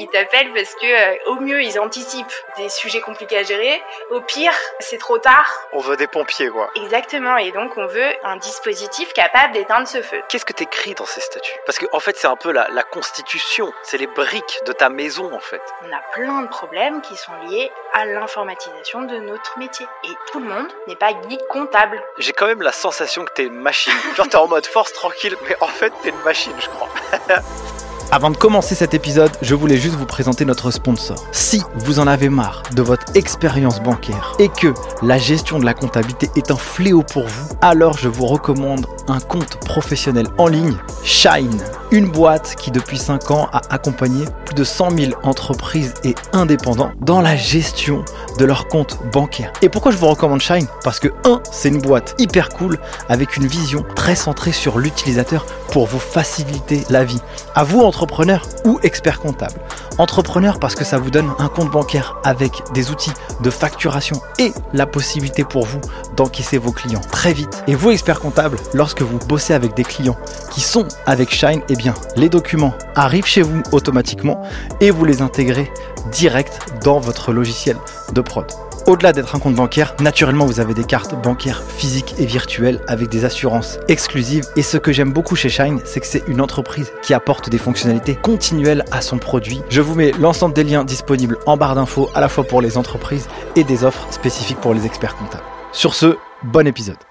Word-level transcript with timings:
Ils 0.00 0.06
t'appellent 0.06 0.52
parce 0.54 0.74
que 0.76 0.86
euh, 0.86 1.16
au 1.32 1.40
mieux 1.40 1.60
ils 1.60 1.78
anticipent 1.80 2.26
des 2.56 2.68
sujets 2.68 3.00
compliqués 3.00 3.38
à 3.38 3.42
gérer, 3.42 3.82
au 4.10 4.20
pire 4.20 4.52
c'est 4.78 4.98
trop 4.98 5.18
tard. 5.18 5.50
On 5.72 5.80
veut 5.80 5.96
des 5.96 6.06
pompiers 6.06 6.50
quoi. 6.50 6.70
Exactement, 6.76 7.36
et 7.36 7.50
donc 7.50 7.72
on 7.76 7.86
veut 7.86 8.12
un 8.22 8.36
dispositif 8.36 9.12
capable 9.12 9.54
d'éteindre 9.54 9.88
ce 9.88 10.00
feu. 10.00 10.22
Qu'est-ce 10.28 10.44
que 10.44 10.52
t'écris 10.52 10.94
dans 10.94 11.04
ces 11.04 11.20
statuts? 11.20 11.56
Parce 11.66 11.80
qu'en 11.80 11.88
en 11.92 11.98
fait 11.98 12.16
c'est 12.16 12.28
un 12.28 12.36
peu 12.36 12.52
la, 12.52 12.68
la 12.70 12.84
constitution, 12.84 13.72
c'est 13.82 13.98
les 13.98 14.06
briques 14.06 14.60
de 14.66 14.72
ta 14.72 14.88
maison 14.88 15.34
en 15.34 15.40
fait. 15.40 15.62
On 15.82 15.92
a 15.92 16.00
plein 16.12 16.42
de 16.42 16.48
problèmes 16.48 17.00
qui 17.00 17.16
sont 17.16 17.32
liés 17.48 17.72
à 17.92 18.06
l'informatisation 18.06 19.02
de 19.02 19.16
notre 19.16 19.58
métier. 19.58 19.86
Et 20.04 20.12
tout 20.30 20.38
le 20.38 20.46
monde 20.46 20.68
n'est 20.86 20.94
pas 20.96 21.12
guide 21.12 21.44
comptable. 21.48 22.00
J'ai 22.18 22.32
quand 22.32 22.46
même 22.46 22.62
la 22.62 22.72
sensation 22.72 23.24
que 23.24 23.32
t'es 23.32 23.44
une 23.44 23.60
machine. 23.60 23.92
Genre 24.16 24.28
t'es 24.28 24.36
en 24.36 24.46
mode 24.46 24.66
force 24.66 24.92
tranquille, 24.92 25.36
mais 25.48 25.56
en 25.60 25.66
fait 25.66 25.92
t'es 26.02 26.10
une 26.10 26.22
machine 26.22 26.54
je 26.60 26.68
crois. 26.68 26.88
Avant 28.10 28.30
de 28.30 28.38
commencer 28.38 28.74
cet 28.74 28.94
épisode, 28.94 29.30
je 29.42 29.54
voulais 29.54 29.76
juste 29.76 29.94
vous 29.94 30.06
présenter 30.06 30.46
notre 30.46 30.70
sponsor. 30.70 31.22
Si 31.30 31.62
vous 31.74 31.98
en 31.98 32.06
avez 32.06 32.30
marre 32.30 32.62
de 32.74 32.80
votre 32.80 33.04
expérience 33.14 33.82
bancaire 33.82 34.34
et 34.38 34.48
que 34.48 34.72
la 35.02 35.18
gestion 35.18 35.58
de 35.58 35.66
la 35.66 35.74
comptabilité 35.74 36.30
est 36.34 36.50
un 36.50 36.56
fléau 36.56 37.02
pour 37.02 37.26
vous, 37.26 37.48
alors 37.60 37.98
je 37.98 38.08
vous 38.08 38.24
recommande 38.24 38.86
un 39.08 39.20
compte 39.20 39.60
professionnel 39.60 40.26
en 40.38 40.46
ligne, 40.46 40.76
Shine. 41.04 41.62
Une 41.90 42.10
boîte 42.10 42.54
qui 42.56 42.70
depuis 42.70 42.98
5 42.98 43.30
ans 43.30 43.48
a 43.50 43.62
accompagné 43.70 44.26
plus 44.44 44.54
de 44.54 44.62
100 44.62 44.90
000 44.90 45.12
entreprises 45.22 45.94
et 46.04 46.14
indépendants 46.34 46.90
dans 47.00 47.22
la 47.22 47.34
gestion 47.34 48.04
de 48.38 48.44
leur 48.44 48.68
compte 48.68 48.98
bancaire. 49.10 49.54
Et 49.62 49.70
pourquoi 49.70 49.90
je 49.90 49.96
vous 49.96 50.08
recommande 50.08 50.42
Shine? 50.42 50.66
Parce 50.84 51.00
que 51.00 51.08
1, 51.24 51.40
c'est 51.50 51.70
une 51.70 51.80
boîte 51.80 52.14
hyper 52.18 52.50
cool 52.50 52.78
avec 53.08 53.38
une 53.38 53.46
vision 53.46 53.86
très 53.96 54.16
centrée 54.16 54.52
sur 54.52 54.78
l'utilisateur 54.78 55.46
pour 55.72 55.86
vous 55.86 55.98
faciliter 55.98 56.84
la 56.90 57.04
vie. 57.04 57.20
À 57.54 57.64
vous, 57.64 57.80
entrepreneur 57.80 58.42
ou 58.66 58.78
expert 58.82 59.18
comptable. 59.18 59.58
Entrepreneur 59.96 60.58
parce 60.58 60.74
que 60.74 60.84
ça 60.84 60.98
vous 60.98 61.10
donne 61.10 61.30
un 61.38 61.48
compte 61.48 61.70
bancaire 61.70 62.16
avec 62.22 62.52
des 62.74 62.90
outils 62.90 63.12
de 63.40 63.48
facturation 63.48 64.20
et 64.38 64.52
la 64.74 64.86
possibilité 64.86 65.42
pour 65.42 65.64
vous 65.64 65.80
d'encaisser 66.16 66.58
vos 66.58 66.72
clients 66.72 67.00
très 67.10 67.32
vite. 67.32 67.64
Et 67.66 67.74
vous, 67.74 67.90
expert 67.90 68.20
comptable, 68.20 68.58
lorsque 68.74 69.00
vous 69.00 69.18
bossez 69.26 69.54
avec 69.54 69.74
des 69.74 69.84
clients 69.84 70.16
qui 70.50 70.60
sont 70.60 70.86
avec 71.06 71.32
Shine, 71.32 71.62
eh 71.70 71.77
les 72.16 72.28
documents 72.28 72.74
arrivent 72.94 73.26
chez 73.26 73.42
vous 73.42 73.62
automatiquement 73.72 74.42
et 74.80 74.90
vous 74.90 75.04
les 75.04 75.22
intégrez 75.22 75.70
direct 76.12 76.58
dans 76.84 76.98
votre 76.98 77.32
logiciel 77.32 77.76
de 78.12 78.20
prod. 78.20 78.46
Au-delà 78.86 79.12
d'être 79.12 79.34
un 79.34 79.38
compte 79.38 79.54
bancaire, 79.54 79.94
naturellement 80.00 80.46
vous 80.46 80.60
avez 80.60 80.72
des 80.72 80.84
cartes 80.84 81.14
bancaires 81.22 81.62
physiques 81.62 82.14
et 82.18 82.24
virtuelles 82.24 82.80
avec 82.86 83.10
des 83.10 83.26
assurances 83.26 83.78
exclusives. 83.88 84.44
Et 84.56 84.62
ce 84.62 84.78
que 84.78 84.92
j'aime 84.92 85.12
beaucoup 85.12 85.36
chez 85.36 85.50
Shine, 85.50 85.80
c'est 85.84 86.00
que 86.00 86.06
c'est 86.06 86.22
une 86.26 86.40
entreprise 86.40 86.90
qui 87.02 87.12
apporte 87.12 87.50
des 87.50 87.58
fonctionnalités 87.58 88.14
continuelles 88.14 88.84
à 88.90 89.02
son 89.02 89.18
produit. 89.18 89.60
Je 89.68 89.82
vous 89.82 89.94
mets 89.94 90.12
l'ensemble 90.18 90.54
des 90.54 90.64
liens 90.64 90.84
disponibles 90.84 91.38
en 91.44 91.58
barre 91.58 91.74
d'infos 91.74 92.08
à 92.14 92.20
la 92.20 92.28
fois 92.28 92.44
pour 92.44 92.62
les 92.62 92.78
entreprises 92.78 93.28
et 93.56 93.64
des 93.64 93.84
offres 93.84 94.06
spécifiques 94.10 94.60
pour 94.60 94.72
les 94.72 94.86
experts 94.86 95.16
comptables. 95.16 95.44
Sur 95.72 95.94
ce, 95.94 96.16
bon 96.42 96.66
épisode. 96.66 97.07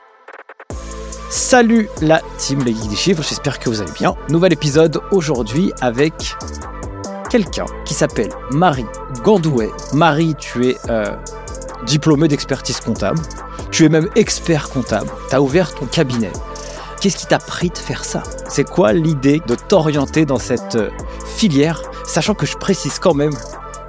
Salut 1.30 1.89
la 2.02 2.22
team 2.38 2.64
Les 2.64 2.73
des 2.73 2.95
Chiffres, 2.95 3.22
j'espère 3.22 3.59
que 3.59 3.70
vous 3.70 3.81
allez 3.81 3.92
bien. 3.92 4.16
Nouvel 4.30 4.53
épisode 4.53 5.02
aujourd'hui 5.11 5.73
avec 5.81 6.14
quelqu'un 7.30 7.66
qui 7.84 7.94
s'appelle 7.94 8.30
Marie 8.52 8.86
Gandouet. 9.25 9.69
Marie, 9.92 10.36
tu 10.36 10.67
es 10.67 10.78
euh, 10.89 11.17
diplômée 11.86 12.30
d'expertise 12.30 12.80
comptable. 12.80 13.19
Tu 13.72 13.84
es 13.84 13.89
même 13.89 14.08
expert 14.16 14.69
comptable. 14.69 15.09
Tu 15.30 15.36
as 15.36 15.42
ouvert 15.42 15.75
ton 15.75 15.86
cabinet. 15.86 16.31
Qu'est-ce 17.02 17.17
qui 17.17 17.28
t'a 17.28 17.39
pris 17.39 17.72
de 17.72 17.78
faire 17.78 18.06
ça? 18.06 18.23
C'est 18.47 18.64
quoi 18.64 18.94
l'idée 18.94 19.41
de 19.45 19.56
t'orienter 19.56 20.25
dans 20.25 20.39
cette 20.39 20.75
euh, 20.75 20.89
filière, 21.25 21.81
sachant 22.06 22.36
que 22.36 22.45
je 22.45 22.56
précise 22.56 23.00
quand 23.00 23.14
même 23.14 23.34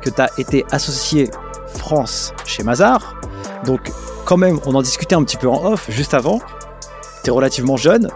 que 0.03 0.11
tu 0.11 0.21
as 0.21 0.31
été 0.39 0.67
associé 0.73 1.31
France 1.77 2.33
chez 2.45 2.65
Mazar. 2.65 3.15
Donc 3.65 3.93
quand 4.25 4.37
même, 4.37 4.59
on 4.67 4.75
en 4.75 4.83
discutait 4.83 5.15
un 5.15 5.23
petit 5.23 5.37
peu 5.37 5.49
en 5.49 5.65
off 5.65 5.87
juste 5.89 6.15
avant. 6.15 6.41
Tu 7.25 7.29
es 7.29 7.31
relativement 7.31 7.77
jeune. 7.77 8.09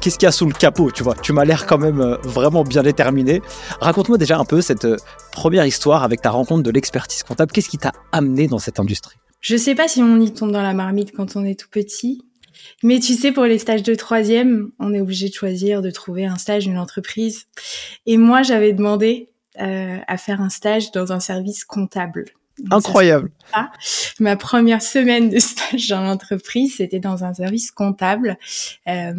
Qu'est-ce 0.00 0.18
qu'il 0.18 0.26
y 0.26 0.28
a 0.28 0.32
sous 0.32 0.46
le 0.46 0.52
capot, 0.52 0.90
tu 0.90 1.02
vois? 1.02 1.14
Tu 1.14 1.32
m'as 1.32 1.44
l'air 1.44 1.66
quand 1.66 1.78
même 1.78 2.00
euh, 2.00 2.16
vraiment 2.22 2.62
bien 2.62 2.82
déterminé. 2.82 3.42
Raconte-moi 3.80 4.16
déjà 4.16 4.38
un 4.38 4.44
peu 4.44 4.60
cette 4.60 4.84
euh, 4.84 4.96
première 5.32 5.66
histoire 5.66 6.04
avec 6.04 6.22
ta 6.22 6.30
rencontre 6.30 6.62
de 6.62 6.70
l'expertise 6.70 7.22
comptable. 7.24 7.50
Qu'est-ce 7.52 7.68
qui 7.68 7.78
t'a 7.78 7.92
amené 8.12 8.46
dans 8.46 8.58
cette 8.58 8.78
industrie? 8.78 9.16
Je 9.40 9.56
sais 9.56 9.74
pas 9.74 9.88
si 9.88 10.02
on 10.02 10.20
y 10.20 10.32
tombe 10.32 10.52
dans 10.52 10.62
la 10.62 10.74
marmite 10.74 11.12
quand 11.12 11.36
on 11.36 11.44
est 11.44 11.58
tout 11.58 11.68
petit, 11.70 12.22
mais 12.82 13.00
tu 13.00 13.14
sais, 13.14 13.32
pour 13.32 13.44
les 13.44 13.58
stages 13.58 13.82
de 13.82 13.94
troisième, 13.94 14.70
on 14.78 14.94
est 14.94 15.00
obligé 15.00 15.28
de 15.28 15.34
choisir, 15.34 15.82
de 15.82 15.90
trouver 15.90 16.26
un 16.26 16.36
stage, 16.36 16.66
une 16.66 16.78
entreprise. 16.78 17.46
Et 18.06 18.16
moi, 18.16 18.42
j'avais 18.42 18.72
demandé 18.72 19.30
euh, 19.60 19.98
à 20.06 20.16
faire 20.16 20.40
un 20.40 20.50
stage 20.50 20.92
dans 20.92 21.12
un 21.12 21.20
service 21.20 21.64
comptable. 21.64 22.26
Incroyable. 22.70 23.30
ça. 23.52 23.70
Ma 24.20 24.36
première 24.36 24.82
semaine 24.82 25.30
de 25.30 25.38
stage 25.38 25.88
dans 25.88 26.02
l'entreprise, 26.02 26.76
c'était 26.76 27.00
dans 27.00 27.24
un 27.24 27.34
service 27.34 27.70
comptable. 27.70 28.38
Euh, 28.88 29.12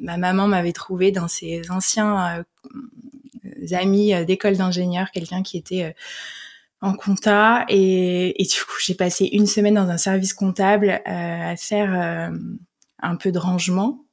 ma 0.00 0.16
maman 0.16 0.46
m'avait 0.46 0.72
trouvé 0.72 1.10
dans 1.10 1.28
ses 1.28 1.62
anciens 1.70 2.38
euh, 2.38 3.76
amis 3.76 4.14
euh, 4.14 4.24
d'école 4.24 4.56
d'ingénieur, 4.56 5.10
quelqu'un 5.10 5.42
qui 5.42 5.56
était 5.56 5.84
euh, 5.84 5.92
en 6.80 6.94
compta. 6.94 7.64
Et, 7.68 8.42
et 8.42 8.46
du 8.46 8.60
coup, 8.60 8.76
j'ai 8.84 8.94
passé 8.94 9.26
une 9.32 9.46
semaine 9.46 9.74
dans 9.74 9.88
un 9.88 9.98
service 9.98 10.34
comptable 10.34 11.00
à 11.06 11.56
faire 11.56 12.30
un 13.00 13.16
peu 13.16 13.32
de 13.32 13.38
rangement. 13.38 14.04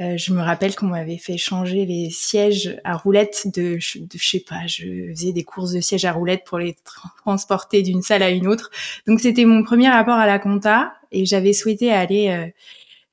Euh, 0.00 0.16
je 0.16 0.32
me 0.32 0.40
rappelle 0.40 0.74
qu'on 0.74 0.86
m'avait 0.86 1.18
fait 1.18 1.36
changer 1.36 1.84
les 1.84 2.08
sièges 2.10 2.80
à 2.84 2.96
roulettes 2.96 3.48
de, 3.54 3.76
je- 3.78 3.98
sais 4.18 4.40
pas, 4.40 4.66
je 4.66 5.10
faisais 5.14 5.32
des 5.32 5.44
courses 5.44 5.72
de 5.72 5.80
sièges 5.80 6.06
à 6.06 6.12
roulettes 6.12 6.44
pour 6.44 6.58
les 6.58 6.72
tra- 6.72 7.10
transporter 7.18 7.82
d'une 7.82 8.00
salle 8.00 8.22
à 8.22 8.30
une 8.30 8.46
autre. 8.46 8.70
Donc 9.06 9.20
c'était 9.20 9.44
mon 9.44 9.62
premier 9.62 9.90
rapport 9.90 10.14
à 10.14 10.26
la 10.26 10.38
compta 10.38 10.94
et 11.12 11.26
j'avais 11.26 11.52
souhaité 11.52 11.92
aller 11.92 12.28
euh, 12.30 12.46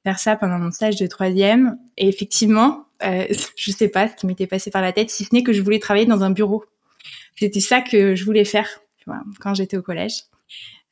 faire 0.04 0.20
ça 0.20 0.38
pendant 0.38 0.60
mon 0.60 0.72
stage 0.72 0.96
de 0.96 1.08
troisième. 1.08 1.78
Et 1.98 2.08
effectivement, 2.08 2.86
euh, 3.04 3.26
je 3.58 3.72
sais 3.72 3.90
pas 3.90 4.08
ce 4.08 4.16
qui 4.16 4.26
m'était 4.26 4.48
passé 4.48 4.72
par 4.72 4.82
la 4.82 4.94
tête, 4.94 5.10
si 5.10 5.26
ce 5.26 5.36
n'est 5.36 5.44
que 5.44 5.52
je 5.54 5.62
voulais 5.62 5.80
travailler 5.80 6.06
dans 6.06 6.24
un 6.24 6.30
bureau. 6.32 6.64
C'était 7.36 7.60
ça 7.60 7.82
que 7.82 8.16
je 8.16 8.24
voulais 8.24 8.46
faire 8.46 8.68
quand 9.40 9.54
j'étais 9.54 9.78
au 9.78 9.82
collège. 9.82 10.24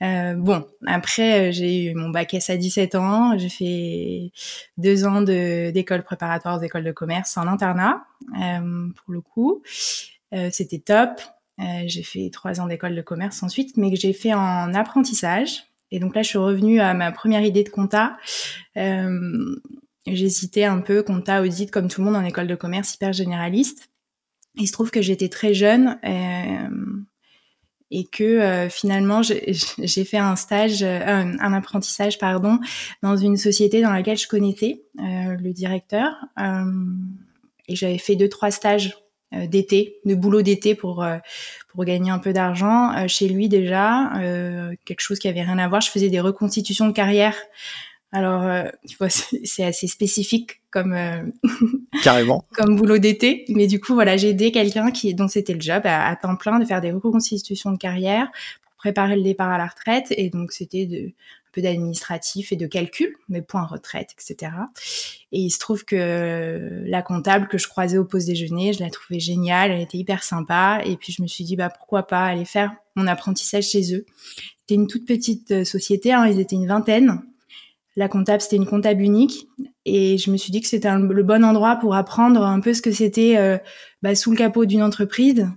Euh, 0.04 0.34
bon, 0.34 0.66
après, 0.88 1.50
euh, 1.50 1.52
j'ai 1.52 1.86
eu 1.86 1.96
mon 1.96 2.10
bac 2.10 2.34
S 2.34 2.50
à 2.50 2.58
17 2.58 2.96
ans. 2.96 3.38
J'ai 3.38 3.50
fait 3.50 4.32
deux 4.78 5.06
ans 5.06 5.22
d'école 5.22 6.04
préparatoire 6.04 6.60
aux 6.60 6.64
écoles 6.64 6.84
de 6.84 6.92
commerce 6.92 7.38
en 7.38 7.48
internat, 7.48 8.04
euh, 8.42 8.88
pour 9.04 9.14
le 9.14 9.22
coup. 9.22 9.62
Euh, 10.34 10.50
C'était 10.52 10.80
top. 10.80 11.22
Euh, 11.60 11.84
j'ai 11.86 12.04
fait 12.04 12.30
trois 12.32 12.60
ans 12.60 12.68
d'école 12.68 12.96
de 12.96 13.02
commerce 13.02 13.42
ensuite, 13.42 13.78
mais 13.78 13.90
que 13.90 13.98
j'ai 13.98 14.14
fait 14.14 14.34
en 14.34 14.74
apprentissage. 14.74 15.64
Et 15.92 16.00
donc 16.00 16.16
là, 16.16 16.24
je 16.24 16.30
suis 16.30 16.38
revenue 16.38 16.82
à 16.82 16.94
ma 16.94 17.12
première 17.12 17.42
idée 17.44 17.64
de 17.64 17.70
compta. 17.70 18.18
Euh, 18.78 19.56
J'hésitais 20.08 20.66
un 20.66 20.82
peu, 20.82 21.02
compta, 21.02 21.42
audit, 21.42 21.72
comme 21.72 21.88
tout 21.88 22.02
le 22.02 22.06
monde 22.06 22.16
en 22.16 22.24
école 22.24 22.46
de 22.46 22.54
commerce, 22.54 22.94
hyper 22.94 23.12
généraliste. 23.12 23.90
Il 24.54 24.68
se 24.68 24.72
trouve 24.72 24.92
que 24.92 25.02
j'étais 25.02 25.30
très 25.30 25.56
jeune 25.56 25.98
euh, 26.06 26.70
et 27.92 28.06
que 28.06 28.24
euh, 28.24 28.70
finalement 28.70 29.22
j'ai 29.22 30.06
fait 30.06 30.18
un 30.18 30.36
stage, 30.36 30.84
euh, 30.84 31.00
un, 31.06 31.54
apprentissage 31.54 32.18
pardon, 32.18 32.60
dans 33.04 33.16
une 33.16 33.38
société 33.38 33.82
dans 33.82 33.92
laquelle 33.92 34.18
je 34.18 34.28
connaissais 34.28 34.84
euh, 35.00 35.36
le 35.36 35.54
directeur 35.54 36.12
euh, 36.40 36.64
et 37.68 37.76
j'avais 37.76 37.98
fait 37.98 38.16
deux 38.16 38.30
trois 38.30 38.52
stages 38.52 38.98
euh, 39.34 39.48
d'été, 39.48 39.98
de 40.06 40.16
boulot 40.16 40.42
d'été 40.42 40.76
pour 40.76 41.04
euh, 41.04 41.18
pour 41.70 41.86
gagner 41.86 42.10
un 42.10 42.20
peu 42.20 42.34
d'argent 42.34 43.08
chez 43.08 43.28
lui 43.28 43.50
déjà, 43.50 44.12
quelque 44.86 45.02
chose 45.02 45.20
qui 45.20 45.28
avait 45.28 45.42
rien 45.42 45.58
à 45.58 45.68
voir. 45.68 45.82
Je 45.82 45.92
faisais 45.92 46.10
des 46.10 46.22
reconstitutions 46.22 46.88
de 46.88 46.94
carrière. 46.94 47.36
Alors, 48.16 48.44
euh, 48.44 48.64
tu 48.88 48.96
vois, 48.96 49.10
c'est 49.44 49.66
assez 49.66 49.88
spécifique 49.88 50.62
comme 50.72 50.94
euh, 50.94 51.22
Carrément. 52.04 52.46
comme 52.54 52.78
boulot 52.78 52.98
d'été. 52.98 53.44
Mais 53.50 53.68
du 53.68 53.82
coup, 53.82 53.94
voilà, 53.94 54.16
j'ai 54.16 54.30
aidé 54.30 54.52
quelqu'un 54.52 54.92
qui, 54.92 55.14
donc 55.14 55.32
c'était 55.32 55.54
le 55.54 55.60
job 55.62 55.82
à, 55.84 56.08
à 56.08 56.16
temps 56.16 56.38
plein 56.38 56.58
de 56.58 56.66
faire 56.66 56.80
des 56.80 56.92
reconstitutions 56.92 57.72
de 57.72 57.78
carrière 57.78 58.32
pour 58.64 58.74
préparer 58.78 59.18
le 59.18 59.22
départ 59.22 59.50
à 59.50 59.58
la 59.58 59.68
retraite. 59.68 60.14
Et 60.18 60.30
donc, 60.30 60.54
c'était 60.54 60.86
de, 60.86 61.08
un 61.08 61.52
peu 61.52 61.62
d'administratif 61.62 62.54
et 62.54 62.56
de 62.56 62.68
calcul, 62.68 63.14
mes 63.28 63.42
points 63.42 63.66
retraite, 63.66 64.12
etc. 64.14 64.54
Et 65.34 65.40
il 65.40 65.50
se 65.50 65.60
trouve 65.60 65.84
que 65.84 66.84
la 66.86 67.02
comptable 67.02 67.50
que 67.50 67.58
je 67.58 67.68
croisais 67.68 67.98
au 67.98 68.06
pause 68.06 68.26
déjeuner, 68.26 68.72
je 68.72 68.80
la 68.80 68.90
trouvais 68.90 69.20
géniale, 69.20 69.72
elle 69.72 69.82
était 69.82 69.98
hyper 69.98 70.24
sympa. 70.24 70.82
Et 70.86 70.96
puis, 70.96 71.12
je 71.12 71.22
me 71.22 71.28
suis 71.28 71.44
dit, 71.44 71.58
bah, 71.58 71.70
pourquoi 71.70 72.08
pas 72.08 72.24
aller 72.24 72.46
faire 72.46 72.72
mon 72.96 73.08
apprentissage 73.08 73.68
chez 73.68 73.94
eux. 73.94 74.06
C'était 74.62 74.76
une 74.76 74.88
toute 74.88 75.06
petite 75.06 75.52
euh, 75.52 75.66
société, 75.66 76.14
hein, 76.14 76.26
ils 76.28 76.40
étaient 76.40 76.56
une 76.56 76.68
vingtaine. 76.68 77.22
La 77.96 78.10
comptable, 78.10 78.42
c'était 78.42 78.58
une 78.58 78.66
comptable 78.66 79.02
unique. 79.02 79.48
Et 79.86 80.18
je 80.18 80.32
me 80.32 80.38
suis 80.38 80.52
dit 80.52 80.62
que 80.62 80.68
c'était 80.68 80.94
le 80.98 81.24
bon 81.24 81.44
endroit 81.44 81.78
pour 81.78 81.96
apprendre 81.96 82.44
un 82.44 82.60
peu 82.60 82.74
ce 82.74 82.82
que 82.82 82.92
c'était 82.92 83.38
euh, 83.38 83.58
bah, 84.02 84.16
sous 84.16 84.32
le 84.32 84.38
capot 84.38 84.66
d'une 84.66 84.84
entreprise. 84.84 85.48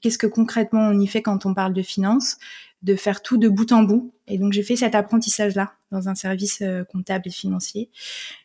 Qu'est-ce 0.00 0.18
que 0.18 0.26
concrètement 0.26 0.80
on 0.80 0.98
y 0.98 1.06
fait 1.06 1.22
quand 1.22 1.46
on 1.46 1.54
parle 1.54 1.72
de 1.72 1.82
finance, 1.82 2.36
de 2.82 2.94
faire 2.94 3.22
tout 3.22 3.38
de 3.38 3.48
bout 3.48 3.72
en 3.72 3.82
bout. 3.82 4.12
Et 4.26 4.38
donc 4.38 4.52
j'ai 4.52 4.62
fait 4.62 4.76
cet 4.76 4.94
apprentissage-là 4.94 5.72
dans 5.90 6.08
un 6.08 6.14
service 6.14 6.60
euh, 6.62 6.84
comptable 6.84 7.24
et 7.26 7.30
financier, 7.30 7.90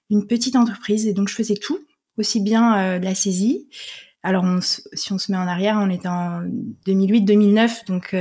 une 0.10 0.26
petite 0.26 0.56
entreprise. 0.56 1.06
Et 1.06 1.14
donc 1.14 1.28
je 1.28 1.36
faisais 1.36 1.56
tout, 1.56 1.80
aussi 2.18 2.40
bien 2.40 2.78
euh, 2.78 3.00
la 3.00 3.14
saisie, 3.14 3.68
Alors, 4.24 4.46
si 4.62 5.12
on 5.12 5.18
se 5.18 5.32
met 5.32 5.38
en 5.38 5.48
arrière, 5.48 5.78
on 5.80 5.90
était 5.90 6.08
en 6.08 6.44
2008-2009, 6.88 7.86
donc 7.88 8.16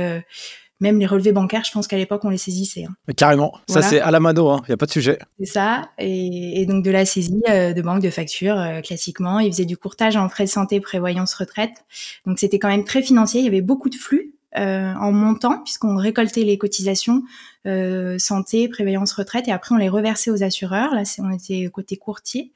même 0.83 0.99
les 0.99 1.05
relevés 1.05 1.31
bancaires, 1.31 1.63
je 1.65 1.71
pense 1.71 1.87
qu'à 1.87 1.97
l'époque, 1.97 2.21
on 2.23 2.29
les 2.29 2.37
saisissait. 2.37 2.85
Hein. 2.85 3.13
Carrément. 3.17 3.57
Ça, 3.67 3.81
c'est 3.81 3.99
à 3.99 4.11
la 4.11 4.19
mano, 4.19 4.51
il 4.51 4.53
hein. 4.53 4.61
n'y 4.67 4.73
a 4.73 4.77
pas 4.77 4.85
de 4.85 4.91
sujet. 4.91 5.17
C'est 5.39 5.45
ça. 5.45 5.89
Et, 5.97 6.65
donc, 6.67 6.83
de 6.83 6.91
la 6.91 7.05
saisie 7.05 7.41
de 7.47 7.81
banque, 7.81 8.01
de 8.01 8.09
factures, 8.09 8.61
classiquement. 8.83 9.39
Ils 9.39 9.51
faisaient 9.51 9.65
du 9.65 9.77
courtage 9.77 10.15
en 10.15 10.29
frais 10.29 10.45
de 10.45 10.49
santé, 10.49 10.79
prévoyance, 10.79 11.33
retraite. 11.33 11.85
Donc, 12.25 12.37
c'était 12.37 12.59
quand 12.59 12.69
même 12.69 12.83
très 12.83 13.01
financier. 13.01 13.41
Il 13.41 13.45
y 13.45 13.49
avait 13.49 13.61
beaucoup 13.61 13.89
de 13.89 13.95
flux. 13.95 14.33
Euh, 14.55 14.93
en 14.99 15.11
montant, 15.11 15.63
puisqu'on 15.63 15.95
récoltait 15.95 16.43
les 16.43 16.59
cotisations 16.59 17.23
euh, 17.65 18.19
santé, 18.19 18.67
prévoyance, 18.69 19.11
retraite, 19.13 19.47
et 19.47 19.51
après 19.51 19.73
on 19.73 19.79
les 19.79 19.89
reversait 19.89 20.29
aux 20.29 20.43
assureurs. 20.43 20.93
Là, 20.93 21.01
on 21.17 21.31
était 21.31 21.67
côté 21.73 21.97
courtier. 21.97 22.51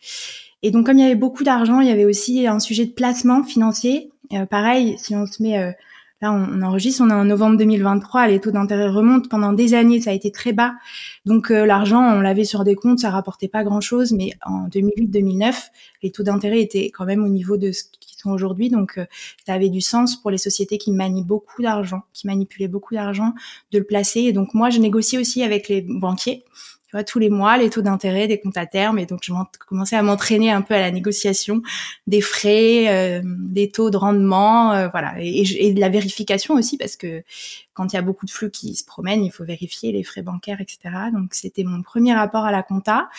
Et 0.61 0.69
donc, 0.69 0.85
comme 0.85 0.99
il 0.99 1.01
y 1.01 1.05
avait 1.05 1.15
beaucoup 1.15 1.43
d'argent, 1.43 1.79
il 1.79 1.87
y 1.87 1.91
avait 1.91 2.05
aussi 2.05 2.45
un 2.45 2.59
sujet 2.59 2.85
de 2.85 2.91
placement 2.91 3.43
financier. 3.43 4.11
Euh, 4.33 4.45
pareil, 4.45 4.95
si 4.99 5.15
on 5.15 5.25
se 5.25 5.41
met 5.41 5.75
Là, 6.21 6.33
on, 6.33 6.61
enregistre, 6.61 7.03
on 7.05 7.09
est 7.09 7.13
en 7.13 7.25
novembre 7.25 7.57
2023, 7.57 8.27
les 8.27 8.39
taux 8.39 8.51
d'intérêt 8.51 8.89
remontent. 8.89 9.29
Pendant 9.29 9.53
des 9.53 9.73
années, 9.73 10.01
ça 10.01 10.09
a 10.09 10.13
été 10.13 10.31
très 10.31 10.53
bas. 10.53 10.73
Donc 11.25 11.49
l'argent, 11.49 12.01
on 12.01 12.21
l'avait 12.21 12.43
sur 12.43 12.63
des 12.63 12.75
comptes, 12.75 12.99
ça 12.99 13.11
rapportait 13.11 13.47
pas 13.47 13.63
grand-chose. 13.63 14.13
Mais 14.13 14.31
en 14.45 14.67
2008-2009, 14.67 15.55
les 16.01 16.11
taux 16.11 16.23
d'intérêt 16.23 16.61
étaient 16.61 16.89
quand 16.89 17.05
même 17.05 17.23
au 17.23 17.29
niveau 17.29 17.57
de 17.57 17.71
ce 17.71 17.83
sont 18.17 18.31
aujourd'hui. 18.31 18.69
Donc, 18.69 18.97
euh, 18.97 19.05
ça 19.45 19.53
avait 19.53 19.69
du 19.69 19.81
sens 19.81 20.15
pour 20.15 20.31
les 20.31 20.37
sociétés 20.37 20.77
qui 20.77 20.91
manient 20.91 21.23
beaucoup 21.23 21.61
d'argent, 21.61 22.01
qui 22.13 22.27
manipulaient 22.27 22.67
beaucoup 22.67 22.93
d'argent, 22.93 23.33
de 23.71 23.79
le 23.79 23.85
placer. 23.85 24.21
Et 24.21 24.33
donc, 24.33 24.53
moi, 24.53 24.69
je 24.69 24.79
négocie 24.79 25.17
aussi 25.17 25.43
avec 25.43 25.69
les 25.69 25.81
banquiers. 25.81 26.43
Tous 27.03 27.19
les 27.19 27.29
mois, 27.29 27.57
les 27.57 27.69
taux 27.69 27.81
d'intérêt 27.81 28.27
des 28.27 28.39
comptes 28.39 28.57
à 28.57 28.65
terme. 28.65 28.99
Et 28.99 29.05
donc, 29.05 29.19
je 29.23 29.33
commençais 29.67 29.95
à 29.95 30.01
m'entraîner 30.01 30.51
un 30.51 30.61
peu 30.61 30.73
à 30.73 30.79
la 30.79 30.91
négociation 30.91 31.61
des 32.07 32.21
frais, 32.21 32.87
euh, 32.89 33.21
des 33.25 33.69
taux 33.69 33.89
de 33.89 33.97
rendement, 33.97 34.73
euh, 34.73 34.87
voilà, 34.89 35.15
et, 35.19 35.73
de 35.73 35.79
la 35.79 35.89
vérification 35.89 36.55
aussi, 36.55 36.77
parce 36.77 36.95
que 36.95 37.23
quand 37.73 37.93
il 37.93 37.95
y 37.95 37.99
a 37.99 38.01
beaucoup 38.01 38.25
de 38.25 38.31
flux 38.31 38.51
qui 38.51 38.75
se 38.75 38.85
promènent, 38.85 39.23
il 39.23 39.31
faut 39.31 39.45
vérifier 39.45 39.91
les 39.91 40.03
frais 40.03 40.21
bancaires, 40.21 40.61
etc. 40.61 40.79
Donc, 41.13 41.33
c'était 41.33 41.63
mon 41.63 41.81
premier 41.81 42.13
rapport 42.13 42.45
à 42.45 42.51
la 42.51 42.63
compta. 42.63 43.09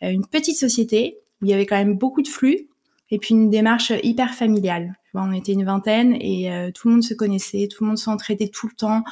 une 0.00 0.26
petite 0.26 0.58
société 0.58 1.18
où 1.40 1.46
il 1.46 1.50
y 1.50 1.54
avait 1.54 1.66
quand 1.66 1.76
même 1.76 1.94
beaucoup 1.94 2.22
de 2.22 2.28
flux, 2.28 2.68
et 3.10 3.18
puis 3.18 3.34
une 3.34 3.50
démarche 3.50 3.92
hyper 4.02 4.34
familiale. 4.34 4.94
on 5.14 5.32
était 5.32 5.52
une 5.52 5.64
vingtaine 5.64 6.16
et 6.20 6.52
euh, 6.52 6.70
tout 6.70 6.88
le 6.88 6.94
monde 6.94 7.02
se 7.02 7.14
connaissait, 7.14 7.68
tout 7.68 7.84
le 7.84 7.88
monde 7.88 7.98
s'entraidait 7.98 8.48
tout 8.48 8.68
le 8.68 8.74
temps. 8.74 9.02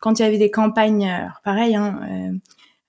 Quand 0.00 0.18
il 0.18 0.22
y 0.22 0.24
avait 0.24 0.38
des 0.38 0.50
campagnes, 0.50 1.30
pareil, 1.44 1.76
hein, 1.76 2.00
euh, 2.10 2.32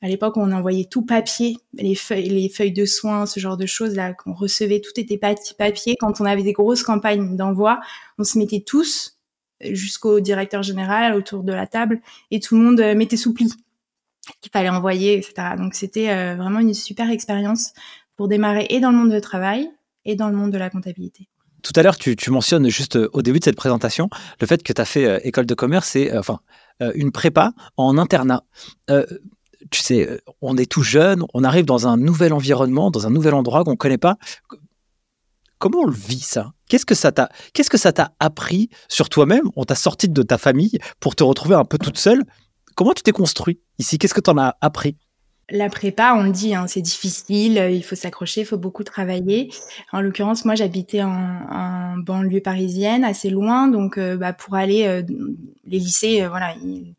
à 0.01 0.07
l'époque 0.07 0.37
on 0.37 0.51
envoyait 0.51 0.85
tout 0.85 1.03
papier, 1.03 1.57
les 1.73 1.95
feuilles, 1.95 2.29
les 2.29 2.49
feuilles 2.49 2.73
de 2.73 2.85
soins, 2.85 3.25
ce 3.25 3.39
genre 3.39 3.57
de 3.57 3.65
choses 3.65 3.95
là 3.95 4.13
qu'on 4.13 4.33
recevait, 4.33 4.81
tout 4.81 4.99
était 4.99 5.17
papier. 5.17 5.95
Quand 5.99 6.21
on 6.21 6.25
avait 6.25 6.43
des 6.43 6.53
grosses 6.53 6.83
campagnes 6.83 7.35
d'envoi, 7.35 7.79
on 8.17 8.23
se 8.23 8.37
mettait 8.37 8.63
tous 8.65 9.17
jusqu'au 9.61 10.19
directeur 10.19 10.63
général 10.63 11.15
autour 11.15 11.43
de 11.43 11.53
la 11.53 11.65
table 11.65 12.01
et 12.29 12.39
tout 12.39 12.57
le 12.57 12.61
monde 12.61 12.79
euh, 12.81 12.95
mettait 12.95 13.17
sous 13.17 13.33
pli 13.33 13.51
qu'il 14.41 14.51
fallait 14.51 14.69
envoyer, 14.69 15.17
etc. 15.17 15.49
Donc 15.57 15.75
c'était 15.75 16.33
vraiment 16.33 16.57
une 16.57 16.73
super 16.73 17.11
expérience 17.11 17.73
pour 18.15 18.27
démarrer 18.27 18.65
et 18.71 18.79
dans 18.79 18.89
le 18.89 18.97
monde 18.97 19.11
du 19.11 19.21
travail 19.21 19.69
et 20.03 20.15
dans 20.15 20.29
le 20.29 20.35
monde 20.35 20.51
de 20.51 20.57
la 20.57 20.71
comptabilité. 20.71 21.27
Tout 21.65 21.73
à 21.75 21.81
l'heure, 21.81 21.97
tu, 21.97 22.15
mentionnes 22.29 22.69
juste 22.69 22.95
euh, 22.95 23.09
au 23.13 23.23
début 23.23 23.39
de 23.39 23.43
cette 23.43 23.55
présentation 23.55 24.07
le 24.39 24.45
fait 24.45 24.61
que 24.61 24.71
tu 24.71 24.79
as 24.79 24.85
fait 24.85 25.05
euh, 25.05 25.19
école 25.23 25.47
de 25.47 25.55
commerce 25.55 25.95
et 25.95 26.11
euh, 26.11 26.19
enfin 26.19 26.39
une 26.93 27.13
prépa 27.13 27.53
en 27.77 27.97
internat. 27.97 28.43
Tu 29.71 29.81
sais, 29.81 30.21
on 30.41 30.57
est 30.57 30.69
tout 30.69 30.83
jeune, 30.83 31.23
on 31.33 31.43
arrive 31.43 31.65
dans 31.65 31.87
un 31.87 31.97
nouvel 31.97 32.33
environnement, 32.33 32.91
dans 32.91 33.07
un 33.07 33.09
nouvel 33.09 33.33
endroit 33.33 33.63
qu'on 33.63 33.71
ne 33.71 33.75
connaît 33.75 33.97
pas. 33.97 34.17
Comment 35.57 35.79
on 35.79 35.85
le 35.85 35.93
vit 35.93 36.19
ça? 36.19 36.51
Qu'est-ce 36.67 36.85
que 36.85 36.95
ça 36.95 37.11
t'a 37.11 37.29
Qu'est-ce 37.53 37.69
que 37.69 37.77
ça 37.77 37.93
t'a 37.93 38.13
appris 38.19 38.69
sur 38.89 39.09
toi-même? 39.09 39.49
On 39.55 39.63
t'a 39.63 39.75
sorti 39.75 40.09
de 40.09 40.21
ta 40.21 40.37
famille 40.37 40.77
pour 40.99 41.15
te 41.15 41.23
retrouver 41.23 41.55
un 41.55 41.65
peu 41.65 41.77
toute 41.77 41.97
seule? 41.97 42.23
Comment 42.75 42.93
tu 42.93 43.03
t'es 43.03 43.11
construit 43.11 43.61
ici? 43.79 43.97
Qu'est-ce 43.97 44.13
que 44.13 44.21
tu 44.21 44.29
en 44.29 44.37
as 44.37 44.57
appris? 44.61 44.97
La 45.49 45.69
prépa, 45.69 46.15
on 46.17 46.23
le 46.23 46.31
dit, 46.31 46.55
hein, 46.55 46.65
c'est 46.67 46.81
difficile, 46.81 47.69
il 47.71 47.83
faut 47.83 47.95
s'accrocher, 47.95 48.41
il 48.41 48.45
faut 48.45 48.57
beaucoup 48.57 48.83
travailler. 48.83 49.51
En 49.91 50.01
l'occurrence, 50.01 50.43
moi, 50.43 50.55
j'habitais 50.55 51.03
en, 51.03 51.97
banlieue 51.97 52.41
parisienne, 52.41 53.03
assez 53.03 53.29
loin, 53.29 53.67
donc 53.67 53.97
euh, 53.97 54.17
bah, 54.17 54.33
pour 54.33 54.55
aller 54.55 54.85
euh, 54.85 55.03
les 55.65 55.79
lycées, 55.79 56.23
euh, 56.23 56.29
voilà, 56.29 56.55
il, 56.63 56.95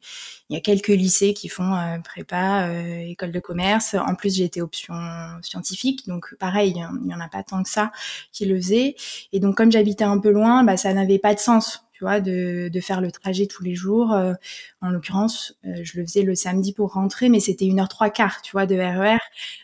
y 0.48 0.56
a 0.56 0.60
quelques 0.60 0.88
lycées 0.88 1.34
qui 1.34 1.48
font 1.48 1.72
prépa, 2.04 2.70
école 3.08 3.32
de 3.32 3.40
commerce. 3.40 3.94
En 3.94 4.14
plus, 4.14 4.40
été 4.40 4.62
option 4.62 4.94
scientifique, 5.42 6.06
donc 6.06 6.36
pareil, 6.38 6.70
il 6.70 7.10
y 7.10 7.14
en 7.14 7.20
a 7.20 7.28
pas 7.28 7.42
tant 7.42 7.64
que 7.64 7.68
ça 7.68 7.90
qui 8.30 8.44
le 8.44 8.54
faisaient. 8.54 8.94
Et 9.32 9.40
donc, 9.40 9.56
comme 9.56 9.72
j'habitais 9.72 10.04
un 10.04 10.18
peu 10.18 10.30
loin, 10.30 10.62
bah, 10.62 10.76
ça 10.76 10.94
n'avait 10.94 11.18
pas 11.18 11.34
de 11.34 11.40
sens 11.40 11.85
tu 11.96 12.04
vois, 12.04 12.20
de, 12.20 12.68
de, 12.70 12.80
faire 12.80 13.00
le 13.00 13.10
trajet 13.10 13.46
tous 13.46 13.64
les 13.64 13.74
jours. 13.74 14.12
Euh, 14.12 14.34
en 14.82 14.90
l'occurrence, 14.90 15.54
euh, 15.64 15.76
je 15.82 15.98
le 15.98 16.04
faisais 16.04 16.22
le 16.22 16.34
samedi 16.34 16.74
pour 16.74 16.92
rentrer, 16.92 17.30
mais 17.30 17.40
c'était 17.40 17.64
une 17.64 17.80
heure 17.80 17.88
trois 17.88 18.10
quarts, 18.10 18.42
tu 18.42 18.52
vois, 18.52 18.66
de 18.66 18.74
RER. 18.74 19.14
E 19.14 19.18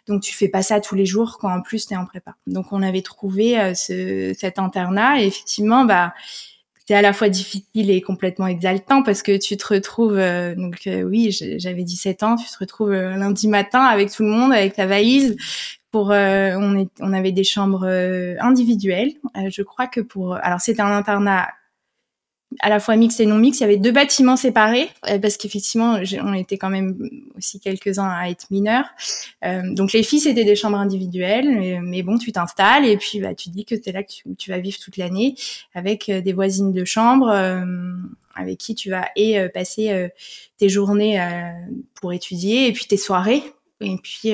Donc 0.08 0.22
tu 0.22 0.34
fais 0.34 0.48
pas 0.48 0.62
ça 0.62 0.80
tous 0.80 0.94
les 0.94 1.04
jours 1.04 1.36
quand 1.38 1.52
en 1.52 1.60
plus 1.60 1.86
tu 1.86 1.92
es 1.92 1.96
en 1.96 2.06
prépa. 2.06 2.34
Donc 2.46 2.72
on 2.72 2.82
avait 2.82 3.02
trouvé 3.02 3.60
euh, 3.60 3.74
ce, 3.74 4.32
cet 4.34 4.58
internat 4.58 5.20
et 5.20 5.26
effectivement, 5.26 5.84
bah 5.84 6.14
c'était 6.78 6.94
à 6.94 7.02
la 7.02 7.12
fois 7.12 7.28
difficile 7.28 7.90
et 7.90 8.00
complètement 8.00 8.46
exaltant 8.46 9.02
parce 9.02 9.22
que 9.22 9.36
tu 9.36 9.58
te 9.58 9.74
retrouves, 9.74 10.16
donc 10.56 10.88
oui, 11.04 11.30
j'avais 11.30 11.84
17 11.84 12.24
ans, 12.24 12.34
tu 12.34 12.50
te 12.50 12.58
retrouves 12.58 12.90
lundi 12.90 13.46
matin 13.46 13.84
avec 13.84 14.10
tout 14.10 14.24
le 14.24 14.30
monde, 14.30 14.52
avec 14.52 14.74
ta 14.74 14.86
valise. 14.86 15.36
Pour, 15.92 16.08
on, 16.08 16.78
est, 16.78 16.88
on 16.98 17.12
avait 17.12 17.30
des 17.30 17.44
chambres 17.44 17.86
individuelles. 18.40 19.12
je 19.48 19.62
crois 19.62 19.86
que 19.86 20.00
pour, 20.00 20.34
alors 20.34 20.60
c'était 20.60 20.82
un 20.82 20.90
internat 20.90 21.50
à 22.60 22.68
la 22.68 22.80
fois 22.80 22.96
mix 22.96 23.20
et 23.20 23.26
non 23.26 23.36
mix. 23.36 23.60
Il 23.60 23.62
y 23.62 23.64
avait 23.64 23.76
deux 23.76 23.92
bâtiments 23.92 24.36
séparés 24.36 24.88
euh, 25.08 25.18
parce 25.18 25.36
qu'effectivement, 25.36 25.98
on 26.22 26.34
était 26.34 26.58
quand 26.58 26.70
même 26.70 26.96
aussi 27.36 27.60
quelques-uns 27.60 28.08
à 28.08 28.28
être 28.28 28.50
mineurs. 28.50 28.86
Euh, 29.44 29.62
donc 29.72 29.92
les 29.92 30.02
filles, 30.02 30.20
c'était 30.20 30.44
des 30.44 30.56
chambres 30.56 30.78
individuelles, 30.78 31.80
mais, 31.82 32.02
bon, 32.02 32.18
tu 32.18 32.32
t'installes 32.32 32.86
et 32.86 32.96
puis 32.96 33.20
bah, 33.20 33.34
tu 33.34 33.50
dis 33.50 33.64
que 33.64 33.74
c'est 33.82 33.92
là 33.92 34.02
que 34.02 34.12
tu, 34.38 34.50
vas 34.50 34.58
vivre 34.58 34.78
toute 34.78 34.96
l'année 34.96 35.34
avec 35.74 36.08
euh, 36.08 36.20
des 36.20 36.32
voisines 36.32 36.72
de 36.72 36.84
chambre 36.84 37.30
avec 38.34 38.58
qui 38.58 38.74
tu 38.74 38.90
vas 38.90 39.08
et 39.14 39.48
passer 39.50 40.08
tes 40.56 40.68
journées 40.68 41.20
pour 41.94 42.12
étudier 42.12 42.66
et 42.66 42.72
puis 42.72 42.86
tes 42.86 42.96
soirées 42.96 43.42
et 43.80 43.96
puis 44.02 44.32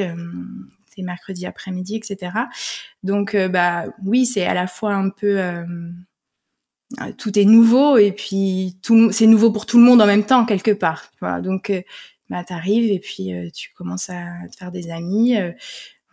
tes 0.95 1.03
mercredis 1.03 1.47
après-midi, 1.47 1.97
etc. 1.97 2.33
Donc 3.03 3.37
bah 3.37 3.87
oui, 4.05 4.25
c'est 4.25 4.47
à 4.47 4.55
la 4.55 4.67
fois 4.67 4.95
un 4.95 5.11
peu 5.11 5.41
euh, 5.41 5.65
tout 7.17 7.39
est 7.39 7.45
nouveau 7.45 7.99
et 7.99 8.13
puis 8.13 8.79
tout 8.83 9.13
c'est 9.13 9.27
nouveau 9.27 9.51
pour 9.53 9.67
tout 9.67 9.79
le 9.79 9.85
monde 9.85 10.01
en 10.01 10.07
même 10.07 10.25
temps 10.25 10.47
quelque 10.47 10.71
part. 10.71 11.11
Voilà 11.21 11.41
donc 11.41 11.71
euh, 11.71 11.83
bah 12.31 12.45
t'arrives 12.45 12.91
et 12.91 12.99
puis 12.99 13.35
euh, 13.35 13.51
tu 13.51 13.73
commences 13.75 14.11
à 14.11 14.25
te 14.51 14.57
faire 14.57 14.73
des 14.73 14.91
amis. 14.91 15.37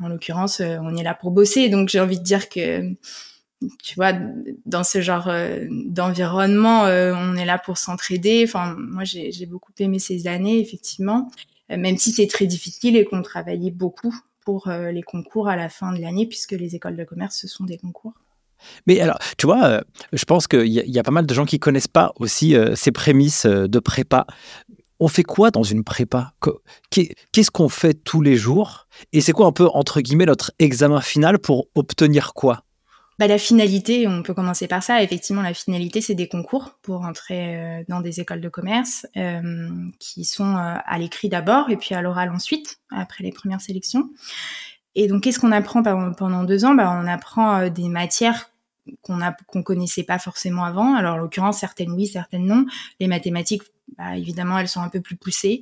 En 0.02 0.10
l'occurrence 0.10 0.60
on 0.60 0.96
est 0.98 1.04
là 1.04 1.14
pour 1.14 1.32
bosser 1.32 1.70
donc 1.70 1.90
j'ai 1.90 2.02
envie 2.02 2.20
de 2.20 2.24
dire 2.24 2.50
que 2.50 2.94
tu 3.82 3.96
vois 3.96 4.12
dans 4.66 4.84
ce 4.84 5.00
genre 5.00 5.32
d'environnement 5.70 6.82
on 6.84 7.36
est 7.38 7.46
là 7.46 7.58
pour 7.58 7.78
s'entraider. 7.78 8.44
Enfin 8.46 8.76
moi 8.78 9.06
j'ai 9.06 9.46
beaucoup 9.46 9.72
aimé 9.80 10.00
ces 10.00 10.28
années 10.28 10.60
effectivement. 10.60 11.32
Même 11.70 11.98
si 11.98 12.12
c'est 12.12 12.28
très 12.28 12.46
difficile 12.46 12.98
et 12.98 13.06
qu'on 13.06 13.22
travaillait 13.22 13.72
beaucoup 13.72 14.14
pour 14.42 14.70
les 14.70 15.02
concours 15.02 15.48
à 15.48 15.56
la 15.56 15.70
fin 15.70 15.94
de 15.94 16.02
l'année 16.02 16.28
puisque 16.28 16.52
les 16.52 16.76
écoles 16.76 16.98
de 16.98 17.06
commerce 17.06 17.38
ce 17.38 17.48
sont 17.48 17.64
des 17.64 17.78
concours 17.78 18.14
mais 18.88 19.00
alors, 19.00 19.18
tu 19.38 19.46
vois, 19.46 19.66
euh, 19.66 19.82
je 20.14 20.26
pense 20.26 20.48
qu'il 20.48 20.68
y, 20.68 21.00
a 21.00 21.04
pas 21.04 21.12
mal 21.12 21.26
de 21.26 21.34
gens 21.34 21.46
qui 21.46 21.60
connaissent 21.60 21.88
pas 21.88 22.14
aussi 22.18 22.56
euh, 22.56 22.76
ces 22.76 22.92
prémices 22.92 23.46
euh, 23.46 23.68
de 23.68 23.80
prépa. 23.80 24.26
On 25.00 25.08
fait 25.08 25.24
quoi 25.24 25.52
dans 25.52 25.64
une 25.64 25.84
prépa? 25.84 26.34
Qu'est-ce 26.90 27.52
qu'on 27.52 27.70
fait 27.70 27.94
tous 27.94 28.22
les 28.22 28.36
jours? 28.36 28.88
Et 29.12 29.22
c'est 29.22 29.34
quoi 29.34 29.46
un 29.46 29.52
peu, 29.52 29.68
entre 29.74 30.00
guillemets, 30.00 30.26
notre 30.26 30.54
examen 30.60 31.02
final 31.02 31.40
pour 31.40 31.68
obtenir 31.76 32.34
quoi? 32.34 32.64
Bah, 33.20 33.28
la 33.28 33.38
finalité, 33.38 34.08
on 34.08 34.24
peut 34.24 34.34
commencer 34.34 34.68
par 34.68 34.84
ça. 34.84 35.04
Effectivement, 35.04 35.42
la 35.42 35.54
finalité, 35.54 36.00
c'est 36.00 36.16
des 36.16 36.30
concours 36.30 36.78
pour 36.82 37.02
entrer 37.02 37.84
dans 37.90 38.00
des 38.00 38.22
écoles 38.22 38.40
de 38.40 38.48
commerce 38.48 39.06
qui 40.00 40.24
sont 40.24 40.56
à 40.56 40.98
l'écrit 40.98 41.28
d'abord 41.28 41.70
et 41.70 41.76
puis 41.76 41.94
à 41.94 42.02
l'oral 42.02 42.30
ensuite, 42.30 42.80
après 42.90 43.24
les 43.24 43.32
premières 43.32 43.62
sélections. 43.62 44.10
Et 44.96 45.08
donc, 45.08 45.24
qu'est-ce 45.24 45.40
qu'on 45.40 45.52
apprend 45.52 45.84
pendant 45.84 46.44
deux 46.46 46.64
ans? 46.64 46.74
Bah, 46.74 46.98
On 47.02 47.06
apprend 47.06 47.68
des 47.68 47.90
matières 47.90 48.50
qu'on 49.02 49.22
a 49.22 49.32
qu'on 49.48 49.64
connaissait 49.64 50.04
pas 50.04 50.20
forcément 50.20 50.64
avant. 50.64 50.96
Alors 50.96 51.16
en 51.16 51.18
l'occurrence 51.18 51.60
certaines 51.60 51.92
oui, 51.92 52.08
certaines 52.08 52.46
non. 52.46 52.66
Les 53.00 53.08
mathématiques, 53.08 53.64
bah, 53.98 54.18
évidemment, 54.18 54.58
elles 54.60 54.68
sont 54.68 54.82
un 54.82 54.90
peu 54.90 55.02
plus 55.02 55.16
poussées. 55.16 55.62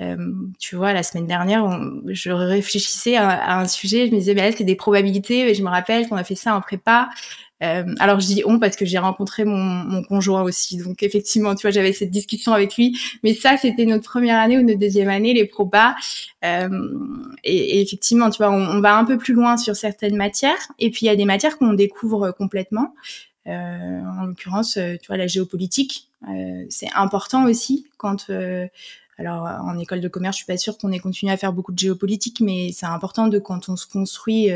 Euh, 0.00 0.16
tu 0.58 0.76
vois, 0.76 0.92
la 0.92 1.02
semaine 1.02 1.26
dernière, 1.26 1.66
je 2.06 2.30
réfléchissais 2.30 3.16
à, 3.16 3.58
un 3.58 3.68
sujet, 3.68 4.06
je 4.06 4.12
me 4.12 4.18
disais, 4.18 4.34
bah, 4.34 4.52
c'est 4.52 4.64
des 4.64 4.76
probabilités. 4.76 5.50
Et 5.50 5.54
je 5.54 5.62
me 5.62 5.68
rappelle 5.68 6.08
qu'on 6.08 6.16
a 6.16 6.24
fait 6.24 6.34
ça 6.34 6.54
en 6.54 6.60
prépa. 6.60 7.08
Euh, 7.62 7.94
alors 7.98 8.20
je 8.20 8.26
dis 8.26 8.42
on 8.44 8.58
parce 8.58 8.76
que 8.76 8.84
j'ai 8.84 8.98
rencontré 8.98 9.44
mon, 9.44 9.56
mon, 9.56 10.02
conjoint 10.02 10.42
aussi, 10.42 10.76
donc 10.76 11.02
effectivement, 11.02 11.54
tu 11.54 11.62
vois, 11.62 11.70
j'avais 11.70 11.92
cette 11.92 12.10
discussion 12.10 12.52
avec 12.52 12.76
lui. 12.76 12.98
Mais 13.22 13.32
ça, 13.32 13.56
c'était 13.56 13.86
notre 13.86 14.04
première 14.04 14.38
année 14.38 14.58
ou 14.58 14.62
notre 14.62 14.78
deuxième 14.78 15.08
année, 15.08 15.32
les 15.32 15.46
probas. 15.46 15.94
Euh, 16.44 16.68
et, 17.44 17.80
effectivement, 17.80 18.28
tu 18.30 18.38
vois, 18.38 18.50
on, 18.50 18.60
on, 18.60 18.80
va 18.80 18.96
un 18.96 19.04
peu 19.04 19.16
plus 19.16 19.32
loin 19.32 19.56
sur 19.56 19.74
certaines 19.74 20.16
matières. 20.16 20.70
Et 20.78 20.90
puis 20.90 21.06
il 21.06 21.06
y 21.06 21.10
a 21.10 21.16
des 21.16 21.24
matières 21.24 21.56
qu'on 21.56 21.72
découvre 21.72 22.30
complètement. 22.32 22.94
en 23.46 24.24
l'occurrence, 24.26 24.74
tu 24.74 25.06
vois, 25.06 25.16
la 25.16 25.26
géopolitique, 25.26 26.08
c'est 26.68 26.90
important 26.94 27.46
aussi 27.46 27.86
quand 27.96 28.30
alors, 29.18 29.44
en 29.44 29.78
école 29.78 30.02
de 30.02 30.08
commerce, 30.08 30.36
je 30.36 30.44
suis 30.44 30.46
pas 30.46 30.58
sûre 30.58 30.76
qu'on 30.76 30.92
ait 30.92 30.98
continué 30.98 31.32
à 31.32 31.38
faire 31.38 31.54
beaucoup 31.54 31.72
de 31.72 31.78
géopolitique, 31.78 32.42
mais 32.42 32.70
c'est 32.74 32.84
important 32.84 33.28
de 33.28 33.38
quand 33.38 33.70
on 33.70 33.76
se 33.76 33.86
construit 33.86 34.50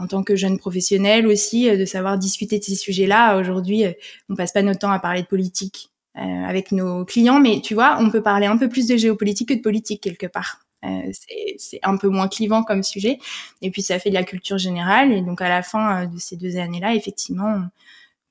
en 0.00 0.06
tant 0.06 0.22
que 0.22 0.36
jeune 0.36 0.58
professionnel 0.58 1.26
aussi, 1.26 1.70
de 1.76 1.84
savoir 1.84 2.18
discuter 2.18 2.58
de 2.58 2.64
ces 2.64 2.74
sujets-là. 2.74 3.38
Aujourd'hui, 3.38 3.84
on 4.28 4.34
passe 4.34 4.52
pas 4.52 4.62
notre 4.62 4.80
temps 4.80 4.90
à 4.90 4.98
parler 4.98 5.22
de 5.22 5.26
politique 5.26 5.90
avec 6.14 6.72
nos 6.72 7.04
clients, 7.04 7.40
mais 7.40 7.60
tu 7.62 7.74
vois, 7.74 7.96
on 8.00 8.10
peut 8.10 8.22
parler 8.22 8.46
un 8.46 8.56
peu 8.56 8.68
plus 8.68 8.86
de 8.88 8.96
géopolitique 8.96 9.50
que 9.50 9.54
de 9.54 9.60
politique 9.60 10.02
quelque 10.02 10.26
part. 10.26 10.60
Euh, 10.84 11.12
c'est 11.58 11.78
un 11.82 11.96
peu 11.96 12.08
moins 12.08 12.28
clivant 12.28 12.62
comme 12.62 12.82
sujet. 12.82 13.18
Et 13.62 13.70
puis 13.70 13.82
ça 13.82 13.98
fait 13.98 14.10
de 14.10 14.14
la 14.14 14.24
culture 14.24 14.58
générale. 14.58 15.12
Et 15.12 15.22
donc 15.22 15.40
à 15.40 15.48
la 15.48 15.62
fin 15.62 16.06
de 16.06 16.18
ces 16.18 16.36
deux 16.36 16.56
années-là, 16.56 16.94
effectivement, 16.94 17.62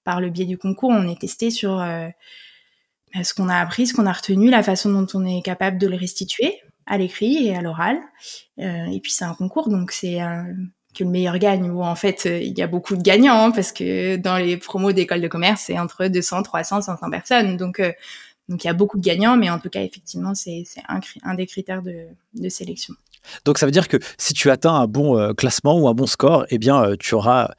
par 0.04 0.20
le 0.22 0.30
biais 0.30 0.46
du 0.46 0.58
concours, 0.58 0.90
on 0.90 1.08
est 1.08 1.20
testé 1.20 1.52
sur 1.52 1.82
bah, 3.14 3.24
ce 3.24 3.34
qu'on 3.34 3.50
a 3.50 3.58
appris, 3.58 3.88
ce 3.88 3.94
qu'on 3.94 4.06
a 4.06 4.14
retenu, 4.14 4.50
la 4.50 4.64
façon 4.64 4.92
dont 4.92 5.08
on 5.14 5.26
est 5.26 5.42
capable 5.42 5.78
de 5.78 5.88
le 5.88 5.96
restituer 5.96 6.60
à 6.86 6.98
l'écrit 6.98 7.48
et 7.48 7.56
à 7.56 7.62
l'oral. 7.62 8.00
Euh, 8.60 8.86
et 8.86 9.00
puis 9.00 9.12
c'est 9.12 9.26
un 9.26 9.34
concours, 9.34 9.70
donc 9.70 9.92
c'est 9.92 10.22
euh, 10.22 10.44
que 10.94 11.04
le 11.04 11.10
meilleur 11.10 11.38
gagne. 11.38 11.70
Ou 11.70 11.84
en 11.84 11.96
fait, 11.96 12.24
euh, 12.26 12.40
il 12.40 12.58
y 12.58 12.62
a 12.62 12.68
beaucoup 12.68 12.96
de 12.96 13.02
gagnants 13.02 13.46
hein, 13.46 13.52
parce 13.52 13.72
que 13.72 14.16
dans 14.18 14.38
les 14.38 14.58
promos 14.58 14.92
d'école 14.92 15.22
de 15.22 15.28
commerce, 15.28 15.64
c'est 15.68 15.80
entre 15.80 16.08
200, 16.08 16.44
300, 16.44 16.82
500 16.82 17.10
personnes. 17.10 17.58
Donc 17.58 17.82
donc 18.48 18.64
il 18.64 18.68
y 18.68 18.70
a 18.70 18.74
beaucoup 18.74 18.98
de 18.98 19.04
gagnants, 19.04 19.38
mais 19.38 19.52
en 19.52 19.60
tout 19.60 19.70
cas, 19.70 19.84
effectivement, 19.84 20.34
c'est 20.34 20.64
un, 20.88 21.00
un, 21.24 21.36
des 21.36 21.46
critères 21.46 21.84
de, 21.84 22.08
de, 22.34 22.50
sélection. 22.50 22.96
Donc 23.46 23.60
ça 23.60 23.68
veut 23.68 23.72
dire 23.72 23.88
que 23.88 23.98
si 24.18 24.34
tu 24.34 24.50
atteins 24.50 24.74
un 24.74 24.88
bon 24.88 25.36
classement 25.36 25.80
ou 25.80 25.88
un 25.88 25.94
bon 25.94 26.08
score, 26.08 26.48
eh 26.50 26.58
bien, 26.58 26.96
tu 27.00 27.14
auras 27.14 27.52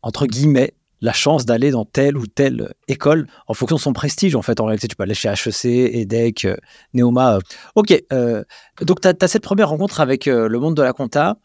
entre 0.00 0.26
guillemets 0.26 0.72
la 1.00 1.12
chance 1.12 1.46
d'aller 1.46 1.70
dans 1.70 1.84
telle 1.84 2.16
ou 2.16 2.26
telle 2.26 2.72
école 2.88 3.26
en 3.46 3.54
fonction 3.54 3.76
de 3.76 3.80
son 3.80 3.92
prestige. 3.92 4.36
En 4.36 4.42
fait, 4.42 4.60
en 4.60 4.66
réalité, 4.66 4.88
tu 4.88 4.96
peux 4.96 5.02
aller 5.02 5.14
chez 5.14 5.28
HEC, 5.28 5.64
EDEC, 5.64 6.44
euh, 6.44 6.56
Neoma. 6.94 7.36
Euh. 7.36 7.40
Ok, 7.74 7.94
euh, 8.12 8.44
donc 8.82 9.00
tu 9.00 9.08
as, 9.08 9.28
cette 9.28 9.42
première 9.42 9.70
rencontre 9.70 10.00
avec 10.00 10.26
le 10.26 10.58
monde 10.58 10.76
de 10.76 10.82
la 10.82 10.92
compta. 10.92 11.36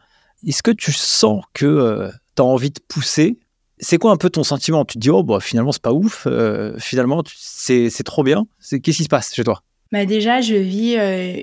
Est-ce 0.45 0.63
que 0.63 0.71
tu 0.71 0.91
sens 0.91 1.43
que 1.53 2.09
tu 2.35 2.41
as 2.41 2.45
envie 2.45 2.69
de 2.69 2.79
pousser? 2.87 3.37
C'est 3.79 3.97
quoi 3.97 4.11
un 4.11 4.17
peu 4.17 4.29
ton 4.29 4.43
sentiment? 4.43 4.85
Tu 4.85 4.93
te 4.95 4.99
dis, 4.99 5.09
oh, 5.09 5.23
bah, 5.23 5.39
finalement, 5.39 5.71
c'est 5.71 5.81
pas 5.81 5.93
ouf. 5.93 6.27
finalement, 6.77 7.23
c'est 7.35 8.03
trop 8.03 8.23
bien. 8.23 8.47
Qu'est-ce 8.69 8.97
qui 8.97 9.03
se 9.03 9.09
passe 9.09 9.33
chez 9.33 9.43
toi? 9.43 9.61
Bah 9.91 10.05
déjà, 10.05 10.41
je 10.41 10.55
vis 10.55 10.95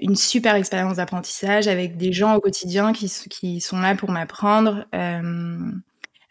une 0.02 0.16
super 0.16 0.56
expérience 0.56 0.97
d'apprentissage 0.97 1.68
avec 1.68 1.97
des 1.97 2.12
gens 2.12 2.35
au 2.35 2.40
quotidien 2.40 2.92
qui, 2.92 3.11
qui 3.30 3.61
sont 3.61 3.78
là 3.78 3.94
pour 3.94 4.11
m'apprendre. 4.11 4.87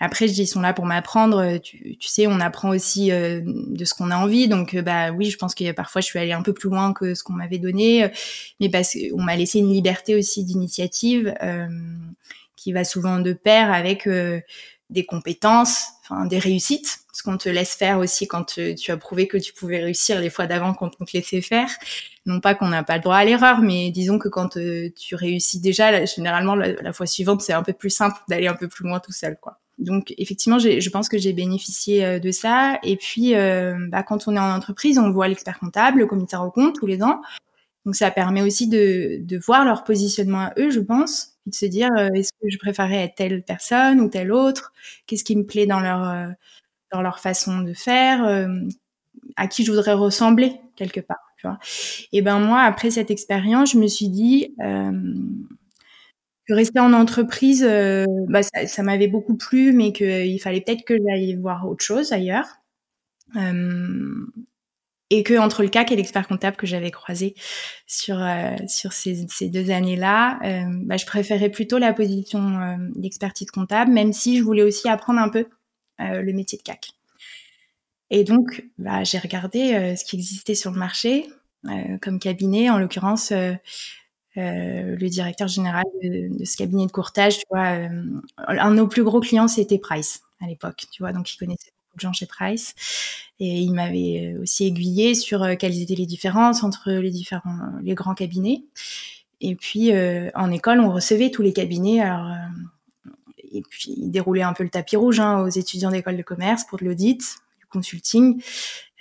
Après, 0.03 0.27
je 0.27 0.33
dis, 0.33 0.41
ils 0.41 0.47
sont 0.47 0.61
là 0.61 0.73
pour 0.73 0.87
m'apprendre. 0.87 1.37
Euh, 1.37 1.59
tu, 1.59 1.95
sais, 2.07 2.25
on 2.25 2.39
apprend 2.39 2.69
aussi 2.71 3.11
euh, 3.11 3.39
de 3.45 3.85
ce 3.85 3.93
qu'on 3.93 4.09
a 4.09 4.17
envie. 4.17 4.47
Donc, 4.47 4.73
euh, 4.73 4.81
bah 4.81 5.11
oui, 5.11 5.29
je 5.29 5.37
pense 5.37 5.53
que 5.53 5.71
parfois, 5.73 6.01
je 6.01 6.07
suis 6.07 6.17
allée 6.17 6.31
un 6.31 6.41
peu 6.41 6.53
plus 6.53 6.69
loin 6.69 6.91
que 6.91 7.13
ce 7.13 7.23
qu'on 7.23 7.33
m'avait 7.33 7.59
donné, 7.59 8.09
mais 8.59 8.69
parce 8.69 8.93
qu'on 8.93 9.21
m'a 9.21 9.35
laissé 9.35 9.59
une 9.59 9.71
liberté 9.71 10.15
aussi 10.15 10.43
d'initiative 10.43 11.35
qui 12.61 12.73
va 12.73 12.83
souvent 12.83 13.19
de 13.19 13.33
pair 13.33 13.71
avec 13.71 14.07
des 14.91 15.05
compétences, 15.05 15.85
enfin 16.03 16.25
des 16.25 16.37
réussites, 16.37 16.99
ce 17.13 17.23
qu'on 17.23 17.37
te 17.37 17.49
laisse 17.49 17.75
faire 17.75 17.97
aussi 17.97 18.27
quand 18.27 18.43
tu 18.43 18.91
as 18.91 18.97
prouvé 18.97 19.27
que 19.27 19.37
tu 19.37 19.53
pouvais 19.53 19.79
réussir 19.79 20.19
les 20.19 20.29
fois 20.29 20.47
d'avant 20.47 20.73
quand 20.73 20.91
on 20.99 21.05
te 21.05 21.11
laissait 21.13 21.41
faire. 21.41 21.69
Non 22.25 22.39
pas 22.41 22.55
qu'on 22.55 22.67
n'a 22.67 22.83
pas 22.83 22.97
le 22.97 23.01
droit 23.01 23.15
à 23.15 23.25
l'erreur, 23.25 23.61
mais 23.61 23.89
disons 23.89 24.19
que 24.19 24.27
quand 24.27 24.57
tu 24.95 25.15
réussis 25.15 25.59
déjà, 25.61 26.05
généralement 26.05 26.55
la, 26.55 26.93
fois 26.93 27.05
suivante, 27.05 27.41
c'est 27.41 27.53
un 27.53 27.63
peu 27.63 27.73
plus 27.73 27.89
simple 27.89 28.17
d'aller 28.27 28.47
un 28.47 28.53
peu 28.53 28.67
plus 28.67 28.85
loin 28.85 28.99
tout 28.99 29.13
seul, 29.13 29.37
quoi. 29.41 29.59
Donc 29.77 30.13
effectivement, 30.17 30.59
je 30.59 30.89
pense 30.89 31.09
que 31.09 31.17
j'ai 31.17 31.33
bénéficié 31.33 32.05
euh, 32.05 32.19
de 32.19 32.29
ça. 32.29 32.77
Et 32.83 32.97
puis, 32.97 33.33
euh, 33.33 33.73
bah, 33.89 34.03
quand 34.03 34.27
on 34.27 34.35
est 34.35 34.39
en 34.39 34.53
entreprise, 34.53 34.99
on 34.99 35.09
voit 35.09 35.27
l'expert 35.27 35.57
comptable, 35.57 35.99
le 35.99 36.05
commissaire 36.05 36.43
au 36.43 36.51
compte 36.51 36.75
tous 36.75 36.85
les 36.85 37.01
ans. 37.01 37.19
Donc 37.85 37.95
ça 37.95 38.11
permet 38.11 38.43
aussi 38.43 38.67
de, 38.67 39.17
de 39.21 39.37
voir 39.39 39.65
leur 39.65 39.83
positionnement 39.83 40.41
à 40.41 40.53
eux, 40.59 40.69
je 40.69 40.81
pense, 40.81 41.30
et 41.47 41.49
de 41.49 41.55
se 41.55 41.65
dire 41.65 41.89
euh, 41.97 42.09
est-ce 42.13 42.31
que 42.33 42.49
je 42.49 42.57
préférais 42.57 43.03
être 43.03 43.15
telle 43.15 43.43
personne 43.43 44.01
ou 44.01 44.09
telle 44.09 44.31
autre? 44.31 44.73
Qu'est-ce 45.07 45.23
qui 45.23 45.35
me 45.35 45.45
plaît 45.45 45.65
dans 45.65 45.79
leur 45.79 46.33
dans 46.91 47.01
leur 47.01 47.19
façon 47.19 47.61
de 47.61 47.73
faire 47.73 48.47
À 49.37 49.47
qui 49.47 49.63
je 49.63 49.71
voudrais 49.71 49.93
ressembler 49.93 50.55
quelque 50.75 50.99
part 50.99 51.33
tu 51.37 51.47
vois? 51.47 51.59
Et 52.11 52.21
ben 52.21 52.39
moi, 52.39 52.61
après 52.61 52.91
cette 52.91 53.11
expérience, 53.11 53.71
je 53.71 53.77
me 53.77 53.87
suis 53.87 54.09
dit 54.09 54.55
rester 56.53 56.79
en 56.79 56.93
entreprise, 56.93 57.63
euh, 57.67 58.05
bah, 58.27 58.41
ça, 58.43 58.83
m'avait 58.83 59.07
beaucoup 59.07 59.35
plu, 59.35 59.73
mais 59.73 59.91
qu'il 59.93 60.39
fallait 60.41 60.61
peut-être 60.61 60.85
que 60.85 60.95
j'aille 60.95 61.35
voir 61.35 61.67
autre 61.67 61.83
chose 61.83 62.11
ailleurs. 62.11 62.47
Euh, 63.35 64.25
et 65.11 65.23
que 65.23 65.37
entre 65.37 65.61
le 65.61 65.69
CAC 65.69 65.91
et 65.91 65.95
l'expert 65.95 66.27
comptable 66.27 66.57
que 66.57 66.65
j'avais 66.65 66.89
croisé 66.89 67.35
sur 67.85 68.19
euh, 68.19 68.55
sur 68.67 68.93
ces, 68.93 69.27
ces 69.29 69.49
deux 69.49 69.69
années-là, 69.69 70.39
bah, 70.83 70.97
je 70.97 71.05
préférais 71.05 71.49
plutôt 71.49 71.77
la 71.77 71.93
position 71.93 72.79
d'expertise 72.95 73.51
comptable, 73.51 73.91
même 73.91 74.13
si 74.13 74.37
je 74.37 74.43
voulais 74.43 74.63
aussi 74.63 74.89
apprendre 74.89 75.19
un 75.19 75.29
peu 75.29 75.45
le 75.99 76.33
métier 76.33 76.57
de 76.57 76.63
CAC. 76.63 76.93
Et 78.09 78.23
donc, 78.23 78.65
bah, 78.79 79.03
j'ai 79.03 79.19
regardé 79.19 79.95
ce 79.95 80.03
qui 80.03 80.15
existait 80.15 80.55
sur 80.55 80.71
le 80.71 80.79
marché 80.79 81.27
comme 82.01 82.17
cabinet, 82.17 82.71
en 82.71 82.79
l'occurrence 82.79 83.31
euh, 84.37 84.95
le 84.95 85.09
directeur 85.09 85.49
général 85.49 85.83
de, 86.01 86.45
ce 86.45 86.55
cabinet 86.55 86.85
de 86.85 86.91
courtage, 86.91 87.39
euh, 87.53 87.89
un 88.37 88.71
de 88.71 88.75
nos 88.75 88.87
plus 88.87 89.03
gros 89.03 89.19
clients 89.19 89.49
c'était 89.49 89.77
Price 89.77 90.21
à 90.39 90.47
l'époque, 90.47 90.85
tu 90.89 91.03
vois, 91.03 91.11
donc 91.11 91.33
il 91.33 91.37
connaissait 91.37 91.71
de 91.95 92.01
gens 92.01 92.13
chez 92.13 92.25
Price 92.25 92.75
et 93.39 93.59
il 93.59 93.73
m'avait 93.73 94.35
aussi 94.41 94.65
aiguillé 94.65 95.15
sur 95.15 95.43
euh, 95.43 95.55
quelles 95.55 95.81
étaient 95.81 95.95
les 95.95 96.05
différences 96.05 96.63
entre 96.63 96.91
les 96.91 97.11
différents, 97.11 97.71
les 97.81 97.95
grands 97.95 98.15
cabinets. 98.15 98.63
Et 99.39 99.55
puis 99.55 99.91
en 100.35 100.51
école, 100.51 100.79
on 100.81 100.91
recevait 100.91 101.31
tous 101.31 101.41
les 101.41 101.51
cabinets. 101.51 101.99
Alors, 101.99 102.31
et 103.51 103.63
puis 103.67 103.95
il 103.97 104.11
déroulait 104.11 104.43
un 104.43 104.53
peu 104.53 104.63
le 104.63 104.69
tapis 104.69 104.95
rouge 104.95 105.19
hein, 105.19 105.41
aux 105.41 105.49
étudiants 105.49 105.89
d'école 105.89 106.15
de 106.15 106.21
commerce 106.21 106.63
pour 106.63 106.77
de 106.77 106.85
l'audit, 106.85 107.17
du 107.59 107.65
consulting. 107.65 108.39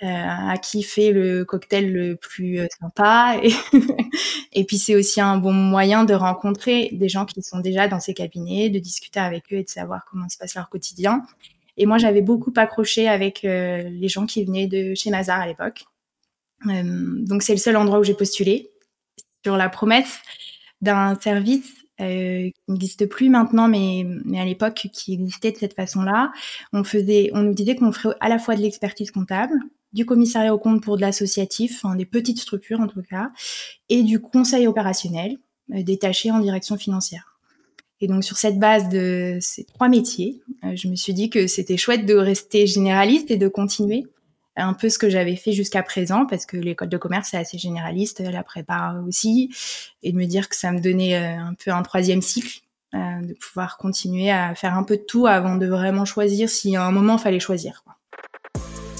Euh, 0.03 0.07
à 0.07 0.57
qui 0.57 0.81
fait 0.81 1.11
le 1.11 1.45
cocktail 1.45 1.93
le 1.93 2.15
plus 2.15 2.59
euh, 2.59 2.65
sympa. 2.79 3.37
Et, 3.43 3.53
et 4.51 4.63
puis 4.63 4.79
c'est 4.79 4.95
aussi 4.95 5.21
un 5.21 5.37
bon 5.37 5.53
moyen 5.53 6.05
de 6.05 6.15
rencontrer 6.15 6.89
des 6.91 7.07
gens 7.07 7.27
qui 7.27 7.39
sont 7.43 7.59
déjà 7.59 7.87
dans 7.87 7.99
ces 7.99 8.15
cabinets, 8.15 8.71
de 8.71 8.79
discuter 8.79 9.19
avec 9.19 9.53
eux 9.53 9.57
et 9.57 9.63
de 9.63 9.69
savoir 9.69 10.03
comment 10.09 10.27
se 10.27 10.39
passe 10.39 10.55
leur 10.55 10.69
quotidien. 10.69 11.21
Et 11.77 11.85
moi, 11.85 11.97
j'avais 11.97 12.21
beaucoup 12.21 12.53
accroché 12.55 13.07
avec 13.07 13.45
euh, 13.45 13.89
les 13.89 14.07
gens 14.07 14.25
qui 14.25 14.43
venaient 14.45 14.67
de 14.67 14.93
chez 14.95 15.09
Mazar 15.09 15.39
à 15.39 15.47
l'époque. 15.47 15.85
donc 16.65 17.43
c'est 17.43 17.53
le 17.53 17.59
seul 17.59 17.75
endroit 17.75 17.99
où 17.99 18.03
j'ai 18.03 18.13
postulé 18.13 18.71
sur 19.43 19.57
la 19.57 19.69
promesse 19.69 20.19
d'un 20.81 21.15
service 21.19 21.81
euh, 22.01 22.49
qui 22.49 22.71
n'existe 22.71 23.05
plus 23.05 23.29
maintenant, 23.29 23.67
mais, 23.67 24.05
à 24.39 24.45
l'époque 24.45 24.87
qui 24.91 25.13
existait 25.13 25.51
de 25.51 25.57
cette 25.57 25.75
façon-là. 25.75 26.31
On 26.73 26.81
on 26.81 27.41
nous 27.43 27.53
disait 27.53 27.75
qu'on 27.75 27.91
ferait 27.91 28.15
à 28.19 28.29
la 28.29 28.39
fois 28.39 28.55
de 28.55 28.61
l'expertise 28.61 29.11
comptable, 29.11 29.53
du 29.93 30.05
commissariat 30.05 30.53
au 30.53 30.57
compte 30.57 30.81
pour 30.81 30.95
de 30.95 31.01
l'associatif, 31.01 31.83
des 31.95 32.05
petites 32.05 32.39
structures 32.39 32.79
en 32.79 32.87
tout 32.87 33.03
cas, 33.03 33.31
et 33.89 34.03
du 34.03 34.19
conseil 34.19 34.67
opérationnel 34.67 35.37
euh, 35.73 35.83
détaché 35.83 36.31
en 36.31 36.39
direction 36.39 36.77
financière. 36.77 37.30
Et 38.01 38.07
donc 38.07 38.23
sur 38.23 38.37
cette 38.37 38.59
base 38.59 38.89
de 38.89 39.37
ces 39.39 39.63
trois 39.63 39.87
métiers, 39.87 40.41
euh, 40.63 40.75
je 40.75 40.87
me 40.87 40.95
suis 40.95 41.13
dit 41.13 41.29
que 41.29 41.47
c'était 41.47 41.77
chouette 41.77 42.05
de 42.05 42.15
rester 42.15 42.65
généraliste 42.67 43.31
et 43.31 43.37
de 43.37 43.47
continuer 43.47 44.03
un 44.57 44.73
peu 44.73 44.89
ce 44.89 44.99
que 44.99 45.09
j'avais 45.09 45.37
fait 45.37 45.53
jusqu'à 45.53 45.81
présent, 45.81 46.25
parce 46.25 46.45
que 46.45 46.57
l'école 46.57 46.89
de 46.89 46.97
commerce 46.97 47.33
est 47.33 47.37
assez 47.37 47.57
généraliste, 47.57 48.19
la 48.19 48.43
prépa 48.43 49.01
aussi, 49.07 49.49
et 50.03 50.11
de 50.11 50.17
me 50.17 50.25
dire 50.25 50.49
que 50.49 50.55
ça 50.57 50.71
me 50.71 50.81
donnait 50.81 51.15
euh, 51.15 51.39
un 51.39 51.53
peu 51.53 51.71
un 51.71 51.81
troisième 51.83 52.21
cycle, 52.21 52.61
de 52.93 53.33
pouvoir 53.35 53.77
continuer 53.77 54.31
à 54.31 54.53
faire 54.53 54.77
un 54.77 54.83
peu 54.83 54.97
de 54.97 55.03
tout 55.03 55.25
avant 55.25 55.55
de 55.55 55.65
vraiment 55.65 56.03
choisir 56.03 56.49
si 56.49 56.75
à 56.75 56.83
un 56.83 56.91
moment 56.91 57.17
fallait 57.17 57.39
choisir. 57.39 57.85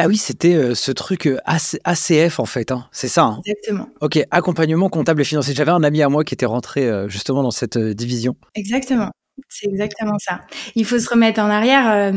Ah 0.00 0.06
oui, 0.06 0.16
c'était 0.16 0.54
euh, 0.54 0.76
ce 0.76 0.92
truc 0.92 1.26
euh, 1.26 1.38
ACF 1.44 2.38
en 2.38 2.44
fait, 2.44 2.70
hein. 2.70 2.86
c'est 2.92 3.08
ça. 3.08 3.24
Hein. 3.24 3.40
Exactement. 3.44 3.88
Ok, 4.00 4.20
accompagnement 4.30 4.88
comptable 4.88 5.20
et 5.22 5.24
financier. 5.24 5.54
J'avais 5.54 5.72
un 5.72 5.82
ami 5.82 6.02
à 6.02 6.08
moi 6.08 6.22
qui 6.22 6.34
était 6.34 6.46
rentré 6.46 6.88
euh, 6.88 7.08
justement 7.08 7.42
dans 7.42 7.50
cette 7.50 7.76
division. 7.76 8.36
Exactement, 8.54 9.10
c'est 9.48 9.66
exactement 9.66 10.16
ça. 10.20 10.42
Il 10.76 10.84
faut 10.84 11.00
se 11.00 11.10
remettre 11.10 11.40
en 11.40 11.50
arrière. 11.50 12.12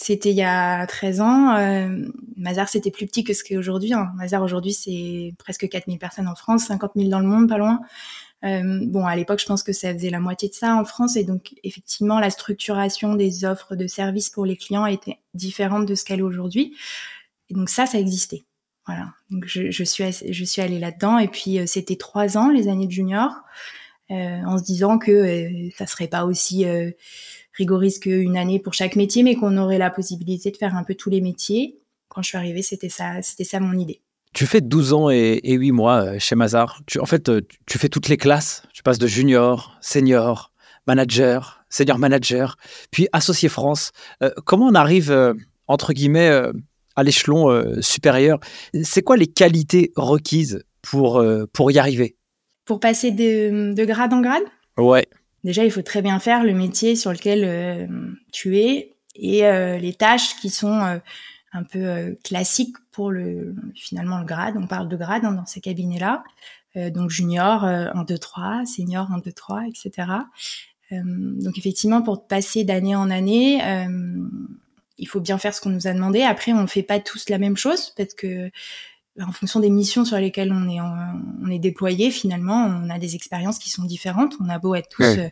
C'était 0.00 0.30
il 0.30 0.36
y 0.36 0.44
a 0.44 0.86
13 0.86 1.20
ans. 1.20 1.90
Mazar, 2.36 2.68
c'était 2.68 2.92
plus 2.92 3.06
petit 3.06 3.24
que 3.24 3.34
ce 3.34 3.42
qu'est 3.42 3.56
aujourd'hui. 3.56 3.92
Hein. 3.92 4.12
Mazar, 4.16 4.42
aujourd'hui, 4.42 4.72
c'est 4.72 5.34
presque 5.38 5.68
4000 5.68 5.98
personnes 5.98 6.28
en 6.28 6.36
France, 6.36 6.66
50 6.66 6.92
000 6.96 7.08
dans 7.08 7.18
le 7.18 7.26
monde, 7.26 7.48
pas 7.48 7.58
loin. 7.58 7.80
Euh, 8.44 8.80
bon, 8.86 9.04
à 9.04 9.16
l'époque, 9.16 9.40
je 9.40 9.46
pense 9.46 9.62
que 9.62 9.72
ça 9.72 9.92
faisait 9.92 10.10
la 10.10 10.20
moitié 10.20 10.48
de 10.48 10.54
ça 10.54 10.76
en 10.76 10.84
France. 10.84 11.16
Et 11.16 11.24
donc, 11.24 11.54
effectivement, 11.64 12.20
la 12.20 12.30
structuration 12.30 13.14
des 13.14 13.44
offres 13.44 13.74
de 13.76 13.86
services 13.86 14.30
pour 14.30 14.46
les 14.46 14.56
clients 14.56 14.86
était 14.86 15.18
différente 15.34 15.86
de 15.86 15.94
ce 15.94 16.04
qu'elle 16.04 16.20
est 16.20 16.22
aujourd'hui. 16.22 16.76
Et 17.48 17.54
donc, 17.54 17.68
ça, 17.68 17.86
ça 17.86 17.98
existait. 17.98 18.44
Voilà. 18.86 19.12
Donc, 19.30 19.44
je, 19.46 19.70
je 19.70 19.84
suis, 19.84 20.04
je 20.30 20.44
suis 20.44 20.62
allée 20.62 20.78
là-dedans. 20.78 21.18
Et 21.18 21.28
puis, 21.28 21.58
euh, 21.58 21.66
c'était 21.66 21.96
trois 21.96 22.38
ans, 22.38 22.50
les 22.50 22.68
années 22.68 22.86
de 22.86 22.92
junior, 22.92 23.32
euh, 24.10 24.42
en 24.46 24.56
se 24.56 24.64
disant 24.64 24.98
que 24.98 25.10
euh, 25.10 25.70
ça 25.76 25.86
serait 25.86 26.08
pas 26.08 26.24
aussi 26.24 26.64
euh, 26.64 26.90
rigoriste 27.54 28.04
qu'une 28.04 28.36
année 28.38 28.58
pour 28.58 28.72
chaque 28.72 28.96
métier, 28.96 29.22
mais 29.22 29.34
qu'on 29.34 29.58
aurait 29.58 29.78
la 29.78 29.90
possibilité 29.90 30.50
de 30.50 30.56
faire 30.56 30.76
un 30.76 30.84
peu 30.84 30.94
tous 30.94 31.10
les 31.10 31.20
métiers. 31.20 31.78
Quand 32.08 32.22
je 32.22 32.28
suis 32.28 32.38
arrivée, 32.38 32.62
c'était 32.62 32.88
ça, 32.88 33.20
c'était 33.20 33.44
ça 33.44 33.60
mon 33.60 33.78
idée. 33.78 34.00
Tu 34.38 34.46
fais 34.46 34.60
12 34.60 34.92
ans 34.92 35.10
et, 35.10 35.40
et 35.42 35.54
8 35.54 35.72
mois 35.72 36.04
euh, 36.04 36.18
chez 36.20 36.36
Mazar. 36.36 36.80
Tu, 36.86 37.00
en 37.00 37.06
fait, 37.06 37.28
euh, 37.28 37.40
tu 37.66 37.76
fais 37.76 37.88
toutes 37.88 38.08
les 38.08 38.16
classes. 38.16 38.62
Tu 38.72 38.84
passes 38.84 39.00
de 39.00 39.08
junior, 39.08 39.76
senior, 39.80 40.52
manager, 40.86 41.64
senior 41.70 41.98
manager, 41.98 42.56
puis 42.92 43.08
associé 43.12 43.48
France. 43.48 43.90
Euh, 44.22 44.30
comment 44.44 44.66
on 44.68 44.76
arrive, 44.76 45.10
euh, 45.10 45.34
entre 45.66 45.92
guillemets, 45.92 46.28
euh, 46.28 46.52
à 46.94 47.02
l'échelon 47.02 47.48
supérieur? 47.82 48.38
C'est 48.84 49.02
quoi 49.02 49.16
les 49.16 49.26
qualités 49.26 49.90
requises 49.96 50.62
pour, 50.82 51.20
pour 51.52 51.72
y 51.72 51.80
arriver? 51.80 52.14
Pour 52.64 52.78
passer 52.78 53.10
de, 53.10 53.74
de 53.74 53.84
grade 53.84 54.12
en 54.12 54.20
grade, 54.20 54.44
Ouais. 54.76 55.08
déjà, 55.42 55.64
il 55.64 55.72
faut 55.72 55.82
très 55.82 56.00
bien 56.00 56.20
faire 56.20 56.44
le 56.44 56.54
métier 56.54 56.94
sur 56.94 57.10
lequel 57.10 57.90
tu 58.32 58.56
es 58.58 58.94
et 59.16 59.40
les 59.80 59.94
tâches 59.94 60.36
qui 60.40 60.48
sont 60.50 61.00
un 61.52 61.62
peu 61.64 61.78
euh, 61.78 62.14
classiques 62.24 62.76
pour 62.92 63.10
le 63.10 63.54
finalement 63.74 64.18
le 64.18 64.24
grade. 64.26 64.56
On 64.58 64.66
parle 64.66 64.88
de 64.88 64.96
grade 64.96 65.24
hein, 65.24 65.32
dans 65.32 65.46
ces 65.46 65.60
cabinets-là. 65.60 66.22
Euh, 66.76 66.90
donc 66.90 67.10
junior 67.10 67.64
euh, 67.64 67.88
1, 67.94 68.04
2, 68.04 68.18
3, 68.18 68.66
senior 68.66 69.10
1, 69.10 69.18
2, 69.18 69.32
3, 69.32 69.62
etc. 69.68 70.08
Euh, 70.92 70.96
donc 71.04 71.56
effectivement, 71.58 72.02
pour 72.02 72.26
passer 72.26 72.64
d'année 72.64 72.94
en 72.96 73.10
année, 73.10 73.60
euh, 73.64 74.26
il 74.98 75.08
faut 75.08 75.20
bien 75.20 75.38
faire 75.38 75.54
ce 75.54 75.60
qu'on 75.60 75.70
nous 75.70 75.86
a 75.86 75.92
demandé. 75.92 76.22
Après, 76.22 76.52
on 76.52 76.62
ne 76.62 76.66
fait 76.66 76.82
pas 76.82 76.98
tous 77.00 77.28
la 77.30 77.38
même 77.38 77.56
chose 77.56 77.92
parce 77.96 78.14
que 78.14 78.50
en 79.20 79.32
fonction 79.32 79.58
des 79.60 79.70
missions 79.70 80.04
sur 80.04 80.16
lesquelles 80.18 80.52
on 80.52 80.68
est, 80.68 80.80
en- 80.80 81.20
on 81.44 81.50
est 81.50 81.58
déployé, 81.58 82.10
finalement, 82.10 82.66
on 82.66 82.88
a 82.90 82.98
des 82.98 83.14
expériences 83.16 83.58
qui 83.58 83.70
sont 83.70 83.84
différentes. 83.84 84.34
On 84.40 84.48
a 84.48 84.58
beau 84.58 84.74
être 84.76 84.88
tous 84.88 85.02
Ouais. 85.02 85.18
euh, 85.18 85.28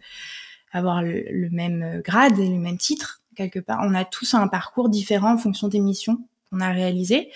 avoir 0.72 1.02
le, 1.02 1.22
le 1.30 1.48
même 1.50 2.00
grade 2.04 2.38
et 2.38 2.48
le 2.48 2.58
même 2.58 2.78
titre 2.78 3.22
quelque 3.36 3.60
part, 3.60 3.80
on 3.82 3.94
a 3.94 4.04
tous 4.04 4.34
un 4.34 4.48
parcours 4.48 4.88
différent 4.88 5.34
en 5.34 5.38
fonction 5.38 5.68
des 5.68 5.80
missions 5.80 6.18
qu'on 6.50 6.60
a 6.60 6.70
réalisées. 6.70 7.30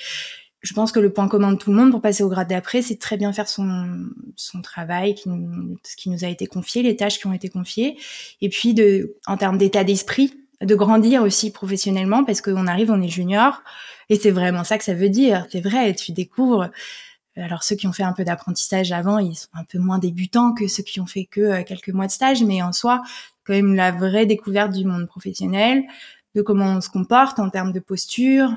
Je 0.62 0.75
pense 0.75 0.92
que 0.92 1.00
le 1.00 1.12
point 1.12 1.28
commun 1.28 1.52
de 1.52 1.57
tout 1.57 1.71
le 1.71 1.76
monde 1.76 1.90
pour 1.90 2.02
passer 2.02 2.23
au 2.23 2.28
grade 2.28 2.49
d'après, 2.49 2.83
c'est 2.83 2.99
très 2.99 3.16
bien 3.16 3.33
faire 3.33 3.49
son, 3.49 4.11
son 4.37 4.61
travail, 4.61 5.16
ce 5.16 5.97
qui 5.97 6.11
nous 6.11 6.25
a 6.25 6.28
été 6.28 6.47
confié, 6.47 6.83
les 6.83 6.97
tâches 6.97 7.19
qui 7.19 7.26
ont 7.26 7.33
été 7.33 7.49
confiées, 7.49 7.97
et 8.42 8.50
puis 8.50 8.75
de, 8.75 9.16
en 9.26 9.38
termes 9.38 9.57
d'état 9.57 9.85
d'esprit, 9.85 10.35
de 10.61 10.75
grandir 10.75 11.23
aussi 11.23 11.50
professionnellement 11.50 12.25
parce 12.25 12.42
qu'on 12.42 12.66
arrive, 12.66 12.90
on 12.90 13.00
est 13.00 13.09
junior, 13.09 13.62
et 14.11 14.16
c'est 14.16 14.30
vraiment 14.30 14.64
ça 14.64 14.76
que 14.76 14.85
ça 14.85 14.95
veut 14.95 15.09
dire. 15.09 15.47
C'est 15.50 15.61
vrai, 15.61 15.95
tu 15.95 16.12
découvres. 16.12 16.69
Alors 17.37 17.62
ceux 17.62 17.76
qui 17.76 17.87
ont 17.87 17.92
fait 17.92 18.02
un 18.02 18.12
peu 18.12 18.25
d'apprentissage 18.25 18.92
avant, 18.92 19.19
ils 19.19 19.37
sont 19.37 19.49
un 19.54 19.64
peu 19.64 19.78
moins 19.78 19.99
débutants 19.99 20.52
que 20.52 20.66
ceux 20.69 20.83
qui 20.83 21.00
ont 21.00 21.07
fait 21.07 21.25
que 21.25 21.40
euh, 21.40 21.62
quelques 21.62 21.90
mois 21.90 22.07
de 22.07 22.12
stage, 22.12 22.42
mais 22.42 22.61
en 22.61 22.73
soi, 22.73 23.02
quand 23.44 23.54
même 23.54 23.75
la 23.75 23.90
vraie 23.90 24.26
découverte 24.26 24.73
du 24.73 24.85
monde 24.85 25.06
professionnel, 25.06 25.85
de 26.35 26.42
comment 26.42 26.76
on 26.76 26.80
se 26.80 26.90
comporte 26.90 27.38
en 27.38 27.50
termes 27.50 27.73
de 27.73 27.80
posture, 27.80 28.54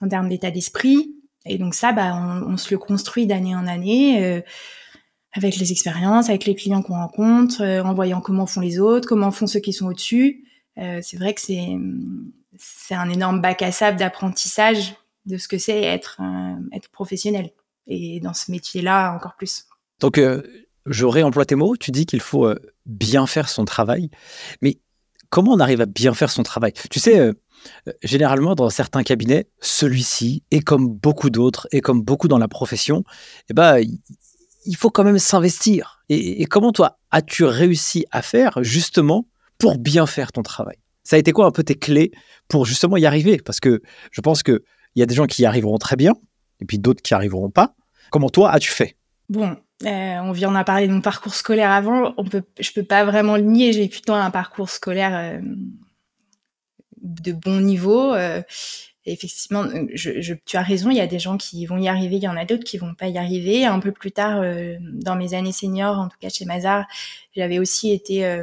en 0.00 0.08
termes 0.08 0.28
d'état 0.28 0.50
d'esprit. 0.50 1.14
Et 1.46 1.58
donc 1.58 1.74
ça, 1.74 1.92
bah, 1.92 2.14
on, 2.46 2.56
se 2.56 2.72
le 2.72 2.78
construit 2.78 3.26
d'année 3.26 3.54
en 3.54 3.66
année. 3.66 4.24
euh, 4.24 4.40
avec 5.32 5.58
les 5.58 5.70
expériences, 5.70 6.28
avec 6.28 6.44
les 6.44 6.56
clients 6.56 6.82
qu'on 6.82 6.94
rencontre, 6.94 7.62
euh, 7.62 7.84
en 7.84 7.94
voyant 7.94 8.20
comment 8.20 8.46
font 8.46 8.60
les 8.60 8.80
autres, 8.80 9.06
comment 9.06 9.30
font 9.30 9.46
ceux 9.46 9.60
qui 9.60 9.72
sont 9.72 9.86
au-dessus. 9.86 10.44
Euh, 10.78 10.98
c'est 11.02 11.16
vrai 11.16 11.34
que 11.34 11.40
c'est 11.40 11.76
c'est 12.58 12.94
un 12.94 13.08
énorme 13.08 13.40
bac 13.40 13.62
à 13.62 13.70
sable 13.70 13.96
d'apprentissage 13.96 14.96
de 15.26 15.38
ce 15.38 15.46
que 15.46 15.56
c'est 15.56 15.82
être 15.82 16.20
être 16.72 16.88
professionnel 16.90 17.50
et 17.86 18.18
dans 18.18 18.34
ce 18.34 18.50
métier-là 18.50 19.14
encore 19.14 19.36
plus. 19.36 19.66
Donc, 20.00 20.18
je 20.86 21.04
réemploie 21.06 21.44
tes 21.44 21.54
mots. 21.54 21.76
Tu 21.76 21.90
dis 21.90 22.06
qu'il 22.06 22.20
faut 22.20 22.46
euh, 22.46 22.58
bien 22.86 23.26
faire 23.26 23.48
son 23.48 23.64
travail. 23.64 24.10
Mais 24.62 24.78
comment 25.28 25.52
on 25.52 25.60
arrive 25.60 25.80
à 25.80 25.86
bien 25.86 26.14
faire 26.14 26.30
son 26.30 26.42
travail? 26.42 26.72
Tu 26.90 27.00
sais, 27.00 27.18
euh, 27.18 27.32
euh, 27.88 27.92
généralement, 28.02 28.54
dans 28.54 28.70
certains 28.70 29.02
cabinets, 29.02 29.48
celui-ci, 29.60 30.42
et 30.50 30.60
comme 30.60 30.88
beaucoup 30.88 31.30
d'autres, 31.30 31.68
et 31.72 31.80
comme 31.80 32.02
beaucoup 32.02 32.28
dans 32.28 32.38
la 32.38 32.48
profession, 32.48 33.04
eh 33.50 33.54
ben, 33.54 33.78
il- 33.78 34.76
faut 34.76 34.90
quand 34.90 35.04
même 35.04 35.18
s'investir. 35.18 36.02
Et, 36.08 36.42
et 36.42 36.46
comment, 36.46 36.72
toi, 36.72 36.98
as-tu 37.10 37.44
réussi 37.44 38.06
à 38.10 38.22
faire, 38.22 38.62
justement, 38.62 39.26
pour 39.58 39.78
bien 39.78 40.06
faire 40.06 40.32
ton 40.32 40.42
travail? 40.42 40.76
Ça 41.02 41.16
a 41.16 41.18
été 41.18 41.32
quoi 41.32 41.46
un 41.46 41.50
peu 41.50 41.62
tes 41.64 41.74
clés 41.74 42.12
pour 42.48 42.66
justement 42.66 42.96
y 42.96 43.04
arriver? 43.06 43.38
Parce 43.44 43.60
que 43.60 43.82
je 44.10 44.20
pense 44.20 44.42
qu'il 44.42 44.60
y 44.96 45.02
a 45.02 45.06
des 45.06 45.14
gens 45.14 45.26
qui 45.26 45.42
y 45.42 45.46
arriveront 45.46 45.78
très 45.78 45.96
bien, 45.96 46.12
et 46.60 46.64
puis 46.66 46.78
d'autres 46.78 47.02
qui 47.02 47.12
n'y 47.12 47.16
arriveront 47.16 47.50
pas. 47.50 47.74
Comment 48.10 48.30
toi 48.30 48.50
as-tu 48.50 48.70
fait? 48.70 48.96
Bon, 49.30 49.56
euh, 49.86 50.18
on 50.22 50.32
vient 50.32 50.54
en 50.54 50.64
parler 50.64 50.86
de 50.88 50.92
mon 50.92 51.00
parcours 51.00 51.34
scolaire 51.34 51.70
avant. 51.70 52.12
On 52.18 52.24
peut, 52.24 52.42
je 52.58 52.70
peux 52.72 52.82
pas 52.84 53.04
vraiment 53.04 53.36
le 53.36 53.42
nier. 53.44 53.72
J'ai 53.72 53.88
plutôt 53.88 54.12
un 54.12 54.30
parcours 54.30 54.68
scolaire 54.70 55.16
euh, 55.16 55.40
de 57.02 57.32
bon 57.32 57.60
niveau. 57.60 58.12
euh, 58.14 58.42
effectivement, 59.06 59.64
je, 59.94 60.20
je- 60.20 60.34
tu 60.44 60.56
as 60.56 60.62
raison. 60.62 60.90
Il 60.90 60.96
y 60.96 61.00
a 61.00 61.06
des 61.06 61.18
gens 61.18 61.36
qui 61.38 61.64
vont 61.66 61.78
y 61.78 61.88
arriver, 61.88 62.16
il 62.16 62.22
y 62.22 62.28
en 62.28 62.36
a 62.36 62.44
d'autres 62.44 62.64
qui 62.64 62.78
vont 62.78 62.94
pas 62.94 63.08
y 63.08 63.18
arriver. 63.18 63.64
Un 63.66 63.80
peu 63.80 63.92
plus 63.92 64.12
tard, 64.12 64.42
dans 64.80 65.16
mes 65.16 65.34
années 65.34 65.52
seniors, 65.52 65.98
en 65.98 66.08
tout 66.08 66.18
cas 66.20 66.28
chez 66.28 66.44
Mazar, 66.44 66.86
j'avais 67.36 67.58
aussi 67.58 67.92
été 67.92 68.42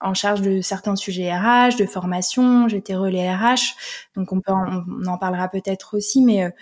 en 0.00 0.14
charge 0.14 0.42
de 0.42 0.60
certains 0.62 0.96
sujets 0.96 1.32
RH, 1.34 1.76
de 1.78 1.86
formation. 1.86 2.68
J'étais 2.68 2.96
relais 2.96 3.34
RH, 3.34 3.74
donc 4.16 4.32
on 4.32 4.40
peut, 4.40 4.52
en, 4.52 4.84
on 5.02 5.06
en 5.06 5.18
parlera 5.18 5.48
peut-être 5.48 5.96
aussi, 5.96 6.22
mais 6.22 6.52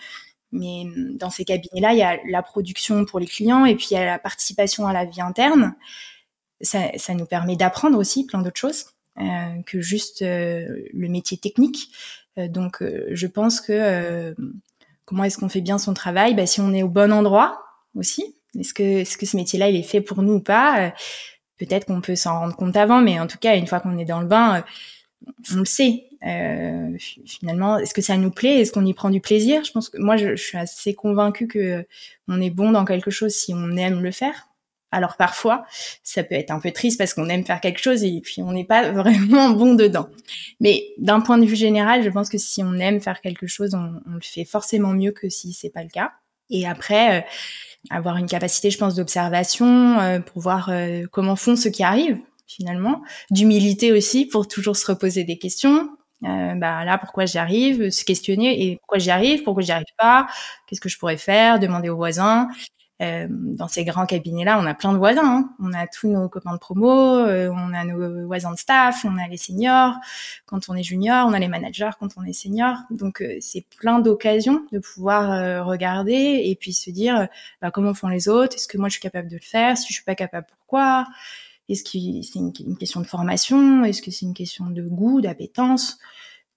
mais 0.53 0.85
dans 1.15 1.31
ces 1.31 1.45
cabinets-là, 1.45 1.93
il 1.93 1.99
y 1.99 2.03
a 2.03 2.19
la 2.29 2.43
production 2.43 3.05
pour 3.05 3.21
les 3.21 3.27
clients 3.27 3.65
et 3.65 3.75
puis 3.75 3.89
il 3.91 3.95
y 3.95 3.99
a 3.99 4.05
la 4.05 4.19
participation 4.19 4.87
à 4.87 4.93
la 4.93 5.05
vie 5.05 5.21
interne. 5.21 5.75
Ça, 6.61 6.91
nous 7.15 7.27
permet 7.27 7.57
d'apprendre 7.57 7.99
aussi 7.99 8.27
plein 8.27 8.43
d'autres 8.43 8.59
choses 8.59 8.87
euh, 9.21 9.63
que 9.67 9.81
juste 9.81 10.23
euh, 10.23 10.85
le 10.93 11.09
métier 11.09 11.37
technique. 11.37 11.91
Euh, 12.39 12.49
donc, 12.49 12.83
je 13.11 13.27
pense 13.27 13.61
que 13.61 14.35
comment 15.05 15.25
est-ce 15.25 15.39
qu'on 15.39 15.49
fait 15.49 15.61
bien 15.61 15.79
son 15.79 15.95
travail? 15.95 16.35
Bah, 16.35 16.47
Si 16.47 16.61
on 16.61 16.73
est 16.73 16.83
au 16.83 16.89
bon 16.89 17.13
endroit 17.13 17.63
aussi. 17.95 18.37
Est-ce 18.59 18.75
que, 18.75 19.05
ce 19.05 19.37
métier-là, 19.37 19.69
il 19.69 19.77
est 19.77 19.83
fait 19.83 20.01
pour 20.01 20.23
nous 20.23 20.35
ou 20.35 20.41
pas? 20.41 20.93
Peut-être 21.59 21.87
qu'on 21.87 22.01
peut 22.01 22.17
s'en 22.17 22.39
rendre 22.41 22.57
compte 22.57 22.77
avant, 22.77 23.01
mais 23.01 23.21
en 23.21 23.27
tout 23.27 23.39
cas, 23.39 23.57
une 23.57 23.67
fois 23.67 23.81
qu'on 23.81 23.99
est 23.99 24.05
dans 24.05 24.21
le 24.21 24.27
bain, 24.27 24.65
on 25.53 25.59
le 25.59 25.65
sait. 25.65 26.08
Euh, 26.26 26.96
fi- 26.98 27.22
finalement, 27.26 27.78
est-ce 27.78 27.94
que 27.94 28.02
ça 28.02 28.16
nous 28.16 28.31
plaît? 28.31 28.61
Est-ce 28.61 28.72
qu'on 28.72 28.85
y 28.85 28.94
prend 28.94 29.11
du 29.11 29.20
plaisir? 29.20 29.64
Je 29.64 29.72
pense 29.72 29.88
que 29.88 29.98
moi, 29.98 30.16
je, 30.16 30.35
suis 30.37 30.59
assez 30.59 30.94
convaincue 30.94 31.46
que 31.46 31.87
on 32.26 32.40
est 32.40 32.50
bon 32.50 32.72
dans 32.72 32.85
quelque 32.85 33.11
chose 33.11 33.33
si 33.33 33.54
on 33.54 33.70
aime 33.76 34.02
le 34.02 34.11
faire. 34.11 34.48
Alors 34.90 35.16
parfois, 35.16 35.66
ça 36.02 36.24
peut 36.24 36.35
être 36.35 36.50
un 36.50 36.61
peu 36.61 36.72
triste 36.72 36.96
parce 36.96 37.12
qu'on 37.12 37.28
aime 37.28 37.44
faire 37.44 37.61
quelque 37.61 37.81
chose 37.81 38.04
et 38.04 38.20
puis 38.22 38.42
on 38.42 38.52
n'est 38.52 38.64
pas 38.64 38.90
vraiment 38.92 39.50
bon 39.50 39.74
dedans. 39.74 40.09
Mais 40.61 40.87
d'un 40.98 41.20
point 41.20 41.38
de 41.38 41.44
vue 41.44 41.57
général, 41.57 42.02
je 42.02 42.11
pense 42.11 42.28
que 42.28 42.38
si 42.38 42.62
on 42.62 42.74
aime 42.74 43.00
faire 43.00 43.20
quelque 43.20 43.46
chose, 43.46 43.74
on, 43.74 44.00
on 44.11 44.14
le 44.14 44.20
fait 44.22 44.44
forcément 44.44 44.94
mieux 44.94 45.12
que 45.12 45.28
si 45.28 45.52
c'est 45.52 45.70
pas 45.70 45.83
le 45.83 45.90
cas. 45.90 46.12
Et 46.50 46.66
après, 46.66 47.18
euh, 47.18 47.22
avoir 47.90 48.16
une 48.16 48.26
capacité, 48.26 48.70
je 48.70 48.78
pense, 48.78 48.94
d'observation 48.94 50.00
euh, 50.00 50.20
pour 50.20 50.40
voir 50.40 50.70
euh, 50.70 51.04
comment 51.12 51.37
font 51.37 51.57
ceux 51.57 51.70
qui 51.70 51.83
arrivent 51.83 52.18
finalement, 52.48 53.02
d'humilité 53.31 53.92
aussi 53.92 54.24
pour 54.24 54.48
toujours 54.48 54.76
se 54.76 54.87
reposer 54.87 55.22
des 55.22 55.38
questions. 55.38 55.90
Euh, 56.24 56.54
bah 56.57 56.85
là, 56.85 56.98
pourquoi 56.98 57.26
j'y 57.26 57.38
arrive, 57.38 57.90
se 57.90 58.04
questionner 58.04 58.70
et 58.70 58.76
pourquoi 58.78 58.98
j'y 58.98 59.11
arrive, 59.11 59.42
pourquoi 59.44 59.62
j'y 59.62 59.72
arrive 59.72 59.87
pas, 59.96 60.26
qu'est-ce 60.66 60.81
que 60.81 60.88
je 60.88 60.98
pourrais 60.98 61.16
faire, 61.16 61.61
demander 61.61 61.88
aux 61.88 61.96
voisins. 61.96 62.48
Euh, 63.00 63.28
dans 63.31 63.68
ces 63.68 63.85
grands 63.85 64.07
cabinets-là, 64.07 64.59
on 64.61 64.66
a 64.66 64.74
plein 64.74 64.92
de 64.92 64.98
voisins. 64.98 65.22
Hein. 65.24 65.54
On 65.61 65.72
a 65.72 65.87
tous 65.87 66.09
nos 66.09 66.28
copains 66.28 66.52
de 66.52 66.59
promo, 66.59 66.90
euh, 66.90 67.48
on 67.50 67.72
a 67.72 67.85
nos 67.85 68.26
voisins 68.26 68.52
de 68.52 68.59
staff, 68.59 69.04
on 69.04 69.16
a 69.18 69.28
les 69.28 69.37
seniors. 69.37 69.94
Quand 70.46 70.68
on 70.68 70.74
est 70.74 70.83
junior, 70.83 71.26
on 71.28 71.33
a 71.33 71.38
les 71.38 71.46
managers 71.48 71.90
quand 72.00 72.09
on 72.16 72.24
est 72.24 72.33
senior. 72.33 72.76
Donc 72.90 73.22
euh, 73.22 73.37
c'est 73.40 73.64
plein 73.78 74.00
d'occasions 74.00 74.64
de 74.72 74.81
pouvoir 74.81 75.31
euh, 75.31 75.62
regarder 75.62 76.42
et 76.44 76.57
puis 76.61 76.72
se 76.72 76.90
dire 76.90 77.28
bah, 77.62 77.70
comment 77.70 77.94
font 77.94 78.09
les 78.09 78.28
autres. 78.28 78.57
Est-ce 78.57 78.66
que 78.68 78.78
moi 78.78 78.88
je 78.88 78.94
suis 78.94 79.02
capable 79.02 79.28
de 79.28 79.37
le 79.37 79.42
faire 79.42 79.78
Si 79.78 79.88
je 79.88 79.92
suis 79.94 80.04
pas 80.04 80.16
capable, 80.16 80.46
pourquoi? 80.50 81.07
Est-ce 81.68 81.85
que 81.85 82.22
c'est 82.22 82.38
une, 82.38 82.76
question 82.76 83.00
de 83.00 83.07
formation? 83.07 83.85
Est-ce 83.85 84.02
que 84.02 84.11
c'est 84.11 84.26
une 84.26 84.35
question 84.35 84.70
de 84.70 84.83
goût, 84.83 85.20
d'appétence? 85.20 85.98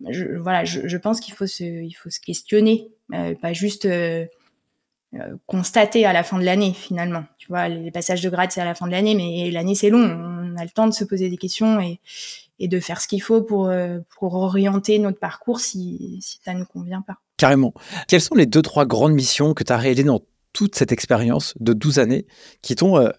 Je, 0.09 0.37
Voilà, 0.37 0.63
je, 0.65 0.97
pense 0.97 1.19
qu'il 1.19 1.33
faut 1.33 1.47
se, 1.47 2.19
questionner, 2.21 2.89
euh, 3.13 3.35
pas 3.35 3.53
juste 3.53 3.85
euh, 3.85 4.25
constater 5.45 6.05
à 6.05 6.13
la 6.13 6.23
fin 6.23 6.39
de 6.39 6.45
l'année 6.45 6.73
finalement. 6.73 7.25
Tu 7.37 7.47
vois, 7.49 7.67
les 7.67 7.91
passages 7.91 8.21
de 8.21 8.29
grade 8.29 8.51
c'est 8.51 8.61
à 8.61 8.65
la 8.65 8.73
fin 8.73 8.87
de 8.87 8.91
l'année, 8.91 9.13
mais 9.13 9.51
l'année 9.51 9.75
c'est 9.75 9.89
long. 9.89 9.99
On 9.99 10.57
a 10.57 10.63
le 10.63 10.69
temps 10.69 10.87
de 10.87 10.93
se 10.93 11.03
poser 11.03 11.29
des 11.29 11.37
questions 11.37 11.81
et, 11.81 11.99
de 12.67 12.79
faire 12.79 13.01
ce 13.01 13.07
qu'il 13.07 13.21
faut 13.21 13.41
pour, 13.41 13.67
euh, 13.67 13.99
orienter 14.21 14.99
notre 14.99 15.19
parcours 15.19 15.59
si, 15.59 16.19
si 16.21 16.39
ça 16.45 16.53
ne 16.53 16.59
nous 16.59 16.65
convient 16.65 17.01
pas. 17.01 17.17
Carrément. 17.35 17.73
Quelles 18.07 18.21
sont 18.21 18.35
les 18.35 18.45
deux, 18.45 18.61
trois 18.61 18.85
grandes 18.85 19.13
missions 19.13 19.53
que 19.53 19.63
tu 19.63 19.73
as 19.73 19.77
réalisées 19.77 20.03
dans 20.03 20.21
toute 20.53 20.75
cette 20.75 20.91
expérience 20.91 21.55
de 21.59 21.73
12 21.73 21.99
années 21.99 22.25
qui 22.61 22.75
t'ont 22.75 22.97
euh, 22.97 23.09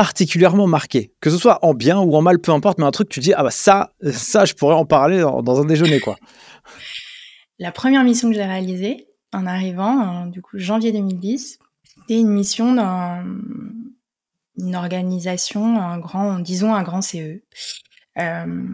particulièrement 0.00 0.66
marqué 0.66 1.12
Que 1.20 1.28
ce 1.28 1.36
soit 1.36 1.58
en 1.62 1.74
bien 1.74 1.98
ou 1.98 2.16
en 2.16 2.22
mal, 2.22 2.38
peu 2.38 2.52
importe, 2.52 2.78
mais 2.78 2.86
un 2.86 2.90
truc, 2.90 3.10
tu 3.10 3.20
dis, 3.20 3.34
ah 3.34 3.42
bah 3.42 3.50
ça, 3.50 3.92
ça, 4.12 4.46
je 4.46 4.54
pourrais 4.54 4.74
en 4.74 4.86
parler 4.86 5.20
dans, 5.20 5.60
un 5.60 5.66
déjeuner, 5.66 6.00
quoi. 6.00 6.16
La 7.58 7.70
première 7.70 8.02
mission 8.02 8.30
que 8.30 8.34
j'ai 8.34 8.46
réalisée 8.46 9.08
en 9.34 9.44
arrivant, 9.46 10.24
du 10.24 10.40
coup, 10.40 10.58
janvier 10.58 10.92
2010, 10.92 11.58
c'était 11.84 12.18
une 12.18 12.30
mission 12.30 12.72
dans 12.72 13.22
une 14.56 14.74
organisation, 14.74 15.78
un 15.78 15.98
grand, 15.98 16.38
disons 16.38 16.74
un 16.74 16.82
grand 16.82 17.02
CE. 17.02 17.42
Euh, 18.18 18.64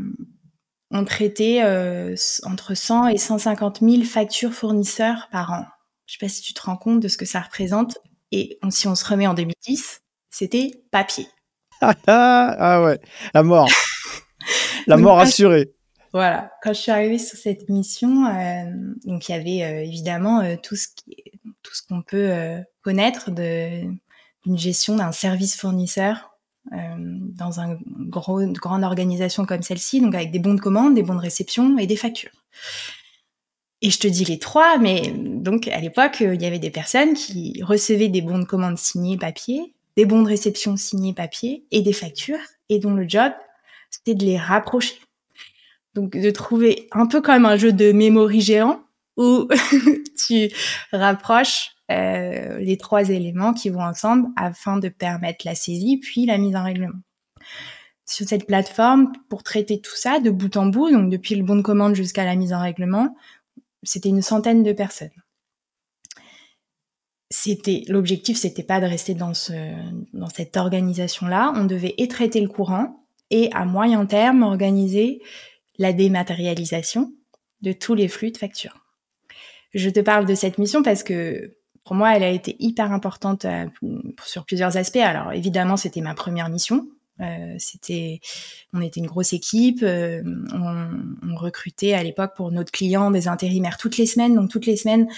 on 0.92 1.04
traitait 1.04 1.62
euh, 1.64 2.14
entre 2.44 2.74
100 2.74 3.08
et 3.08 3.18
150 3.18 3.80
000 3.80 4.04
factures 4.04 4.52
fournisseurs 4.52 5.28
par 5.32 5.52
an. 5.52 5.66
Je 6.06 6.12
sais 6.12 6.24
pas 6.24 6.28
si 6.28 6.42
tu 6.42 6.54
te 6.54 6.62
rends 6.62 6.76
compte 6.76 7.00
de 7.00 7.08
ce 7.08 7.18
que 7.18 7.26
ça 7.26 7.40
représente. 7.40 7.98
Et 8.30 8.60
si 8.70 8.86
on 8.86 8.94
se 8.94 9.04
remet 9.04 9.26
en 9.26 9.34
2010, 9.34 10.02
c'était 10.36 10.70
papier. 10.90 11.26
ah 11.80 12.82
ouais, 12.84 13.00
la 13.34 13.42
mort. 13.42 13.68
la 14.86 14.96
mort 14.96 15.18
assurée. 15.18 15.72
Voilà, 16.12 16.50
quand 16.62 16.72
je 16.72 16.80
suis 16.80 16.92
arrivée 16.92 17.18
sur 17.18 17.36
cette 17.36 17.68
mission, 17.68 18.26
euh, 18.26 18.64
donc 19.04 19.28
il 19.28 19.32
y 19.32 19.34
avait 19.34 19.84
évidemment 19.84 20.56
tout 20.62 20.76
ce 20.76 20.88
qui, 20.88 21.16
tout 21.62 21.74
ce 21.74 21.82
qu'on 21.86 22.00
peut 22.00 22.32
connaître 22.82 23.30
de 23.30 23.82
d'une 24.46 24.56
gestion 24.56 24.96
d'un 24.96 25.12
service 25.12 25.56
fournisseur 25.56 26.36
euh, 26.72 26.96
dans 26.98 27.60
un 27.60 27.78
gros, 28.08 28.40
une 28.40 28.52
grande 28.52 28.82
organisation 28.82 29.44
comme 29.44 29.62
celle-ci, 29.62 30.00
donc 30.00 30.14
avec 30.14 30.32
des 30.32 30.40
bons 30.40 30.54
de 30.54 30.60
commande, 30.60 30.94
des 30.94 31.02
bons 31.02 31.14
de 31.14 31.20
réception 31.20 31.78
et 31.78 31.86
des 31.86 31.96
factures. 31.96 32.30
Et 33.82 33.90
je 33.90 33.98
te 33.98 34.08
dis 34.08 34.24
les 34.24 34.38
trois, 34.38 34.78
mais 34.78 35.12
donc 35.12 35.68
à 35.68 35.80
l'époque, 35.80 36.18
il 36.20 36.42
y 36.42 36.46
avait 36.46 36.58
des 36.58 36.70
personnes 36.70 37.14
qui 37.14 37.62
recevaient 37.62 38.08
des 38.08 38.22
bons 38.22 38.38
de 38.38 38.44
commande 38.44 38.78
signés 38.78 39.16
papier, 39.16 39.75
des 39.96 40.04
bons 40.04 40.22
de 40.22 40.28
réception 40.28 40.76
signés 40.76 41.14
papier 41.14 41.64
et 41.70 41.82
des 41.82 41.92
factures, 41.92 42.38
et 42.68 42.78
dont 42.78 42.94
le 42.94 43.08
job, 43.08 43.32
c'était 43.90 44.14
de 44.14 44.24
les 44.24 44.38
rapprocher. 44.38 44.96
Donc 45.94 46.10
de 46.10 46.30
trouver 46.30 46.88
un 46.92 47.06
peu 47.06 47.22
comme 47.22 47.46
un 47.46 47.56
jeu 47.56 47.72
de 47.72 47.92
mémoire 47.92 48.30
géant 48.32 48.82
où 49.16 49.48
tu 50.26 50.50
rapproches 50.92 51.70
euh, 51.90 52.58
les 52.58 52.76
trois 52.76 53.08
éléments 53.08 53.54
qui 53.54 53.70
vont 53.70 53.82
ensemble 53.82 54.28
afin 54.36 54.76
de 54.76 54.88
permettre 54.88 55.46
la 55.46 55.54
saisie 55.54 55.98
puis 55.98 56.26
la 56.26 56.36
mise 56.36 56.56
en 56.56 56.64
règlement. 56.64 56.98
Sur 58.04 58.28
cette 58.28 58.46
plateforme, 58.46 59.12
pour 59.28 59.42
traiter 59.42 59.80
tout 59.80 59.96
ça 59.96 60.20
de 60.20 60.30
bout 60.30 60.56
en 60.56 60.66
bout, 60.66 60.90
donc 60.90 61.10
depuis 61.10 61.34
le 61.34 61.44
bon 61.44 61.56
de 61.56 61.62
commande 61.62 61.94
jusqu'à 61.94 62.24
la 62.24 62.36
mise 62.36 62.52
en 62.52 62.60
règlement, 62.60 63.16
c'était 63.82 64.08
une 64.08 64.22
centaine 64.22 64.62
de 64.62 64.72
personnes. 64.72 65.10
C'était 67.30 67.82
l'objectif, 67.88 68.36
c'était 68.36 68.62
pas 68.62 68.80
de 68.80 68.86
rester 68.86 69.14
dans 69.14 69.34
ce 69.34 69.52
dans 70.12 70.28
cette 70.28 70.56
organisation 70.56 71.26
là. 71.26 71.52
On 71.56 71.64
devait 71.64 71.94
et 71.98 72.08
le 72.40 72.48
courant 72.48 73.04
et 73.30 73.50
à 73.52 73.64
moyen 73.64 74.06
terme 74.06 74.42
organiser 74.42 75.20
la 75.78 75.92
dématérialisation 75.92 77.12
de 77.62 77.72
tous 77.72 77.94
les 77.94 78.08
flux 78.08 78.30
de 78.30 78.36
factures. 78.36 78.86
Je 79.74 79.90
te 79.90 80.00
parle 80.00 80.26
de 80.26 80.34
cette 80.34 80.58
mission 80.58 80.82
parce 80.82 81.02
que 81.02 81.56
pour 81.84 81.94
moi, 81.94 82.16
elle 82.16 82.24
a 82.24 82.30
été 82.30 82.56
hyper 82.58 82.92
importante 82.92 83.44
euh, 83.44 83.66
sur 84.24 84.44
plusieurs 84.44 84.76
aspects. 84.76 84.96
Alors 84.96 85.32
évidemment, 85.32 85.76
c'était 85.76 86.00
ma 86.00 86.14
première 86.14 86.48
mission. 86.48 86.88
Euh, 87.20 87.54
c'était, 87.58 88.20
on 88.72 88.80
était 88.80 89.00
une 89.00 89.06
grosse 89.06 89.32
équipe. 89.32 89.82
Euh, 89.82 90.22
on, 90.52 90.88
on, 91.22 91.36
recrutait 91.36 91.94
à 91.94 92.02
l'époque 92.02 92.34
pour 92.36 92.50
notre 92.50 92.72
client 92.72 93.10
des 93.10 93.28
intérimaires 93.28 93.78
toutes 93.78 93.98
les 93.98 94.06
semaines. 94.06 94.34
Donc 94.34 94.50
toutes 94.50 94.66
les 94.66 94.76
semaines, 94.76 95.08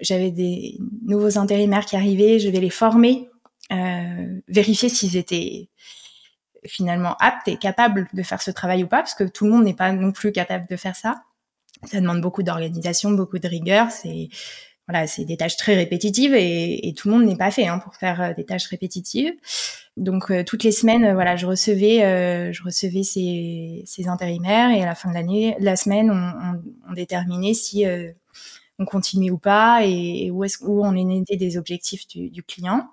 j'avais 0.00 0.30
des 0.30 0.78
nouveaux 1.02 1.38
intérimaires 1.38 1.84
qui 1.84 1.96
arrivaient. 1.96 2.38
Je 2.38 2.48
vais 2.48 2.60
les 2.60 2.70
former, 2.70 3.28
euh, 3.72 4.40
vérifier 4.48 4.88
s'ils 4.88 5.16
étaient 5.16 5.68
finalement 6.66 7.16
aptes 7.20 7.48
et 7.48 7.56
capables 7.56 8.08
de 8.12 8.22
faire 8.22 8.42
ce 8.42 8.50
travail 8.50 8.84
ou 8.84 8.86
pas, 8.86 8.98
parce 8.98 9.14
que 9.14 9.24
tout 9.24 9.46
le 9.46 9.52
monde 9.52 9.64
n'est 9.64 9.74
pas 9.74 9.92
non 9.92 10.12
plus 10.12 10.32
capable 10.32 10.66
de 10.68 10.76
faire 10.76 10.96
ça. 10.96 11.22
Ça 11.84 12.00
demande 12.00 12.20
beaucoup 12.20 12.42
d'organisation, 12.42 13.10
beaucoup 13.12 13.38
de 13.38 13.48
rigueur. 13.48 13.90
C'est 13.90 14.28
voilà, 14.90 15.06
c'est 15.06 15.24
des 15.24 15.36
tâches 15.36 15.56
très 15.56 15.76
répétitives 15.76 16.34
et, 16.34 16.92
tout 16.96 17.08
le 17.08 17.14
monde 17.14 17.24
n'est 17.24 17.36
pas 17.36 17.52
fait 17.52 17.68
hein, 17.68 17.78
pour 17.78 17.94
faire 17.94 18.20
euh, 18.20 18.34
des 18.34 18.44
tâches 18.44 18.66
répétitives. 18.66 19.32
Donc 19.96 20.32
euh, 20.32 20.42
toutes 20.42 20.64
les 20.64 20.72
semaines, 20.72 21.04
euh, 21.04 21.14
voilà, 21.14 21.36
je 21.36 21.46
recevais, 21.46 22.52
je 22.52 22.62
recevais 22.64 23.04
ces, 23.04 23.84
ces, 23.86 24.08
intérimaires 24.08 24.70
et 24.70 24.82
à 24.82 24.86
la 24.86 24.96
fin 24.96 25.08
de 25.10 25.14
l'année, 25.14 25.54
la 25.60 25.76
semaine, 25.76 26.10
on, 26.10 26.14
on, 26.14 26.62
on 26.90 26.92
déterminait 26.94 27.54
si 27.54 27.84
on 28.80 28.86
continuait 28.86 29.30
ou 29.30 29.38
pas 29.38 29.84
et, 29.84 30.30
où 30.30 30.42
est-ce 30.42 30.64
où 30.64 30.84
on 30.84 30.96
était 30.96 31.36
des 31.36 31.56
objectifs 31.56 32.08
du, 32.08 32.42
client. 32.42 32.88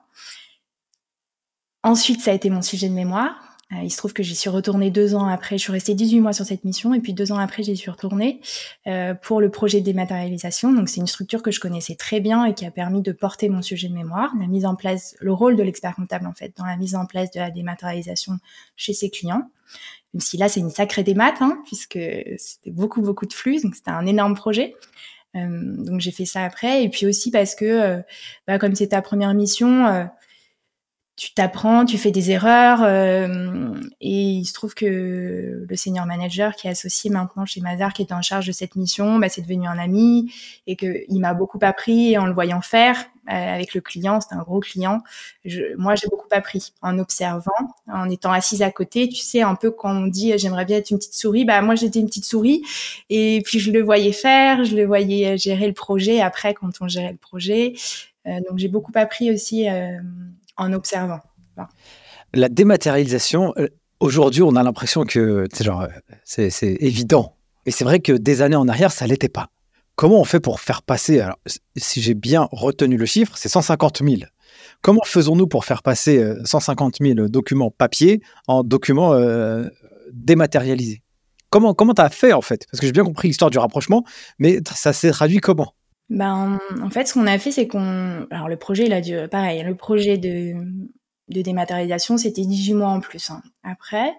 Ensuite, 1.81 2.21
ça 2.21 2.31
a 2.31 2.33
été 2.33 2.49
mon 2.49 2.61
sujet 2.61 2.89
de 2.89 2.93
mémoire. 2.93 3.57
Euh, 3.73 3.83
il 3.83 3.89
se 3.89 3.97
trouve 3.97 4.13
que 4.13 4.23
j'y 4.23 4.35
suis 4.35 4.49
retournée 4.49 4.91
deux 4.91 5.15
ans 5.15 5.27
après. 5.27 5.57
Je 5.57 5.63
suis 5.63 5.71
restée 5.71 5.93
18 5.93 6.21
mois 6.21 6.33
sur 6.33 6.45
cette 6.45 6.63
mission 6.63 6.93
et 6.93 6.99
puis 6.99 7.13
deux 7.13 7.31
ans 7.31 7.37
après, 7.37 7.63
j'y 7.63 7.75
suis 7.75 7.89
retournée 7.89 8.41
euh, 8.87 9.13
pour 9.13 9.41
le 9.41 9.49
projet 9.49 9.79
de 9.79 9.85
dématérialisation. 9.85 10.71
Donc, 10.73 10.89
c'est 10.89 10.99
une 10.99 11.07
structure 11.07 11.41
que 11.41 11.51
je 11.51 11.59
connaissais 11.59 11.95
très 11.95 12.19
bien 12.19 12.45
et 12.45 12.53
qui 12.53 12.65
a 12.65 12.71
permis 12.71 13.01
de 13.01 13.11
porter 13.13 13.49
mon 13.49 13.61
sujet 13.61 13.87
de 13.87 13.93
mémoire, 13.93 14.31
la 14.39 14.47
mise 14.47 14.65
en 14.65 14.75
place, 14.75 15.15
le 15.19 15.33
rôle 15.33 15.55
de 15.55 15.63
l'expert 15.63 15.95
comptable 15.95 16.27
en 16.27 16.33
fait, 16.33 16.53
dans 16.57 16.65
la 16.65 16.77
mise 16.77 16.95
en 16.95 17.05
place 17.05 17.31
de 17.31 17.39
la 17.39 17.49
dématérialisation 17.49 18.39
chez 18.75 18.93
ses 18.93 19.09
clients. 19.09 19.49
Même 20.13 20.21
si 20.21 20.37
là, 20.37 20.49
c'est 20.49 20.61
une 20.61 20.69
sacrée 20.69 21.03
démat, 21.03 21.35
hein, 21.41 21.61
puisque 21.65 21.99
c'était 22.37 22.71
beaucoup, 22.71 23.01
beaucoup 23.01 23.25
de 23.25 23.33
flux, 23.33 23.61
donc 23.61 23.75
c'était 23.75 23.91
un 23.91 24.05
énorme 24.05 24.35
projet. 24.35 24.75
Donc 25.37 25.99
j'ai 25.99 26.11
fait 26.11 26.25
ça 26.25 26.43
après, 26.43 26.83
et 26.83 26.89
puis 26.89 27.05
aussi 27.05 27.31
parce 27.31 27.55
que, 27.55 28.01
bah, 28.47 28.59
comme 28.59 28.75
c'est 28.75 28.87
ta 28.87 29.01
première 29.01 29.33
mission, 29.33 30.07
tu 31.15 31.33
t'apprends, 31.33 31.85
tu 31.85 31.97
fais 31.97 32.11
des 32.11 32.31
erreurs. 32.31 32.83
Et 34.01 34.21
il 34.21 34.45
se 34.45 34.53
trouve 34.53 34.75
que 34.75 35.65
le 35.67 35.75
senior 35.75 36.05
manager 36.05 36.55
qui 36.55 36.67
est 36.67 36.71
associé 36.71 37.09
maintenant 37.09 37.45
chez 37.45 37.59
Mazar, 37.61 37.93
qui 37.93 38.03
est 38.03 38.13
en 38.13 38.21
charge 38.21 38.47
de 38.47 38.51
cette 38.51 38.75
mission, 38.75 39.17
bah, 39.19 39.29
c'est 39.29 39.41
devenu 39.41 39.67
un 39.67 39.79
ami 39.79 40.31
et 40.67 40.75
qu'il 40.75 41.19
m'a 41.19 41.33
beaucoup 41.33 41.59
appris 41.61 42.17
en 42.17 42.25
le 42.27 42.33
voyant 42.33 42.61
faire 42.61 42.97
avec 43.27 43.73
le 43.73 43.81
client. 43.81 44.21
C'était 44.21 44.35
un 44.35 44.43
gros 44.43 44.59
client. 44.59 45.01
Moi, 45.77 45.95
j'ai 45.95 46.07
beaucoup 46.07 46.27
appris 46.31 46.73
en 46.81 46.97
observant, 46.99 47.51
en 47.91 48.09
étant 48.09 48.31
assise 48.31 48.61
à 48.61 48.71
côté. 48.71 49.07
Tu 49.09 49.21
sais, 49.21 49.41
un 49.41 49.55
peu 49.55 49.69
quand 49.71 49.91
on 49.91 50.07
dit 50.07 50.33
j'aimerais 50.37 50.65
bien 50.65 50.77
être 50.77 50.89
une 50.91 50.97
petite 50.97 51.15
souris, 51.15 51.45
bah 51.45 51.61
moi 51.61 51.75
j'étais 51.75 51.99
une 51.99 52.07
petite 52.07 52.25
souris 52.25 52.63
et 53.09 53.41
puis 53.45 53.59
je 53.59 53.71
le 53.71 53.81
voyais 53.81 54.13
faire, 54.13 54.63
je 54.63 54.75
le 54.75 54.85
voyais 54.85 55.37
gérer 55.37 55.67
le 55.67 55.73
projet 55.73 56.21
après 56.21 56.53
quand 56.53 56.69
on 56.81 56.87
gérait 56.87 57.11
le 57.11 57.17
projet. 57.17 57.73
Euh, 58.27 58.39
donc 58.49 58.57
j'ai 58.57 58.67
beaucoup 58.67 58.91
appris 58.95 59.31
aussi 59.31 59.67
en 60.57 60.73
observant. 60.73 61.19
La 62.33 62.49
dématérialisation, 62.49 63.53
euh, 63.57 63.67
aujourd'hui, 63.99 64.41
on 64.41 64.55
a 64.55 64.63
l'impression 64.63 65.05
que 65.05 65.45
c'est 66.23 66.77
évident. 66.79 67.35
Et 67.65 67.71
c'est 67.71 67.83
vrai 67.83 67.99
que 67.99 68.13
des 68.13 68.41
années 68.41 68.55
en 68.55 68.67
arrière, 68.67 68.91
ça 68.91 69.07
l'était 69.07 69.29
pas. 69.29 69.49
Comment 69.97 70.21
on 70.21 70.25
fait 70.25 70.39
pour 70.39 70.59
faire 70.59 70.83
passer, 70.83 71.19
alors, 71.21 71.39
si 71.75 72.01
j'ai 72.01 72.13
bien 72.13 72.47
retenu 72.51 72.97
le 72.97 73.07
chiffre, 73.07 73.35
c'est 73.35 73.49
150 73.49 74.03
000. 74.07 74.21
Comment 74.83 75.01
faisons-nous 75.03 75.47
pour 75.47 75.65
faire 75.65 75.81
passer 75.81 76.23
150 76.45 77.01
euh, 77.01 77.13
000 77.15 77.27
documents 77.29 77.71
papier 77.71 78.21
en 78.47 78.63
documents 78.63 79.13
euh, 79.13 79.65
dématérialisés? 80.13 81.01
Comment 81.49 81.73
tu 81.73 82.01
as 82.01 82.09
fait 82.09 82.31
en 82.31 82.41
fait? 82.41 82.67
Parce 82.69 82.79
que 82.79 82.85
j'ai 82.85 82.91
bien 82.91 83.05
compris 83.05 83.29
l'histoire 83.29 83.49
du 83.49 83.57
rapprochement, 83.57 84.03
mais 84.37 84.59
ça 84.71 84.93
s'est 84.93 85.09
traduit 85.09 85.39
comment? 85.39 85.73
Ben, 86.11 86.59
en 86.83 86.89
fait, 86.91 87.07
ce 87.07 87.15
qu'on 87.15 87.25
a 87.25 87.39
fait, 87.39 87.51
c'est 87.51 87.67
qu'on. 87.67 88.27
Alors, 88.29 88.49
le 88.49 88.57
projet, 88.57 88.85
il 88.85 88.93
a 88.93 89.01
dû. 89.01 89.15
Pareil, 89.31 89.63
le 89.63 89.75
projet 89.75 90.19
de 90.19 90.53
de 91.29 91.41
dématérialisation, 91.41 92.17
c'était 92.17 92.45
18 92.45 92.73
mois 92.73 92.89
en 92.89 93.01
plus. 93.01 93.29
Hein. 93.29 93.41
Après, 93.63 94.13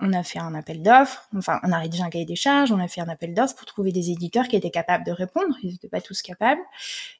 on 0.00 0.14
a 0.14 0.22
fait 0.22 0.38
un 0.38 0.54
appel 0.54 0.82
d'offres, 0.82 1.28
enfin, 1.36 1.60
on 1.62 1.72
a 1.72 1.78
rédigé 1.78 2.02
un 2.02 2.08
cahier 2.08 2.24
des 2.24 2.36
charges, 2.36 2.72
on 2.72 2.78
a 2.78 2.88
fait 2.88 3.02
un 3.02 3.08
appel 3.08 3.34
d'offres 3.34 3.54
pour 3.54 3.66
trouver 3.66 3.92
des 3.92 4.10
éditeurs 4.10 4.48
qui 4.48 4.56
étaient 4.56 4.70
capables 4.70 5.04
de 5.04 5.12
répondre, 5.12 5.54
ils 5.62 5.72
n'étaient 5.72 5.88
pas 5.88 6.00
tous 6.00 6.22
capables, 6.22 6.62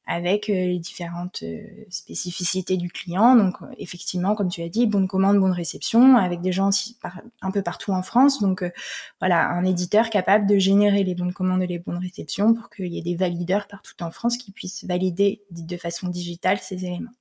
avec 0.07 0.49
euh, 0.49 0.53
les 0.53 0.79
différentes 0.79 1.43
euh, 1.43 1.63
spécificités 1.91 2.79
du 2.79 2.91
client. 2.91 3.37
Donc, 3.37 3.57
euh, 3.61 3.67
effectivement, 3.77 4.35
comme 4.35 4.49
tu 4.49 4.63
as 4.63 4.71
dit, 4.71 4.87
bonne 4.87 5.09
commande, 5.09 5.39
bonne 5.39 5.53
réception, 5.53 6.17
avec 6.17 6.41
des 6.41 6.53
gens 6.53 6.71
un 7.43 7.51
peu 7.51 7.63
partout 7.63 7.93
en 7.93 8.03
France. 8.03 8.41
Donc, 8.41 8.65
voilà, 9.21 9.47
un 9.49 9.65
éditeur 9.65 10.09
capable 10.09 10.47
de 10.47 10.57
générer 10.59 11.05
les 11.05 11.15
bonnes 11.15 11.35
commandes 11.35 11.63
et 11.63 11.67
les 11.67 11.79
bonnes 11.79 11.99
réceptions 11.99 12.55
pour 12.55 12.71
qu'il 12.71 12.87
y 12.87 12.99
ait 12.99 13.03
des 13.03 13.17
valideurs 13.17 13.67
partout 13.67 14.03
en 14.03 14.11
France 14.11 14.39
qui 14.39 14.53
puissent 14.53 14.85
valider 14.85 15.43
de 15.51 15.77
façon 15.77 16.09
digitale 16.09 16.59
ces 16.59 16.87
éléments. 16.87 17.13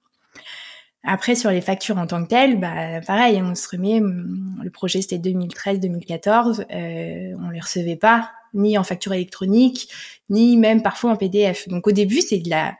Après, 1.04 1.36
sur 1.36 1.52
les 1.52 1.62
factures 1.62 1.98
en 1.98 2.08
tant 2.08 2.24
que 2.24 2.30
telles, 2.30 2.60
bah, 2.60 3.02
pareil, 3.06 3.42
on 3.42 3.56
se 3.56 3.68
remet, 3.70 4.00
le 4.00 4.70
projet 4.70 5.02
c'était 5.02 5.18
2013-2014, 5.18 6.66
euh, 6.72 7.36
on 7.42 7.50
les 7.50 7.60
recevait 7.60 7.98
pas, 7.98 8.32
ni 8.54 8.78
en 8.78 8.84
facture 8.84 9.14
électronique, 9.14 9.90
ni 10.30 10.56
même 10.56 10.82
parfois 10.82 11.12
en 11.12 11.16
PDF. 11.18 11.68
Donc 11.68 11.88
au 11.88 11.92
début, 11.92 12.22
c'est 12.22 12.40
de 12.40 12.50
la, 12.50 12.76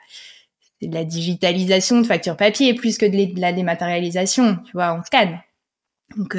c'est 0.80 0.88
de 0.88 0.94
la 0.94 1.04
digitalisation 1.04 2.00
de 2.00 2.08
factures 2.08 2.38
papier 2.38 2.74
plus 2.74 2.98
que 2.98 3.06
de, 3.06 3.40
la 3.40 3.52
dématérialisation, 3.52 4.58
tu 4.66 4.72
vois, 4.72 4.98
on 4.98 5.04
scanne. 5.04 5.40
Donc, 6.18 6.38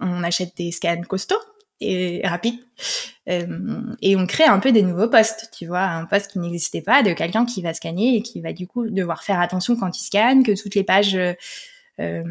on 0.00 0.22
achète 0.22 0.54
des 0.58 0.70
scans 0.72 1.00
costauds 1.08 1.36
et 1.80 2.22
rapides. 2.26 2.60
et 3.26 4.16
on 4.16 4.26
crée 4.26 4.44
un 4.44 4.58
peu 4.58 4.72
des 4.72 4.82
nouveaux 4.82 5.08
postes, 5.08 5.50
tu 5.56 5.66
vois, 5.66 5.82
un 5.82 6.04
poste 6.04 6.32
qui 6.32 6.38
n'existait 6.38 6.82
pas, 6.82 7.02
de 7.02 7.12
quelqu'un 7.12 7.44
qui 7.44 7.62
va 7.62 7.74
scanner 7.74 8.16
et 8.16 8.22
qui 8.22 8.40
va 8.40 8.52
du 8.52 8.66
coup 8.66 8.88
devoir 8.88 9.22
faire 9.22 9.40
attention 9.40 9.76
quand 9.76 9.98
il 9.98 10.02
scanne, 10.02 10.42
que 10.42 10.60
toutes 10.60 10.74
les 10.74 10.84
pages 10.84 11.18
euh, 11.98 12.22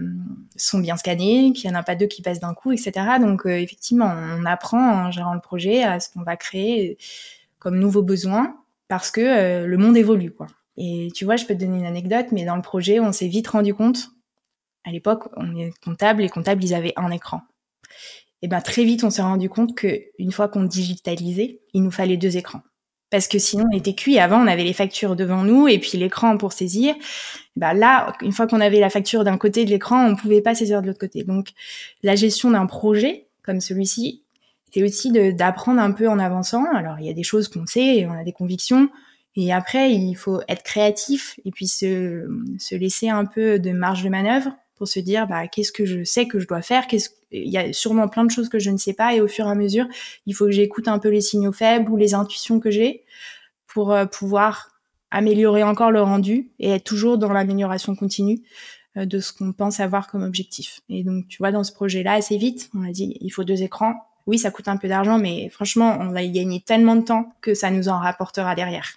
sont 0.55 0.77
bien 0.77 0.95
scannés, 0.95 1.51
qu'il 1.53 1.69
n'y 1.69 1.75
en 1.75 1.79
a 1.79 1.83
pas 1.83 1.95
deux 1.95 2.05
qui 2.05 2.21
passent 2.21 2.39
d'un 2.39 2.53
coup, 2.53 2.71
etc. 2.71 2.91
Donc 3.19 3.47
euh, 3.47 3.57
effectivement, 3.57 4.05
on 4.05 4.45
apprend 4.45 5.07
en 5.07 5.11
gérant 5.11 5.33
le 5.33 5.41
projet 5.41 5.83
à 5.83 5.99
ce 5.99 6.09
qu'on 6.09 6.21
va 6.21 6.37
créer 6.37 6.97
comme 7.57 7.79
nouveaux 7.79 8.03
besoins 8.03 8.55
parce 8.87 9.09
que 9.09 9.21
euh, 9.21 9.65
le 9.65 9.77
monde 9.77 9.97
évolue. 9.97 10.31
quoi. 10.31 10.45
Et 10.77 11.09
tu 11.15 11.25
vois, 11.25 11.35
je 11.35 11.45
peux 11.45 11.55
te 11.55 11.59
donner 11.59 11.79
une 11.79 11.85
anecdote, 11.85 12.27
mais 12.31 12.45
dans 12.45 12.55
le 12.55 12.61
projet, 12.61 12.99
on 12.99 13.11
s'est 13.11 13.27
vite 13.27 13.47
rendu 13.47 13.73
compte, 13.73 14.11
à 14.83 14.91
l'époque, 14.91 15.29
on 15.35 15.55
est 15.55 15.73
comptable, 15.83 16.21
les 16.21 16.29
comptables, 16.29 16.63
ils 16.63 16.75
avaient 16.75 16.93
un 16.95 17.09
écran. 17.09 17.41
Et 18.45 18.47
ben 18.47 18.61
très 18.61 18.83
vite, 18.83 19.03
on 19.03 19.09
s'est 19.09 19.23
rendu 19.23 19.49
compte 19.49 19.73
que 19.73 20.03
une 20.19 20.31
fois 20.31 20.47
qu'on 20.47 20.65
digitalisait, 20.65 21.61
il 21.73 21.81
nous 21.81 21.89
fallait 21.89 22.15
deux 22.15 22.37
écrans 22.37 22.61
parce 23.09 23.27
que 23.27 23.39
sinon 23.39 23.65
on 23.73 23.75
était 23.75 23.95
cuit. 23.95 24.19
Avant, 24.19 24.39
on 24.39 24.45
avait 24.45 24.63
les 24.63 24.73
factures 24.73 25.15
devant 25.15 25.43
nous 25.43 25.67
et 25.67 25.79
puis 25.79 25.97
l'écran 25.97 26.37
pour 26.37 26.53
saisir. 26.53 26.93
Bah 27.55 27.73
là, 27.73 28.13
une 28.21 28.31
fois 28.31 28.45
qu'on 28.45 28.61
avait 28.61 28.79
la 28.79 28.91
facture 28.91 29.23
d'un 29.23 29.39
côté 29.39 29.65
de 29.65 29.71
l'écran, 29.71 30.05
on 30.05 30.15
pouvait 30.15 30.41
pas 30.41 30.53
saisir 30.53 30.83
de 30.83 30.85
l'autre 30.85 30.99
côté. 30.99 31.23
Donc, 31.23 31.53
la 32.03 32.15
gestion 32.15 32.51
d'un 32.51 32.67
projet 32.67 33.29
comme 33.41 33.61
celui-ci, 33.61 34.21
c'est 34.71 34.83
aussi 34.83 35.11
d'apprendre 35.33 35.81
un 35.81 35.91
peu 35.91 36.07
en 36.07 36.19
avançant. 36.19 36.65
Alors, 36.75 36.99
il 36.99 37.07
y 37.07 37.09
a 37.09 37.13
des 37.13 37.23
choses 37.23 37.47
qu'on 37.47 37.65
sait, 37.65 37.97
et 37.97 38.05
on 38.05 38.13
a 38.13 38.23
des 38.23 38.31
convictions, 38.31 38.89
et 39.35 39.53
après, 39.53 39.91
il 39.91 40.13
faut 40.13 40.41
être 40.47 40.61
créatif 40.61 41.39
et 41.45 41.49
puis 41.49 41.67
se 41.67 42.75
laisser 42.75 43.09
un 43.09 43.25
peu 43.25 43.57
de 43.57 43.71
marge 43.71 44.03
de 44.03 44.09
manœuvre 44.09 44.51
pour 44.75 44.87
se 44.87 44.99
dire 44.99 45.27
bah 45.27 45.47
qu'est-ce 45.47 45.71
que 45.71 45.85
je 45.85 46.03
sais 46.03 46.27
que 46.27 46.39
je 46.39 46.47
dois 46.47 46.61
faire 46.61 46.87
qu'est-ce 46.87 47.09
il 47.31 47.51
y 47.51 47.57
a 47.57 47.73
sûrement 47.73 48.07
plein 48.07 48.23
de 48.23 48.31
choses 48.31 48.49
que 48.49 48.59
je 48.59 48.69
ne 48.69 48.77
sais 48.77 48.93
pas 48.93 49.13
et 49.13 49.21
au 49.21 49.27
fur 49.27 49.47
et 49.47 49.49
à 49.49 49.55
mesure 49.55 49.85
il 50.25 50.33
faut 50.33 50.45
que 50.45 50.51
j'écoute 50.51 50.87
un 50.87 50.99
peu 50.99 51.09
les 51.09 51.21
signaux 51.21 51.51
faibles 51.51 51.89
ou 51.89 51.97
les 51.97 52.13
intuitions 52.13 52.59
que 52.59 52.71
j'ai 52.71 53.03
pour 53.67 53.91
euh, 53.91 54.05
pouvoir 54.05 54.69
améliorer 55.11 55.63
encore 55.63 55.91
le 55.91 56.01
rendu 56.01 56.51
et 56.59 56.69
être 56.71 56.83
toujours 56.83 57.17
dans 57.17 57.31
l'amélioration 57.31 57.95
continue 57.95 58.41
euh, 58.97 59.05
de 59.05 59.19
ce 59.19 59.33
qu'on 59.33 59.53
pense 59.53 59.79
avoir 59.79 60.07
comme 60.07 60.23
objectif. 60.23 60.81
Et 60.89 61.03
donc 61.03 61.27
tu 61.27 61.37
vois 61.37 61.51
dans 61.51 61.63
ce 61.63 61.73
projet 61.73 62.03
là 62.03 62.13
assez 62.13 62.37
vite 62.37 62.69
on 62.73 62.83
a 62.87 62.91
dit 62.91 63.17
il 63.19 63.29
faut 63.29 63.43
deux 63.43 63.63
écrans. 63.63 63.93
Oui 64.27 64.39
ça 64.39 64.51
coûte 64.51 64.67
un 64.67 64.77
peu 64.77 64.87
d'argent 64.87 65.17
mais 65.17 65.49
franchement 65.49 65.97
on 65.99 66.11
va 66.11 66.21
y 66.23 66.31
gagner 66.31 66.61
tellement 66.61 66.95
de 66.95 67.03
temps 67.03 67.33
que 67.41 67.53
ça 67.53 67.71
nous 67.71 67.89
en 67.89 67.99
rapportera 67.99 68.55
derrière. 68.55 68.93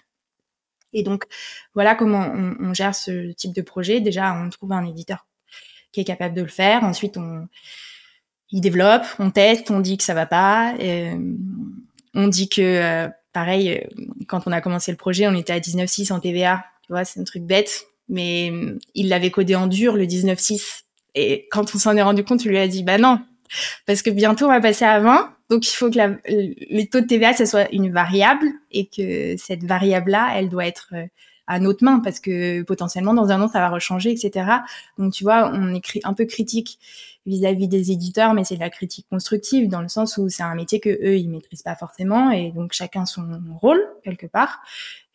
Et 0.92 1.02
donc 1.02 1.24
voilà 1.74 1.94
comment 1.94 2.32
on 2.34 2.72
gère 2.72 2.94
ce 2.94 3.32
type 3.32 3.52
de 3.52 3.62
projet. 3.62 4.00
Déjà 4.00 4.32
on 4.34 4.48
trouve 4.50 4.72
un 4.72 4.86
éditeur 4.86 5.26
qui 5.92 6.00
est 6.00 6.04
capable 6.04 6.34
de 6.34 6.42
le 6.42 6.48
faire. 6.48 6.84
Ensuite, 6.84 7.16
on, 7.16 7.46
il 8.50 8.60
développe, 8.60 9.04
on 9.18 9.30
teste, 9.30 9.70
on 9.70 9.80
dit 9.80 9.98
que 9.98 10.04
ça 10.04 10.14
va 10.14 10.26
pas. 10.26 10.74
Euh, 10.80 11.16
on 12.14 12.28
dit 12.28 12.48
que, 12.48 12.62
euh, 12.62 13.08
pareil, 13.32 13.72
euh, 13.72 13.80
quand 14.26 14.46
on 14.46 14.52
a 14.52 14.60
commencé 14.60 14.90
le 14.90 14.96
projet, 14.96 15.26
on 15.28 15.34
était 15.34 15.52
à 15.52 15.60
19.6 15.60 16.12
en 16.12 16.20
TVA. 16.20 16.64
Tu 16.86 16.92
vois, 16.92 17.04
c'est 17.04 17.20
un 17.20 17.24
truc 17.24 17.42
bête, 17.42 17.86
mais 18.08 18.52
il 18.94 19.08
l'avait 19.08 19.30
codé 19.30 19.54
en 19.54 19.66
dur, 19.66 19.96
le 19.96 20.06
19.6. 20.06 20.84
Et 21.14 21.46
quand 21.50 21.74
on 21.74 21.78
s'en 21.78 21.96
est 21.96 22.02
rendu 22.02 22.24
compte, 22.24 22.44
il 22.44 22.50
lui 22.50 22.58
a 22.58 22.68
dit, 22.68 22.82
bah 22.82 22.98
non, 22.98 23.20
parce 23.86 24.02
que 24.02 24.10
bientôt 24.10 24.46
on 24.46 24.48
va 24.48 24.60
passer 24.60 24.84
à 24.84 25.00
20. 25.00 25.34
Donc 25.50 25.66
il 25.66 25.74
faut 25.74 25.90
que 25.90 25.96
la, 25.96 26.10
les 26.26 26.88
taux 26.88 27.00
de 27.00 27.06
TVA, 27.06 27.32
ça 27.32 27.46
soit 27.46 27.72
une 27.72 27.90
variable 27.90 28.46
et 28.70 28.86
que 28.86 29.36
cette 29.38 29.64
variable-là, 29.64 30.32
elle 30.36 30.48
doit 30.48 30.66
être 30.66 30.92
à 31.48 31.58
notre 31.58 31.82
main 31.82 31.98
parce 31.98 32.20
que 32.20 32.62
potentiellement 32.62 33.14
dans 33.14 33.30
un 33.30 33.42
an 33.42 33.48
ça 33.48 33.58
va 33.58 33.70
rechanger, 33.70 34.12
etc. 34.12 34.46
Donc 34.98 35.12
tu 35.12 35.24
vois, 35.24 35.50
on 35.52 35.74
est 35.74 35.82
un 36.04 36.14
peu 36.14 36.26
critique 36.26 36.78
vis-à-vis 37.26 37.68
des 37.68 37.90
éditeurs, 37.90 38.32
mais 38.34 38.44
c'est 38.44 38.54
de 38.54 38.60
la 38.60 38.70
critique 38.70 39.06
constructive 39.10 39.68
dans 39.68 39.82
le 39.82 39.88
sens 39.88 40.16
où 40.16 40.28
c'est 40.28 40.42
un 40.42 40.54
métier 40.54 40.78
que 40.78 40.90
eux 40.90 41.16
ils 41.16 41.28
maîtrisent 41.28 41.62
pas 41.62 41.74
forcément 41.74 42.30
et 42.30 42.52
donc 42.52 42.72
chacun 42.72 43.04
son 43.06 43.26
rôle 43.60 43.80
quelque 44.04 44.26
part. 44.26 44.60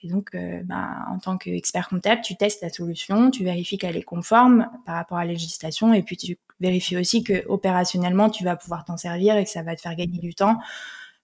Et 0.04 0.10
donc, 0.10 0.36
euh, 0.36 0.62
bah, 0.66 1.06
en 1.10 1.18
tant 1.18 1.38
qu'expert 1.38 1.88
comptable, 1.88 2.22
tu 2.22 2.36
testes 2.36 2.62
la 2.62 2.70
solution, 2.70 3.32
tu 3.32 3.46
vérifies 3.46 3.78
qu'elle 3.78 3.96
est 3.96 4.04
conforme 4.04 4.68
par 4.86 4.96
rapport 4.96 5.18
à 5.18 5.24
la 5.24 5.32
législation, 5.32 5.94
et 5.94 6.04
puis 6.04 6.18
tu 6.18 6.38
vérifies 6.60 6.98
aussi 6.98 7.24
que 7.24 7.48
opérationnellement, 7.48 8.30
tu 8.30 8.44
vas 8.44 8.58
pouvoir 8.58 8.84
t'en 8.84 8.98
servir 8.98 9.38
et 9.38 9.46
que 9.46 9.50
ça 9.50 9.64
va 9.64 9.78
te 9.78 9.82
faire 9.82 9.96
gagner 9.96 10.20
du 10.20 10.36
temps, 10.36 10.60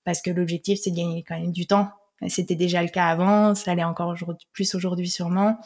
parce 0.06 0.22
que 0.22 0.32
l'objectif, 0.32 0.80
c'est 0.82 0.92
de 0.92 0.96
gagner 0.96 1.24
quand 1.28 1.38
même 1.38 1.52
du 1.52 1.68
temps 1.68 1.90
c'était 2.28 2.56
déjà 2.56 2.82
le 2.82 2.90
cas 2.90 3.08
avant, 3.08 3.56
ça 3.56 3.74
l'est 3.76 3.84
encore 3.84 4.16
plus 4.52 4.76
aujourd'hui 4.76 5.10
sûrement. 5.10 5.58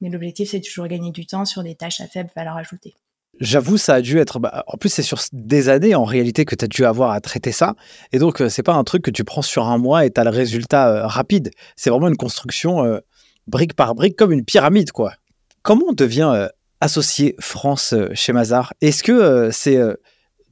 Mais 0.00 0.10
l'objectif, 0.10 0.50
c'est 0.50 0.60
toujours 0.60 0.86
gagner 0.86 1.12
du 1.12 1.24
temps 1.26 1.44
sur 1.44 1.62
des 1.62 1.74
tâches 1.74 2.00
à 2.00 2.06
faible 2.06 2.30
valeur 2.36 2.56
ajoutée. 2.56 2.94
J'avoue, 3.40 3.78
ça 3.78 3.94
a 3.94 4.00
dû 4.00 4.18
être. 4.18 4.38
Bah, 4.38 4.64
en 4.66 4.76
plus, 4.76 4.88
c'est 4.88 5.02
sur 5.02 5.18
des 5.32 5.68
années 5.68 5.94
en 5.94 6.04
réalité 6.04 6.44
que 6.44 6.54
tu 6.54 6.64
as 6.64 6.68
dû 6.68 6.84
avoir 6.84 7.10
à 7.10 7.20
traiter 7.20 7.52
ça. 7.52 7.74
Et 8.12 8.18
donc, 8.18 8.40
euh, 8.40 8.48
c'est 8.48 8.62
pas 8.62 8.74
un 8.74 8.84
truc 8.84 9.02
que 9.02 9.10
tu 9.10 9.24
prends 9.24 9.42
sur 9.42 9.66
un 9.66 9.78
mois 9.78 10.04
et 10.04 10.10
tu 10.10 10.20
as 10.20 10.24
le 10.24 10.30
résultat 10.30 10.88
euh, 10.88 11.06
rapide. 11.06 11.50
C'est 11.74 11.90
vraiment 11.90 12.08
une 12.08 12.16
construction 12.16 12.84
euh, 12.84 13.00
brique 13.46 13.74
par 13.74 13.94
brique, 13.94 14.16
comme 14.16 14.32
une 14.32 14.44
pyramide, 14.44 14.92
quoi. 14.92 15.14
Comment 15.62 15.86
on 15.88 15.92
devient 15.92 16.48
associé 16.80 17.34
France 17.40 17.94
chez 18.12 18.34
Mazar 18.34 18.74
Est-ce 18.82 19.02
que 19.02 19.48
c'est 19.50 19.78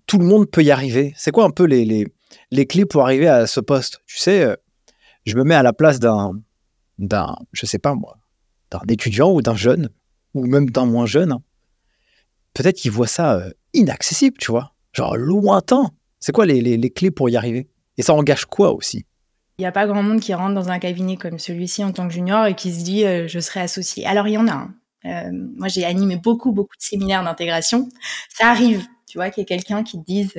tout 0.06 0.16
le 0.16 0.24
monde 0.24 0.50
peut 0.50 0.62
y 0.62 0.70
arriver? 0.70 1.12
C'est 1.18 1.32
quoi 1.32 1.44
un 1.44 1.50
peu 1.50 1.64
les, 1.64 1.84
les, 1.84 2.06
les, 2.50 2.66
clés 2.66 2.86
pour 2.86 3.02
arriver 3.02 3.28
à 3.28 3.46
ce 3.46 3.60
poste? 3.60 4.00
Tu 4.06 4.16
sais, 4.16 4.56
je 5.24 5.36
me 5.36 5.44
mets 5.44 5.54
à 5.54 5.62
la 5.62 5.72
place 5.72 6.00
d'un, 6.00 6.32
d'un, 6.98 7.36
je 7.52 7.66
sais 7.66 7.78
pas 7.78 7.94
moi, 7.94 8.18
d'un 8.70 8.80
étudiant 8.88 9.32
ou 9.32 9.42
d'un 9.42 9.56
jeune, 9.56 9.90
ou 10.34 10.46
même 10.46 10.70
d'un 10.70 10.86
moins 10.86 11.06
jeune. 11.06 11.38
Peut-être 12.54 12.76
qu'il 12.76 12.90
voit 12.90 13.06
ça 13.06 13.34
euh, 13.34 13.50
inaccessible, 13.72 14.36
tu 14.38 14.50
vois, 14.50 14.74
genre 14.92 15.16
lointain. 15.16 15.90
C'est 16.20 16.32
quoi 16.32 16.46
les, 16.46 16.90
clés 16.90 17.10
pour 17.10 17.28
y 17.28 17.36
arriver? 17.36 17.68
Et 17.98 18.02
ça 18.02 18.14
engage 18.14 18.44
quoi 18.44 18.72
aussi? 18.72 19.04
Il 19.58 19.62
n'y 19.62 19.66
a 19.66 19.72
pas 19.72 19.86
grand 19.86 20.02
monde 20.02 20.20
qui 20.20 20.34
rentre 20.34 20.54
dans 20.54 20.70
un 20.70 20.78
cabinet 20.78 21.16
comme 21.16 21.38
celui-ci 21.38 21.84
en 21.84 21.92
tant 21.92 22.08
que 22.08 22.14
junior 22.14 22.46
et 22.46 22.54
qui 22.54 22.72
se 22.72 22.82
dit 22.84 23.04
euh, 23.04 23.28
je 23.28 23.38
serai 23.38 23.60
associé. 23.60 24.06
Alors 24.06 24.26
il 24.26 24.32
y 24.32 24.38
en 24.38 24.48
a. 24.48 24.52
Hein. 24.52 24.74
Euh, 25.04 25.30
moi 25.56 25.68
j'ai 25.68 25.84
animé 25.84 26.16
beaucoup 26.16 26.52
beaucoup 26.52 26.76
de 26.76 26.82
séminaires 26.82 27.22
d'intégration. 27.24 27.88
Ça 28.28 28.48
arrive, 28.48 28.82
tu 29.06 29.18
vois, 29.18 29.30
qu'il 29.30 29.42
y 29.42 29.44
ait 29.44 29.46
quelqu'un 29.46 29.82
qui 29.82 29.98
te 29.98 30.04
dise 30.04 30.32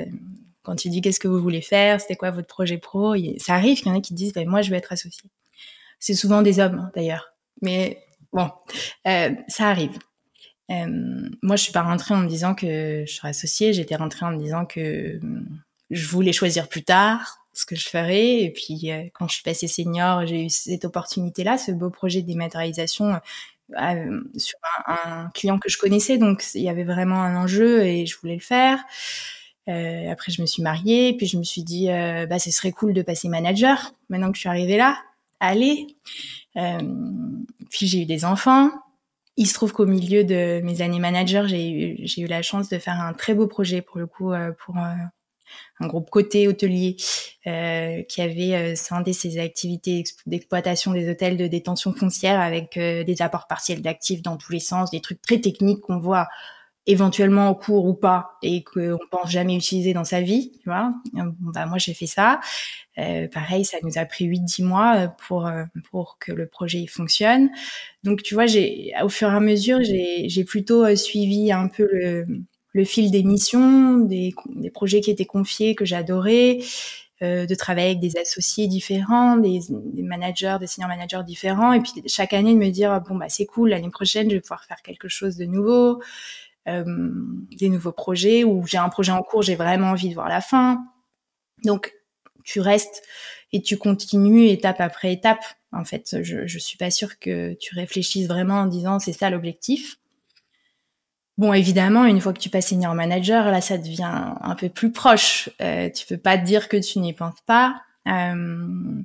quand 0.64 0.76
tu 0.76 0.90
dis 0.90 1.02
qu'est-ce 1.02 1.20
que 1.20 1.28
vous 1.28 1.42
voulez 1.42 1.62
faire, 1.62 2.02
c'était 2.02 2.16
quoi 2.16 2.32
votre 2.32 2.48
projet 2.48 2.78
pro, 2.78 3.16
ça 3.38 3.54
arrive 3.54 3.78
qu'il 3.78 3.88
y 3.88 3.92
en 3.92 3.96
ait 3.96 4.02
qui 4.02 4.14
disent 4.14 4.34
ben, 4.34 4.48
moi 4.48 4.62
je 4.62 4.72
veux 4.72 4.78
être 4.78 4.92
associé. 4.92 5.30
C'est 6.00 6.14
souvent 6.14 6.42
des 6.42 6.60
hommes 6.60 6.80
hein, 6.80 6.92
d'ailleurs, 6.96 7.34
mais 7.62 8.04
bon, 8.32 8.50
euh, 9.08 9.32
ça 9.48 9.70
arrive. 9.70 9.98
Euh, 10.72 11.30
moi 11.42 11.58
je 11.58 11.64
suis 11.64 11.74
pas 11.74 11.82
rentrée 11.82 12.16
en 12.16 12.20
me 12.20 12.30
disant 12.30 12.56
que 12.56 13.04
je 13.06 13.14
serais 13.14 13.30
associée, 13.30 13.74
j'étais 13.74 13.96
rentrée 13.96 14.26
en 14.26 14.32
me 14.32 14.40
disant 14.40 14.66
que 14.66 15.20
hum, 15.22 15.46
je 15.92 16.08
voulais 16.08 16.34
choisir 16.34 16.70
plus 16.70 16.84
tard 16.84 17.40
ce 17.52 17.66
que 17.66 17.76
je 17.76 17.88
ferais. 17.88 18.42
Et 18.42 18.52
puis 18.52 18.92
euh, 18.92 19.04
quand 19.14 19.28
je 19.28 19.36
suis 19.36 19.44
passée 19.44 19.68
senior, 19.68 20.26
j'ai 20.26 20.46
eu 20.46 20.50
cette 20.50 20.86
opportunité-là, 20.86 21.58
ce 21.58 21.72
beau 21.72 21.90
projet 21.90 22.22
de 22.22 22.28
dématérialisation 22.28 23.20
sur 24.38 24.60
un, 24.88 24.98
un, 25.06 25.30
client 25.34 25.58
que 25.58 25.70
je 25.70 25.78
connaissais, 25.78 26.18
donc 26.18 26.44
il 26.54 26.62
y 26.62 26.70
avait 26.70 26.84
vraiment 26.84 27.24
un 27.24 27.36
enjeu 27.36 27.84
et 27.84 28.06
je 28.06 28.18
voulais 28.20 28.36
le 28.36 28.42
faire. 28.42 28.84
Euh, 29.70 30.12
après, 30.12 30.32
je 30.32 30.42
me 30.42 30.46
suis 30.46 30.62
mariée, 30.62 31.16
puis 31.16 31.26
je 31.26 31.38
me 31.38 31.44
suis 31.44 31.64
dit, 31.64 31.90
euh, 31.90 32.26
bah, 32.26 32.40
ce 32.40 32.52
serait 32.52 32.72
cool 32.72 32.94
de 32.94 33.02
passer 33.02 33.30
manager 33.30 33.94
maintenant 34.10 34.30
que 34.30 34.36
je 34.36 34.42
suis 34.42 34.50
arrivée 34.50 34.78
là. 34.78 34.98
Allez. 35.40 35.88
Euh, 36.58 36.80
puis 37.70 37.88
j'ai 37.88 38.02
eu 38.02 38.06
des 38.06 38.26
enfants. 38.26 38.72
Il 39.36 39.48
se 39.48 39.54
trouve 39.56 39.74
qu'au 39.74 39.88
milieu 39.88 40.24
de 40.24 40.62
mes 40.64 40.82
années 40.82 41.00
manager, 41.00 41.48
j'ai 41.48 41.70
eu, 41.70 42.06
eu 42.18 42.28
la 42.28 42.42
chance 42.42 42.70
de 42.70 42.78
faire 42.78 43.00
un 43.00 43.14
très 43.14 43.34
beau 43.34 43.48
projet 43.48 43.82
pour 43.82 43.98
le 43.98 44.06
coup 44.06 44.32
euh, 44.32 44.52
pour 44.64 44.78
euh, 44.78 44.94
un 45.80 45.88
groupe 45.88 46.10
côté 46.12 46.48
hôtelier 46.48 46.98
euh, 47.48 48.04
qui 48.04 48.22
avait 48.22 48.76
scindé 48.76 49.12
ses 49.12 49.40
activités 49.40 50.04
d'exploitation 50.28 50.92
des 50.92 51.10
hôtels 51.10 51.36
de 51.36 51.48
détention 51.48 51.94
foncière 51.94 52.40
avec 52.40 52.78
des 52.78 53.22
apports 53.22 53.48
partiels 53.48 53.82
d'actifs 53.82 54.22
dans 54.22 54.38
tous 54.38 54.52
les 54.52 54.60
sens, 54.60 54.92
des 54.92 55.02
trucs 55.02 55.22
très 55.22 55.40
techniques 55.40 55.82
qu'on 55.82 56.00
voit 56.00 56.28
éventuellement 56.86 57.48
en 57.48 57.56
cours 57.56 57.86
ou 57.86 57.94
pas 57.94 58.38
et 58.42 58.64
qu'on 58.64 58.98
pense 59.10 59.32
jamais 59.32 59.56
utiliser 59.56 59.94
dans 59.94 60.04
sa 60.04 60.22
vie, 60.22 60.52
tu 60.62 60.70
vois. 60.70 60.94
bah 61.14 61.66
moi 61.66 61.78
j'ai 61.78 61.94
fait 61.94 62.08
ça. 62.08 62.40
Euh, 62.98 63.28
pareil, 63.28 63.66
ça 63.66 63.78
nous 63.84 63.98
a 63.98 64.06
pris 64.06 64.28
8-10 64.28 64.64
mois 64.64 64.96
euh, 64.98 65.08
pour 65.28 65.48
euh, 65.48 65.64
pour 65.90 66.18
que 66.20 66.32
le 66.32 66.48
projet 66.48 66.86
fonctionne. 66.88 67.50
Donc 68.04 68.22
tu 68.22 68.34
vois, 68.34 68.46
j'ai 68.46 68.92
au 69.02 69.10
fur 69.10 69.30
et 69.30 69.36
à 69.36 69.40
mesure, 69.40 69.80
j'ai 69.84 70.28
j'ai 70.30 70.44
plutôt 70.44 70.84
euh, 70.86 70.96
suivi 70.96 71.52
un 71.52 71.68
peu 71.68 71.88
le 71.92 72.26
le 72.76 72.86
fil 72.86 73.12
des 73.12 73.22
missions, 73.22 74.00
des, 74.00 74.34
des 74.56 74.72
projets 74.72 75.00
qui 75.00 75.12
étaient 75.12 75.26
confiés 75.26 75.76
que 75.76 75.86
j'adorais, 75.86 76.58
de 77.22 77.56
travailler 77.56 77.90
avec 77.90 78.00
des 78.00 78.18
associés 78.18 78.68
différents, 78.68 79.38
des, 79.38 79.60
des, 79.70 80.02
managers, 80.02 80.58
des 80.60 80.66
senior 80.66 80.90
managers 80.90 81.22
différents, 81.24 81.72
et 81.72 81.80
puis 81.82 81.92
chaque 82.08 82.34
année 82.34 82.54
de 82.54 82.58
me 82.58 82.70
dire 82.70 83.00
bon 83.08 83.16
bah 83.16 83.30
c'est 83.30 83.46
cool, 83.46 83.70
l'année 83.70 83.92
prochaine 83.92 84.28
je 84.28 84.36
vais 84.36 84.42
pouvoir 84.42 84.66
faire 84.66 84.82
quelque 84.82 85.08
chose 85.08 85.38
de 85.38 85.46
nouveau. 85.46 86.02
Euh, 86.68 86.84
des 87.58 87.70
nouveaux 87.70 87.92
projets 87.92 88.44
ou 88.46 88.66
j'ai 88.66 88.78
un 88.78 88.90
projet 88.90 89.12
en 89.12 89.22
cours, 89.22 89.42
j'ai 89.42 89.56
vraiment 89.56 89.88
envie 89.92 90.10
de 90.10 90.14
voir 90.14 90.30
la 90.30 90.42
fin. 90.42 90.84
Donc, 91.66 91.94
tu 92.44 92.60
restes 92.62 93.04
et 93.52 93.62
tu 93.62 93.78
continues 93.78 94.48
étape 94.48 94.80
après 94.82 95.14
étape. 95.14 95.44
En 95.72 95.86
fait, 95.86 96.24
je, 96.24 96.48
je 96.48 96.60
suis 96.60 96.78
pas 96.78 96.92
sûre 96.92 97.20
que 97.20 97.54
tu 97.56 97.76
réfléchisses 97.76 98.28
vraiment 98.28 98.62
en 98.62 98.66
disant 98.68 99.00
c'est 99.00 99.14
ça 99.14 99.30
l'objectif. 99.30 99.98
Bon, 101.38 101.52
évidemment, 101.54 102.06
une 102.06 102.22
fois 102.22 102.32
que 102.34 102.40
tu 102.40 102.50
passes 102.50 102.68
senior 102.68 102.94
manager, 102.94 103.50
là, 103.50 103.60
ça 103.60 103.78
devient 103.78 104.34
un 104.40 104.56
peu 104.56 104.70
plus 104.70 104.92
proche. 104.92 105.50
Euh, 105.62 105.90
tu 105.90 106.06
peux 106.06 106.18
pas 106.18 106.38
te 106.38 106.46
dire 106.46 106.70
que 106.70 106.78
tu 106.78 107.00
n'y 107.00 107.14
penses 107.14 107.42
pas. 107.48 107.82
Euh, 108.08 109.02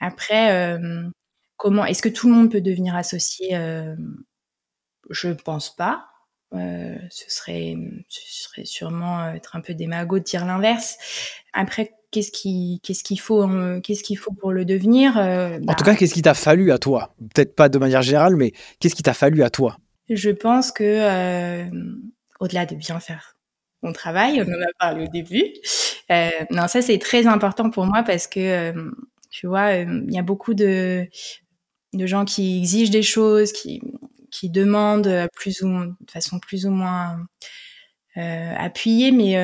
après, 0.00 0.52
euh, 0.52 1.08
comment 1.56 1.86
est-ce 1.86 2.02
que 2.02 2.10
tout 2.10 2.28
le 2.28 2.34
monde 2.34 2.50
peut 2.50 2.60
devenir 2.60 2.94
associé? 2.94 3.56
Euh, 3.56 3.96
Je 5.10 5.28
pense 5.30 5.70
pas. 5.74 6.11
Euh, 6.54 6.96
ce 7.10 7.30
serait, 7.30 7.76
ce 8.08 8.42
serait 8.42 8.64
sûrement 8.64 9.30
être 9.30 9.56
un 9.56 9.60
peu 9.60 9.74
démago 9.74 10.18
de 10.18 10.24
dire 10.24 10.44
l'inverse. 10.44 10.98
Après, 11.52 11.92
qu'est-ce 12.10 12.30
qui, 12.30 12.80
qu'est-ce 12.82 13.02
qu'il 13.02 13.20
faut, 13.20 13.48
qu'est-ce 13.82 14.02
qu'il 14.02 14.18
faut 14.18 14.32
pour 14.32 14.52
le 14.52 14.64
devenir 14.64 15.16
En 15.16 15.58
tout 15.58 15.64
bah 15.64 15.74
cas, 15.84 15.94
qu'est-ce 15.94 16.14
qui 16.14 16.22
t'a 16.22 16.34
fallu 16.34 16.70
à 16.72 16.78
toi? 16.78 17.14
Peut-être 17.34 17.56
pas 17.56 17.68
de 17.68 17.78
manière 17.78 18.02
générale, 18.02 18.36
mais 18.36 18.52
qu'est-ce 18.80 18.94
qui 18.94 19.02
t'a 19.02 19.14
fallu 19.14 19.42
à 19.42 19.50
toi? 19.50 19.78
Je 20.08 20.30
pense 20.30 20.72
que 20.72 20.84
euh, 20.84 21.64
au-delà 22.40 22.66
de 22.66 22.74
bien 22.74 23.00
faire 23.00 23.36
mon 23.82 23.92
travail, 23.92 24.42
on 24.42 24.48
en 24.48 24.62
a 24.62 24.72
parlé 24.78 25.06
au 25.06 25.08
début. 25.08 25.44
Euh, 26.10 26.30
non, 26.50 26.68
ça 26.68 26.82
c'est 26.82 26.98
très 26.98 27.26
important 27.26 27.70
pour 27.70 27.86
moi 27.86 28.02
parce 28.02 28.26
que 28.26 28.40
euh, 28.40 28.90
tu 29.30 29.46
vois, 29.46 29.74
il 29.74 30.12
y 30.12 30.18
a 30.18 30.22
beaucoup 30.22 30.54
de 30.54 31.08
de 31.94 32.06
gens 32.06 32.24
qui 32.24 32.58
exigent 32.58 32.90
des 32.90 33.02
choses, 33.02 33.52
qui 33.52 33.82
qui 34.32 34.50
demandent 34.50 35.28
plus 35.32 35.62
ou 35.62 35.68
de 35.68 36.10
façon 36.10 36.40
plus 36.40 36.66
ou 36.66 36.70
moins 36.70 37.18
appuyée, 38.16 39.12
mais 39.12 39.36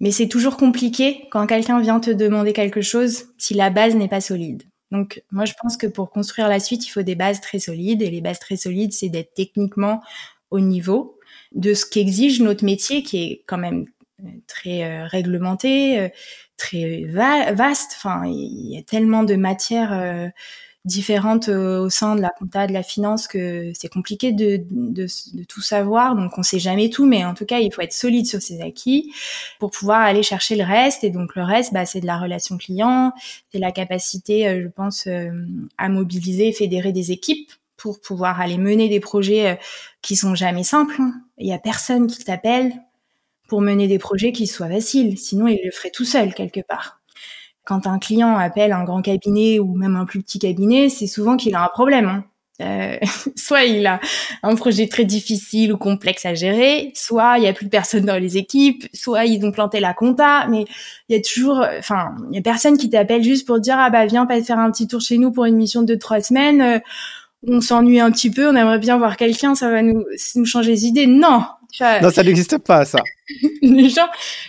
mais 0.00 0.10
c'est 0.10 0.28
toujours 0.28 0.56
compliqué 0.56 1.26
quand 1.30 1.46
quelqu'un 1.46 1.80
vient 1.80 2.00
te 2.00 2.10
demander 2.10 2.52
quelque 2.52 2.82
chose 2.82 3.26
si 3.38 3.54
la 3.54 3.70
base 3.70 3.94
n'est 3.94 4.08
pas 4.08 4.20
solide. 4.20 4.62
Donc 4.90 5.22
moi 5.30 5.44
je 5.44 5.54
pense 5.60 5.76
que 5.76 5.86
pour 5.86 6.10
construire 6.10 6.48
la 6.48 6.60
suite, 6.60 6.86
il 6.86 6.90
faut 6.90 7.02
des 7.02 7.14
bases 7.14 7.40
très 7.40 7.58
solides 7.58 8.02
et 8.02 8.10
les 8.10 8.20
bases 8.20 8.38
très 8.38 8.56
solides, 8.56 8.92
c'est 8.92 9.08
d'être 9.08 9.34
techniquement 9.34 10.02
au 10.50 10.60
niveau 10.60 11.18
de 11.52 11.74
ce 11.74 11.86
qu'exige 11.86 12.40
notre 12.40 12.64
métier 12.64 13.02
qui 13.02 13.22
est 13.22 13.44
quand 13.46 13.58
même 13.58 13.86
euh, 14.24 14.28
très 14.46 14.84
euh, 14.84 15.06
réglementé, 15.06 16.00
euh, 16.00 16.08
très 16.56 17.04
vaste. 17.04 17.94
Enfin, 17.96 18.22
il 18.26 18.74
y 18.74 18.78
a 18.78 18.82
tellement 18.82 19.24
de 19.24 19.34
matières 19.34 20.30
différentes 20.86 21.48
euh, 21.48 21.80
au 21.80 21.90
sein 21.90 22.14
de 22.14 22.22
la 22.22 22.30
compta, 22.30 22.66
de 22.66 22.72
la 22.72 22.84
finance, 22.84 23.26
que 23.26 23.72
c'est 23.74 23.88
compliqué 23.88 24.32
de, 24.32 24.62
de, 24.70 25.06
de, 25.34 25.44
tout 25.44 25.60
savoir. 25.60 26.14
Donc, 26.14 26.38
on 26.38 26.42
sait 26.42 26.60
jamais 26.60 26.88
tout, 26.90 27.06
mais 27.06 27.24
en 27.24 27.34
tout 27.34 27.44
cas, 27.44 27.58
il 27.58 27.72
faut 27.72 27.82
être 27.82 27.92
solide 27.92 28.26
sur 28.26 28.40
ses 28.40 28.62
acquis 28.62 29.12
pour 29.58 29.72
pouvoir 29.72 30.00
aller 30.00 30.22
chercher 30.22 30.54
le 30.54 30.64
reste. 30.64 31.02
Et 31.02 31.10
donc, 31.10 31.34
le 31.34 31.42
reste, 31.42 31.74
bah, 31.74 31.84
c'est 31.84 32.00
de 32.00 32.06
la 32.06 32.18
relation 32.18 32.56
client, 32.56 33.12
c'est 33.52 33.58
la 33.58 33.72
capacité, 33.72 34.48
euh, 34.48 34.62
je 34.62 34.68
pense, 34.68 35.08
euh, 35.08 35.30
à 35.76 35.88
mobiliser, 35.88 36.52
fédérer 36.52 36.92
des 36.92 37.10
équipes 37.10 37.50
pour 37.76 38.00
pouvoir 38.00 38.40
aller 38.40 38.56
mener 38.56 38.88
des 38.88 39.00
projets 39.00 39.58
qui 40.00 40.16
sont 40.16 40.34
jamais 40.34 40.64
simples. 40.64 40.98
Il 41.36 41.46
y 41.46 41.52
a 41.52 41.58
personne 41.58 42.06
qui 42.06 42.24
t'appelle 42.24 42.72
pour 43.48 43.60
mener 43.60 43.86
des 43.86 43.98
projets 43.98 44.32
qui 44.32 44.46
soient 44.46 44.68
faciles. 44.68 45.18
Sinon, 45.18 45.46
il 45.46 45.60
le 45.62 45.70
ferait 45.70 45.90
tout 45.90 46.06
seul 46.06 46.32
quelque 46.32 46.60
part 46.60 46.95
quand 47.66 47.86
un 47.86 47.98
client 47.98 48.36
appelle 48.36 48.72
un 48.72 48.84
grand 48.84 49.02
cabinet 49.02 49.58
ou 49.58 49.74
même 49.74 49.96
un 49.96 50.06
plus 50.06 50.22
petit 50.22 50.38
cabinet, 50.38 50.88
c'est 50.88 51.06
souvent 51.06 51.36
qu'il 51.36 51.54
a 51.54 51.62
un 51.62 51.68
problème. 51.68 52.06
Hein. 52.06 52.24
Euh, 52.62 52.96
soit 53.36 53.64
il 53.64 53.86
a 53.86 54.00
un 54.42 54.54
projet 54.54 54.86
très 54.86 55.04
difficile 55.04 55.72
ou 55.72 55.76
complexe 55.76 56.24
à 56.24 56.34
gérer, 56.34 56.92
soit 56.94 57.38
il 57.38 57.44
y 57.44 57.48
a 57.48 57.52
plus 57.52 57.66
de 57.66 57.70
personnes 57.70 58.06
dans 58.06 58.18
les 58.18 58.38
équipes, 58.38 58.86
soit 58.94 59.26
ils 59.26 59.44
ont 59.44 59.50
planté 59.50 59.80
la 59.80 59.92
compta, 59.92 60.46
mais 60.48 60.64
il 61.08 61.16
y 61.16 61.18
a 61.18 61.20
toujours, 61.20 61.66
enfin, 61.78 62.14
il 62.30 62.36
y 62.36 62.38
a 62.38 62.42
personne 62.42 62.78
qui 62.78 62.88
t'appelle 62.88 63.22
juste 63.22 63.46
pour 63.46 63.60
dire 63.60 63.76
ah 63.78 63.90
bah 63.90 64.06
viens 64.06 64.26
pas 64.26 64.40
faire 64.42 64.58
un 64.58 64.70
petit 64.70 64.86
tour 64.86 65.00
chez 65.00 65.18
nous 65.18 65.32
pour 65.32 65.44
une 65.44 65.56
mission 65.56 65.82
de 65.82 65.94
trois 65.96 66.20
semaines. 66.20 66.62
Euh, 66.62 66.78
on 67.48 67.60
s'ennuie 67.60 68.00
un 68.00 68.10
petit 68.10 68.30
peu, 68.30 68.48
on 68.48 68.56
aimerait 68.56 68.78
bien 68.78 68.96
voir 68.96 69.16
quelqu'un, 69.16 69.54
ça 69.54 69.70
va 69.70 69.82
nous, 69.82 70.04
nous 70.36 70.44
changer 70.46 70.70
les 70.70 70.86
idées. 70.86 71.06
Non, 71.06 71.44
non, 71.80 72.10
ça 72.10 72.22
n'existe 72.22 72.58
pas, 72.58 72.84
ça. 72.84 72.98
les 73.62 73.88
gens, 73.88 74.08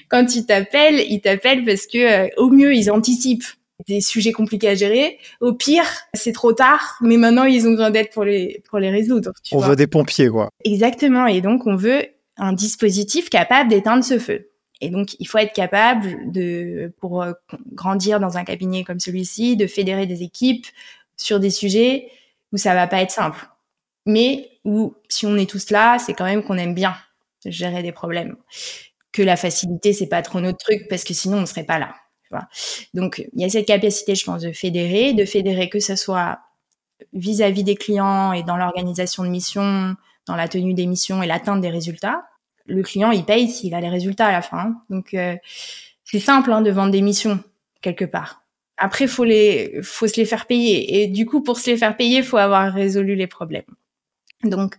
quand 0.09 0.35
ils 0.35 0.45
t'appellent, 0.45 0.99
ils 1.09 1.21
t'appellent 1.21 1.65
parce 1.65 1.87
que 1.87 1.97
euh, 1.97 2.27
au 2.37 2.49
mieux, 2.49 2.73
ils 2.75 2.91
anticipent 2.91 3.45
des 3.87 4.01
sujets 4.01 4.31
compliqués 4.31 4.69
à 4.69 4.75
gérer. 4.75 5.19
Au 5.39 5.53
pire, 5.53 5.85
c'est 6.13 6.31
trop 6.31 6.53
tard, 6.53 6.97
mais 7.01 7.17
maintenant, 7.17 7.43
ils 7.43 7.67
ont 7.67 7.71
besoin 7.71 7.91
d'aide 7.91 8.09
pour 8.11 8.23
les, 8.23 8.63
pour 8.69 8.79
les 8.79 8.89
résoudre. 8.89 9.31
on 9.51 9.59
veut 9.59 9.75
des 9.75 9.87
pompiers, 9.87 10.29
quoi. 10.29 10.49
Exactement. 10.63 11.27
Et 11.27 11.41
donc, 11.41 11.67
on 11.67 11.75
veut 11.75 12.03
un 12.37 12.53
dispositif 12.53 13.29
capable 13.29 13.69
d'éteindre 13.69 14.03
ce 14.03 14.19
feu. 14.19 14.49
Et 14.81 14.89
donc, 14.89 15.15
il 15.19 15.27
faut 15.27 15.39
être 15.39 15.53
capable 15.53 16.31
de, 16.31 16.93
pour 16.99 17.23
euh, 17.23 17.33
grandir 17.71 18.19
dans 18.19 18.37
un 18.37 18.43
cabinet 18.43 18.83
comme 18.83 18.99
celui-ci, 18.99 19.55
de 19.55 19.67
fédérer 19.67 20.05
des 20.05 20.21
équipes 20.21 20.67
sur 21.15 21.39
des 21.39 21.49
sujets 21.49 22.09
où 22.51 22.57
ça 22.57 22.73
va 22.73 22.87
pas 22.87 23.01
être 23.01 23.11
simple. 23.11 23.47
Mais 24.05 24.49
où, 24.63 24.93
si 25.09 25.25
on 25.25 25.35
est 25.35 25.49
tous 25.49 25.71
là, 25.71 25.97
c'est 25.99 26.13
quand 26.13 26.25
même 26.25 26.43
qu'on 26.43 26.57
aime 26.57 26.75
bien 26.75 26.95
gérer 27.45 27.83
des 27.83 27.91
problèmes. 27.91 28.35
Que 29.11 29.21
la 29.21 29.35
facilité, 29.35 29.93
c'est 29.93 30.07
pas 30.07 30.21
trop 30.21 30.39
notre 30.41 30.59
truc 30.59 30.87
parce 30.89 31.03
que 31.03 31.13
sinon 31.13 31.39
on 31.39 31.45
serait 31.45 31.63
pas 31.63 31.79
là. 31.79 31.95
Donc 32.93 33.25
il 33.33 33.41
y 33.41 33.45
a 33.45 33.49
cette 33.49 33.67
capacité, 33.67 34.15
je 34.15 34.25
pense, 34.25 34.41
de 34.41 34.51
fédérer, 34.51 35.13
de 35.13 35.25
fédérer 35.25 35.69
que 35.69 35.79
ce 35.79 35.95
soit 35.95 36.39
vis-à-vis 37.13 37.63
des 37.63 37.75
clients 37.75 38.33
et 38.33 38.43
dans 38.43 38.57
l'organisation 38.57 39.23
de 39.23 39.29
missions, 39.29 39.95
dans 40.25 40.35
la 40.35 40.47
tenue 40.47 40.73
des 40.73 40.87
missions 40.87 41.23
et 41.23 41.27
l'atteinte 41.27 41.61
des 41.61 41.69
résultats. 41.69 42.25
Le 42.65 42.83
client, 42.83 43.11
il 43.11 43.23
paye 43.23 43.47
s'il 43.47 43.73
a 43.73 43.81
les 43.81 43.89
résultats 43.89 44.27
à 44.27 44.31
la 44.31 44.41
fin. 44.41 44.57
Hein. 44.59 44.81
Donc 44.89 45.13
euh, 45.13 45.35
c'est 46.03 46.19
simple 46.19 46.51
hein, 46.51 46.61
de 46.61 46.71
vendre 46.71 46.91
des 46.91 47.01
missions 47.01 47.39
quelque 47.81 48.05
part. 48.05 48.43
Après, 48.77 49.07
faut 49.07 49.23
les, 49.23 49.79
faut 49.81 50.07
se 50.07 50.17
les 50.17 50.25
faire 50.25 50.45
payer. 50.45 51.01
Et 51.01 51.07
du 51.07 51.25
coup, 51.25 51.41
pour 51.41 51.59
se 51.59 51.71
les 51.71 51.77
faire 51.77 51.97
payer, 51.97 52.21
faut 52.21 52.37
avoir 52.37 52.71
résolu 52.71 53.15
les 53.15 53.25
problèmes. 53.25 53.65
Donc, 54.43 54.75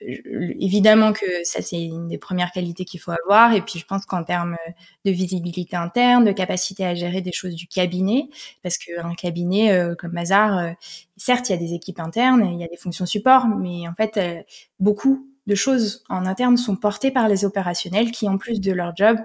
évidemment 0.00 1.12
que 1.12 1.26
ça 1.44 1.60
c'est 1.60 1.82
une 1.82 2.08
des 2.08 2.16
premières 2.16 2.52
qualités 2.52 2.84
qu'il 2.84 3.00
faut 3.00 3.12
avoir 3.12 3.52
et 3.52 3.60
puis 3.60 3.78
je 3.78 3.84
pense 3.84 4.06
qu'en 4.06 4.24
termes 4.24 4.56
de 5.04 5.10
visibilité 5.10 5.76
interne, 5.76 6.24
de 6.24 6.32
capacité 6.32 6.86
à 6.86 6.94
gérer 6.94 7.20
des 7.20 7.32
choses 7.32 7.54
du 7.54 7.66
cabinet, 7.66 8.28
parce 8.62 8.78
qu'un 8.78 9.14
cabinet 9.14 9.72
euh, 9.72 9.94
comme 9.94 10.12
Mazar, 10.12 10.58
euh, 10.58 10.70
certes 11.16 11.48
il 11.48 11.52
y 11.52 11.54
a 11.54 11.58
des 11.58 11.74
équipes 11.74 12.00
internes, 12.00 12.48
il 12.50 12.58
y 12.58 12.64
a 12.64 12.68
des 12.68 12.76
fonctions 12.76 13.06
support, 13.06 13.46
mais 13.46 13.86
en 13.88 13.94
fait 13.94 14.16
euh, 14.16 14.42
beaucoup 14.78 15.26
de 15.46 15.54
choses 15.54 16.04
en 16.08 16.24
interne 16.26 16.56
sont 16.56 16.76
portées 16.76 17.10
par 17.10 17.28
les 17.28 17.44
opérationnels 17.44 18.10
qui 18.10 18.28
en 18.28 18.38
plus 18.38 18.60
de 18.60 18.72
leur 18.72 18.96
job 18.96 19.18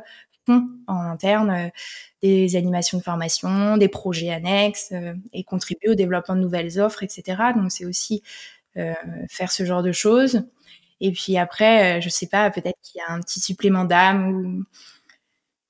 font 0.46 0.68
en 0.88 1.00
interne 1.00 1.72
des 2.22 2.56
animations 2.56 2.98
de 2.98 3.04
formation, 3.04 3.78
des 3.78 3.88
projets 3.88 4.30
annexes 4.30 4.94
et 5.34 5.44
contribuent 5.44 5.90
au 5.90 5.96
développement 5.96 6.36
de 6.36 6.42
nouvelles 6.42 6.80
offres, 6.80 7.02
etc. 7.02 7.42
Donc 7.56 7.72
c'est 7.72 7.86
aussi 7.86 8.22
faire 8.76 9.52
ce 9.52 9.66
genre 9.66 9.82
de 9.82 9.92
choses. 9.92 10.44
Et 11.02 11.12
puis 11.12 11.38
après, 11.38 11.98
euh, 11.98 12.02
je 12.02 12.10
sais 12.10 12.28
pas, 12.28 12.50
peut-être 12.50 12.80
qu'il 12.82 13.00
y 13.00 13.02
a 13.02 13.14
un 13.14 13.20
petit 13.20 13.40
supplément 13.40 13.86
d'âme 13.86 14.30
ou 14.30 14.64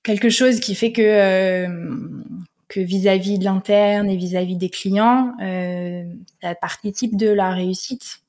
quelque 0.03 0.29
chose 0.29 0.59
qui 0.59 0.75
fait 0.75 0.91
que 0.91 1.01
euh, 1.01 1.67
que 2.67 2.79
vis-à-vis 2.79 3.39
de 3.39 3.43
l'interne 3.43 4.09
et 4.09 4.17
vis-à-vis 4.17 4.57
des 4.57 4.69
clients, 4.69 5.33
euh, 5.41 6.03
ça 6.41 6.55
participe 6.55 7.15
de 7.15 7.29
la 7.29 7.51
réussite 7.51 8.21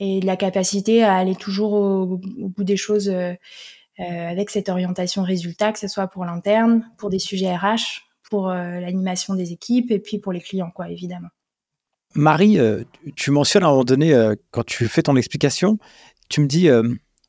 et 0.00 0.20
de 0.20 0.26
la 0.26 0.36
capacité 0.36 1.04
à 1.04 1.14
aller 1.16 1.36
toujours 1.36 1.72
au, 1.74 2.16
bout 2.16 2.64
des 2.64 2.76
choses 2.76 3.14
avec 3.98 4.50
cette 4.50 4.68
orientation 4.68 5.22
résultat, 5.22 5.72
que 5.72 5.78
ce 5.78 5.86
soit 5.86 6.08
pour 6.08 6.24
l'interne, 6.24 6.90
pour 6.98 7.10
des 7.10 7.20
sujets 7.20 7.54
RH, 7.54 8.02
pour 8.28 8.48
l'animation 8.48 9.34
des 9.34 9.52
équipes 9.52 9.92
et 9.92 10.00
puis 10.00 10.18
pour 10.18 10.32
les 10.32 10.40
clients, 10.40 10.72
quoi, 10.74 10.90
évidemment. 10.90 11.28
Marie, 12.16 12.58
tu 13.14 13.30
mentionnes 13.30 13.62
à 13.62 13.66
un 13.66 13.70
moment 13.70 13.84
donné, 13.84 14.12
quand 14.50 14.64
tu 14.64 14.88
fais 14.88 15.02
ton 15.02 15.14
explication, 15.14 15.78
tu 16.28 16.40
me 16.40 16.46
dis, 16.46 16.68
euh, 16.68 16.82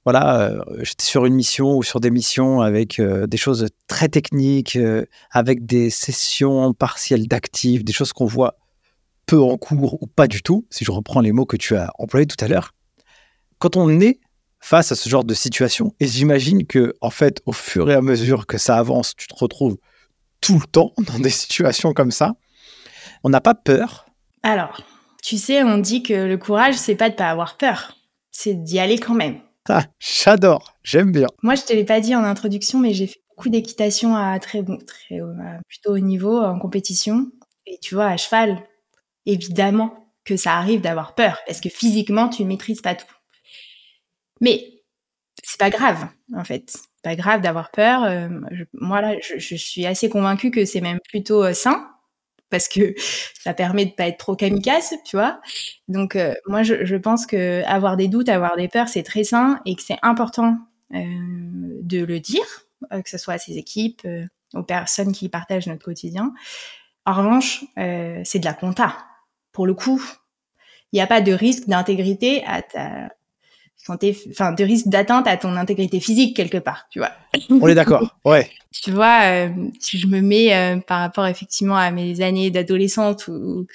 voilà, 0.04 0.42
euh, 0.42 0.64
j'étais 0.82 1.06
sur 1.06 1.26
une 1.26 1.36
mission 1.36 1.78
ou 1.78 1.84
sur 1.84 2.00
des 2.00 2.12
missions 2.12 2.62
avec 2.62 3.00
euh, 3.00 3.28
des 3.28 3.38
choses 3.38 3.68
très 3.88 4.10
techniques, 4.10 4.78
avec 5.32 5.66
des 5.66 5.90
sessions 5.90 6.74
partielles 6.74 7.28
d'actifs, 7.28 7.84
des 7.84 7.94
choses 7.94 8.14
qu'on 8.14 8.26
voit 8.26 8.56
peu 9.26 9.42
en 9.42 9.58
cours 9.58 10.02
ou 10.02 10.08
pas 10.08 10.28
du 10.28 10.44
tout, 10.44 10.68
si 10.70 10.86
je 10.86 10.92
reprends 10.92 11.22
les 11.22 11.32
mots 11.32 11.46
que 11.46 11.58
tu 11.58 11.76
as 11.76 11.92
employés 11.98 12.28
tout 12.28 12.44
à 12.44 12.48
l'heure. 12.48 12.74
Quand 13.58 13.76
on 13.76 14.00
est 14.00 14.20
face 14.60 14.92
à 14.92 14.96
ce 14.96 15.10
genre 15.10 15.24
de 15.24 15.34
situation, 15.34 15.94
et 16.00 16.08
j'imagine 16.08 16.66
que, 16.66 16.94
en 17.02 17.10
fait, 17.10 17.42
au 17.46 17.52
fur 17.52 17.90
et 17.90 17.94
à 17.94 18.02
mesure 18.02 18.46
que 18.48 18.58
ça 18.58 18.78
avance, 18.78 19.16
tu 19.16 19.28
te 19.28 19.36
retrouves 19.36 19.78
tout 20.42 20.60
le 20.60 20.68
temps 20.68 20.94
dans 20.98 21.20
des 21.20 21.30
situations 21.30 21.94
comme 21.94 22.12
ça, 22.12 22.34
on 23.24 23.30
n'a 23.30 23.42
pas 23.42 23.56
peur. 23.56 24.06
Alors, 24.44 24.82
tu 25.24 25.38
sais, 25.38 25.64
on 25.64 25.80
dit 25.80 26.04
que 26.04 26.14
le 26.14 26.38
courage, 26.38 26.76
c'est 26.76 26.96
pas 26.96 27.10
de 27.10 27.16
pas 27.16 27.30
avoir 27.30 27.58
peur 27.58 27.95
c'est 28.36 28.54
d'y 28.54 28.80
aller 28.80 29.00
quand 29.00 29.14
même. 29.14 29.40
Ah, 29.70 29.86
j'adore, 30.00 30.76
j'aime 30.84 31.12
bien. 31.12 31.28
Moi, 31.42 31.56
je 31.56 31.64
te 31.64 31.74
l'ai 31.74 31.86
pas 31.86 32.02
dit 32.02 32.16
en 32.16 32.24
introduction, 32.24 32.80
mais 32.80 32.94
j'ai 32.94 33.08
fait 33.08 33.22
beaucoup 33.30 33.50
d'équitation 33.50 34.16
à 34.16 34.38
très 34.40 34.62
bon, 34.62 34.78
très 34.78 35.20
plutôt 35.68 35.94
haut 35.94 36.00
niveau 36.00 36.38
en 36.40 36.60
compétition. 36.60 37.32
Et 37.66 37.80
tu 37.82 37.96
vois, 37.96 38.08
à 38.08 38.18
cheval, 38.18 38.62
évidemment 39.26 40.12
que 40.26 40.36
ça 40.36 40.56
arrive 40.58 40.82
d'avoir 40.82 41.16
peur, 41.16 41.40
parce 41.48 41.62
que 41.62 41.70
physiquement, 41.70 42.28
tu 42.28 42.44
ne 42.44 42.50
maîtrises 42.50 42.82
pas 42.82 42.94
tout. 42.94 43.08
Mais 44.42 44.84
c'est 45.42 45.60
pas 45.60 45.70
grave, 45.70 46.08
en 46.36 46.44
fait. 46.44 46.76
Pas 47.04 47.16
grave 47.16 47.42
d'avoir 47.42 47.72
peur. 47.72 48.04
Euh, 48.04 48.28
moi, 48.74 49.00
là, 49.02 49.16
je, 49.22 49.56
suis 49.56 49.86
assez 49.86 50.10
convaincue 50.10 50.52
que 50.52 50.66
c'est 50.66 50.82
même 50.82 51.00
plutôt 51.08 51.44
euh, 51.44 51.54
sain 51.54 51.88
parce 52.50 52.68
que 52.68 52.96
ça 53.40 53.54
permet 53.54 53.86
de 53.86 53.92
pas 53.92 54.08
être 54.08 54.18
trop 54.18 54.36
kamikaze, 54.36 54.94
tu 55.06 55.16
vois. 55.16 55.42
Donc 55.88 56.16
euh, 56.16 56.34
moi 56.48 56.64
je, 56.64 56.96
pense 56.96 57.26
que 57.26 57.64
avoir 57.66 57.98
des 57.98 58.08
doutes, 58.08 58.30
avoir 58.30 58.56
des 58.56 58.68
peurs, 58.68 58.88
c'est 58.88 59.04
très 59.04 59.24
sain 59.24 59.62
et 59.66 59.76
que 59.76 59.82
c'est 59.82 60.00
important 60.02 60.58
euh, 60.94 61.00
de 61.82 62.04
le 62.04 62.20
dire, 62.20 62.46
euh, 62.92 63.02
que 63.02 63.10
ce 63.10 63.18
soit 63.18 63.36
à 63.36 63.38
ses 63.38 63.58
équipes, 63.58 64.08
aux 64.54 64.64
personnes 64.64 65.12
qui 65.12 65.30
partagent 65.30 65.68
notre 65.68 65.84
quotidien. 65.84 66.34
En 67.06 67.14
revanche, 67.14 67.66
c'est 67.76 68.40
de 68.40 68.46
la 68.46 68.54
compta. 68.54 68.98
Pour 69.52 69.68
le 69.68 69.74
coup, 69.74 70.02
il 70.92 70.96
n'y 70.96 71.02
a 71.02 71.08
pas 71.08 71.22
de 71.22 71.34
risque 71.34 71.68
d'intégrité 71.68 72.44
à 72.46 72.62
ta 72.62 73.10
santé, 73.86 74.18
enfin 74.32 74.52
de 74.52 74.64
risque 74.64 74.88
d'atteinte 74.88 75.28
à 75.28 75.38
ton 75.38 75.56
intégrité 75.56 76.00
physique 76.00 76.36
quelque 76.36 76.58
part, 76.58 76.88
tu 76.90 77.00
vois. 77.00 77.12
On 77.50 77.68
est 77.68 77.76
d'accord, 77.76 78.18
ouais. 78.26 78.50
tu 78.72 78.92
vois, 78.92 79.22
euh, 79.26 79.50
si 79.80 80.00
je 80.00 80.08
me 80.08 80.22
mets 80.22 80.56
euh, 80.56 80.78
par 80.78 81.02
rapport 81.02 81.28
effectivement 81.28 81.78
à 81.78 81.92
mes 81.92 82.22
années 82.22 82.50
d'adolescente 82.50 83.28
où, 83.28 83.68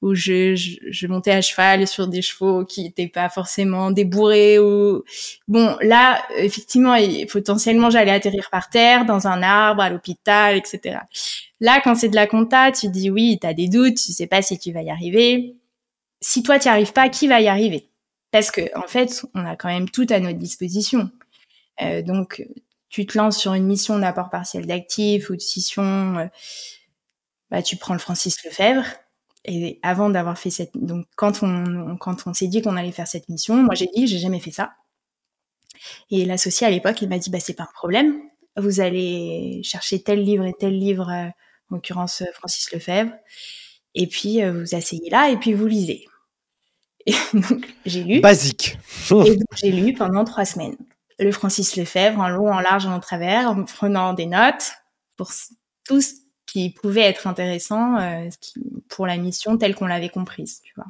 où 0.00 0.14
je, 0.14 0.54
je, 0.54 0.76
je, 0.88 1.06
montais 1.06 1.32
à 1.32 1.42
cheval 1.42 1.86
sur 1.86 2.08
des 2.08 2.22
chevaux 2.22 2.64
qui 2.64 2.84
n'étaient 2.84 3.08
pas 3.08 3.28
forcément 3.28 3.90
débourrés 3.90 4.58
ou 4.58 5.04
bon 5.46 5.76
là 5.82 6.22
effectivement 6.38 6.96
potentiellement 7.30 7.90
j'allais 7.90 8.12
atterrir 8.12 8.48
par 8.50 8.70
terre 8.70 9.04
dans 9.04 9.26
un 9.26 9.42
arbre 9.42 9.82
à 9.82 9.90
l'hôpital 9.90 10.56
etc. 10.56 11.00
Là 11.60 11.80
quand 11.84 11.94
c'est 11.94 12.08
de 12.08 12.16
la 12.16 12.26
compta 12.26 12.72
tu 12.72 12.88
dis 12.88 13.10
oui 13.10 13.38
tu 13.38 13.46
as 13.46 13.52
des 13.52 13.68
doutes 13.68 13.96
tu 13.96 14.12
sais 14.12 14.26
pas 14.26 14.40
si 14.40 14.58
tu 14.58 14.72
vas 14.72 14.82
y 14.82 14.90
arriver. 14.90 15.56
Si 16.22 16.42
toi 16.42 16.58
tu 16.58 16.68
n'y 16.68 16.72
arrives 16.72 16.92
pas 16.92 17.10
qui 17.10 17.28
va 17.28 17.40
y 17.40 17.48
arriver? 17.48 17.89
Parce 18.30 18.50
que 18.50 18.62
en 18.78 18.86
fait, 18.86 19.24
on 19.34 19.44
a 19.44 19.56
quand 19.56 19.68
même 19.68 19.88
tout 19.88 20.06
à 20.10 20.20
notre 20.20 20.38
disposition. 20.38 21.10
Euh, 21.82 22.02
donc, 22.02 22.44
tu 22.88 23.06
te 23.06 23.16
lances 23.18 23.38
sur 23.38 23.54
une 23.54 23.66
mission 23.66 23.98
d'apport 23.98 24.30
partiel 24.30 24.66
d'actifs 24.66 25.30
ou 25.30 25.36
de 25.36 25.40
scission, 25.40 26.18
euh, 26.18 26.26
bah, 27.50 27.62
tu 27.62 27.76
prends 27.76 27.94
le 27.94 28.00
Francis 28.00 28.44
Lefebvre. 28.44 28.84
Et 29.44 29.80
avant 29.82 30.10
d'avoir 30.10 30.38
fait 30.38 30.50
cette, 30.50 30.76
donc 30.76 31.06
quand 31.16 31.42
on 31.42 31.96
quand 31.96 32.26
on 32.26 32.34
s'est 32.34 32.48
dit 32.48 32.60
qu'on 32.60 32.76
allait 32.76 32.92
faire 32.92 33.06
cette 33.08 33.28
mission, 33.30 33.56
moi 33.56 33.74
j'ai 33.74 33.88
dit 33.94 34.06
j'ai 34.06 34.18
jamais 34.18 34.40
fait 34.40 34.50
ça. 34.50 34.72
Et 36.10 36.26
l'associé 36.26 36.66
à 36.66 36.70
l'époque, 36.70 37.00
il 37.02 37.08
m'a 37.08 37.18
dit 37.18 37.30
bah 37.30 37.40
c'est 37.40 37.54
pas 37.54 37.62
un 37.64 37.72
problème. 37.74 38.20
Vous 38.56 38.80
allez 38.80 39.62
chercher 39.64 40.02
tel 40.02 40.22
livre 40.22 40.44
et 40.44 40.52
tel 40.58 40.78
livre, 40.78 41.08
euh, 41.10 41.28
en 41.70 41.76
l'occurrence 41.76 42.22
Francis 42.34 42.70
Lefebvre, 42.72 43.12
et 43.94 44.06
puis 44.06 44.42
vous 44.42 44.74
asseyez 44.74 45.08
là 45.10 45.30
et 45.30 45.38
puis 45.38 45.54
vous 45.54 45.66
lisez. 45.66 46.06
Donc, 47.34 47.66
j'ai 47.86 48.04
lu. 48.04 48.20
Basique. 48.20 48.78
Et 49.10 49.36
donc, 49.36 49.46
j'ai 49.54 49.70
lu 49.70 49.94
pendant 49.94 50.24
trois 50.24 50.44
semaines. 50.44 50.76
Le 51.18 51.32
Francis 51.32 51.76
Lefebvre, 51.76 52.20
en 52.20 52.28
long, 52.28 52.52
en 52.52 52.60
large, 52.60 52.86
en 52.86 53.00
travers, 53.00 53.50
en 53.50 53.64
prenant 53.64 54.14
des 54.14 54.26
notes 54.26 54.72
pour 55.16 55.30
tout 55.84 56.00
ce 56.00 56.14
qui 56.46 56.70
pouvait 56.70 57.02
être 57.02 57.26
intéressant 57.26 57.98
euh, 57.98 58.28
pour 58.88 59.06
la 59.06 59.16
mission 59.16 59.56
telle 59.56 59.74
qu'on 59.74 59.86
l'avait 59.86 60.08
comprise, 60.08 60.60
tu 60.62 60.72
vois. 60.76 60.86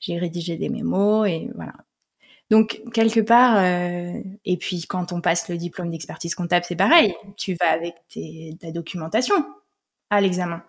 J'ai 0.00 0.18
rédigé 0.18 0.56
des 0.56 0.68
mémos 0.68 1.26
et 1.26 1.50
voilà. 1.54 1.72
Donc, 2.50 2.82
quelque 2.92 3.20
part, 3.20 3.56
euh, 3.58 4.20
et 4.44 4.56
puis 4.56 4.84
quand 4.86 5.12
on 5.12 5.20
passe 5.20 5.48
le 5.48 5.56
diplôme 5.56 5.90
d'expertise 5.90 6.34
comptable, 6.34 6.64
c'est 6.68 6.76
pareil. 6.76 7.14
Tu 7.36 7.56
vas 7.58 7.70
avec 7.70 7.94
tes, 8.08 8.56
ta 8.60 8.70
documentation 8.70 9.34
à 10.10 10.20
l'examen. 10.20 10.62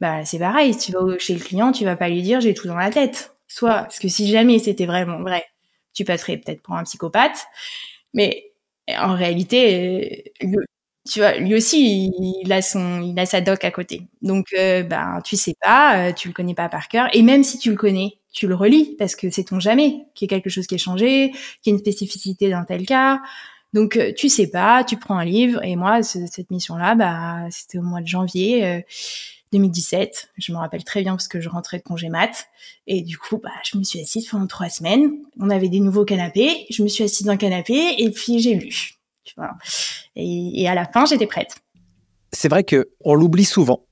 Bah, 0.00 0.24
c'est 0.24 0.38
pareil. 0.38 0.74
Si 0.74 0.90
tu 0.90 0.92
vas 0.92 1.18
chez 1.18 1.34
le 1.34 1.40
client, 1.40 1.72
tu 1.72 1.84
vas 1.84 1.96
pas 1.96 2.08
lui 2.08 2.22
dire 2.22 2.40
j'ai 2.40 2.52
tout 2.52 2.66
dans 2.66 2.76
la 2.76 2.90
tête 2.90 3.34
Soit, 3.50 3.82
parce 3.84 3.98
que 4.00 4.08
si 4.08 4.28
jamais 4.30 4.60
c'était 4.60 4.86
vraiment 4.86 5.20
vrai, 5.22 5.44
tu 5.94 6.04
passerais 6.06 6.38
peut-être 6.38 6.62
pour 6.62 6.76
un 6.76 6.84
psychopathe. 6.84 7.46
Mais 8.14 8.52
en 8.98 9.14
réalité, 9.14 10.32
lui, 10.42 10.58
tu 11.10 11.20
vois, 11.20 11.34
lui 11.38 11.54
aussi, 11.54 12.12
il 12.42 12.52
a 12.52 12.62
son, 12.62 13.00
il 13.02 13.18
a 13.18 13.26
sa 13.26 13.40
doc 13.40 13.64
à 13.64 13.70
côté. 13.70 14.02
Donc, 14.22 14.46
euh, 14.58 14.82
ben, 14.84 15.20
tu 15.24 15.36
sais 15.36 15.54
pas, 15.62 16.10
euh, 16.10 16.12
tu 16.12 16.28
le 16.28 16.34
connais 16.34 16.54
pas 16.54 16.68
par 16.68 16.88
cœur. 16.88 17.08
Et 17.14 17.22
même 17.22 17.42
si 17.44 17.58
tu 17.58 17.70
le 17.70 17.76
connais, 17.76 18.12
tu 18.32 18.46
le 18.48 18.54
relis 18.54 18.96
parce 18.98 19.16
que 19.16 19.30
c'est 19.30 19.44
ton 19.44 19.60
jamais 19.60 20.06
qu'il 20.14 20.26
y 20.26 20.34
ait 20.34 20.38
quelque 20.40 20.50
chose 20.50 20.66
qui 20.68 20.76
est 20.76 20.78
changé, 20.78 21.30
qu'il 21.62 21.70
y 21.72 21.74
ait 21.74 21.78
une 21.78 21.78
spécificité 21.80 22.50
dans 22.50 22.64
tel 22.64 22.86
cas. 22.86 23.20
Donc, 23.72 23.96
euh, 23.96 24.12
tu 24.16 24.28
sais 24.28 24.48
pas, 24.50 24.84
tu 24.84 24.96
prends 24.98 25.18
un 25.18 25.24
livre. 25.24 25.64
Et 25.64 25.76
moi, 25.76 26.02
cette 26.02 26.50
mission-là, 26.50 26.94
bah, 26.96 27.46
c'était 27.50 27.78
au 27.78 27.82
mois 27.82 28.00
de 28.02 28.06
janvier. 28.08 28.84
2017. 29.52 30.30
Je 30.38 30.52
me 30.52 30.58
rappelle 30.58 30.84
très 30.84 31.02
bien 31.02 31.12
parce 31.12 31.28
que 31.28 31.40
je 31.40 31.48
rentrais 31.48 31.78
de 31.78 31.82
congé 31.82 32.08
mat. 32.08 32.48
Et 32.86 33.02
du 33.02 33.18
coup, 33.18 33.38
bah, 33.38 33.50
je 33.64 33.76
me 33.78 33.82
suis 33.82 34.00
assise 34.00 34.26
pendant 34.28 34.46
trois 34.46 34.68
semaines. 34.68 35.12
On 35.38 35.50
avait 35.50 35.68
des 35.68 35.80
nouveaux 35.80 36.04
canapés. 36.04 36.66
Je 36.70 36.82
me 36.82 36.88
suis 36.88 37.04
assise 37.04 37.26
dans 37.26 37.32
le 37.32 37.38
canapé 37.38 37.94
et 37.98 38.10
puis 38.10 38.40
j'ai 38.40 38.54
lu. 38.54 38.94
Tu 39.24 39.34
vois. 39.36 39.52
Et, 40.16 40.68
à 40.68 40.74
la 40.74 40.84
fin, 40.84 41.04
j'étais 41.04 41.26
prête. 41.26 41.56
C'est 42.32 42.48
vrai 42.48 42.64
que 42.64 42.90
on 43.04 43.14
l'oublie 43.14 43.44
souvent. 43.44 43.84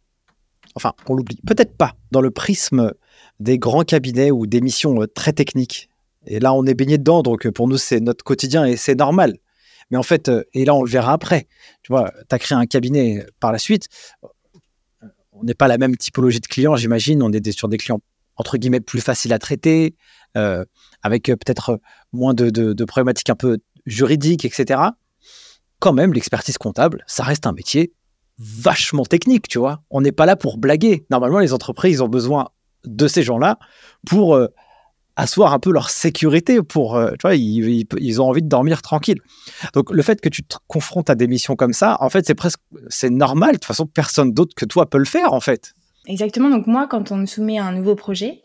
Enfin, 0.75 0.95
on 1.09 1.15
l'oublie. 1.15 1.41
Peut-être 1.47 1.77
pas 1.77 1.95
dans 2.13 2.21
le 2.21 2.31
prisme 2.31 2.93
des 3.41 3.59
grands 3.59 3.83
cabinets 3.83 4.31
ou 4.31 4.47
des 4.47 4.61
missions 4.61 5.03
euh, 5.03 5.07
très 5.07 5.33
techniques. 5.33 5.89
Et 6.27 6.41
là, 6.41 6.53
on 6.53 6.65
est 6.67 6.75
baigné 6.75 6.99
dedans, 6.99 7.23
donc 7.23 7.49
pour 7.51 7.69
nous, 7.69 7.79
c'est 7.79 8.01
notre 8.01 8.25
quotidien 8.25 8.65
et 8.65 8.77
c'est 8.77 8.97
normal. 8.97 9.39
Mais 9.91 9.97
en 9.97 10.03
fait, 10.03 10.29
euh, 10.29 10.45
et 10.53 10.65
là, 10.65 10.75
on 10.75 10.83
le 10.83 10.91
verra 10.91 11.13
après. 11.13 11.47
Tu 11.83 11.93
vois, 11.93 12.13
tu 12.29 12.35
as 12.35 12.39
créé 12.39 12.57
un 12.57 12.67
cabinet 12.67 13.25
par 13.41 13.53
la 13.53 13.59
suite 13.59 13.89
on 15.41 15.45
n'est 15.45 15.55
pas 15.55 15.69
la 15.69 15.79
même 15.79 15.97
typologie 15.97 16.41
de 16.41 16.47
clients, 16.47 16.77
j'imagine. 16.77 17.23
On 17.23 17.33
est 17.33 17.53
sur 17.53 17.69
des 17.69 17.79
clients 17.79 18.01
entre 18.37 18.57
guillemets 18.57 18.81
plus 18.81 19.01
faciles 19.01 19.33
à 19.33 19.39
traiter, 19.39 19.97
euh, 20.37 20.65
avec 21.03 21.29
euh, 21.29 21.37
peut-être 21.37 21.81
moins 22.13 22.35
de, 22.35 22.85
problématiques 22.85 23.31
un 23.31 23.35
peu 23.35 23.59
juridiques, 23.87 24.45
etc. 24.45 24.81
Quand 25.81 25.93
même, 25.93 26.13
l'expertise 26.13 26.59
comptable, 26.59 27.05
ça 27.07 27.25
reste 27.25 27.47
un 27.47 27.53
métier 27.53 27.93
vachement 28.39 29.05
technique, 29.05 29.49
tu 29.49 29.59
vois. 29.59 29.83
On 29.91 30.01
n'est 30.01 30.13
pas 30.13 30.27
là 30.27 30.37
pour 30.37 30.59
blaguer. 30.59 31.05
Normalement, 31.11 31.41
les 31.41 31.53
entreprises 31.53 32.01
ont 32.01 32.09
besoin 32.09 32.51
de 32.85 33.09
ces 33.09 33.25
gens-là 33.25 33.59
pour 34.07 34.37
euh, 34.37 34.49
asseoir 35.19 35.53
un 35.53 35.59
peu 35.59 35.73
leur 35.73 35.91
sécurité 35.91 36.63
pour, 36.63 36.97
euh, 36.97 37.11
tu 37.11 37.23
vois, 37.23 37.35
ils, 37.35 38.23
ont 38.23 38.29
envie 38.29 38.41
de 38.41 38.49
dormir 38.49 38.83
tranquille. 38.83 39.21
Donc 39.75 39.91
le 39.91 40.01
fait 40.03 40.21
que 40.21 40.29
tu 40.29 40.45
te 40.45 40.57
confrontes 40.69 41.11
à 41.11 41.17
des 41.17 41.27
missions 41.27 41.57
comme 41.57 41.73
ça, 41.73 41.97
en 42.01 42.09
fait, 42.09 42.25
c'est 42.25 42.37
presque, 42.37 42.61
c'est 42.89 43.11
normal. 43.11 43.51
De 43.51 43.57
toute 43.57 43.65
façon, 43.65 43.87
personne 43.87 44.33
d'autre 44.33 44.55
que 44.55 44.65
toi 44.65 44.89
peut 44.89 44.99
le 44.99 45.05
faire, 45.05 45.33
en 45.33 45.41
fait. 45.41 45.75
Exactement. 46.07 46.49
Donc 46.49 46.69
moi, 46.69 46.87
quand 46.87 47.11
on 47.11 47.17
me 47.17 47.27
soumet 47.27 47.59
un 47.59 47.73
nouveau 47.73 47.97
projet, 47.97 48.41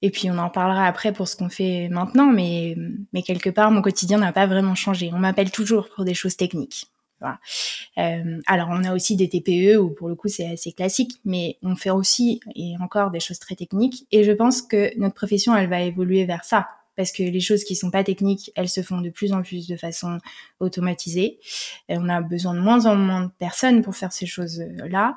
et 0.00 0.10
puis 0.10 0.30
on 0.30 0.38
en 0.38 0.48
parlera 0.48 0.86
après 0.86 1.12
pour 1.12 1.28
ce 1.28 1.36
qu'on 1.36 1.50
fait 1.50 1.88
maintenant, 1.90 2.26
mais, 2.26 2.74
mais 3.12 3.22
quelque 3.22 3.50
part, 3.50 3.70
mon 3.70 3.82
quotidien 3.82 4.18
n'a 4.18 4.32
pas 4.32 4.46
vraiment 4.46 4.74
changé. 4.74 5.10
On 5.12 5.18
m'appelle 5.18 5.50
toujours 5.50 5.90
pour 5.94 6.04
des 6.04 6.14
choses 6.14 6.36
techniques. 6.36 6.86
Euh, 7.22 8.40
alors, 8.46 8.68
on 8.70 8.84
a 8.84 8.94
aussi 8.94 9.16
des 9.16 9.28
TPE 9.28 9.78
où 9.78 9.90
pour 9.90 10.08
le 10.08 10.14
coup 10.14 10.28
c'est 10.28 10.46
assez 10.46 10.72
classique, 10.72 11.20
mais 11.24 11.58
on 11.62 11.76
fait 11.76 11.90
aussi 11.90 12.40
et 12.54 12.74
encore 12.80 13.10
des 13.10 13.20
choses 13.20 13.38
très 13.38 13.54
techniques. 13.54 14.06
Et 14.12 14.24
je 14.24 14.32
pense 14.32 14.62
que 14.62 14.96
notre 14.98 15.14
profession, 15.14 15.56
elle 15.56 15.68
va 15.68 15.80
évoluer 15.82 16.24
vers 16.24 16.44
ça, 16.44 16.68
parce 16.96 17.12
que 17.12 17.22
les 17.22 17.40
choses 17.40 17.64
qui 17.64 17.76
sont 17.76 17.90
pas 17.90 18.04
techniques, 18.04 18.50
elles 18.56 18.68
se 18.68 18.82
font 18.82 19.00
de 19.00 19.10
plus 19.10 19.32
en 19.32 19.42
plus 19.42 19.66
de 19.66 19.76
façon 19.76 20.18
automatisée. 20.60 21.38
Et 21.88 21.96
on 21.98 22.08
a 22.08 22.20
besoin 22.20 22.54
de 22.54 22.60
moins 22.60 22.86
en 22.86 22.96
moins 22.96 23.24
de 23.24 23.30
personnes 23.38 23.82
pour 23.82 23.94
faire 23.96 24.12
ces 24.12 24.26
choses-là. 24.26 25.16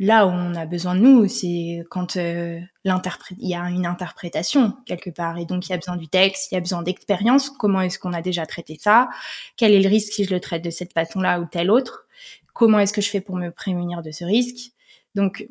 Là 0.00 0.26
où 0.26 0.30
on 0.30 0.56
a 0.56 0.66
besoin 0.66 0.96
de 0.96 1.00
nous, 1.00 1.28
c'est 1.28 1.84
quand 1.88 2.16
euh, 2.16 2.58
il 2.84 3.48
y 3.48 3.54
a 3.54 3.62
une 3.70 3.86
interprétation 3.86 4.74
quelque 4.86 5.10
part, 5.10 5.38
et 5.38 5.44
donc 5.44 5.68
il 5.68 5.70
y 5.70 5.72
a 5.72 5.76
besoin 5.76 5.96
du 5.96 6.08
texte, 6.08 6.50
il 6.50 6.56
y 6.56 6.58
a 6.58 6.60
besoin 6.60 6.82
d'expérience. 6.82 7.48
Comment 7.48 7.80
est-ce 7.80 8.00
qu'on 8.00 8.12
a 8.12 8.20
déjà 8.20 8.44
traité 8.44 8.76
ça? 8.80 9.08
Quel 9.56 9.72
est 9.72 9.80
le 9.80 9.88
risque 9.88 10.12
si 10.12 10.24
je 10.24 10.34
le 10.34 10.40
traite 10.40 10.64
de 10.64 10.70
cette 10.70 10.92
façon-là 10.92 11.40
ou 11.40 11.46
telle 11.46 11.70
autre? 11.70 12.06
Comment 12.54 12.80
est-ce 12.80 12.92
que 12.92 13.00
je 13.00 13.10
fais 13.10 13.20
pour 13.20 13.36
me 13.36 13.50
prémunir 13.50 14.02
de 14.02 14.10
ce 14.10 14.24
risque? 14.24 14.72
Donc, 15.14 15.46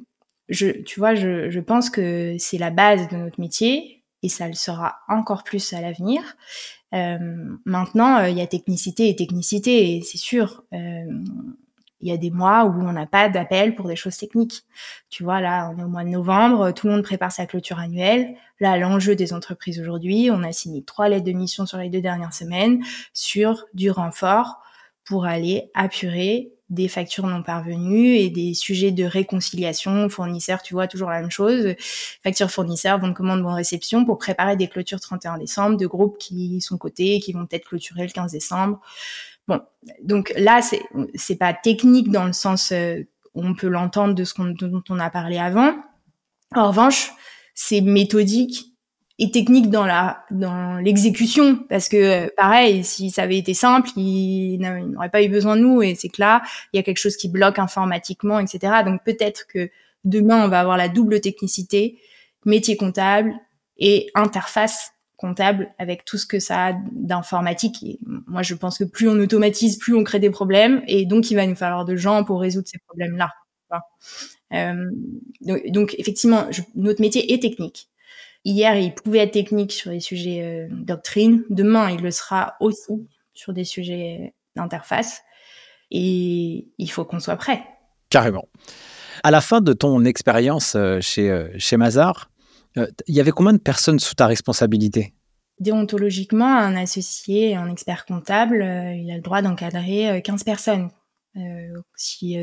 tu 0.49 0.83
vois, 0.97 1.15
je, 1.15 1.59
pense 1.59 1.89
que 1.89 2.35
c'est 2.37 2.57
la 2.57 2.69
base 2.69 3.07
de 3.07 3.15
notre 3.15 3.39
métier, 3.39 4.03
et 4.23 4.29
ça 4.29 4.47
le 4.47 4.53
sera 4.53 4.97
encore 5.07 5.43
plus 5.43 5.71
à 5.71 5.79
l'avenir. 5.79 6.21
Euh, 6.93 7.17
maintenant, 7.65 8.19
euh, 8.19 8.29
il 8.29 8.37
y 8.37 8.41
a 8.41 8.47
technicité 8.47 9.09
et 9.09 9.15
technicité, 9.15 10.01
c'est 10.01 10.17
sûr. 10.17 10.63
Il 12.03 12.09
y 12.09 12.11
a 12.11 12.17
des 12.17 12.31
mois 12.31 12.65
où 12.65 12.81
on 12.81 12.91
n'a 12.91 13.05
pas 13.05 13.29
d'appel 13.29 13.75
pour 13.75 13.87
des 13.87 13.95
choses 13.95 14.17
techniques. 14.17 14.65
Tu 15.09 15.23
vois, 15.23 15.39
là, 15.39 15.71
on 15.73 15.79
est 15.79 15.83
au 15.83 15.87
mois 15.87 16.03
de 16.03 16.09
novembre, 16.09 16.71
tout 16.71 16.87
le 16.87 16.93
monde 16.93 17.03
prépare 17.03 17.31
sa 17.31 17.45
clôture 17.45 17.79
annuelle. 17.79 18.35
Là, 18.59 18.77
l'enjeu 18.77 19.15
des 19.15 19.31
entreprises 19.31 19.79
aujourd'hui, 19.79 20.29
on 20.29 20.43
a 20.43 20.51
signé 20.51 20.83
trois 20.83 21.07
lettres 21.07 21.23
de 21.23 21.31
mission 21.31 21.65
sur 21.65 21.77
les 21.77 21.89
deux 21.89 22.01
dernières 22.01 22.33
semaines 22.33 22.83
sur 23.13 23.65
du 23.73 23.89
renfort 23.89 24.59
pour 25.05 25.25
aller 25.25 25.71
apurer 25.73 26.51
des 26.69 26.87
factures 26.87 27.27
non 27.27 27.43
parvenues 27.43 28.15
et 28.15 28.29
des 28.29 28.53
sujets 28.53 28.91
de 28.91 29.03
réconciliation 29.03 30.09
fournisseurs, 30.09 30.61
tu 30.61 30.73
vois, 30.73 30.87
toujours 30.87 31.09
la 31.09 31.21
même 31.21 31.31
chose. 31.31 31.75
Factures 32.23 32.49
fournisseurs, 32.49 32.99
bon 32.99 33.09
de 33.09 33.13
commande, 33.13 33.43
bon 33.43 33.53
réception 33.53 34.05
pour 34.05 34.17
préparer 34.17 34.57
des 34.57 34.67
clôtures 34.67 34.99
31 34.99 35.37
décembre 35.37 35.77
de 35.77 35.85
groupes 35.85 36.17
qui 36.17 36.59
sont 36.61 36.77
cotés, 36.77 37.19
qui 37.19 37.31
vont 37.31 37.45
peut-être 37.45 37.65
clôturer 37.65 38.03
le 38.03 38.11
15 38.11 38.31
décembre. 38.31 38.81
Bon, 39.47 39.59
donc 40.01 40.33
là, 40.37 40.61
c'est 40.61 40.81
c'est 41.15 41.35
pas 41.35 41.53
technique 41.53 42.11
dans 42.11 42.25
le 42.25 42.33
sens 42.33 42.71
euh, 42.71 43.03
on 43.35 43.53
peut 43.53 43.67
l'entendre 43.67 44.13
de 44.13 44.23
ce 44.23 44.33
qu'on 44.33 44.45
dont 44.45 44.83
on 44.89 44.99
a 44.99 45.09
parlé 45.09 45.37
avant. 45.37 45.75
En 46.55 46.67
revanche, 46.67 47.11
c'est 47.53 47.81
méthodique 47.81 48.73
et 49.19 49.31
technique 49.31 49.69
dans 49.69 49.85
la 49.85 50.23
dans 50.31 50.77
l'exécution 50.77 51.57
parce 51.69 51.89
que 51.89 51.97
euh, 51.97 52.27
pareil, 52.35 52.83
si 52.83 53.09
ça 53.09 53.23
avait 53.23 53.37
été 53.37 53.53
simple, 53.53 53.89
il, 53.97 54.59
n'aurait 54.59 55.09
pas 55.09 55.23
eu 55.23 55.29
besoin 55.29 55.55
de 55.55 55.61
nous 55.61 55.81
et 55.81 55.95
c'est 55.95 56.09
que 56.09 56.21
là, 56.21 56.41
il 56.71 56.77
y 56.77 56.79
a 56.79 56.83
quelque 56.83 56.97
chose 56.97 57.17
qui 57.17 57.29
bloque 57.29 57.59
informatiquement, 57.59 58.39
etc. 58.39 58.83
Donc 58.85 59.03
peut-être 59.03 59.45
que 59.47 59.69
demain, 60.03 60.45
on 60.45 60.47
va 60.47 60.59
avoir 60.59 60.77
la 60.77 60.89
double 60.89 61.21
technicité, 61.21 61.99
métier 62.45 62.77
comptable 62.77 63.33
et 63.77 64.09
interface 64.15 64.93
comptable 65.23 65.73
avec 65.79 66.03
tout 66.03 66.17
ce 66.17 66.25
que 66.25 66.39
ça 66.39 66.65
a 66.65 66.73
d'informatique. 66.91 67.77
Moi, 68.27 68.43
je 68.43 68.55
pense 68.55 68.77
que 68.77 68.83
plus 68.83 69.07
on 69.07 69.13
automatise, 69.13 69.77
plus 69.77 69.95
on 69.95 70.03
crée 70.03 70.19
des 70.19 70.29
problèmes. 70.29 70.83
Et 70.85 71.05
donc, 71.05 71.31
il 71.31 71.35
va 71.35 71.47
nous 71.47 71.55
falloir 71.55 71.85
de 71.85 71.95
gens 71.95 72.25
pour 72.25 72.41
résoudre 72.41 72.67
ces 72.67 72.77
problèmes-là. 72.79 73.31
Euh, 74.53 74.91
donc, 75.41 75.95
effectivement, 75.97 76.45
notre 76.75 76.99
métier 76.99 77.33
est 77.33 77.41
technique. 77.41 77.87
Hier, 78.43 78.75
il 78.75 78.93
pouvait 78.93 79.19
être 79.19 79.31
technique 79.31 79.71
sur 79.71 79.91
les 79.91 80.01
sujets 80.01 80.41
euh, 80.43 80.67
doctrine. 80.69 81.45
Demain, 81.49 81.89
il 81.89 82.01
le 82.01 82.11
sera 82.11 82.55
aussi 82.59 83.07
sur 83.33 83.53
des 83.53 83.63
sujets 83.63 84.33
d'interface. 84.57 85.21
Et 85.89 86.67
il 86.77 86.91
faut 86.91 87.05
qu'on 87.05 87.21
soit 87.21 87.37
prêt. 87.37 87.63
Carrément. 88.09 88.49
À 89.23 89.31
la 89.31 89.39
fin 89.39 89.61
de 89.61 89.71
ton 89.71 90.03
expérience 90.03 90.73
euh, 90.75 90.99
chez, 90.99 91.31
euh, 91.31 91.47
chez 91.57 91.77
Mazar, 91.77 92.29
euh, 92.77 92.87
il 93.07 93.15
y 93.15 93.19
avait 93.19 93.31
combien 93.31 93.53
de 93.53 93.57
personnes 93.57 93.99
sous 93.99 94.15
ta 94.15 94.27
responsabilité? 94.27 95.13
Déontologiquement, 95.59 96.57
un 96.57 96.75
associé, 96.75 97.55
un 97.55 97.69
expert 97.69 98.05
comptable, 98.05 98.63
il 98.63 99.09
a 99.11 99.15
le 99.15 99.21
droit 99.21 99.41
d'encadrer 99.41 100.21
15 100.23 100.43
personnes. 100.43 100.89
si, 101.95 102.37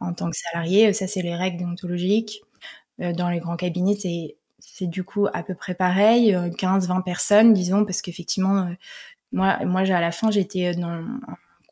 en 0.00 0.14
tant 0.14 0.30
que 0.30 0.36
salarié, 0.36 0.92
ça 0.94 1.06
c'est 1.06 1.22
les 1.22 1.36
règles 1.36 1.58
déontologiques. 1.58 2.40
dans 2.98 3.28
les 3.28 3.40
grands 3.40 3.56
cabinets, 3.56 3.96
c'est 4.00 4.36
c'est 4.58 4.86
du 4.86 5.04
coup 5.04 5.26
à 5.34 5.42
peu 5.42 5.54
près 5.54 5.74
pareil, 5.74 6.32
15-20 6.32 7.02
personnes, 7.04 7.52
disons, 7.52 7.84
parce 7.84 8.00
qu'effectivement, 8.00 8.74
moi, 9.30 9.58
moi, 9.66 9.80
à 9.80 10.00
la 10.00 10.10
fin, 10.10 10.30
j'étais 10.30 10.74
dans 10.74 10.88
un 10.88 11.20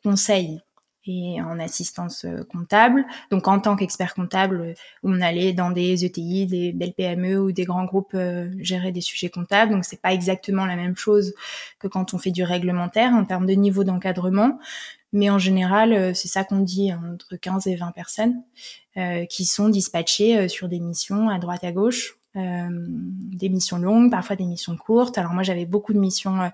conseil 0.03 0.61
et 1.05 1.41
en 1.41 1.59
assistance 1.59 2.25
euh, 2.25 2.43
comptable. 2.43 3.05
Donc 3.29 3.47
en 3.47 3.59
tant 3.59 3.75
qu'expert 3.75 4.13
comptable, 4.13 4.61
euh, 4.61 4.73
on 5.03 5.21
allait 5.21 5.53
dans 5.53 5.71
des 5.71 6.05
ETI, 6.05 6.47
des 6.47 6.71
belles 6.71 6.93
PME 6.93 7.39
ou 7.39 7.51
des 7.51 7.65
grands 7.65 7.85
groupes 7.85 8.13
euh, 8.13 8.49
gérer 8.59 8.91
des 8.91 9.01
sujets 9.01 9.29
comptables. 9.29 9.71
Donc 9.71 9.85
c'est 9.85 10.01
pas 10.01 10.13
exactement 10.13 10.65
la 10.65 10.75
même 10.75 10.95
chose 10.95 11.33
que 11.79 11.87
quand 11.87 12.13
on 12.13 12.17
fait 12.17 12.31
du 12.31 12.43
réglementaire 12.43 13.11
en 13.13 13.25
termes 13.25 13.45
de 13.45 13.53
niveau 13.53 13.83
d'encadrement. 13.83 14.59
Mais 15.11 15.29
en 15.29 15.37
général, 15.37 16.15
c'est 16.15 16.27
ça 16.27 16.43
qu'on 16.43 16.59
dit 16.59 16.91
entre 16.91 17.35
15 17.35 17.67
et 17.67 17.75
20 17.75 17.91
personnes 17.91 18.41
qui 19.29 19.45
sont 19.45 19.69
dispatchées 19.69 20.49
sur 20.49 20.67
des 20.67 20.79
missions 20.79 21.29
à 21.29 21.37
droite 21.37 21.63
à 21.63 21.71
gauche, 21.71 22.17
des 22.35 23.49
missions 23.49 23.77
longues, 23.77 24.09
parfois 24.09 24.35
des 24.35 24.45
missions 24.45 24.75
courtes. 24.75 25.17
Alors 25.17 25.33
moi 25.33 25.43
j'avais 25.43 25.65
beaucoup 25.65 25.93
de 25.93 25.99
missions 25.99 26.41
euh, 26.41 26.49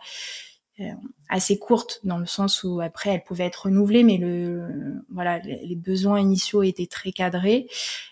assez 1.29 1.59
courte 1.59 1.99
dans 2.03 2.17
le 2.17 2.25
sens 2.25 2.63
où 2.63 2.81
après 2.81 3.11
elle 3.11 3.23
pouvait 3.23 3.45
être 3.45 3.65
renouvelée, 3.65 4.03
mais 4.03 4.17
le 4.17 5.03
voilà 5.09 5.39
les 5.39 5.75
besoins 5.75 6.19
initiaux 6.19 6.63
étaient 6.63 6.87
très 6.87 7.11
cadrés. 7.11 7.67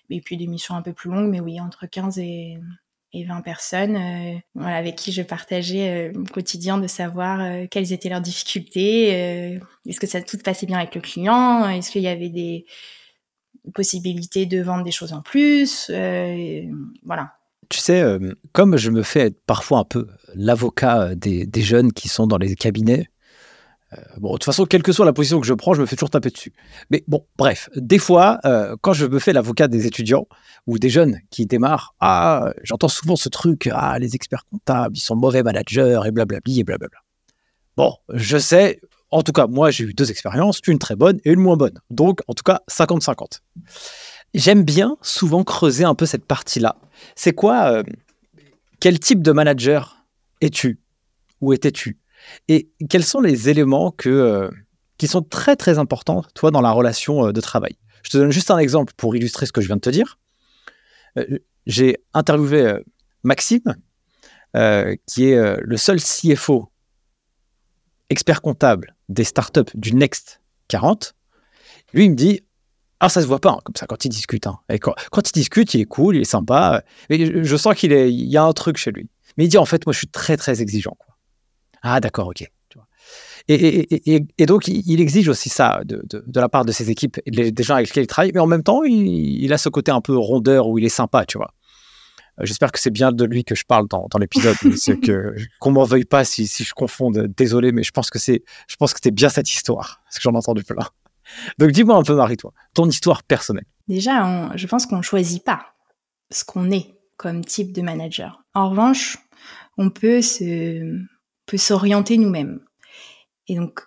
Et 0.09 0.21
puis 0.21 0.37
des 0.37 0.47
missions 0.47 0.75
un 0.75 0.81
peu 0.81 0.93
plus 0.93 1.09
longues, 1.09 1.29
mais 1.29 1.39
oui 1.39 1.59
entre 1.59 1.85
15 1.85 2.19
et, 2.19 2.59
et 3.13 3.23
20 3.23 3.41
personnes 3.41 3.95
euh, 3.95 4.37
voilà, 4.55 4.75
avec 4.77 4.95
qui 4.95 5.11
je 5.11 5.21
partageais 5.21 6.11
euh, 6.13 6.23
quotidien 6.25 6.77
de 6.77 6.87
savoir 6.87 7.41
euh, 7.41 7.65
quelles 7.69 7.93
étaient 7.93 8.09
leurs 8.09 8.21
difficultés, 8.21 9.59
est-ce 9.85 9.99
que 9.99 10.07
ça 10.07 10.21
tout 10.21 10.37
passait 10.37 10.65
bien 10.65 10.77
avec 10.77 10.95
le 10.95 11.01
client, 11.01 11.67
est-ce 11.69 11.91
qu'il 11.91 12.01
y 12.01 12.07
avait 12.07 12.29
des 12.29 12.65
possibilités 13.73 14.45
de 14.45 14.61
vendre 14.61 14.83
des 14.83 14.91
choses 14.91 15.13
en 15.13 15.21
plus, 15.21 15.91
voilà. 17.03 17.36
Tu 17.69 17.79
sais, 17.79 18.01
euh, 18.01 18.33
comme 18.53 18.77
je 18.77 18.91
me 18.91 19.03
fais 19.03 19.31
parfois 19.45 19.79
un 19.79 19.83
peu 19.83 20.07
l'avocat 20.35 21.09
euh, 21.09 21.15
des, 21.15 21.61
jeunes 21.61 21.91
qui 21.91 22.07
sont 22.07 22.27
dans 22.27 22.37
les 22.37 22.55
cabinets, 22.55 23.09
euh, 23.93 23.97
bon, 24.17 24.29
de 24.29 24.33
toute 24.33 24.45
façon, 24.45 24.65
quelle 24.65 24.83
que 24.83 24.91
soit 24.91 25.05
la 25.05 25.13
position 25.13 25.39
que 25.39 25.47
je 25.47 25.53
prends, 25.53 25.73
je 25.73 25.81
me 25.81 25.85
fais 25.85 25.95
toujours 25.95 26.09
taper 26.09 26.29
dessus. 26.29 26.53
Mais 26.89 27.03
bon, 27.07 27.25
bref, 27.37 27.69
des 27.75 27.99
fois, 27.99 28.39
quand 28.81 28.93
je 28.93 29.05
me 29.05 29.19
fais 29.19 29.33
l'avocat 29.33 29.67
des 29.67 29.85
étudiants 29.85 30.27
ou 30.65 30.77
des 30.77 30.89
jeunes 30.89 31.19
qui 31.29 31.45
démarrent, 31.45 31.95
ah, 31.99 32.51
j'entends 32.63 32.89
souvent 32.89 33.15
ce 33.15 33.29
truc, 33.29 33.69
ah, 33.71 33.97
les 33.99 34.15
experts 34.15 34.45
comptables, 34.51 34.97
ils 34.97 35.01
sont 35.01 35.15
mauvais 35.15 35.43
managers 35.43 36.01
et 36.05 36.11
blablabli 36.11 36.59
et 36.59 36.63
blablabla. 36.63 36.99
Bon, 37.77 37.93
je 38.13 38.37
sais, 38.37 38.79
en 39.11 39.21
tout 39.21 39.31
cas, 39.31 39.47
moi, 39.47 39.71
j'ai 39.71 39.85
eu 39.85 39.93
deux 39.93 40.11
expériences, 40.11 40.59
une 40.67 40.79
très 40.79 40.95
bonne 40.95 41.19
et 41.23 41.31
une 41.31 41.39
moins 41.39 41.57
bonne. 41.57 41.79
Donc, 41.89 42.21
en 42.27 42.33
tout 42.33 42.43
cas, 42.43 42.61
50-50. 42.69 43.39
J'aime 44.37 44.63
bien 44.63 44.97
souvent 45.01 45.43
creuser 45.43 45.83
un 45.83 45.95
peu 45.95 46.05
cette 46.05 46.23
partie-là. 46.23 46.77
C'est 47.15 47.33
quoi, 47.33 47.71
euh, 47.71 47.83
quel 48.79 48.99
type 48.99 49.23
de 49.23 49.31
manager 49.31 50.05
es-tu? 50.41 50.79
Ou 51.41 51.53
étais-tu? 51.53 51.97
Et 52.47 52.69
quels 52.87 53.03
sont 53.03 53.19
les 53.19 53.49
éléments 53.49 53.95
euh, 54.05 54.51
qui 54.99 55.07
sont 55.07 55.23
très 55.23 55.55
très 55.55 55.79
importants, 55.79 56.23
toi, 56.35 56.51
dans 56.51 56.61
la 56.61 56.69
relation 56.69 57.25
euh, 57.25 57.31
de 57.31 57.41
travail? 57.41 57.77
Je 58.03 58.11
te 58.11 58.17
donne 58.19 58.29
juste 58.29 58.51
un 58.51 58.59
exemple 58.59 58.93
pour 58.95 59.15
illustrer 59.15 59.47
ce 59.47 59.51
que 59.51 59.59
je 59.59 59.65
viens 59.65 59.75
de 59.75 59.81
te 59.81 59.89
dire. 59.89 60.19
J'ai 61.65 61.97
interviewé 62.13 62.83
Maxime, 63.23 63.75
qui 65.07 65.25
est 65.25 65.57
le 65.59 65.77
seul 65.77 65.99
CFO 65.99 66.71
expert 68.11 68.43
comptable 68.43 68.95
des 69.09 69.23
startups 69.23 69.73
du 69.73 69.95
Next 69.95 70.41
40. 70.67 71.15
Lui, 71.93 72.05
il 72.05 72.11
me 72.11 72.15
dit 72.15 72.41
ah, 72.99 73.09
ça 73.09 73.21
se 73.21 73.27
voit 73.27 73.39
pas 73.39 73.51
hein, 73.51 73.59
comme 73.63 73.75
ça 73.75 73.85
quand 73.85 74.05
il 74.05 74.09
discute. 74.09 74.47
Hein. 74.47 74.59
quand, 74.79 75.29
il 75.29 75.33
discute, 75.33 75.73
il 75.73 75.81
est 75.81 75.85
cool, 75.85 76.15
il 76.15 76.21
est 76.21 76.25
sympa. 76.25 76.83
Mais 77.09 77.43
je, 77.43 77.57
sens 77.57 77.75
qu'il 77.75 77.91
est, 77.91 78.11
il 78.11 78.25
y 78.25 78.37
a 78.37 78.43
un 78.43 78.53
truc 78.53 78.77
chez 78.77 78.91
lui. 78.91 79.09
Mais 79.37 79.45
il 79.45 79.49
dit 79.49 79.57
en 79.57 79.65
fait, 79.65 79.85
moi, 79.85 79.93
je 79.93 79.99
suis 79.99 80.07
très 80.07 80.35
très 80.37 80.61
exigeant. 80.61 80.97
Ah, 81.83 81.99
d'accord, 81.99 82.27
ok. 82.27 82.49
Et, 83.49 84.45
donc, 84.45 84.67
il, 84.67 84.99
exige 84.99 85.29
aussi 85.29 85.47
ça 85.47 85.81
de, 85.85 86.03
la 86.35 86.49
part 86.49 86.65
de 86.65 86.73
ses 86.73 86.89
équipes 86.89 87.17
et 87.25 87.51
des 87.51 87.63
gens 87.63 87.75
avec 87.75 87.87
lesquels 87.87 88.03
il 88.03 88.07
travaille. 88.07 88.31
Mais 88.33 88.41
en 88.41 88.47
même 88.47 88.63
temps, 88.63 88.83
il, 88.83 89.51
a 89.53 89.57
ce 89.57 89.69
côté 89.69 89.91
un 89.91 90.01
peu 90.01 90.17
rondeur 90.17 90.67
où 90.67 90.77
il 90.77 90.85
est 90.85 90.89
sympa, 90.89 91.25
tu 91.25 91.37
vois. 91.37 91.53
Euh, 92.39 92.45
j'espère 92.45 92.71
que 92.71 92.79
c'est 92.79 92.91
bien 92.91 93.11
de 93.11 93.23
lui 93.23 93.45
que 93.45 93.55
je 93.55 93.63
parle 93.65 93.87
dans, 93.87 94.09
l'épisode. 94.19 94.57
c'est 94.75 94.99
que 94.99 95.33
qu'on 95.59 95.71
m'en 95.71 95.85
veuille 95.85 96.05
pas 96.05 96.25
si, 96.25 96.45
si 96.45 96.65
je 96.65 96.73
confonde. 96.73 97.33
Désolé, 97.37 97.71
mais 97.71 97.83
je 97.83 97.91
pense 97.91 98.09
que 98.09 98.19
c'est, 98.19 98.43
je 98.67 98.75
pense 98.75 98.93
que 98.93 98.99
c'est 99.01 99.11
bien 99.11 99.29
cette 99.29 99.49
histoire 99.49 100.01
parce 100.03 100.17
que 100.17 100.23
j'en 100.23 100.33
ai 100.33 100.37
entendu 100.37 100.63
plein. 100.63 100.85
Donc 101.57 101.71
dis-moi 101.71 101.95
un 101.95 102.03
peu, 102.03 102.15
Marie, 102.15 102.37
toi, 102.37 102.53
ton 102.73 102.87
histoire 102.87 103.23
personnelle. 103.23 103.65
Déjà, 103.87 104.51
je 104.55 104.67
pense 104.67 104.85
qu'on 104.85 104.97
ne 104.97 105.01
choisit 105.01 105.43
pas 105.43 105.65
ce 106.31 106.43
qu'on 106.43 106.71
est 106.71 106.95
comme 107.15 107.43
type 107.43 107.73
de 107.73 107.81
manager. 107.81 108.43
En 108.53 108.69
revanche, 108.69 109.17
on 109.77 109.89
peut 109.89 110.21
se, 110.21 110.99
peut 111.45 111.57
s'orienter 111.57 112.17
nous-mêmes. 112.17 112.59
Et 113.47 113.55
donc, 113.55 113.81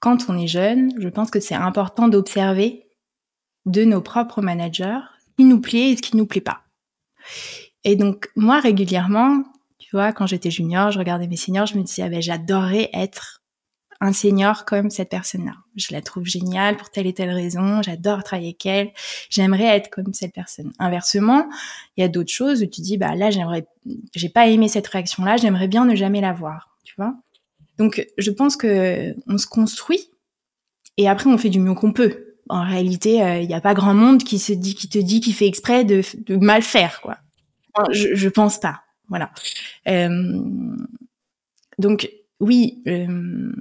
quand 0.00 0.28
on 0.28 0.36
est 0.36 0.48
jeune, 0.48 0.92
je 0.98 1.08
pense 1.08 1.30
que 1.30 1.40
c'est 1.40 1.54
important 1.54 2.08
d'observer 2.08 2.86
de 3.66 3.84
nos 3.84 4.02
propres 4.02 4.42
managers 4.42 5.00
ce 5.20 5.30
qui 5.36 5.44
nous 5.44 5.60
plaît 5.60 5.90
et 5.90 5.96
ce 5.96 6.02
qui 6.02 6.16
nous 6.16 6.26
plaît 6.26 6.40
pas. 6.40 6.62
Et 7.84 7.96
donc, 7.96 8.30
moi, 8.36 8.60
régulièrement, 8.60 9.44
tu 9.78 9.88
vois, 9.92 10.12
quand 10.12 10.26
j'étais 10.26 10.50
junior, 10.50 10.90
je 10.90 10.98
regardais 10.98 11.26
mes 11.26 11.36
seniors, 11.36 11.66
je 11.66 11.76
me 11.76 11.82
disais, 11.82 12.02
ah 12.02 12.08
ben, 12.08 12.20
être 12.92 13.43
un 14.00 14.12
senior 14.12 14.64
comme 14.64 14.90
cette 14.90 15.08
personne-là. 15.08 15.54
Je 15.76 15.92
la 15.92 16.00
trouve 16.00 16.24
géniale 16.24 16.76
pour 16.76 16.90
telle 16.90 17.06
et 17.06 17.14
telle 17.14 17.30
raison, 17.30 17.82
j'adore 17.82 18.22
travailler 18.22 18.48
avec 18.48 18.66
elle, 18.66 18.92
j'aimerais 19.30 19.64
être 19.64 19.90
comme 19.90 20.12
cette 20.12 20.32
personne. 20.32 20.72
Inversement, 20.78 21.48
il 21.96 22.02
y 22.02 22.04
a 22.04 22.08
d'autres 22.08 22.32
choses 22.32 22.62
où 22.62 22.66
tu 22.66 22.80
dis, 22.80 22.96
bah 22.96 23.14
là, 23.14 23.30
j'aimerais, 23.30 23.66
j'ai 24.14 24.28
pas 24.28 24.46
aimé 24.48 24.68
cette 24.68 24.86
réaction-là, 24.86 25.36
j'aimerais 25.36 25.68
bien 25.68 25.84
ne 25.84 25.94
jamais 25.94 26.20
la 26.20 26.32
voir, 26.32 26.76
tu 26.84 26.94
vois. 26.96 27.14
Donc, 27.78 28.06
je 28.18 28.30
pense 28.30 28.56
que 28.56 29.14
on 29.26 29.38
se 29.38 29.46
construit 29.46 30.10
et 30.96 31.08
après, 31.08 31.30
on 31.30 31.38
fait 31.38 31.50
du 31.50 31.60
mieux 31.60 31.74
qu'on 31.74 31.92
peut. 31.92 32.36
En 32.48 32.62
réalité, 32.62 33.22
euh, 33.22 33.40
il 33.40 33.48
n'y 33.48 33.54
a 33.54 33.60
pas 33.60 33.74
grand 33.74 33.94
monde 33.94 34.22
qui 34.22 34.38
se 34.38 34.52
dit, 34.52 34.74
qui 34.74 34.88
te 34.88 34.98
dit 34.98 35.20
qu'il 35.20 35.34
fait 35.34 35.46
exprès 35.46 35.84
de, 35.84 36.02
mal 36.36 36.62
faire, 36.62 37.00
quoi. 37.00 37.18
je, 37.90 38.14
je 38.14 38.28
pense 38.28 38.58
pas. 38.58 38.82
Voilà. 39.08 39.30
Euh, 39.88 40.76
donc, 41.78 42.10
oui, 42.40 42.82
euh, 42.86 43.52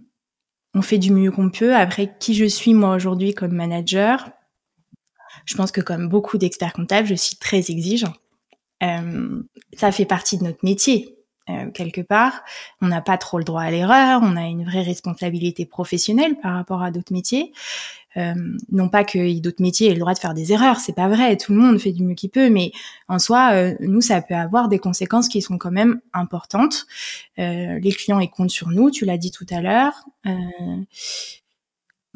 on 0.73 0.81
fait 0.81 0.97
du 0.97 1.11
mieux 1.11 1.31
qu'on 1.31 1.49
peut. 1.49 1.75
Après, 1.75 2.15
qui 2.19 2.33
je 2.33 2.45
suis 2.45 2.73
moi 2.73 2.95
aujourd'hui 2.95 3.33
comme 3.33 3.53
manager, 3.53 4.29
je 5.45 5.55
pense 5.55 5.71
que 5.71 5.81
comme 5.81 6.07
beaucoup 6.07 6.37
d'experts 6.37 6.73
comptables, 6.73 7.07
je 7.07 7.15
suis 7.15 7.35
très 7.35 7.71
exigeant. 7.71 8.13
Euh, 8.81 9.41
ça 9.73 9.91
fait 9.91 10.05
partie 10.05 10.37
de 10.37 10.43
notre 10.43 10.63
métier. 10.63 11.17
Euh, 11.49 11.71
quelque 11.71 12.01
part, 12.01 12.43
on 12.81 12.87
n'a 12.87 13.01
pas 13.01 13.17
trop 13.17 13.37
le 13.37 13.43
droit 13.43 13.63
à 13.63 13.71
l'erreur, 13.71 14.21
on 14.23 14.37
a 14.37 14.43
une 14.43 14.63
vraie 14.63 14.81
responsabilité 14.81 15.65
professionnelle 15.65 16.37
par 16.41 16.53
rapport 16.53 16.81
à 16.81 16.91
d'autres 16.91 17.11
métiers. 17.11 17.51
Euh, 18.17 18.33
non 18.71 18.89
pas 18.89 19.03
que 19.03 19.39
d'autres 19.39 19.61
métiers 19.61 19.89
aient 19.89 19.93
le 19.93 19.99
droit 19.99 20.13
de 20.13 20.19
faire 20.19 20.33
des 20.33 20.51
erreurs, 20.51 20.79
c'est 20.79 20.93
pas 20.93 21.07
vrai, 21.07 21.35
tout 21.35 21.51
le 21.51 21.59
monde 21.59 21.79
fait 21.79 21.91
du 21.91 22.03
mieux 22.03 22.13
qu'il 22.13 22.29
peut, 22.29 22.49
mais 22.49 22.71
en 23.07 23.17
soi, 23.17 23.53
euh, 23.53 23.73
nous, 23.79 24.01
ça 24.01 24.21
peut 24.21 24.35
avoir 24.35 24.69
des 24.69 24.77
conséquences 24.79 25.27
qui 25.27 25.41
sont 25.41 25.57
quand 25.57 25.71
même 25.71 25.99
importantes. 26.13 26.85
Euh, 27.39 27.79
les 27.79 27.91
clients, 27.91 28.19
ils 28.19 28.29
comptent 28.29 28.51
sur 28.51 28.69
nous, 28.69 28.91
tu 28.91 29.05
l'as 29.05 29.17
dit 29.17 29.31
tout 29.31 29.47
à 29.49 29.61
l'heure. 29.61 30.05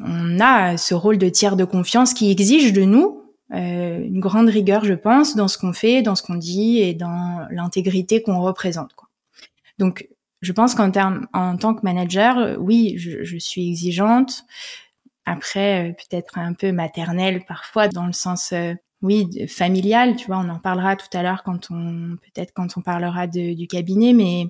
on 0.00 0.38
a 0.40 0.76
ce 0.76 0.94
rôle 0.94 1.18
de 1.18 1.28
tiers 1.28 1.56
de 1.56 1.64
confiance 1.64 2.14
qui 2.14 2.30
exige 2.30 2.72
de 2.72 2.82
nous 2.82 3.24
une 3.50 4.20
grande 4.20 4.48
rigueur, 4.48 4.84
je 4.84 4.92
pense, 4.92 5.34
dans 5.34 5.48
ce 5.48 5.56
qu'on 5.56 5.72
fait, 5.72 6.02
dans 6.02 6.14
ce 6.14 6.22
qu'on 6.22 6.34
dit 6.34 6.80
et 6.80 6.92
dans 6.92 7.46
l'intégrité 7.50 8.22
qu'on 8.22 8.40
représente. 8.40 8.92
Quoi. 8.92 9.07
Donc, 9.78 10.08
je 10.40 10.52
pense 10.52 10.74
qu'en 10.74 10.90
en 11.32 11.56
tant 11.56 11.74
que 11.74 11.82
manager, 11.82 12.58
oui, 12.60 12.94
je, 12.98 13.24
je 13.24 13.38
suis 13.38 13.68
exigeante. 13.68 14.44
Après, 15.26 15.90
euh, 15.90 15.92
peut-être 15.92 16.38
un 16.38 16.54
peu 16.54 16.72
maternelle 16.72 17.44
parfois, 17.46 17.88
dans 17.88 18.06
le 18.06 18.12
sens, 18.12 18.52
euh, 18.52 18.74
oui, 19.02 19.46
familial, 19.46 20.16
tu 20.16 20.26
vois, 20.26 20.38
on 20.38 20.48
en 20.48 20.58
parlera 20.58 20.96
tout 20.96 21.16
à 21.16 21.22
l'heure 21.22 21.42
quand 21.44 21.70
on, 21.70 22.16
peut-être 22.16 22.52
quand 22.52 22.76
on 22.76 22.80
parlera 22.80 23.26
de, 23.26 23.54
du 23.54 23.68
cabinet, 23.68 24.12
mais, 24.12 24.46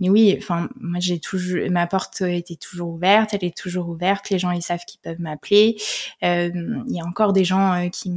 mais 0.00 0.10
oui, 0.10 0.34
enfin, 0.38 0.68
moi 0.80 1.00
j'ai 1.00 1.18
toujours, 1.18 1.70
ma 1.70 1.86
porte 1.86 2.20
était 2.20 2.56
toujours 2.56 2.90
ouverte, 2.90 3.32
elle 3.32 3.44
est 3.44 3.56
toujours 3.56 3.88
ouverte. 3.88 4.28
Les 4.30 4.38
gens 4.38 4.50
ils 4.50 4.62
savent 4.62 4.84
qu'ils 4.86 5.00
peuvent 5.00 5.20
m'appeler. 5.20 5.76
Euh, 6.22 6.50
il 6.88 6.94
y 6.94 7.00
a 7.00 7.06
encore 7.06 7.32
des 7.32 7.44
gens 7.44 7.72
euh, 7.72 7.88
qui, 7.88 8.12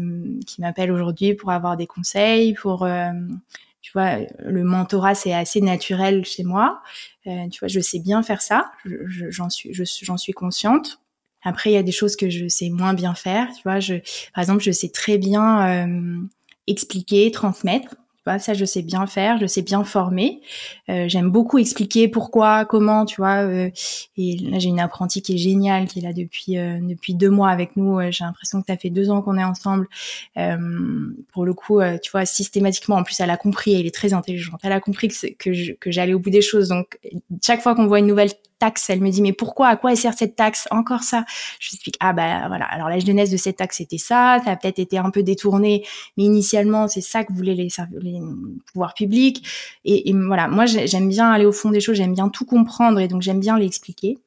qui 0.45 0.61
m'appellent 0.61 0.91
aujourd'hui 0.91 1.33
pour 1.35 1.51
avoir 1.51 1.77
des 1.77 1.87
conseils, 1.87 2.53
pour, 2.55 2.83
euh, 2.83 3.11
tu 3.89 3.93
vois, 3.93 4.19
le 4.37 4.63
mentorat 4.63 5.15
c'est 5.15 5.33
assez 5.33 5.61
naturel 5.61 6.23
chez 6.23 6.43
moi. 6.43 6.79
Euh, 7.25 7.49
tu 7.49 7.57
vois, 7.57 7.67
je 7.67 7.79
sais 7.79 7.97
bien 7.97 8.21
faire 8.21 8.43
ça, 8.43 8.71
j'en 8.85 9.49
suis, 9.49 9.73
j'en 9.73 10.15
suis 10.15 10.31
consciente. 10.31 11.01
Après, 11.41 11.71
il 11.71 11.73
y 11.73 11.77
a 11.77 11.81
des 11.81 11.91
choses 11.91 12.15
que 12.15 12.29
je 12.29 12.47
sais 12.47 12.69
moins 12.69 12.93
bien 12.93 13.15
faire. 13.15 13.47
Tu 13.55 13.63
vois, 13.63 13.79
je, 13.79 13.95
par 14.35 14.43
exemple, 14.43 14.61
je 14.61 14.69
sais 14.69 14.89
très 14.89 15.17
bien 15.17 15.87
euh, 15.87 16.21
expliquer, 16.67 17.31
transmettre 17.31 17.95
ça, 18.37 18.53
je 18.53 18.65
sais 18.65 18.83
bien 18.83 19.07
faire, 19.07 19.39
je 19.39 19.47
sais 19.47 19.63
bien 19.63 19.83
former. 19.83 20.41
Euh, 20.89 21.05
J'aime 21.07 21.31
beaucoup 21.31 21.57
expliquer 21.57 22.07
pourquoi, 22.07 22.65
comment, 22.65 23.05
tu 23.05 23.15
vois. 23.21 23.37
Euh, 23.43 23.71
et 24.17 24.37
là, 24.37 24.59
j'ai 24.59 24.69
une 24.69 24.79
apprentie 24.79 25.21
qui 25.21 25.33
est 25.33 25.37
géniale, 25.37 25.87
qui 25.87 25.99
est 25.99 26.01
là 26.01 26.13
depuis 26.13 26.57
euh, 26.57 26.79
depuis 26.81 27.15
deux 27.15 27.29
mois 27.29 27.49
avec 27.49 27.75
nous. 27.77 27.99
J'ai 28.11 28.23
l'impression 28.23 28.59
que 28.59 28.67
ça 28.67 28.77
fait 28.77 28.91
deux 28.91 29.09
ans 29.09 29.21
qu'on 29.21 29.37
est 29.37 29.43
ensemble. 29.43 29.87
pour 31.33 31.45
le 31.45 31.53
coup, 31.53 31.79
tu 32.03 32.11
vois, 32.11 32.25
systématiquement, 32.25 32.97
en 32.97 33.03
plus, 33.03 33.19
elle 33.19 33.31
a 33.31 33.37
compris. 33.37 33.73
Elle 33.73 33.87
est 33.87 33.95
très 33.95 34.13
intelligente. 34.13 34.59
Elle 34.63 34.73
a 34.73 34.79
compris 34.81 35.07
que 35.07 35.73
que 35.73 35.91
j'allais 35.91 36.13
au 36.13 36.19
bout 36.19 36.29
des 36.29 36.41
choses. 36.41 36.67
Donc, 36.67 36.99
chaque 37.43 37.61
fois 37.61 37.73
qu'on 37.73 37.87
voit 37.87 37.99
une 37.99 38.07
nouvelle 38.07 38.31
taxe. 38.59 38.89
Elle 38.89 39.01
me 39.01 39.09
dit 39.09 39.21
mais 39.21 39.33
pourquoi, 39.33 39.67
à 39.67 39.75
quoi 39.75 39.91
elle 39.91 39.97
sert 39.97 40.13
cette 40.13 40.35
taxe? 40.35 40.67
Encore 40.71 41.03
ça. 41.03 41.25
Je 41.59 41.69
lui 41.69 41.75
explique 41.75 41.97
ah 41.99 42.13
bah 42.13 42.47
voilà. 42.47 42.65
Alors 42.65 42.89
la 42.89 42.99
jeunesse 42.99 43.31
de 43.31 43.37
cette 43.37 43.57
taxe 43.57 43.77
c'était 43.77 43.97
ça. 43.97 44.39
Ça 44.43 44.51
a 44.51 44.55
peut-être 44.55 44.79
été 44.79 44.97
un 44.97 45.09
peu 45.09 45.23
détourné, 45.23 45.85
mais 46.17 46.23
initialement 46.25 46.87
c'est 46.87 47.01
ça 47.01 47.23
que 47.23 47.33
voulaient 47.33 47.55
les, 47.55 47.69
les 48.01 48.19
pouvoirs 48.71 48.93
publics. 48.93 49.45
Et, 49.85 50.13
voilà, 50.13 50.47
moi 50.47 50.65
j'aime 50.65 51.09
bien 51.09 51.31
aller 51.31 51.45
au 51.45 51.51
fond 51.51 51.71
des 51.71 51.79
choses, 51.79 51.95
j'aime 51.97 52.13
bien 52.13 52.29
tout 52.29 52.45
comprendre 52.45 52.99
et 52.99 53.07
donc 53.07 53.21
j'aime 53.21 53.39
bien 53.39 53.57
l'expliquer. 53.57 54.17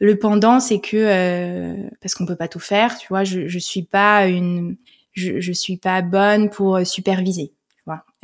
Le 0.00 0.16
pendant, 0.16 0.60
c'est 0.60 0.78
que 0.78 0.96
euh, 0.96 1.88
parce 2.00 2.14
qu'on 2.14 2.24
peut 2.24 2.36
pas 2.36 2.46
tout 2.46 2.60
faire, 2.60 2.96
tu 2.98 3.08
vois, 3.08 3.24
je, 3.24 3.48
je 3.48 3.58
suis 3.58 3.82
pas 3.82 4.28
une, 4.28 4.76
je, 5.12 5.40
je 5.40 5.52
suis 5.52 5.76
pas 5.76 6.02
bonne 6.02 6.50
pour 6.50 6.86
superviser. 6.86 7.52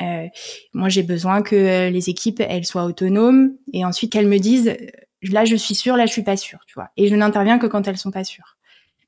Euh, 0.00 0.26
moi, 0.72 0.88
j'ai 0.88 1.02
besoin 1.02 1.42
que 1.42 1.54
euh, 1.54 1.90
les 1.90 2.10
équipes, 2.10 2.40
elles 2.40 2.64
soient 2.64 2.84
autonomes 2.84 3.52
et 3.72 3.84
ensuite 3.84 4.12
qu'elles 4.12 4.28
me 4.28 4.38
disent, 4.38 4.68
euh, 4.68 4.86
là, 5.30 5.44
je 5.44 5.56
suis 5.56 5.74
sûre, 5.74 5.96
là, 5.96 6.06
je 6.06 6.12
suis 6.12 6.22
pas 6.22 6.36
sûre, 6.36 6.60
tu 6.66 6.74
vois. 6.74 6.90
Et 6.96 7.08
je 7.08 7.14
n'interviens 7.14 7.58
que 7.58 7.66
quand 7.66 7.86
elles 7.86 7.98
sont 7.98 8.10
pas 8.10 8.24
sûres. 8.24 8.56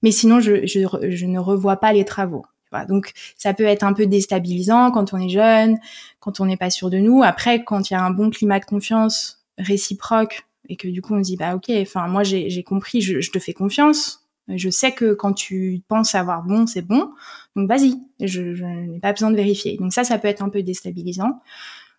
Mais 0.02 0.10
sinon, 0.10 0.40
je, 0.40 0.66
je, 0.66 0.86
je 1.10 1.26
ne 1.26 1.38
revois 1.38 1.76
pas 1.76 1.92
les 1.92 2.04
travaux. 2.04 2.46
Donc, 2.88 3.12
ça 3.36 3.54
peut 3.54 3.64
être 3.64 3.84
un 3.84 3.94
peu 3.94 4.06
déstabilisant 4.06 4.90
quand 4.90 5.14
on 5.14 5.18
est 5.18 5.30
jeune, 5.30 5.78
quand 6.20 6.40
on 6.40 6.46
n'est 6.46 6.56
pas 6.58 6.68
sûr 6.68 6.90
de 6.90 6.98
nous. 6.98 7.22
Après, 7.22 7.64
quand 7.64 7.88
il 7.88 7.94
y 7.94 7.96
a 7.96 8.02
un 8.02 8.10
bon 8.10 8.28
climat 8.28 8.60
de 8.60 8.66
confiance 8.66 9.46
réciproque 9.56 10.42
et 10.68 10.76
que 10.76 10.88
du 10.88 11.00
coup, 11.00 11.14
on 11.14 11.22
se 11.22 11.30
dit, 11.30 11.36
bah 11.36 11.54
ok, 11.54 11.70
enfin, 11.80 12.06
moi, 12.08 12.22
j'ai 12.22 12.62
compris, 12.62 13.00
je, 13.00 13.20
je 13.20 13.30
te 13.30 13.38
fais 13.38 13.54
confiance 13.54 14.25
je 14.48 14.70
sais 14.70 14.92
que 14.92 15.12
quand 15.14 15.32
tu 15.32 15.82
penses 15.88 16.14
avoir 16.14 16.42
bon, 16.42 16.66
c'est 16.66 16.82
bon. 16.82 17.10
Donc 17.56 17.68
vas-y, 17.68 17.94
je, 18.20 18.54
je 18.54 18.64
n'ai 18.64 19.00
pas 19.00 19.12
besoin 19.12 19.30
de 19.30 19.36
vérifier. 19.36 19.76
Donc 19.78 19.92
ça, 19.92 20.04
ça 20.04 20.18
peut 20.18 20.28
être 20.28 20.42
un 20.42 20.48
peu 20.48 20.62
déstabilisant, 20.62 21.40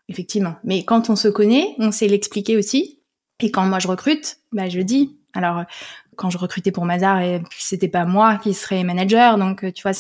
effectivement. 0.08 0.56
Mais 0.64 0.84
quand 0.84 1.10
on 1.10 1.16
se 1.16 1.28
connaît, 1.28 1.76
on 1.80 1.92
sait 1.92 2.08
l'expliquer 2.08 2.58
aussi. 2.58 3.00
Et 3.40 3.52
quand 3.52 3.66
moi 3.66 3.80
je 3.80 3.88
recrute, 3.88 4.38
bah 4.52 4.70
je 4.70 4.80
dis. 4.80 5.18
Alors 5.34 5.64
quand 6.18 6.30
je 6.30 6.38
recrutais 6.38 6.72
pour 6.72 6.84
Mazar, 6.86 7.22
et 7.22 7.42
c'était 7.58 7.88
pas 7.88 8.06
moi 8.06 8.38
qui 8.38 8.54
serais 8.54 8.84
manager, 8.84 9.38
donc 9.38 9.72
tu 9.74 9.84
vois, 9.84 9.94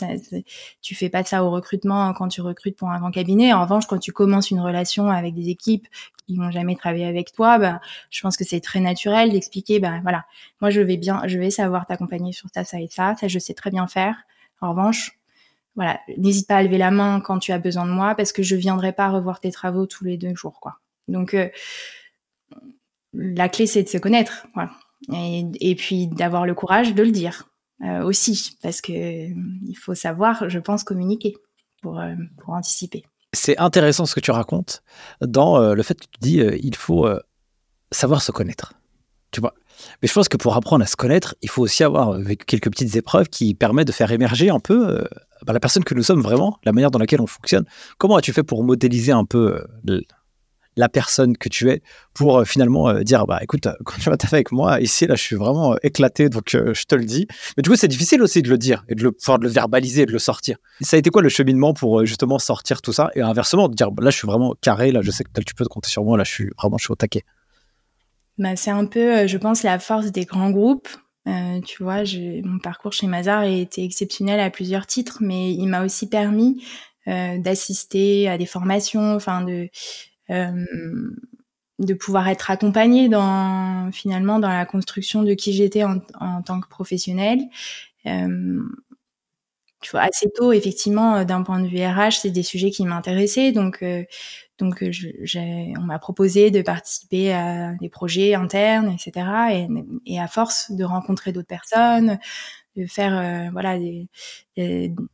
tu 0.81 0.95
fais 0.95 1.09
pas 1.09 1.23
ça 1.23 1.43
au 1.43 1.51
recrutement 1.51 2.11
quand 2.13 2.27
tu 2.27 2.41
recrutes 2.41 2.75
pour 2.75 2.89
un 2.89 2.99
grand 2.99 3.11
cabinet. 3.11 3.53
En 3.53 3.61
revanche, 3.61 3.85
quand 3.85 3.99
tu 3.99 4.11
commences 4.11 4.51
une 4.51 4.59
relation 4.59 5.09
avec 5.09 5.35
des 5.35 5.49
équipes 5.49 5.87
qui 6.25 6.33
n'ont 6.33 6.51
jamais 6.51 6.75
travaillé 6.75 7.05
avec 7.05 7.31
toi, 7.31 7.57
bah, 7.59 7.79
je 8.09 8.21
pense 8.21 8.35
que 8.35 8.43
c'est 8.43 8.59
très 8.59 8.79
naturel 8.79 9.31
d'expliquer, 9.31 9.79
bah 9.79 9.99
voilà, 10.01 10.25
moi 10.59 10.71
je 10.71 10.81
vais 10.81 10.97
bien, 10.97 11.21
je 11.27 11.37
vais 11.37 11.51
savoir 11.51 11.85
t'accompagner 11.85 12.33
sur 12.33 12.49
ça, 12.53 12.63
ça 12.63 12.81
et 12.81 12.87
ça, 12.87 13.15
ça 13.15 13.27
je 13.27 13.39
sais 13.39 13.53
très 13.53 13.69
bien 13.69 13.87
faire. 13.87 14.15
En 14.59 14.71
revanche, 14.71 15.11
voilà, 15.75 15.99
n'hésite 16.17 16.47
pas 16.47 16.57
à 16.57 16.63
lever 16.63 16.79
la 16.79 16.91
main 16.91 17.21
quand 17.21 17.37
tu 17.39 17.51
as 17.51 17.59
besoin 17.59 17.85
de 17.85 17.91
moi 17.91 18.15
parce 18.15 18.31
que 18.31 18.41
je 18.43 18.55
viendrai 18.55 18.91
pas 18.91 19.09
revoir 19.09 19.39
tes 19.39 19.51
travaux 19.51 19.85
tous 19.85 20.03
les 20.03 20.17
deux 20.17 20.35
jours, 20.35 20.59
quoi. 20.59 20.79
Donc 21.07 21.35
euh, 21.35 21.47
la 23.13 23.49
clé 23.49 23.67
c'est 23.67 23.83
de 23.83 23.89
se 23.89 23.97
connaître, 23.99 24.47
voilà 24.55 24.71
et, 25.13 25.75
puis 25.75 26.07
d'avoir 26.07 26.45
le 26.45 26.53
courage 26.53 26.95
de 26.95 27.03
le 27.03 27.11
dire 27.11 27.49
euh, 27.83 28.03
aussi, 28.03 28.57
parce 28.61 28.81
que 28.81 28.91
euh, 28.91 29.33
il 29.67 29.75
faut 29.75 29.95
savoir, 29.95 30.49
je 30.49 30.59
pense, 30.59 30.83
communiquer 30.83 31.35
pour, 31.81 31.99
euh, 31.99 32.15
pour 32.39 32.53
anticiper. 32.53 33.03
C'est 33.33 33.57
intéressant 33.57 34.05
ce 34.05 34.15
que 34.15 34.19
tu 34.19 34.31
racontes 34.31 34.83
dans 35.21 35.59
le 35.73 35.83
fait 35.83 35.99
que 35.99 36.05
tu 36.05 36.19
dis 36.21 36.37
il 36.37 36.75
faut 36.75 37.07
savoir 37.91 38.21
se 38.21 38.31
connaître. 38.31 38.73
Tu 39.31 39.41
vois? 39.41 39.53
Mais 40.01 40.07
je 40.07 40.13
pense 40.13 40.29
que 40.29 40.37
pour 40.37 40.55
apprendre 40.55 40.83
à 40.83 40.87
se 40.87 40.95
connaître, 40.95 41.35
il 41.41 41.49
faut 41.49 41.61
aussi 41.61 41.83
avoir 41.83 42.17
quelques 42.47 42.71
petites 42.71 42.95
épreuves 42.95 43.27
qui 43.27 43.53
permettent 43.53 43.87
de 43.87 43.91
faire 43.91 44.11
émerger 44.13 44.49
un 44.49 44.61
peu 44.61 45.05
bah, 45.45 45.51
la 45.51 45.59
personne 45.59 45.83
que 45.83 45.93
nous 45.93 46.03
sommes 46.03 46.21
vraiment, 46.21 46.57
la 46.63 46.71
manière 46.71 46.89
dans 46.89 46.99
laquelle 46.99 47.21
on 47.21 47.27
fonctionne. 47.27 47.65
Comment 47.97 48.15
as-tu 48.15 48.31
fait 48.31 48.43
pour 48.43 48.63
modéliser 48.63 49.11
un 49.11 49.25
peu 49.25 49.61
la 50.77 50.87
personne 50.87 51.35
que 51.35 51.49
tu 51.49 51.69
es 51.69 51.81
pour 52.13 52.37
euh, 52.37 52.45
finalement 52.45 52.87
euh, 52.89 53.03
dire 53.03 53.25
bah 53.25 53.39
écoute 53.41 53.67
quand 53.83 53.97
tu 53.99 54.09
vas 54.09 54.15
avec 54.31 54.51
moi 54.51 54.79
ici 54.79 55.05
là 55.07 55.15
je 55.15 55.21
suis 55.21 55.35
vraiment 55.35 55.73
euh, 55.73 55.77
éclaté 55.83 56.29
donc 56.29 56.51
je 56.51 56.83
te 56.85 56.95
le 56.95 57.03
dis. 57.03 57.27
Mais 57.57 57.63
du 57.63 57.69
coup 57.69 57.75
c'est 57.75 57.87
difficile 57.87 58.21
aussi 58.21 58.41
de 58.41 58.49
le 58.49 58.57
dire 58.57 58.85
et 58.87 58.95
de 58.95 59.03
le 59.03 59.11
de 59.11 59.43
le 59.43 59.49
verbaliser 59.49 60.05
de 60.05 60.11
le 60.11 60.19
sortir. 60.19 60.57
Ça 60.81 60.95
a 60.95 60.99
été 60.99 61.09
quoi 61.09 61.21
le 61.21 61.29
cheminement 61.29 61.73
pour 61.73 62.05
justement 62.05 62.39
sortir 62.39 62.81
tout 62.81 62.93
ça 62.93 63.09
et 63.15 63.21
inversement 63.21 63.67
de 63.67 63.75
dire 63.75 63.91
bah, 63.91 64.03
là 64.03 64.11
je 64.11 64.17
suis 64.17 64.27
vraiment 64.27 64.55
carré 64.61 64.91
là 64.91 65.01
je 65.01 65.11
sais 65.11 65.23
que 65.23 65.41
tu 65.41 65.55
peux 65.55 65.65
compter 65.65 65.89
sur 65.89 66.03
moi 66.03 66.17
là 66.17 66.23
je 66.23 66.31
suis 66.31 66.49
vraiment 66.57 66.77
je 66.77 66.85
suis 66.85 66.91
au 66.91 66.95
taquet. 66.95 67.23
Bah, 68.37 68.55
c'est 68.55 68.71
un 68.71 68.85
peu 68.85 69.27
je 69.27 69.37
pense 69.37 69.63
la 69.63 69.79
force 69.79 70.11
des 70.11 70.25
grands 70.25 70.51
groupes. 70.51 70.87
Tu 71.65 71.83
vois, 71.83 72.03
mon 72.45 72.57
parcours 72.59 72.93
chez 72.93 73.05
Mazar 73.05 73.39
a 73.39 73.47
été 73.47 73.83
exceptionnel 73.83 74.39
à 74.39 74.49
plusieurs 74.49 74.85
titres, 74.85 75.17
mais 75.19 75.51
il 75.51 75.67
m'a 75.67 75.83
aussi 75.83 76.07
permis 76.07 76.63
d'assister 77.05 78.29
à 78.29 78.37
des 78.37 78.45
formations, 78.45 79.13
enfin 79.13 79.41
de 79.41 79.67
euh, 79.67 79.67
de 80.29 81.93
pouvoir 81.93 82.27
être 82.27 82.49
accompagnée 82.49 83.07
dans 83.09 83.91
finalement 83.91 84.39
dans 84.39 84.49
la 84.49 84.65
construction 84.65 85.23
de 85.23 85.33
qui 85.33 85.53
j'étais 85.53 85.83
en, 85.83 85.99
en, 86.19 86.41
tant 86.41 86.59
que 86.59 86.67
professionnelle. 86.67 87.39
Euh, 88.05 88.61
tu 89.81 89.91
vois, 89.91 90.01
assez 90.01 90.27
tôt, 90.35 90.53
effectivement, 90.53 91.23
d'un 91.23 91.43
point 91.43 91.59
de 91.59 91.67
vue 91.67 91.77
RH, 91.85 92.21
c'est 92.21 92.31
des 92.31 92.41
sujets 92.41 92.71
qui 92.71 92.83
m'intéressaient. 92.83 93.51
Donc, 93.51 93.83
euh, 93.83 94.03
donc, 94.57 94.83
j'ai, 94.89 95.73
on 95.77 95.83
m'a 95.83 95.99
proposé 95.99 96.49
de 96.49 96.63
participer 96.63 97.31
à 97.31 97.73
des 97.75 97.89
projets 97.89 98.33
internes, 98.33 98.89
etc. 98.89 99.27
Et, 99.51 99.67
et 100.13 100.19
à 100.19 100.27
force 100.27 100.71
de 100.71 100.83
rencontrer 100.83 101.31
d'autres 101.31 101.47
personnes, 101.47 102.17
de 102.75 102.87
faire, 102.87 103.17
euh, 103.17 103.51
voilà, 103.51 103.77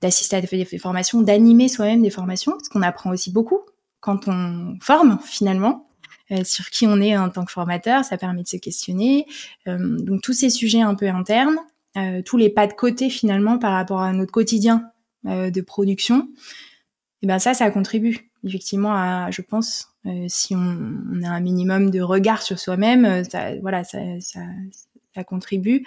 d'assister 0.02 0.38
à 0.38 0.42
des, 0.42 0.48
des 0.48 0.78
formations, 0.78 1.22
d'animer 1.22 1.68
soi-même 1.68 2.02
des 2.02 2.10
formations, 2.10 2.54
parce 2.54 2.70
qu'on 2.70 2.84
apprend 2.84 3.12
aussi 3.12 3.32
beaucoup 3.34 3.60
quand 4.04 4.28
on 4.28 4.78
forme 4.82 5.18
finalement. 5.24 5.88
Euh, 6.32 6.44
sur 6.46 6.70
qui 6.70 6.88
on 6.88 7.02
est 7.02 7.18
en 7.18 7.30
tant 7.30 7.44
que 7.44 7.52
formateur, 7.52 8.06
ça 8.06 8.18
permet 8.18 8.44
de 8.44 8.48
se 8.48 8.56
questionner. 8.58 9.26
Euh, 9.68 9.98
donc 10.00 10.22
tous 10.22 10.34
ces 10.34 10.50
sujets 10.50 10.82
un 10.82 10.96
peu 10.96 11.08
internes, 11.10 11.58
euh, 11.98 12.22
tous 12.22 12.38
les 12.38 12.50
pas 12.50 12.66
de 12.66 12.74
côté 12.74 13.10
finalement 13.10 13.58
par 13.60 13.74
rapport 13.74 14.00
à 14.02 14.14
notre 14.14 14.32
quotidien 14.32 14.90
de 15.26 15.62
production, 15.62 16.20
et 16.20 17.26
eh 17.26 17.28
ben 17.28 17.40
ça, 17.40 17.54
ça 17.54 17.72
contribue 17.72 18.30
effectivement 18.46 18.94
à, 18.94 19.32
je 19.32 19.42
pense, 19.42 19.88
si 20.28 20.54
on, 20.54 21.24
a 21.24 21.30
un 21.30 21.40
minimum 21.40 21.92
de 21.92 22.02
regard 22.02 22.42
sur 22.42 22.60
soi-même, 22.60 23.24
ça, 23.24 23.56
voilà, 23.62 23.86
ça, 23.86 24.00
ça, 24.20 25.24
contribue 25.24 25.86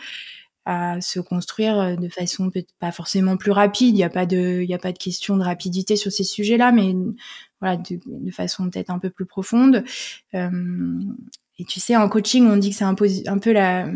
à 0.64 1.02
se 1.02 1.20
construire 1.20 1.98
de 1.98 2.08
façon 2.08 2.48
peut-être 2.48 2.72
pas 2.78 2.92
forcément 2.92 3.36
plus 3.36 3.50
rapide. 3.50 3.90
Il 3.90 3.98
n'y 3.98 4.04
a 4.04 4.08
pas 4.08 4.24
de, 4.24 4.62
il 4.66 4.72
a 4.72 4.78
pas 4.78 4.92
de 4.92 4.98
question 4.98 5.36
de 5.36 5.42
rapidité 5.42 5.96
sur 5.96 6.10
ces 6.10 6.24
sujets-là, 6.24 6.72
mais 6.72 6.94
voilà, 7.60 7.76
de, 7.76 7.98
de 8.06 8.30
façon 8.30 8.70
peut-être 8.70 8.90
un 8.90 8.98
peu 8.98 9.10
plus 9.10 9.26
profonde. 9.26 9.84
Euh, 10.34 11.00
et 11.58 11.64
tu 11.64 11.80
sais, 11.80 11.96
en 11.96 12.08
coaching, 12.08 12.46
on 12.46 12.56
dit 12.56 12.70
que 12.70 12.76
c'est 12.76 12.84
un, 12.84 12.94
un, 13.26 13.38
peu 13.38 13.52
la, 13.52 13.88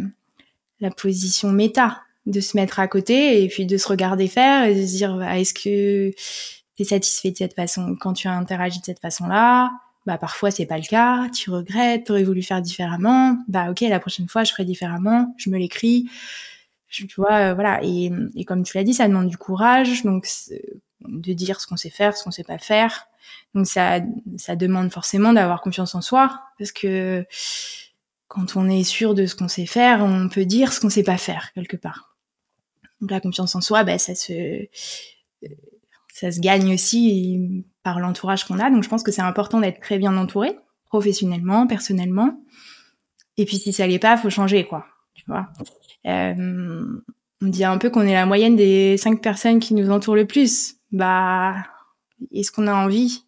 la 0.80 0.90
position 0.90 1.52
méta, 1.52 2.02
de 2.26 2.40
se 2.40 2.56
mettre 2.56 2.78
à 2.80 2.88
côté 2.88 3.42
et 3.42 3.48
puis 3.48 3.66
de 3.66 3.76
se 3.76 3.88
regarder 3.88 4.28
faire 4.28 4.64
et 4.64 4.74
de 4.74 4.86
se 4.86 4.96
dire, 4.96 5.16
bah, 5.16 5.38
est-ce 5.38 5.54
que 5.54 6.10
tu 6.10 6.82
es 6.82 6.84
satisfait 6.84 7.30
de 7.30 7.36
cette 7.36 7.54
façon 7.54 7.96
quand 7.98 8.12
tu 8.12 8.28
as 8.28 8.32
interagi 8.32 8.80
de 8.80 8.84
cette 8.84 9.00
façon-là? 9.00 9.70
Bah 10.06 10.16
parfois 10.16 10.50
c'est 10.50 10.64
pas 10.64 10.78
le 10.78 10.88
cas, 10.88 11.28
tu 11.28 11.50
regrettes, 11.50 12.04
tu 12.04 12.12
aurais 12.12 12.22
voulu 12.24 12.42
faire 12.42 12.62
différemment, 12.62 13.36
bah 13.48 13.70
ok 13.70 13.82
la 13.82 14.00
prochaine 14.00 14.28
fois 14.28 14.44
je 14.44 14.52
ferai 14.52 14.64
différemment, 14.64 15.34
je 15.36 15.50
me 15.50 15.58
l'écris, 15.58 16.08
tu 16.90 17.06
vois, 17.16 17.50
euh, 17.50 17.54
voilà. 17.54 17.80
Et, 17.82 18.10
et, 18.34 18.44
comme 18.44 18.62
tu 18.62 18.76
l'as 18.76 18.84
dit, 18.84 18.94
ça 18.94 19.08
demande 19.08 19.28
du 19.28 19.36
courage, 19.38 20.02
donc 20.02 20.26
de 21.08 21.32
dire 21.32 21.60
ce 21.60 21.66
qu'on 21.66 21.76
sait 21.76 21.90
faire, 21.90 22.16
ce 22.16 22.24
qu'on 22.24 22.30
sait 22.30 22.44
pas 22.44 22.58
faire. 22.58 23.06
Donc 23.54 23.66
ça, 23.66 24.00
ça 24.36 24.56
demande 24.56 24.92
forcément 24.92 25.32
d'avoir 25.32 25.60
confiance 25.60 25.94
en 25.94 26.00
soi, 26.00 26.40
parce 26.58 26.72
que 26.72 27.24
quand 28.28 28.56
on 28.56 28.68
est 28.68 28.84
sûr 28.84 29.14
de 29.14 29.26
ce 29.26 29.34
qu'on 29.34 29.48
sait 29.48 29.66
faire, 29.66 30.04
on 30.04 30.28
peut 30.28 30.44
dire 30.44 30.72
ce 30.72 30.80
qu'on 30.80 30.90
sait 30.90 31.02
pas 31.02 31.18
faire 31.18 31.52
quelque 31.54 31.76
part. 31.76 32.16
Donc 33.00 33.10
la 33.10 33.20
confiance 33.20 33.54
en 33.54 33.60
soi, 33.60 33.82
ben 33.82 33.98
ça 33.98 34.14
se, 34.14 34.68
ça 36.12 36.30
se 36.30 36.40
gagne 36.40 36.74
aussi 36.74 37.64
par 37.82 37.98
l'entourage 37.98 38.44
qu'on 38.44 38.58
a. 38.58 38.70
Donc 38.70 38.84
je 38.84 38.88
pense 38.88 39.02
que 39.02 39.10
c'est 39.10 39.22
important 39.22 39.60
d'être 39.60 39.80
très 39.80 39.98
bien 39.98 40.16
entouré, 40.16 40.56
professionnellement, 40.86 41.66
personnellement. 41.66 42.40
Et 43.36 43.46
puis 43.46 43.56
si 43.56 43.72
ça 43.72 43.86
l'est 43.86 43.98
pas, 43.98 44.16
faut 44.16 44.30
changer 44.30 44.66
quoi. 44.66 44.86
Tu 45.14 45.24
vois. 45.26 45.48
Euh, 46.06 46.84
on 47.42 47.46
dit 47.46 47.64
un 47.64 47.78
peu 47.78 47.90
qu'on 47.90 48.02
est 48.02 48.12
la 48.12 48.26
moyenne 48.26 48.54
des 48.54 48.96
cinq 48.96 49.22
personnes 49.22 49.60
qui 49.60 49.74
nous 49.74 49.90
entourent 49.90 50.16
le 50.16 50.26
plus. 50.26 50.76
Bah, 50.92 51.56
est-ce 52.32 52.52
qu'on 52.52 52.66
a 52.66 52.74
envie? 52.74 53.24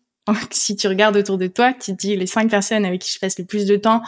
Si 0.50 0.76
tu 0.76 0.86
regardes 0.86 1.16
autour 1.16 1.36
de 1.36 1.48
toi, 1.48 1.72
tu 1.72 1.96
te 1.96 2.00
dis 2.00 2.16
les 2.16 2.26
cinq 2.26 2.48
personnes 2.48 2.84
avec 2.84 3.00
qui 3.00 3.12
je 3.12 3.18
passe 3.18 3.38
le 3.38 3.44
plus 3.44 3.66
de 3.66 3.76
temps, 3.76 4.02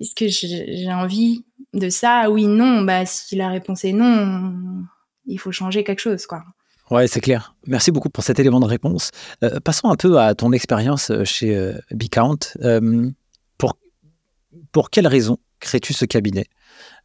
est-ce 0.00 0.14
que 0.14 0.26
j'ai 0.28 0.92
envie 0.92 1.44
de 1.72 1.88
ça? 1.88 2.30
Oui, 2.30 2.46
non. 2.46 2.82
Bah, 2.82 3.06
si 3.06 3.36
la 3.36 3.48
réponse 3.48 3.84
est 3.84 3.92
non, 3.92 4.52
il 5.26 5.38
faut 5.38 5.52
changer 5.52 5.84
quelque 5.84 6.00
chose, 6.00 6.26
quoi. 6.26 6.42
Ouais, 6.90 7.06
c'est 7.06 7.20
clair. 7.20 7.54
Merci 7.66 7.90
beaucoup 7.90 8.10
pour 8.10 8.22
cet 8.24 8.38
élément 8.38 8.60
de 8.60 8.66
réponse. 8.66 9.12
Euh, 9.42 9.60
passons 9.60 9.88
un 9.88 9.96
peu 9.96 10.18
à 10.18 10.34
ton 10.34 10.52
expérience 10.52 11.10
euh, 11.10 11.24
chez 11.24 11.56
euh. 11.56 11.78
Euh, 12.60 13.10
pour, 13.56 13.78
pour 14.72 14.90
quelles 14.90 15.06
raisons 15.06 15.38
crées-tu 15.60 15.92
ce 15.92 16.04
cabinet? 16.04 16.46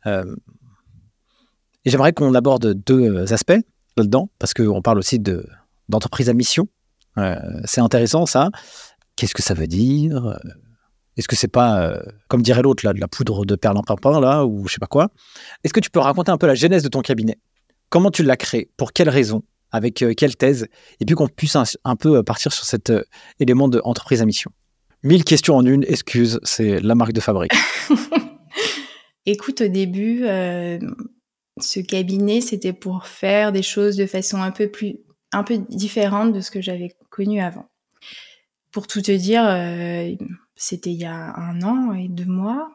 Et 0.05 1.89
j'aimerais 1.89 2.11
qu'on 2.11 2.33
aborde 2.33 2.73
deux 2.73 3.31
aspects 3.31 3.59
là-dedans, 3.97 4.29
parce 4.39 4.53
qu'on 4.53 4.81
parle 4.81 4.97
aussi 4.97 5.19
de, 5.19 5.47
d'entreprise 5.89 6.29
à 6.29 6.33
mission. 6.33 6.67
c'est 7.65 7.81
intéressant 7.81 8.25
ça. 8.25 8.49
Qu'est-ce 9.15 9.33
que 9.33 9.41
ça 9.41 9.53
veut 9.53 9.67
dire? 9.67 10.37
Est-ce 11.15 11.27
que 11.27 11.35
c'est 11.35 11.47
pas, 11.47 11.99
comme 12.27 12.41
dirait 12.43 12.61
l'autre, 12.61 12.85
là, 12.85 12.93
de 12.93 12.99
la 12.99 13.07
poudre 13.07 13.45
de 13.45 13.55
perlimpinpin, 13.55 14.19
là, 14.19 14.45
ou 14.45 14.67
je 14.67 14.73
sais 14.73 14.79
pas 14.79 14.87
quoi? 14.87 15.09
Est-ce 15.63 15.73
que 15.73 15.79
tu 15.79 15.89
peux 15.89 15.99
raconter 15.99 16.31
un 16.31 16.37
peu 16.37 16.47
la 16.47 16.55
genèse 16.55 16.83
de 16.83 16.89
ton 16.89 17.01
cabinet? 17.01 17.39
Comment 17.89 18.11
tu 18.11 18.23
l'as 18.23 18.37
créé? 18.37 18.69
Pour 18.77 18.93
quelles 18.93 19.09
raisons 19.09 19.43
avec 19.71 20.01
euh, 20.01 20.13
quelle 20.15 20.35
thèse, 20.35 20.67
et 20.99 21.05
puis 21.05 21.15
qu'on 21.15 21.27
puisse 21.27 21.55
un, 21.83 21.95
peu 21.95 22.17
euh, 22.17 22.23
partir 22.23 22.51
sur 22.51 22.65
cet 22.65 22.89
euh, 22.89 23.03
élément 23.39 23.67
d'entreprise 23.67 24.21
à 24.21 24.25
mission. 24.25 24.51
Mille 25.03 25.23
questions 25.23 25.55
en 25.55 25.65
une, 25.65 25.83
excuse, 25.83 26.39
c'est 26.43 26.79
la 26.79 26.95
marque 26.95 27.13
de 27.13 27.19
fabrique. 27.19 27.51
Écoute, 29.25 29.61
au 29.61 29.67
début, 29.67 30.21
ce 30.21 31.79
cabinet, 31.81 32.41
c'était 32.41 32.73
pour 32.73 33.05
faire 33.05 33.51
des 33.51 33.61
choses 33.61 33.97
de 33.97 34.05
façon 34.05 34.41
un 34.41 34.51
peu 34.51 34.69
plus, 34.69 34.95
un 35.31 35.43
peu 35.43 35.57
différente 35.69 36.33
de 36.33 36.41
ce 36.41 36.51
que 36.51 36.61
j'avais 36.61 36.95
connu 37.09 37.41
avant. 37.41 37.67
Pour 38.71 38.87
tout 38.87 39.01
te 39.01 39.11
dire, 39.11 39.43
c'était 40.55 40.91
il 40.91 40.99
y 40.99 41.05
a 41.05 41.35
un 41.35 41.61
an 41.63 41.93
et 41.93 42.07
deux 42.07 42.25
mois. 42.25 42.69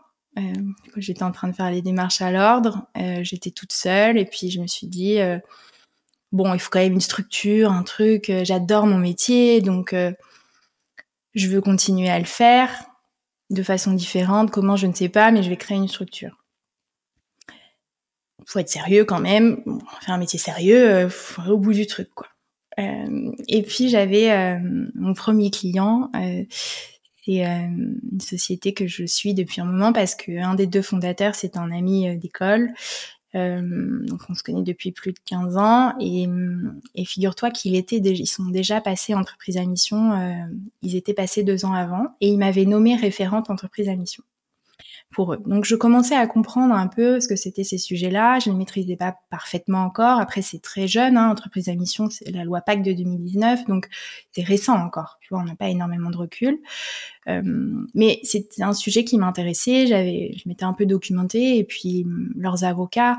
j'étais 0.97 1.23
en 1.23 1.33
train 1.33 1.49
de 1.49 1.55
faire 1.55 1.71
les 1.71 1.83
démarches 1.83 2.21
à 2.23 2.31
l'ordre, 2.31 2.87
j'étais 3.23 3.51
toute 3.51 3.73
seule 3.73 4.19
et 4.19 4.25
puis 4.25 4.51
je 4.51 4.61
me 4.61 4.67
suis 4.67 4.87
dit, 4.87 5.19
bon, 6.33 6.53
il 6.55 6.61
faut 6.61 6.71
quand 6.71 6.81
même 6.81 6.95
une 6.95 7.01
structure, 7.01 7.71
un 7.71 7.83
truc. 7.83 8.31
Euh, 8.31 8.45
j'adore 8.45 8.87
mon 8.87 8.99
métier, 8.99 9.61
donc 9.61 9.93
euh, 9.93 10.13
je 11.35 11.49
veux 11.49 11.61
continuer 11.61 12.09
à 12.09 12.19
le 12.19 12.25
faire 12.25 12.71
de 13.51 13.63
façon 13.63 13.93
différente. 13.93 14.51
Comment, 14.51 14.77
je 14.77 14.87
ne 14.87 14.95
sais 14.95 15.11
pas, 15.11 15.31
mais 15.31 15.43
je 15.43 15.51
vais 15.51 15.57
créer 15.57 15.77
une 15.77 15.89
structure. 15.89 16.39
Faut 18.47 18.59
être 18.59 18.69
sérieux 18.69 19.05
quand 19.05 19.21
même. 19.21 19.63
faire 20.01 20.15
un 20.15 20.19
métier 20.19 20.39
sérieux, 20.39 20.91
euh, 20.91 21.09
au 21.49 21.59
bout 21.59 21.75
du 21.75 21.87
truc, 21.87 22.11
quoi. 22.15 22.29
Et 22.79 23.63
puis 23.63 23.89
j'avais 23.89 24.59
mon 24.95 25.15
premier 25.15 25.51
client. 25.51 26.11
c'est 27.25 27.43
une 27.43 28.21
société 28.21 28.75
que 28.75 28.87
je 28.87 29.05
suis 29.05 29.35
depuis 29.35 29.61
un 29.61 29.65
moment 29.65 29.93
parce 29.93 30.15
que 30.15 30.39
un 30.43 30.55
des 30.55 30.67
deux 30.67 30.83
fondateurs, 30.83 31.35
c'est 31.35 31.57
un 31.57 31.71
ami 31.71 32.17
d'école 32.17 32.73
euh, 33.35 34.05
donc 34.05 34.21
on 34.29 34.35
se 34.35 34.43
connaît 34.43 34.63
depuis 34.63 34.93
plus 34.93 35.13
de 35.13 35.19
15 35.25 35.57
ans 35.57 35.95
et, 35.99 36.29
et 36.95 37.05
figure-toi 37.05 37.51
qu'il 37.51 37.75
était 37.77 37.97
ils 37.97 38.27
sont 38.27 38.45
déjà 38.45 38.83
passés 38.83 39.15
entreprise 39.15 39.57
à 39.57 39.65
mission, 39.65 40.13
euh, 40.13 40.35
ils 40.83 40.97
étaient 40.97 41.15
passés 41.15 41.43
deux 41.43 41.65
ans 41.65 41.73
avant 41.73 42.15
et 42.21 42.29
il 42.29 42.39
m'avait 42.39 42.67
nommé 42.67 42.95
référente 42.95 43.49
entreprise 43.49 43.89
à 43.89 43.97
mission 43.97 44.23
pour 45.13 45.35
eux. 45.35 45.43
Donc 45.47 45.65
je 45.65 45.77
commençais 45.77 46.17
à 46.17 46.27
comprendre 46.27 46.75
un 46.75 46.89
peu 46.89 47.21
ce 47.21 47.29
que 47.29 47.37
c'était 47.37 47.65
ces 47.65 47.79
sujets-là. 47.79 48.39
Je 48.39 48.51
ne 48.51 48.57
maîtrisais 48.57 48.97
pas 48.97 49.17
parfaitement 49.31 49.85
encore. 49.85 50.19
Après 50.21 50.43
c'est 50.43 50.61
très 50.61 50.89
jeune, 50.89 51.17
hein, 51.17 51.31
entreprise 51.31 51.69
à 51.69 51.75
mission, 51.75 52.09
c'est 52.11 52.31
la 52.31 52.45
loi 52.45 52.61
PAC 52.61 52.83
de 52.83 52.93
2019, 52.93 53.67
donc 53.67 53.89
c'est 54.33 54.43
récent 54.43 54.77
encore. 54.77 55.19
Tu 55.21 55.29
vois, 55.31 55.41
on 55.41 55.45
n'a 55.45 55.55
pas 55.55 55.69
énormément 55.69 56.11
de 56.11 56.17
recul. 56.17 56.59
Euh, 57.29 57.43
mais 57.95 58.21
c'était 58.25 58.63
un 58.63 58.73
sujet 58.73 59.05
qui 59.05 59.19
m'intéressait. 59.19 59.87
J'avais, 59.87 60.35
je 60.37 60.49
m'étais 60.49 60.65
un 60.65 60.73
peu 60.73 60.87
documentée 60.87 61.59
et 61.59 61.65
puis 61.65 62.07
leurs 62.37 62.65
avocats. 62.65 63.19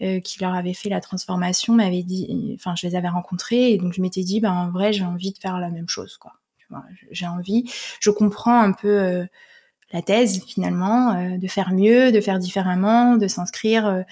Euh, 0.00 0.20
qui 0.20 0.38
leur 0.40 0.54
avaient 0.54 0.74
fait 0.74 0.88
la 0.88 1.00
transformation 1.00 1.74
m'avaient 1.74 2.04
dit, 2.04 2.54
enfin 2.54 2.76
je 2.76 2.86
les 2.86 2.94
avais 2.94 3.08
rencontrés 3.08 3.72
et 3.72 3.78
donc 3.78 3.94
je 3.94 4.00
m'étais 4.00 4.22
dit 4.22 4.38
ben 4.38 4.52
en 4.52 4.70
vrai 4.70 4.92
j'ai 4.92 5.02
envie 5.02 5.32
de 5.32 5.38
faire 5.38 5.58
la 5.58 5.70
même 5.70 5.88
chose 5.88 6.16
quoi. 6.18 6.34
J'ai 7.10 7.26
envie, 7.26 7.64
je 8.00 8.10
comprends 8.10 8.60
un 8.60 8.72
peu 8.72 8.88
euh, 8.88 9.26
la 9.92 10.02
thèse 10.02 10.42
finalement, 10.46 11.14
euh, 11.14 11.38
de 11.38 11.48
faire 11.48 11.72
mieux, 11.72 12.12
de 12.12 12.20
faire 12.20 12.38
différemment, 12.38 13.16
de 13.16 13.26
s'inscrire 13.26 13.86
euh, 13.86 14.02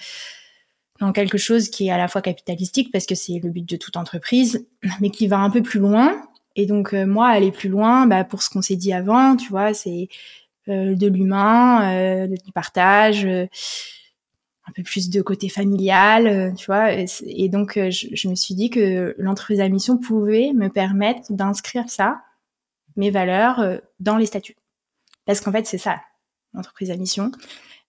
dans 0.99 1.11
quelque 1.11 1.37
chose 1.37 1.69
qui 1.69 1.87
est 1.87 1.91
à 1.91 1.97
la 1.97 2.07
fois 2.07 2.21
capitalistique 2.21 2.91
parce 2.91 3.05
que 3.05 3.15
c'est 3.15 3.39
le 3.43 3.49
but 3.49 3.67
de 3.67 3.75
toute 3.75 3.97
entreprise, 3.97 4.67
mais 5.01 5.09
qui 5.09 5.27
va 5.27 5.37
un 5.37 5.49
peu 5.49 5.61
plus 5.61 5.79
loin. 5.79 6.21
Et 6.55 6.65
donc 6.65 6.93
euh, 6.93 7.05
moi, 7.05 7.27
aller 7.27 7.51
plus 7.51 7.69
loin, 7.69 8.07
bah, 8.07 8.23
pour 8.23 8.41
ce 8.41 8.49
qu'on 8.49 8.61
s'est 8.61 8.75
dit 8.75 8.93
avant, 8.93 9.35
tu 9.35 9.49
vois, 9.49 9.73
c'est 9.73 10.09
de 10.67 11.07
l'humain, 11.07 12.27
du 12.27 12.51
partage, 12.51 13.25
un 13.25 14.71
peu 14.75 14.83
plus 14.83 15.09
de 15.09 15.21
côté 15.21 15.47
familial, 15.47 16.53
tu 16.57 16.65
vois. 16.65 16.91
Et, 16.91 17.47
donc 17.47 17.75
je, 17.75 18.07
je, 18.11 18.27
me 18.27 18.35
suis 18.35 18.53
dit 18.53 18.69
que 18.69 19.15
l'entreprise 19.17 19.61
à 19.61 19.69
mission 19.69 19.97
pouvait 19.97 20.51
me 20.53 20.67
permettre 20.67 21.31
d'inscrire 21.31 21.89
ça, 21.89 22.19
mes 22.97 23.11
valeurs, 23.11 23.79
dans 24.01 24.17
les 24.17 24.25
statuts. 24.25 24.57
Parce 25.27 25.41
qu'en 25.41 25.51
fait, 25.51 25.67
c'est 25.67 25.77
ça, 25.77 26.01
l'entreprise 26.53 26.89
à 26.89 26.97
mission. 26.97 27.31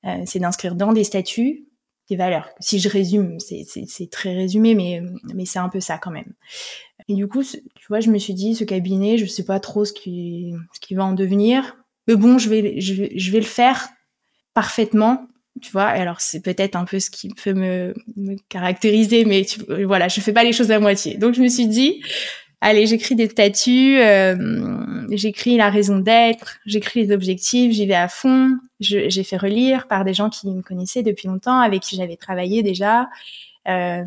Euh, 0.05 0.23
c'est 0.27 0.39
d'inscrire 0.39 0.75
dans 0.75 0.93
des 0.93 1.05
statuts 1.05 1.65
des 2.09 2.17
valeurs. 2.17 2.49
Si 2.59 2.79
je 2.79 2.89
résume, 2.89 3.39
c'est 3.39 4.11
très 4.11 4.35
résumé, 4.35 4.75
mais, 4.75 5.45
c'est 5.45 5.59
un 5.59 5.69
peu 5.69 5.81
ça 5.81 5.99
quand 5.99 6.11
même. 6.11 6.33
Et 7.09 7.15
du 7.15 7.29
coup, 7.29 7.43
tu 7.43 7.87
vois, 7.89 8.01
je 8.01 8.11
me 8.11 8.19
suis 8.19 8.35
dit, 8.35 8.55
ce 8.55 8.65
cabinet, 8.65 9.19
je 9.19 9.27
sais 9.27 9.45
pas 9.45 9.61
trop 9.61 9.85
ce 9.85 9.93
qui, 9.93 10.55
va 10.91 11.05
en 11.05 11.13
devenir. 11.13 11.77
Mais 12.07 12.17
bon, 12.17 12.39
je 12.39 12.49
vais, 12.49 12.61
le 12.61 13.43
faire 13.43 13.89
parfaitement 14.55 15.27
tu 15.61 15.73
vois 15.73 15.87
alors 15.87 16.21
c'est 16.21 16.41
peut-être 16.41 16.77
un 16.77 16.85
peu 16.85 17.01
ce 17.01 17.11
qui 17.11 17.29
peut 17.31 17.53
me, 17.53 17.93
caractériser 18.49 19.25
mais 19.25 19.45
voilà 19.85 20.07
je 20.07 20.21
fais 20.21 20.33
pas 20.33 20.45
les 20.45 20.53
choses 20.53 20.71
à 20.71 20.79
moitié 20.79 21.17
donc 21.17 21.35
je 21.35 21.43
me 21.43 21.49
suis 21.49 21.67
dit 21.67 22.01
allez, 22.61 22.87
j'écris 22.87 23.15
des 23.15 23.29
statuts, 23.29 23.99
euh, 24.01 25.07
j'écris 25.11 25.57
la 25.57 25.71
raison 25.71 25.99
d'être, 25.99 26.59
j'écris 26.67 27.05
les 27.05 27.13
objectifs, 27.13 27.73
j'y 27.73 27.87
vais 27.87 27.95
à 27.95 28.09
fond. 28.09 28.59
J'ai 28.81 29.25
fait 29.25 29.37
relire 29.37 29.89
par 29.89 30.05
des 30.05 30.15
gens 30.15 30.31
qui 30.31 30.49
me 30.49 30.63
connaissaient 30.63 31.03
depuis 31.03 31.29
longtemps, 31.29 31.59
avec 31.59 31.83
qui 31.83 31.97
j'avais 31.97 32.17
travaillé 32.17 32.63
déjà. 32.63 33.09
Euh, 33.69 34.05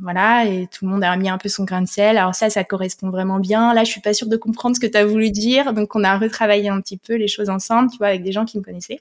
voilà, 0.00 0.44
et 0.44 0.66
tout 0.66 0.84
le 0.84 0.90
monde 0.90 1.04
a 1.04 1.16
mis 1.16 1.28
un 1.28 1.38
peu 1.38 1.48
son 1.48 1.64
grain 1.64 1.80
de 1.82 1.88
sel. 1.88 2.18
Alors 2.18 2.34
ça, 2.34 2.50
ça 2.50 2.62
correspond 2.64 3.10
vraiment 3.10 3.38
bien. 3.38 3.72
Là, 3.74 3.84
je 3.84 3.90
suis 3.90 4.00
pas 4.00 4.12
sûre 4.12 4.28
de 4.28 4.36
comprendre 4.36 4.76
ce 4.76 4.80
que 4.80 4.86
tu 4.86 4.98
as 4.98 5.06
voulu 5.06 5.30
dire, 5.30 5.72
donc 5.72 5.94
on 5.96 6.04
a 6.04 6.18
retravaillé 6.18 6.68
un 6.68 6.80
petit 6.80 6.98
peu 6.98 7.14
les 7.14 7.28
choses 7.28 7.48
ensemble, 7.48 7.90
tu 7.90 7.98
vois, 7.98 8.08
avec 8.08 8.22
des 8.22 8.32
gens 8.32 8.44
qui 8.44 8.58
me 8.58 8.62
connaissaient. 8.62 8.98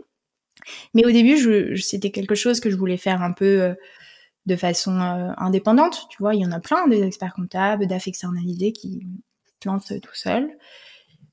Mais 0.93 1.05
au 1.05 1.11
début, 1.11 1.37
je, 1.37 1.75
c'était 1.75 2.11
quelque 2.11 2.35
chose 2.35 2.59
que 2.59 2.69
je 2.69 2.75
voulais 2.75 2.97
faire 2.97 3.21
un 3.21 3.31
peu 3.31 3.61
euh, 3.61 3.73
de 4.45 4.55
façon 4.55 4.99
euh, 4.99 5.33
indépendante. 5.37 6.07
Tu 6.09 6.17
vois, 6.19 6.35
il 6.35 6.41
y 6.41 6.45
en 6.45 6.51
a 6.51 6.59
plein 6.59 6.87
des 6.87 7.03
experts 7.03 7.33
comptables, 7.33 7.87
d'AF 7.87 8.07
externalisés 8.07 8.71
qui 8.71 9.05
se 9.61 9.69
lancent 9.69 9.93
tout 10.01 10.15
seuls. 10.15 10.49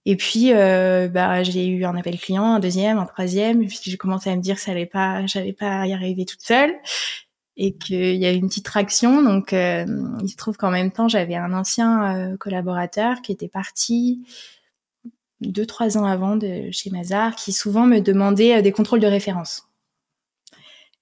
Et 0.05 0.17
puis, 0.17 0.53
euh, 0.53 1.09
bah, 1.09 1.43
j'ai 1.43 1.67
eu 1.67 1.85
un 1.85 1.97
appel 1.97 2.19
client, 2.19 2.55
un 2.55 2.61
deuxième, 2.61 2.99
un 2.99 3.07
troisième. 3.07 3.63
Et 3.63 3.67
puis, 3.67 3.79
j'ai 3.83 3.97
commencé 3.97 4.31
à 4.31 4.37
me 4.37 4.41
dire 4.41 4.57
que 4.57 4.63
ça 4.63 4.73
allait 4.73 4.87
pas, 4.87 5.27
j'allais 5.27 5.53
pas 5.53 5.87
y 5.87 5.93
arriver 5.93 6.25
toute 6.25 6.43
seule 6.43 6.75
et 7.57 7.77
qu'il 7.77 8.17
y 8.17 8.27
a 8.27 8.31
une 8.33 8.49
petite 8.49 8.65
traction. 8.65 9.23
Donc, 9.23 9.53
euh, 9.53 9.85
il 10.23 10.29
se 10.29 10.37
trouve 10.37 10.57
qu'en 10.57 10.71
même 10.71 10.93
temps, 10.93 11.09
j'avais 11.09 11.35
un 11.35 11.53
ancien 11.53 12.37
collaborateur 12.39 13.21
qui 13.23 13.33
était 13.33 13.49
parti 13.49 14.23
deux, 15.41 15.67
trois 15.67 15.99
ans 15.99 16.05
avant 16.05 16.37
de 16.37 16.71
chez 16.73 16.91
Mazar, 16.91 17.35
qui 17.37 17.53
souvent 17.53 17.87
me 17.87 18.01
demandait 18.01 18.61
des 18.63 18.73
contrôles 18.73 19.01
de 19.01 19.07
référence. 19.07 19.69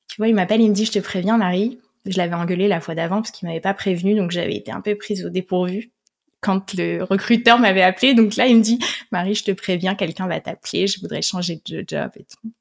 Tu 0.08 0.16
vois, 0.18 0.28
il 0.28 0.34
m'appelle, 0.34 0.60
il 0.60 0.70
me 0.70 0.74
dit, 0.74 0.84
je 0.84 0.92
te 0.92 0.98
préviens, 0.98 1.36
Marie, 1.36 1.78
je 2.06 2.16
l'avais 2.16 2.34
engueulé 2.34 2.68
la 2.68 2.80
fois 2.80 2.94
d'avant 2.94 3.16
parce 3.16 3.30
qu'il 3.30 3.48
m'avait 3.48 3.60
pas 3.60 3.74
prévenu, 3.74 4.14
donc 4.14 4.30
j'avais 4.30 4.56
été 4.56 4.70
un 4.70 4.80
peu 4.80 4.96
prise 4.96 5.24
au 5.24 5.30
dépourvu 5.30 5.92
quand 6.40 6.74
le 6.74 7.02
recruteur 7.02 7.58
m'avait 7.58 7.82
appelé. 7.82 8.14
Donc 8.14 8.36
là, 8.36 8.46
il 8.46 8.56
me 8.56 8.62
dit, 8.62 8.78
Marie, 9.10 9.34
je 9.34 9.44
te 9.44 9.50
préviens, 9.50 9.94
quelqu'un 9.94 10.26
va 10.26 10.40
t'appeler, 10.40 10.86
je 10.86 11.00
voudrais 11.00 11.22
changer 11.22 11.60
de 11.66 11.84
job 11.86 12.10
et 12.16 12.24
tout. 12.24 12.52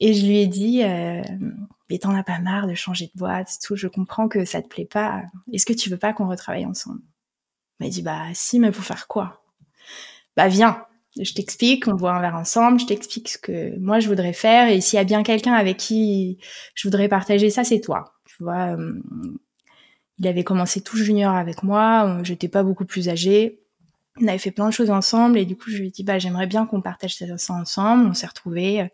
Et 0.00 0.14
je 0.14 0.26
lui 0.26 0.38
ai 0.38 0.46
dit, 0.46 0.82
euh, 0.82 1.22
mais 1.90 1.98
t'en 1.98 2.14
as 2.14 2.22
pas 2.22 2.38
marre 2.38 2.66
de 2.66 2.74
changer 2.74 3.06
de 3.06 3.18
boîte, 3.18 3.58
tout, 3.62 3.76
je 3.76 3.88
comprends 3.88 4.28
que 4.28 4.44
ça 4.44 4.62
te 4.62 4.68
plaît 4.68 4.86
pas. 4.86 5.22
Est-ce 5.52 5.66
que 5.66 5.72
tu 5.72 5.90
veux 5.90 5.98
pas 5.98 6.12
qu'on 6.12 6.28
retravaille 6.28 6.66
ensemble? 6.66 7.00
Il 7.80 7.86
m'a 7.86 7.90
dit, 7.90 8.02
bah 8.02 8.24
si, 8.32 8.58
mais 8.58 8.70
pour 8.70 8.84
faire 8.84 9.08
quoi? 9.08 9.42
Bah 10.36 10.48
viens, 10.48 10.84
je 11.18 11.32
t'explique, 11.32 11.88
on 11.88 11.94
boit 11.94 12.12
un 12.12 12.20
verre 12.20 12.36
ensemble, 12.36 12.80
je 12.80 12.86
t'explique 12.86 13.28
ce 13.28 13.38
que 13.38 13.78
moi 13.78 14.00
je 14.00 14.08
voudrais 14.08 14.34
faire, 14.34 14.68
et 14.68 14.80
s'il 14.80 14.98
y 14.98 15.00
a 15.00 15.04
bien 15.04 15.22
quelqu'un 15.22 15.54
avec 15.54 15.78
qui 15.78 16.38
je 16.74 16.86
voudrais 16.86 17.08
partager 17.08 17.48
ça, 17.48 17.64
c'est 17.64 17.80
toi 17.80 18.15
tu 18.36 18.42
vois. 18.44 18.76
Euh, 18.76 18.94
Il 20.18 20.26
avait 20.26 20.44
commencé 20.44 20.80
tout 20.80 20.96
junior 20.96 21.34
avec 21.34 21.62
moi, 21.62 22.20
j'étais 22.22 22.48
pas 22.48 22.62
beaucoup 22.62 22.84
plus 22.84 23.08
âgée. 23.08 23.60
On 24.20 24.28
avait 24.28 24.38
fait 24.38 24.50
plein 24.50 24.66
de 24.66 24.72
choses 24.72 24.90
ensemble 24.90 25.38
et 25.38 25.44
du 25.44 25.56
coup 25.56 25.70
je 25.70 25.76
lui 25.76 25.88
ai 25.88 25.90
dit 25.90 26.02
bah 26.02 26.18
j'aimerais 26.18 26.46
bien 26.46 26.64
qu'on 26.66 26.80
partage 26.80 27.16
ça 27.16 27.52
ensemble. 27.52 28.06
On 28.06 28.14
s'est 28.14 28.26
retrouvés 28.26 28.88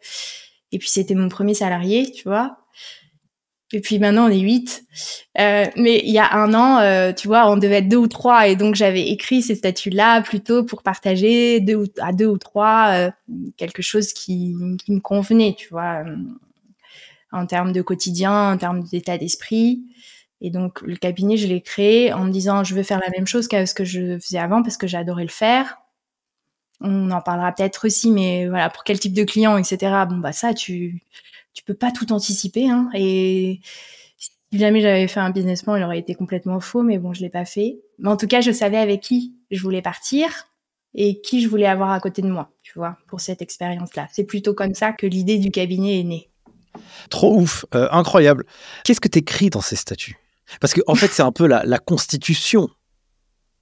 et 0.73 0.79
puis 0.79 0.89
c'était 0.89 1.15
mon 1.15 1.29
premier 1.29 1.55
salarié, 1.55 2.11
tu 2.11 2.25
vois. 2.25 2.59
Et 3.75 3.81
puis 3.81 3.99
maintenant, 3.99 4.27
on 4.27 4.31
est 4.31 4.41
huit. 4.41 4.85
Euh, 5.41 5.65
mais 5.77 6.03
il 6.05 6.13
y 6.13 6.19
a 6.19 6.35
un 6.35 6.53
an, 6.53 6.81
euh, 6.81 7.13
tu 7.13 7.27
vois, 7.27 7.51
on 7.51 7.57
devait 7.57 7.77
être 7.77 7.89
deux 7.89 7.97
ou 7.97 8.07
trois. 8.07 8.49
Et 8.49 8.57
donc, 8.57 8.75
j'avais 8.75 9.09
écrit 9.09 9.41
ces 9.41 9.55
statuts-là 9.55 10.21
plutôt 10.21 10.63
pour 10.65 10.83
partager 10.83 11.61
deux 11.61 11.77
ou, 11.77 11.85
à 12.01 12.13
deux 12.13 12.27
ou 12.27 12.37
trois 12.37 12.91
euh, 12.93 13.11
quelque 13.57 13.81
chose 13.83 14.13
qui, 14.13 14.55
qui, 14.85 14.93
me 14.93 15.01
convenait, 15.01 15.55
tu 15.57 15.69
vois, 15.71 16.05
euh, 16.07 16.17
en 17.33 17.47
termes 17.47 17.73
de 17.73 17.83
quotidien, 17.83 18.53
en 18.53 18.59
termes 18.59 18.83
d'état 18.85 19.19
d'esprit. 19.19 19.85
Et 20.41 20.51
donc, 20.51 20.81
le 20.83 20.97
cabinet, 20.97 21.37
je 21.37 21.47
l'ai 21.47 21.61
créé 21.63 22.13
en 22.13 22.25
me 22.25 22.31
disant, 22.31 22.65
je 22.65 22.75
veux 22.75 22.83
faire 22.83 23.01
la 23.01 23.11
même 23.11 23.27
chose 23.27 23.49
qu'à 23.49 23.65
ce 23.67 23.75
que 23.75 23.85
je 23.85 24.19
faisais 24.19 24.39
avant 24.39 24.63
parce 24.63 24.77
que 24.77 24.87
j'adorais 24.87 25.25
le 25.25 25.31
faire. 25.31 25.79
On 26.81 27.11
en 27.13 27.21
parlera 27.21 27.53
peut-être 27.53 27.87
aussi, 27.87 28.11
mais 28.11 28.49
voilà, 28.49 28.69
pour 28.69 28.83
quel 28.85 28.99
type 28.99 29.15
de 29.15 29.23
client, 29.25 29.57
etc. 29.57 30.05
Bon, 30.09 30.19
bah 30.19 30.33
ça, 30.33 30.53
tu 30.53 31.03
tu 31.55 31.65
peux 31.65 31.75
pas 31.75 31.91
tout 31.93 32.13
anticiper. 32.13 32.69
Hein, 32.69 32.91
et 32.95 33.61
si 34.17 34.59
jamais 34.59 34.81
j'avais 34.81 35.09
fait 35.09 35.21
un 35.21 35.31
business 35.31 35.63
plan, 35.63 35.77
il 35.77 35.85
aurait 35.85 35.99
été 35.99 36.15
complètement 36.15 36.61
faux, 36.61 36.83
mais 36.83 36.99
bon, 36.99 37.13
je 37.13 37.21
l'ai 37.23 37.31
pas 37.31 37.45
fait. 37.45 37.81
Mais 37.99 38.09
en 38.09 38.17
tout 38.17 38.27
cas, 38.27 38.41
je 38.41 38.53
savais 38.53 38.79
avec 38.79 39.01
qui 39.01 39.35
je 39.51 39.63
voulais 39.63 39.83
partir 39.83 40.49
et 40.95 41.21
qui 41.21 41.41
je 41.41 41.49
voulais 41.49 41.67
avoir 41.67 41.91
à 41.91 42.01
côté 42.01 42.23
de 42.23 42.29
moi, 42.29 42.51
tu 42.63 42.73
vois, 42.79 42.99
pour 43.07 43.21
cette 43.21 43.43
expérience-là. 43.43 44.09
C'est 44.13 44.25
plutôt 44.25 44.55
comme 44.55 44.75
ça 44.75 44.93
que 44.93 45.07
l'idée 45.07 45.39
du 45.39 45.51
cabinet 45.51 46.01
est 46.01 46.05
née. 46.05 46.32
Trop 47.11 47.37
ouf, 47.39 47.65
euh, 47.75 47.89
incroyable. 47.91 48.45
Qu'est-ce 48.85 49.01
que 49.01 49.09
tu 49.09 49.19
écris 49.19 49.51
dans 49.51 49.61
ces 49.61 49.77
statuts? 49.77 50.17
Parce 50.61 50.75
qu'en 50.75 50.83
en 50.87 50.95
fait, 50.95 51.09
c'est 51.09 51.23
un 51.23 51.33
peu 51.33 51.47
la, 51.47 51.65
la 51.65 51.79
constitution. 51.79 52.69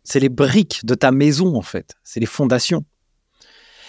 C'est 0.05 0.21
les 0.21 0.29
briques 0.29 0.85
de 0.85 0.95
ta 0.95 1.11
maison, 1.11 1.57
en 1.57 1.63
fait. 1.63 1.95
C'est 2.05 2.21
les 2.21 2.27
fondations. 2.27 2.85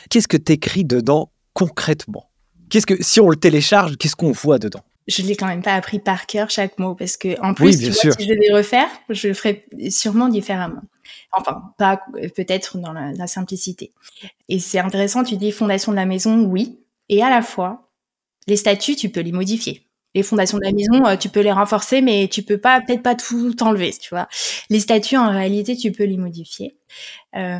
Qu'est-ce 0.09 0.27
que 0.27 0.37
tu 0.37 0.53
écris 0.53 0.83
dedans 0.83 1.31
concrètement? 1.53 2.29
Qu'est-ce 2.69 2.85
que 2.85 3.01
si 3.03 3.19
on 3.19 3.29
le 3.29 3.35
télécharge, 3.35 3.97
qu'est-ce 3.97 4.15
qu'on 4.15 4.31
voit 4.31 4.59
dedans? 4.59 4.81
Je 5.07 5.23
l'ai 5.23 5.35
quand 5.35 5.47
même 5.47 5.63
pas 5.63 5.75
appris 5.75 5.99
par 5.99 6.25
cœur 6.25 6.49
chaque 6.49 6.77
mot 6.79 6.95
parce 6.95 7.17
que 7.17 7.39
en 7.41 7.53
plus 7.53 7.73
si 7.73 7.91
je 7.91 8.27
devais 8.27 8.53
refaire, 8.53 8.87
je 9.09 9.29
le 9.29 9.33
ferais 9.33 9.65
sûrement 9.89 10.29
différemment. 10.29 10.81
Enfin, 11.33 11.73
pas 11.77 12.01
peut-être 12.35 12.77
dans 12.77 12.93
la, 12.93 13.11
la, 13.11 13.27
simplicité. 13.27 13.93
Et 14.47 14.59
c'est 14.59 14.79
intéressant, 14.79 15.23
tu 15.23 15.37
dis 15.37 15.51
fondation 15.51 15.91
de 15.91 15.97
la 15.97 16.05
maison, 16.05 16.43
oui, 16.43 16.79
et 17.09 17.23
à 17.23 17.29
la 17.29 17.41
fois 17.41 17.90
les 18.47 18.55
statuts, 18.55 18.95
tu 18.95 19.09
peux 19.09 19.21
les 19.21 19.31
modifier. 19.31 19.87
Les 20.13 20.23
fondations 20.23 20.57
de 20.57 20.63
la 20.63 20.73
maison, 20.73 21.05
euh, 21.05 21.15
tu 21.15 21.29
peux 21.29 21.39
les 21.39 21.53
renforcer, 21.53 22.01
mais 22.01 22.27
tu 22.29 22.43
peux 22.43 22.57
pas 22.57 22.81
peut-être 22.81 23.01
pas 23.01 23.15
tout 23.15 23.55
enlever, 23.63 23.91
tu 23.93 24.09
vois. 24.09 24.27
Les 24.69 24.81
statuts, 24.81 25.15
en 25.15 25.29
réalité, 25.29 25.77
tu 25.77 25.91
peux 25.91 26.03
les 26.03 26.17
modifier. 26.17 26.77
Euh, 27.35 27.59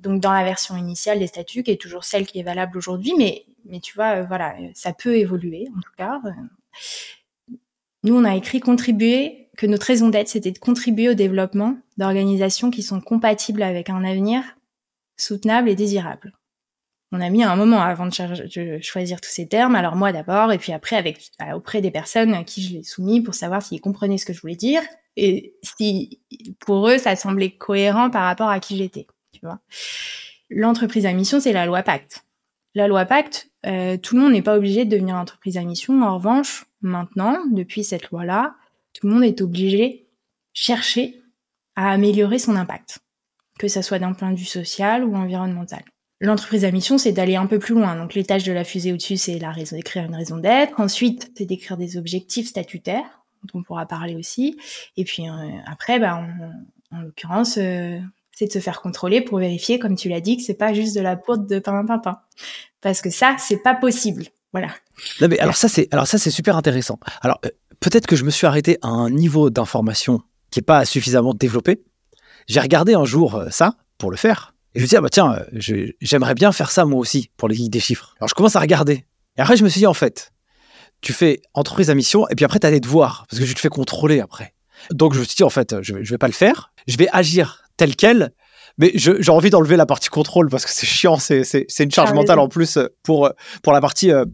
donc 0.00 0.20
dans 0.22 0.32
la 0.32 0.42
version 0.42 0.76
initiale 0.76 1.18
des 1.18 1.26
statuts, 1.26 1.62
qui 1.62 1.72
est 1.72 1.80
toujours 1.80 2.04
celle 2.04 2.26
qui 2.26 2.38
est 2.38 2.42
valable 2.42 2.78
aujourd'hui, 2.78 3.12
mais 3.18 3.44
mais 3.66 3.80
tu 3.80 3.94
vois, 3.94 4.16
euh, 4.16 4.24
voilà, 4.24 4.54
ça 4.74 4.94
peut 4.94 5.16
évoluer 5.16 5.66
en 5.76 5.80
tout 5.80 5.92
cas. 5.98 6.20
Nous, 8.02 8.16
on 8.16 8.24
a 8.24 8.34
écrit 8.34 8.60
contribuer 8.60 9.50
que 9.58 9.66
notre 9.66 9.86
raison 9.86 10.08
d'être, 10.08 10.28
c'était 10.28 10.52
de 10.52 10.58
contribuer 10.58 11.10
au 11.10 11.14
développement 11.14 11.76
d'organisations 11.98 12.70
qui 12.70 12.82
sont 12.82 13.02
compatibles 13.02 13.62
avec 13.62 13.90
un 13.90 14.04
avenir 14.04 14.42
soutenable 15.18 15.68
et 15.68 15.74
désirable 15.74 16.32
on 17.12 17.20
a 17.20 17.28
mis 17.28 17.42
un 17.42 17.56
moment 17.56 17.80
avant 17.80 18.06
de, 18.06 18.78
choisir 18.80 19.20
tous 19.20 19.30
ces 19.30 19.48
termes. 19.48 19.74
Alors 19.74 19.96
moi 19.96 20.12
d'abord, 20.12 20.52
et 20.52 20.58
puis 20.58 20.72
après 20.72 20.96
avec 20.96 21.30
euh, 21.42 21.54
auprès 21.54 21.80
des 21.80 21.90
personnes 21.90 22.34
à 22.34 22.44
qui 22.44 22.62
je 22.62 22.74
l'ai 22.74 22.82
soumis 22.82 23.20
pour 23.20 23.34
savoir 23.34 23.62
s'ils 23.62 23.80
comprenaient 23.80 24.18
ce 24.18 24.26
que 24.26 24.32
je 24.32 24.40
voulais 24.40 24.56
dire 24.56 24.82
et 25.16 25.54
si 25.62 26.20
pour 26.60 26.88
eux 26.88 26.98
ça 26.98 27.16
semblait 27.16 27.50
cohérent 27.50 28.10
par 28.10 28.22
rapport 28.22 28.48
à 28.48 28.60
qui 28.60 28.76
j'étais. 28.76 29.06
Tu 29.32 29.40
vois. 29.42 29.60
L'entreprise 30.50 31.06
à 31.06 31.12
mission, 31.12 31.40
c'est 31.40 31.52
la 31.52 31.66
loi 31.66 31.82
Pacte. 31.82 32.24
La 32.74 32.86
loi 32.86 33.04
Pacte, 33.04 33.50
euh, 33.66 33.96
tout 33.96 34.14
le 34.14 34.22
monde 34.22 34.32
n'est 34.32 34.42
pas 34.42 34.56
obligé 34.56 34.84
de 34.84 34.90
devenir 34.90 35.16
entreprise 35.16 35.56
à 35.56 35.62
mission. 35.62 36.00
En 36.02 36.14
revanche, 36.14 36.66
maintenant, 36.80 37.38
depuis 37.50 37.82
cette 37.82 38.10
loi-là, 38.10 38.54
tout 38.92 39.06
le 39.06 39.14
monde 39.14 39.24
est 39.24 39.40
obligé 39.40 40.06
chercher 40.52 41.20
à 41.76 41.90
améliorer 41.90 42.38
son 42.38 42.56
impact, 42.56 42.98
que 43.58 43.68
ça 43.68 43.82
soit 43.82 43.98
d'un 43.98 44.12
point 44.12 44.30
de 44.30 44.36
vue 44.36 44.44
social 44.44 45.04
ou 45.04 45.14
environnemental. 45.14 45.82
L'entreprise 46.22 46.66
à 46.66 46.70
mission, 46.70 46.98
c'est 46.98 47.12
d'aller 47.12 47.36
un 47.36 47.46
peu 47.46 47.58
plus 47.58 47.74
loin. 47.74 47.96
Donc, 47.96 48.14
les 48.14 48.24
tâches 48.24 48.44
de 48.44 48.52
la 48.52 48.64
fusée 48.64 48.92
au-dessus, 48.92 49.16
c'est 49.16 49.38
la 49.38 49.52
raison 49.52 49.76
d'écrire 49.76 50.04
une 50.04 50.14
raison 50.14 50.36
d'être. 50.36 50.78
Ensuite, 50.78 51.32
c'est 51.36 51.46
d'écrire 51.46 51.78
des 51.78 51.96
objectifs 51.96 52.48
statutaires, 52.48 53.22
dont 53.42 53.60
on 53.60 53.62
pourra 53.62 53.86
parler 53.86 54.14
aussi. 54.16 54.58
Et 54.98 55.04
puis 55.04 55.28
euh, 55.28 55.32
après, 55.66 55.98
bah, 55.98 56.22
en 56.92 57.00
l'occurrence, 57.00 57.56
euh, 57.56 57.98
c'est 58.32 58.46
de 58.46 58.52
se 58.52 58.58
faire 58.58 58.82
contrôler 58.82 59.22
pour 59.22 59.38
vérifier, 59.38 59.78
comme 59.78 59.96
tu 59.96 60.10
l'as 60.10 60.20
dit, 60.20 60.36
que 60.36 60.42
c'est 60.42 60.54
pas 60.54 60.74
juste 60.74 60.94
de 60.94 61.00
la 61.00 61.16
poudre 61.16 61.46
de 61.46 61.58
pain 61.58 61.84
pain. 61.86 62.20
Parce 62.82 63.00
que 63.00 63.10
ça, 63.10 63.36
c'est 63.38 63.62
pas 63.62 63.74
possible. 63.74 64.24
Voilà. 64.52 64.68
Non 65.20 65.28
mais 65.28 65.38
alors 65.38 65.54
ça 65.54 65.68
c'est 65.68 65.86
alors 65.92 66.08
ça 66.08 66.18
c'est 66.18 66.30
super 66.30 66.56
intéressant. 66.56 66.98
Alors 67.22 67.40
euh, 67.46 67.50
peut-être 67.78 68.08
que 68.08 68.16
je 68.16 68.24
me 68.24 68.30
suis 68.30 68.46
arrêté 68.46 68.78
à 68.82 68.88
un 68.88 69.08
niveau 69.08 69.48
d'information 69.48 70.22
qui 70.50 70.58
est 70.58 70.62
pas 70.62 70.84
suffisamment 70.84 71.34
développé. 71.34 71.82
J'ai 72.48 72.58
regardé 72.58 72.94
un 72.94 73.04
jour 73.04 73.44
ça 73.50 73.76
pour 73.96 74.10
le 74.10 74.16
faire 74.16 74.54
et 74.74 74.78
je 74.78 74.84
me 74.84 74.88
dis, 74.88 74.96
ah 74.96 75.00
bah 75.00 75.08
tiens, 75.10 75.34
euh, 75.34 75.86
j'aimerais 76.00 76.34
bien 76.34 76.52
faire 76.52 76.70
ça 76.70 76.84
moi 76.84 77.00
aussi 77.00 77.30
pour 77.36 77.48
les 77.48 77.68
des 77.68 77.80
chiffres. 77.80 78.14
Alors 78.18 78.28
je 78.28 78.34
commence 78.34 78.56
à 78.56 78.60
regarder. 78.60 79.04
Et 79.36 79.40
après, 79.40 79.56
je 79.56 79.64
me 79.64 79.68
suis 79.68 79.80
dit, 79.80 79.86
en 79.86 79.94
fait, 79.94 80.32
tu 81.00 81.12
fais 81.12 81.40
entreprise 81.54 81.90
à 81.90 81.94
mission, 81.94 82.28
et 82.28 82.34
puis 82.34 82.44
après, 82.44 82.60
tu 82.60 82.66
as 82.66 82.70
des 82.70 82.80
devoirs, 82.80 83.26
parce 83.28 83.40
que 83.40 83.46
je 83.46 83.54
te 83.54 83.60
fais 83.60 83.68
contrôler 83.68 84.20
après. 84.20 84.54
Donc 84.90 85.14
je 85.14 85.20
me 85.20 85.24
suis 85.24 85.36
dit, 85.36 85.42
en 85.42 85.50
fait, 85.50 85.82
je 85.82 85.94
vais, 85.94 86.02
vais 86.02 86.18
pas 86.18 86.26
le 86.26 86.32
faire. 86.32 86.72
Je 86.86 86.96
vais 86.96 87.08
agir 87.12 87.64
tel 87.76 87.96
quel, 87.96 88.32
mais 88.78 88.92
j'ai 88.94 89.30
envie 89.30 89.50
d'enlever 89.50 89.76
la 89.76 89.86
partie 89.86 90.08
contrôle, 90.08 90.48
parce 90.48 90.64
que 90.64 90.70
c'est 90.70 90.86
chiant, 90.86 91.18
c'est 91.18 91.64
une 91.80 91.90
charge 91.90 92.12
mentale 92.12 92.38
en 92.38 92.48
plus 92.48 92.78
pour, 93.02 93.30
pour 93.62 93.72
la 93.72 93.80
partie 93.80 94.12
euh, 94.12 94.24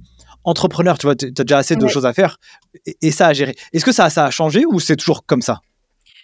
entrepreneur. 0.44 0.98
Tu 0.98 1.06
vois, 1.06 1.16
tu 1.16 1.26
as 1.26 1.44
déjà 1.44 1.58
assez 1.58 1.76
de 1.76 1.86
choses 1.88 2.06
à 2.06 2.12
faire, 2.12 2.38
et, 3.00 3.10
ça 3.10 3.28
à 3.28 3.32
gérer. 3.32 3.56
Est-ce 3.72 3.84
que 3.84 3.92
ça, 3.92 4.10
ça 4.10 4.26
a 4.26 4.30
changé 4.30 4.64
ou 4.66 4.80
c'est 4.80 4.96
toujours 4.96 5.24
comme 5.24 5.42
ça? 5.42 5.60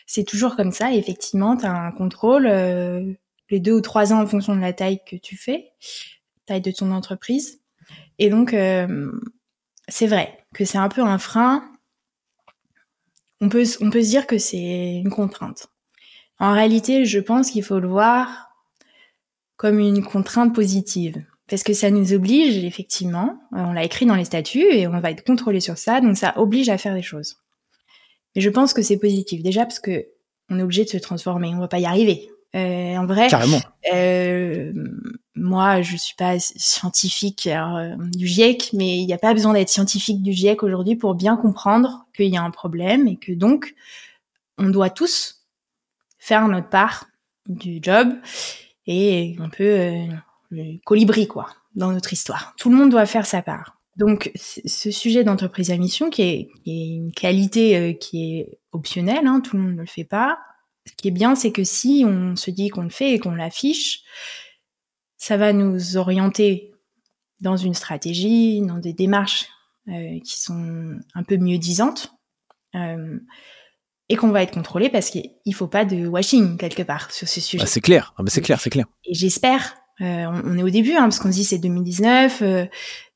C'est 0.07 0.25
toujours 0.25 0.57
comme 0.57 0.73
ça, 0.73 0.93
effectivement, 0.93 1.57
tu 1.57 1.65
as 1.65 1.73
un 1.73 1.93
contrôle. 1.93 2.47
Euh, 2.47 3.13
les 3.53 3.61
deux 3.61 3.73
ou 3.73 3.81
trois 3.81 4.13
ans 4.13 4.21
en 4.21 4.27
fonction 4.27 4.57
de 4.57 4.61
la 4.61 4.73
taille 4.73 5.01
que 5.07 5.15
tu 5.15 5.37
fais, 5.37 5.73
taille 6.47 6.63
de 6.63 6.73
ton 6.73 6.91
entreprise. 6.91 7.61
Et 8.19 8.31
donc, 8.31 8.55
euh, 8.55 9.13
c'est 9.89 10.07
vrai 10.07 10.45
que 10.55 10.65
c'est 10.65 10.79
un 10.79 10.89
peu 10.89 11.03
un 11.03 11.19
frein. 11.19 11.71
On 13.41 13.49
peut, 13.49 13.65
on 13.81 13.91
peut 13.91 14.03
se 14.03 14.09
dire 14.09 14.27
que 14.27 14.39
c'est 14.39 14.97
une 14.97 15.11
contrainte. 15.11 15.69
En 16.39 16.53
réalité, 16.53 17.05
je 17.05 17.21
pense 17.21 17.51
qu'il 17.51 17.63
faut 17.63 17.79
le 17.79 17.89
voir 17.89 18.49
comme 19.57 19.79
une 19.79 20.03
contrainte 20.03 20.55
positive. 20.55 21.23
Parce 21.49 21.63
que 21.63 21.75
ça 21.75 21.91
nous 21.91 22.15
oblige, 22.15 22.65
effectivement, 22.65 23.39
on 23.53 23.73
l'a 23.73 23.85
écrit 23.85 24.07
dans 24.07 24.15
les 24.15 24.25
statuts 24.25 24.73
et 24.73 24.87
on 24.87 24.99
va 24.99 25.11
être 25.11 25.25
contrôlé 25.25 25.61
sur 25.61 25.77
ça, 25.77 26.01
donc 26.01 26.17
ça 26.17 26.33
oblige 26.39 26.71
à 26.71 26.79
faire 26.79 26.95
des 26.95 27.03
choses. 27.03 27.37
Mais 28.35 28.41
je 28.41 28.49
pense 28.49 28.73
que 28.73 28.81
c'est 28.81 28.99
positif. 28.99 29.43
Déjà 29.43 29.67
parce 29.67 29.81
que 29.81 30.07
on 30.49 30.59
est 30.59 30.63
obligé 30.63 30.85
de 30.85 30.89
se 30.89 30.97
transformer, 30.97 31.49
on 31.55 31.59
va 31.59 31.69
pas 31.69 31.79
y 31.79 31.85
arriver. 31.85 32.31
Euh, 32.55 32.97
en 32.97 33.07
vrai, 33.07 33.29
Euh, 33.93 34.73
moi, 35.35 35.83
je 35.83 35.97
suis 35.97 36.15
pas 36.15 36.39
scientifique 36.39 37.47
euh, 37.47 37.97
du 38.15 38.27
GIEC, 38.27 38.71
mais 38.75 38.99
il 38.99 39.07
n'y 39.07 39.15
a 39.15 39.19
pas 39.19 39.33
besoin 39.33 39.55
d'être 39.55 39.71
scientifique 39.71 40.23
du 40.23 40.33
GIEC 40.33 40.63
aujourd'hui 40.63 40.97
pour 40.97 41.15
bien 41.15 41.37
comprendre 41.37 42.07
qu'il 42.15 42.29
y 42.29 42.37
a 42.37 42.43
un 42.43 42.51
problème 42.51 43.09
et 43.09 43.17
que 43.17 43.33
donc 43.33 43.75
on 44.59 44.69
doit 44.69 44.91
tous 44.91 45.47
faire 46.19 46.47
notre 46.49 46.69
part 46.69 47.07
du 47.49 47.81
job 47.83 48.13
et 48.87 49.37
un 49.41 49.49
peu 49.49 49.65
euh, 49.65 50.07
le 50.51 50.79
colibri 50.85 51.27
quoi 51.27 51.49
dans 51.75 51.91
notre 51.91 52.13
histoire. 52.13 52.55
Tout 52.59 52.69
le 52.69 52.77
monde 52.77 52.91
doit 52.91 53.07
faire 53.07 53.27
sa 53.27 53.43
part. 53.43 53.79
Donc 53.97 54.31
ce 54.37 54.91
sujet 54.91 55.25
d'entreprise 55.25 55.71
à 55.71 55.77
mission 55.77 56.11
qui 56.11 56.23
est, 56.23 56.49
qui 56.65 56.71
est 56.71 56.95
une 56.97 57.13
qualité 57.13 57.77
euh, 57.77 57.93
qui 57.93 58.39
est 58.39 58.59
optionnelle, 58.73 59.27
hein, 59.27 59.41
tout 59.41 59.57
le 59.57 59.63
monde 59.63 59.75
ne 59.77 59.81
le 59.81 59.87
fait 59.87 60.05
pas, 60.05 60.39
ce 60.87 60.93
qui 60.97 61.09
est 61.09 61.13
bien, 61.13 61.35
c'est 61.35 61.53
que 61.53 61.65
si 61.65 62.05
on 62.07 62.37
se 62.37 62.51
dit 62.51 62.69
qu'on 62.69 62.83
le 62.83 62.91
fait 62.91 63.13
et 63.13 63.19
qu'on 63.19 63.35
l'affiche, 63.35 64.03
ça 65.17 65.37
va 65.37 65.53
nous 65.53 65.97
orienter 65.97 66.73
dans 67.41 67.57
une 67.57 67.75
stratégie, 67.75 68.61
dans 68.63 68.79
des 68.79 68.93
démarches 68.93 69.47
euh, 69.89 70.19
qui 70.25 70.41
sont 70.41 70.99
un 71.15 71.23
peu 71.23 71.37
mieux 71.37 71.59
disantes, 71.59 72.13
euh, 72.75 73.19
et 74.09 74.17
qu'on 74.17 74.31
va 74.31 74.43
être 74.43 74.53
contrôlé 74.53 74.91
parce 74.91 75.11
qu'il 75.11 75.55
faut 75.55 75.69
pas 75.69 75.85
de 75.85 76.07
washing 76.07 76.57
quelque 76.57 76.83
part 76.83 77.11
sur 77.13 77.29
ce 77.29 77.41
sujet. 77.41 77.63
Ah, 77.63 77.67
c'est 77.67 77.81
clair, 77.81 78.15
ah, 78.19 78.23
c'est 78.27 78.43
clair, 78.43 78.61
c'est 78.61 78.71
clair. 78.71 78.87
Et 79.05 79.15
j'espère, 79.15 79.77
euh, 80.01 80.27
on, 80.27 80.59
est 80.59 80.63
au 80.63 80.71
début, 80.71 80.93
hein, 80.93 81.03
parce 81.03 81.19
qu'on 81.19 81.31
se 81.31 81.37
dit 81.37 81.45
c'est 81.45 81.59
2019, 81.59 82.43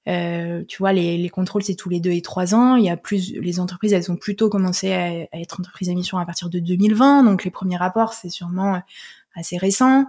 euh, 0.08 0.62
tu 0.68 0.78
vois, 0.78 0.92
les, 0.92 1.18
les 1.18 1.28
contrôles, 1.28 1.62
c'est 1.62 1.74
tous 1.74 1.88
les 1.88 2.00
deux 2.00 2.12
et 2.12 2.22
trois 2.22 2.54
ans. 2.54 2.76
Il 2.76 2.84
y 2.84 2.90
a 2.90 2.96
plus, 2.96 3.32
les 3.32 3.58
entreprises, 3.60 3.92
elles 3.92 4.10
ont 4.10 4.16
plutôt 4.16 4.48
commencé 4.48 4.92
à, 4.92 5.26
être 5.32 5.60
entreprises 5.60 5.88
à 5.88 5.94
mission 5.94 6.18
à 6.18 6.24
partir 6.24 6.48
de 6.48 6.58
2020. 6.58 7.24
Donc, 7.24 7.44
les 7.44 7.50
premiers 7.50 7.76
rapports, 7.76 8.12
c'est 8.12 8.30
sûrement 8.30 8.80
assez 9.34 9.56
récent. 9.56 10.06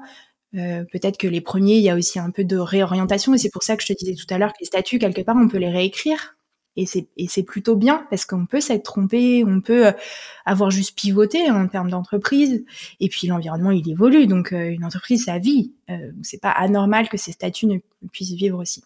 Euh, 0.56 0.84
peut-être 0.91 1.18
que 1.18 1.28
les 1.28 1.41
premiers, 1.41 1.78
il 1.78 1.84
y 1.84 1.89
a 1.89 1.95
aussi 1.95 2.20
un 2.20 2.32
peu 2.32 2.43
de 2.43 2.58
réorientation. 2.58 3.34
Et 3.34 3.38
c'est 3.38 3.50
pour 3.50 3.64
ça 3.64 3.76
que 3.76 3.84
je 3.84 3.88
te 3.88 3.98
disais 3.98 4.16
tout 4.16 4.32
à 4.34 4.38
l'heure 4.38 4.54
que 4.54 4.60
les 4.60 4.66
statuts, 4.66 5.00
quelque 5.00 5.22
part, 5.22 5.36
on 5.36 5.48
peut 5.48 5.58
les 5.58 5.70
réécrire 5.70 6.38
Et 6.76 6.86
c'est, 6.86 7.08
et 7.18 7.28
c'est 7.28 7.43
plutôt 7.43 7.76
bien 7.76 8.06
parce 8.10 8.26
qu'on 8.26 8.45
peut 8.45 8.62
s'être 8.62 8.84
trompé, 8.84 9.43
on 9.45 9.62
peut 9.62 9.88
euh, 9.88 9.91
avoir 10.45 10.70
juste 10.72 10.98
pivoté 10.98 11.50
en 11.50 11.68
termes 11.68 11.89
d'entreprise. 11.89 12.64
Et 13.00 13.10
puis 13.10 13.28
l'environnement, 13.28 13.72
il 13.72 13.89
évolue. 13.89 14.28
Donc 14.28 14.54
euh, 14.54 14.70
une 14.70 14.86
entreprise, 14.86 15.26
ça 15.26 15.39
vit. 15.39 15.74
Euh, 15.89 16.12
c'est 16.22 16.41
pas 16.41 16.52
anormal 16.52 17.10
que 17.10 17.18
ces 17.18 17.32
statuts 17.32 17.68
ne 17.68 17.80
puissent 18.12 18.34
vivre 18.34 18.60
aussi. 18.60 18.84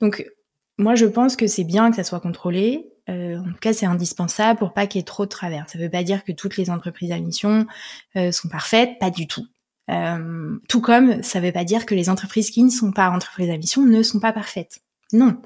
Donc 0.00 0.24
moi, 0.78 0.94
je 0.94 1.06
pense 1.06 1.36
que 1.36 1.46
c'est 1.46 1.64
bien 1.64 1.90
que 1.90 1.96
ça 1.96 2.04
soit 2.04 2.20
contrôlé. 2.20 2.92
Euh, 3.08 3.38
en 3.38 3.44
tout 3.44 3.58
cas, 3.60 3.72
c'est 3.72 3.86
indispensable 3.86 4.58
pour 4.58 4.72
pas 4.74 4.86
qu'il 4.86 5.00
y 5.00 5.02
ait 5.02 5.04
trop 5.04 5.24
de 5.24 5.30
travers. 5.30 5.68
Ça 5.68 5.78
veut 5.78 5.90
pas 5.90 6.04
dire 6.04 6.24
que 6.24 6.32
toutes 6.32 6.56
les 6.56 6.70
entreprises 6.70 7.10
à 7.10 7.18
mission 7.18 7.66
euh, 8.16 8.30
sont 8.30 8.48
parfaites, 8.48 8.98
pas 9.00 9.10
du 9.10 9.26
tout. 9.26 9.46
Euh, 9.90 10.58
tout 10.68 10.80
comme 10.80 11.22
ça 11.22 11.40
veut 11.40 11.52
pas 11.52 11.64
dire 11.64 11.86
que 11.86 11.94
les 11.94 12.10
entreprises 12.10 12.50
qui 12.50 12.62
ne 12.62 12.70
sont 12.70 12.92
pas 12.92 13.10
entreprises 13.10 13.50
à 13.50 13.56
mission 13.56 13.84
ne 13.84 14.02
sont 14.02 14.20
pas 14.20 14.32
parfaites. 14.32 14.80
Non. 15.12 15.40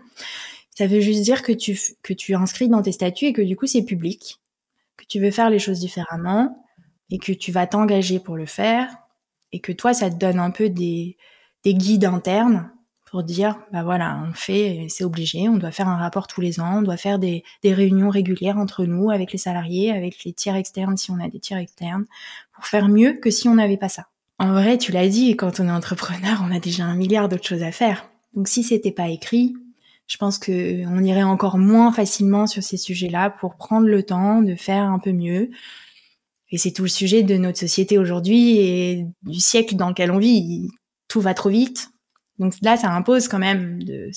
Ça 0.71 0.87
veut 0.87 1.01
juste 1.01 1.23
dire 1.23 1.43
que 1.43 1.53
tu 1.53 1.79
que 2.03 2.13
tu 2.13 2.35
inscris 2.35 2.69
dans 2.69 2.83
tes 2.83 2.93
statuts 2.93 3.27
et 3.27 3.33
que 3.33 3.43
du 3.43 3.57
coup 3.57 3.67
c'est 3.67 3.85
public, 3.85 4.41
que 4.97 5.05
tu 5.05 5.21
veux 5.21 5.31
faire 5.31 5.49
les 5.49 5.61
choses 5.61 5.79
différemment 5.79 6.67
et 7.11 7.19
que 7.19 7.33
tu 7.33 7.53
vas 7.53 7.67
t'engager 7.69 8.19
pour 8.19 8.37
le 8.37 8.47
faire 8.47 8.89
et 9.53 9.61
que 9.61 9.71
toi 9.71 9.95
ça 9.95 10.11
te 10.11 10.17
donne 10.17 10.41
un 10.41 10.51
peu 10.51 10.69
des 10.71 11.17
des 11.63 11.75
guides 11.75 12.07
internes 12.07 12.73
pour 13.13 13.23
dire, 13.25 13.59
bah 13.75 13.83
voilà, 13.83 14.25
on 14.27 14.33
fait, 14.33 14.87
c'est 14.89 15.05
obligé, 15.05 15.47
on 15.47 15.59
doit 15.59 15.71
faire 15.71 15.87
un 15.87 15.99
rapport 15.99 16.27
tous 16.27 16.41
les 16.41 16.61
ans, 16.61 16.79
on 16.79 16.83
doit 16.83 16.97
faire 16.97 17.19
des, 17.19 17.45
des, 17.63 17.75
réunions 17.75 18.09
régulières 18.09 18.57
entre 18.57 18.87
nous, 18.87 19.11
avec 19.11 19.33
les 19.33 19.39
salariés, 19.39 19.93
avec 19.93 20.25
les 20.25 20.33
tiers 20.33 20.57
externes 20.57 20.97
si 20.97 21.11
on 21.11 21.21
a 21.21 21.29
des 21.29 21.39
tiers 21.39 21.59
externes, 21.59 22.07
pour 22.55 22.65
faire 22.65 22.89
mieux 22.89 23.13
que 23.13 23.31
si 23.31 23.51
on 23.51 23.57
n'avait 23.57 23.77
pas 23.77 23.91
ça. 23.91 24.07
En 24.39 24.53
vrai, 24.55 24.79
tu 24.79 24.93
l'as 24.93 25.09
dit, 25.09 25.37
quand 25.37 25.61
on 25.61 25.69
est 25.69 25.71
entrepreneur, 25.71 26.43
on 26.43 26.51
a 26.57 26.59
déjà 26.59 26.85
un 26.85 26.95
milliard 26.95 27.29
d'autres 27.29 27.47
choses 27.47 27.63
à 27.63 27.71
faire. 27.71 28.07
Donc 28.35 28.49
si 28.49 28.63
c'était 28.63 28.93
pas 28.93 29.09
écrit, 29.09 29.57
je 30.07 30.17
pense 30.17 30.39
que 30.39 30.87
on 30.87 31.05
irait 31.05 31.23
encore 31.23 31.59
moins 31.59 31.93
facilement 31.93 32.47
sur 32.47 32.63
ces 32.63 32.79
sujets-là 32.79 33.29
pour 33.29 33.57
prendre 33.57 33.89
le 33.89 34.03
temps 34.03 34.41
de 34.41 34.55
faire 34.55 34.85
un 34.85 34.99
peu 34.99 35.13
mieux. 35.13 35.51
Et 36.51 36.57
c'est 36.57 36.73
tout 36.73 36.85
le 36.85 36.89
sujet 36.89 37.23
de 37.23 37.37
notre 37.37 37.59
société 37.59 37.99
aujourd'hui 37.99 38.57
et 38.57 39.07
du 39.23 39.39
siècle 39.39 39.77
dans 39.77 39.91
lequel 39.91 40.11
on 40.11 40.19
vit. 40.19 40.71
Tout 41.09 41.21
va 41.21 41.35
trop 41.35 41.51
vite, 41.51 41.92
donc 42.43 42.55
là, 42.61 42.77
ça 42.77 42.91
impose 42.91 43.29
quand 43.29 43.39
même 43.39 43.85
de 43.85 44.11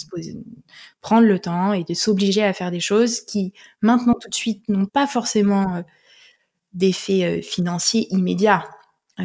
prendre 1.01 1.27
le 1.27 1.37
temps 1.37 1.73
et 1.73 1.83
de 1.83 1.93
s'obliger 1.93 2.43
à 2.43 2.53
faire 2.53 2.71
des 2.71 2.79
choses 2.79 3.21
qui, 3.21 3.53
maintenant, 3.81 4.15
tout 4.19 4.29
de 4.29 4.33
suite, 4.33 4.67
n'ont 4.67 4.87
pas 4.87 5.05
forcément 5.05 5.75
euh, 5.75 5.81
d'effet 6.73 7.23
euh, 7.23 7.41
financier 7.43 8.07
immédiat. 8.09 8.67
Euh, 9.19 9.23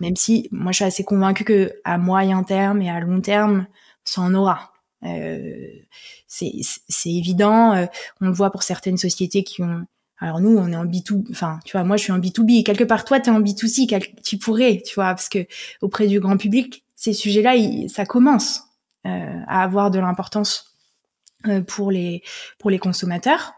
même 0.00 0.16
si 0.16 0.48
moi, 0.50 0.72
je 0.72 0.76
suis 0.78 0.84
assez 0.84 1.04
convaincue 1.04 1.44
que 1.44 1.72
à 1.84 1.98
moyen 1.98 2.42
terme 2.42 2.82
et 2.82 2.90
à 2.90 2.98
long 2.98 3.20
terme, 3.20 3.68
ça 4.04 4.22
en 4.22 4.34
aura. 4.34 4.72
c'est 6.26 6.50
évident. 7.06 7.86
on 8.20 8.26
le 8.26 8.32
voit 8.32 8.50
pour 8.50 8.64
certaines 8.64 8.96
sociétés 8.96 9.44
qui 9.44 9.62
ont 9.62 9.86
alors 10.22 10.40
nous, 10.40 10.56
on 10.56 10.68
est 10.68 10.76
en 10.76 10.86
B2, 10.86 11.24
enfin, 11.32 11.58
tu 11.64 11.72
vois, 11.72 11.82
moi 11.82 11.96
je 11.96 12.04
suis 12.04 12.12
en 12.12 12.20
B2B. 12.20 12.62
Quelque 12.62 12.84
part, 12.84 13.04
toi, 13.04 13.18
tu 13.18 13.28
es 13.28 13.32
en 13.32 13.40
B2C, 13.40 14.22
tu 14.22 14.38
pourrais, 14.38 14.80
tu 14.86 14.94
vois, 14.94 15.06
parce 15.06 15.28
que 15.28 15.46
auprès 15.80 16.06
du 16.06 16.20
grand 16.20 16.36
public, 16.36 16.84
ces 16.94 17.12
sujets-là, 17.12 17.54
ça 17.88 18.06
commence 18.06 18.62
euh, 19.04 19.40
à 19.48 19.64
avoir 19.64 19.90
de 19.90 19.98
l'importance 19.98 20.76
euh, 21.48 21.60
pour 21.60 21.90
les 21.90 22.22
pour 22.60 22.70
les 22.70 22.78
consommateurs. 22.78 23.54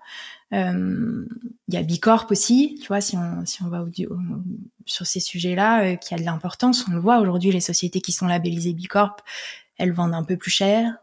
Euh, 0.54 1.26
il 1.68 1.74
y 1.74 1.76
a 1.76 1.82
Bicorp 1.82 2.28
aussi, 2.30 2.78
tu 2.80 2.88
vois, 2.88 3.02
si 3.02 3.18
on 3.18 3.44
si 3.44 3.62
on 3.62 3.68
va 3.68 3.84
sur 4.86 5.06
ces 5.06 5.20
sujets-là, 5.20 5.96
qui 5.96 6.14
a 6.14 6.16
de 6.16 6.24
l'importance, 6.24 6.86
on 6.88 6.92
le 6.92 7.00
voit 7.00 7.18
aujourd'hui, 7.18 7.52
les 7.52 7.60
sociétés 7.60 8.00
qui 8.00 8.12
sont 8.12 8.26
labellisées 8.26 8.72
Bicorp, 8.72 9.16
elles 9.76 9.92
vendent 9.92 10.14
un 10.14 10.24
peu 10.24 10.38
plus 10.38 10.50
cher, 10.50 10.96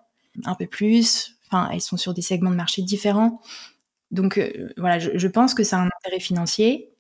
un 0.46 0.56
peu 0.56 0.66
plus. 0.66 1.36
Enfin, 1.46 1.70
elles 1.72 1.82
sont 1.82 1.98
sur 1.98 2.16
des 2.16 2.24
segments 2.24 2.50
de 2.50 2.56
marché 2.56 2.82
différents. 2.82 3.42
Donc 4.12 4.40
voilà, 4.78 5.00
je, 5.00 5.12
je, 5.18 5.28
pense 5.28 5.54
que 5.54 5.64
ça 5.64 5.78
a 5.78 5.82
un 5.82 5.90
intérêt 5.98 6.20
financier, 6.20 6.94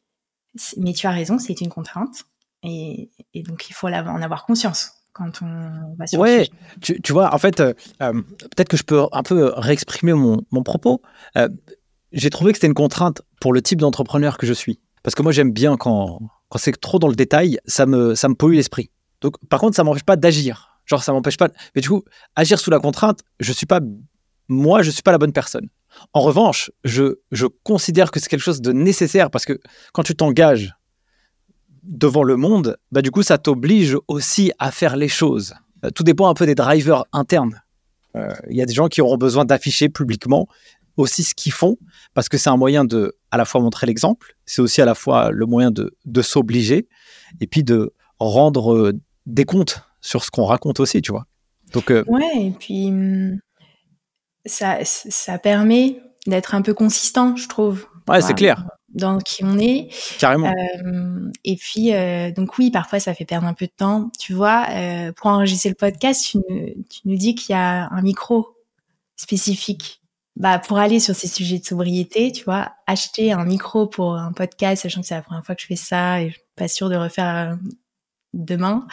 mais 0.77 0.93
tu 0.93 1.07
as 1.07 1.11
raison, 1.11 1.39
c'est 1.39 1.59
une 1.61 1.69
contrainte, 1.69 2.23
et, 2.63 3.09
et 3.33 3.43
donc 3.43 3.69
il 3.69 3.73
faut 3.73 3.87
en 3.87 4.21
avoir 4.21 4.45
conscience 4.45 5.01
quand 5.13 5.41
on 5.41 5.95
va 5.97 6.07
sur 6.07 6.19
ouais, 6.19 6.49
tu, 6.81 7.01
tu, 7.01 7.13
vois, 7.13 7.33
en 7.33 7.37
fait, 7.37 7.59
euh, 7.59 7.73
euh, 8.01 8.13
peut-être 8.13 8.69
que 8.69 8.77
je 8.77 8.83
peux 8.83 9.01
un 9.11 9.23
peu 9.23 9.51
réexprimer 9.55 10.13
mon, 10.13 10.41
mon 10.51 10.63
propos. 10.63 11.01
Euh, 11.37 11.49
j'ai 12.11 12.29
trouvé 12.29 12.51
que 12.51 12.57
c'était 12.57 12.67
une 12.67 12.73
contrainte 12.73 13.21
pour 13.39 13.53
le 13.53 13.61
type 13.61 13.79
d'entrepreneur 13.79 14.37
que 14.37 14.45
je 14.45 14.53
suis. 14.53 14.79
Parce 15.03 15.15
que 15.15 15.21
moi, 15.21 15.31
j'aime 15.31 15.51
bien 15.51 15.77
quand, 15.77 16.19
quand 16.49 16.59
c'est 16.59 16.79
trop 16.79 16.99
dans 16.99 17.07
le 17.07 17.15
détail, 17.15 17.59
ça 17.65 17.85
me, 17.85 18.15
ça 18.15 18.29
me 18.29 18.35
pollue 18.35 18.55
l'esprit. 18.55 18.91
Donc, 19.21 19.35
par 19.47 19.59
contre, 19.59 19.75
ça 19.75 19.83
m'empêche 19.83 20.03
pas 20.03 20.15
d'agir. 20.15 20.79
Genre, 20.85 21.03
ça 21.03 21.11
m'empêche 21.13 21.37
pas. 21.37 21.49
Mais 21.75 21.81
du 21.81 21.89
coup, 21.89 22.03
agir 22.35 22.59
sous 22.59 22.71
la 22.71 22.79
contrainte, 22.79 23.21
je 23.39 23.51
suis 23.51 23.65
pas. 23.65 23.79
Moi, 24.47 24.81
je 24.81 24.91
suis 24.91 25.03
pas 25.03 25.11
la 25.11 25.17
bonne 25.17 25.33
personne. 25.33 25.69
En 26.13 26.21
revanche, 26.21 26.71
je, 26.83 27.19
je 27.31 27.47
considère 27.63 28.11
que 28.11 28.19
c'est 28.19 28.29
quelque 28.29 28.39
chose 28.39 28.61
de 28.61 28.71
nécessaire 28.71 29.29
parce 29.29 29.45
que 29.45 29.59
quand 29.93 30.03
tu 30.03 30.15
t'engages 30.15 30.73
devant 31.83 32.23
le 32.23 32.35
monde, 32.35 32.77
bah 32.91 33.01
du 33.01 33.11
coup, 33.11 33.23
ça 33.23 33.37
t'oblige 33.37 33.97
aussi 34.07 34.51
à 34.59 34.71
faire 34.71 34.95
les 34.95 35.07
choses. 35.07 35.53
Euh, 35.83 35.89
tout 35.89 36.03
dépend 36.03 36.29
un 36.29 36.33
peu 36.33 36.45
des 36.45 36.55
drivers 36.55 37.05
internes. 37.11 37.61
Euh, 38.15 38.33
il 38.49 38.55
y 38.55 38.61
a 38.61 38.65
des 38.65 38.73
gens 38.73 38.87
qui 38.87 39.01
auront 39.01 39.17
besoin 39.17 39.45
d'afficher 39.45 39.89
publiquement 39.89 40.47
aussi 40.97 41.23
ce 41.23 41.33
qu'ils 41.33 41.53
font, 41.53 41.77
parce 42.13 42.27
que 42.29 42.37
c'est 42.37 42.49
un 42.49 42.57
moyen 42.57 42.83
de 42.83 43.15
à 43.31 43.37
la 43.37 43.45
fois 43.45 43.61
montrer 43.61 43.87
l'exemple, 43.87 44.35
c'est 44.45 44.61
aussi 44.61 44.81
à 44.81 44.85
la 44.85 44.93
fois 44.93 45.31
le 45.31 45.45
moyen 45.45 45.71
de, 45.71 45.95
de 46.05 46.21
s'obliger, 46.21 46.87
et 47.39 47.47
puis 47.47 47.63
de 47.63 47.93
rendre 48.19 48.73
euh, 48.73 48.93
des 49.25 49.45
comptes 49.45 49.81
sur 50.01 50.23
ce 50.23 50.29
qu'on 50.29 50.45
raconte 50.45 50.79
aussi, 50.79 51.01
tu 51.01 51.11
vois. 51.11 51.25
Donc, 51.73 51.89
Ouais, 51.89 52.47
et 52.47 52.51
puis 52.51 52.87
hum, 52.87 53.39
ça, 54.45 54.79
ça 54.83 55.37
permet 55.37 56.01
d'être 56.27 56.55
un 56.55 56.61
peu 56.61 56.73
consistant, 56.73 57.35
je 57.35 57.47
trouve. 57.47 57.87
Ouais, 58.07 58.21
c'est 58.21 58.33
clair 58.33 58.65
dans 58.93 59.19
qui 59.19 59.43
on 59.45 59.57
est. 59.57 59.89
Carrément. 60.19 60.51
Euh, 60.51 61.31
et 61.45 61.55
puis, 61.55 61.93
euh, 61.93 62.31
donc 62.31 62.57
oui, 62.57 62.71
parfois 62.71 62.99
ça 62.99 63.13
fait 63.13 63.23
perdre 63.23 63.47
un 63.47 63.53
peu 63.53 63.65
de 63.65 63.71
temps. 63.71 64.11
Tu 64.19 64.33
vois, 64.33 64.65
euh, 64.71 65.11
pour 65.13 65.27
enregistrer 65.27 65.69
le 65.69 65.75
podcast, 65.75 66.25
tu, 66.25 66.39
tu 66.89 66.99
nous 67.05 67.15
dis 67.15 67.35
qu'il 67.35 67.53
y 67.53 67.57
a 67.57 67.87
un 67.89 68.01
micro 68.01 68.49
spécifique. 69.15 70.01
Bah, 70.37 70.59
pour 70.59 70.77
aller 70.77 70.99
sur 70.99 71.13
ces 71.13 71.27
sujets 71.27 71.59
de 71.59 71.65
sobriété, 71.65 72.31
tu 72.31 72.45
vois, 72.45 72.71
acheter 72.87 73.33
un 73.33 73.43
micro 73.43 73.85
pour 73.85 74.15
un 74.15 74.31
podcast, 74.31 74.83
sachant 74.83 75.01
que 75.01 75.07
c'est 75.07 75.15
la 75.15 75.21
première 75.21 75.45
fois 75.45 75.55
que 75.55 75.61
je 75.61 75.67
fais 75.67 75.75
ça 75.75 76.21
et 76.21 76.29
je 76.29 76.35
suis 76.35 76.43
pas 76.55 76.67
sûre 76.69 76.89
de 76.89 76.95
refaire 76.95 77.51
euh, 77.51 77.55
demain. 78.33 78.87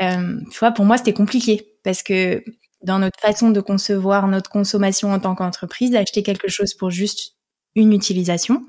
Euh, 0.00 0.40
tu 0.50 0.58
vois, 0.58 0.70
pour 0.70 0.86
moi, 0.86 0.96
c'était 0.96 1.12
compliqué 1.12 1.76
parce 1.84 2.02
que 2.02 2.42
dans 2.82 2.98
notre 2.98 3.20
façon 3.20 3.50
de 3.50 3.60
concevoir 3.60 4.28
notre 4.28 4.50
consommation 4.50 5.12
en 5.12 5.20
tant 5.20 5.34
qu'entreprise, 5.34 5.94
acheter 5.94 6.22
quelque 6.22 6.48
chose 6.48 6.74
pour 6.74 6.90
juste 6.90 7.36
une 7.74 7.92
utilisation, 7.92 8.64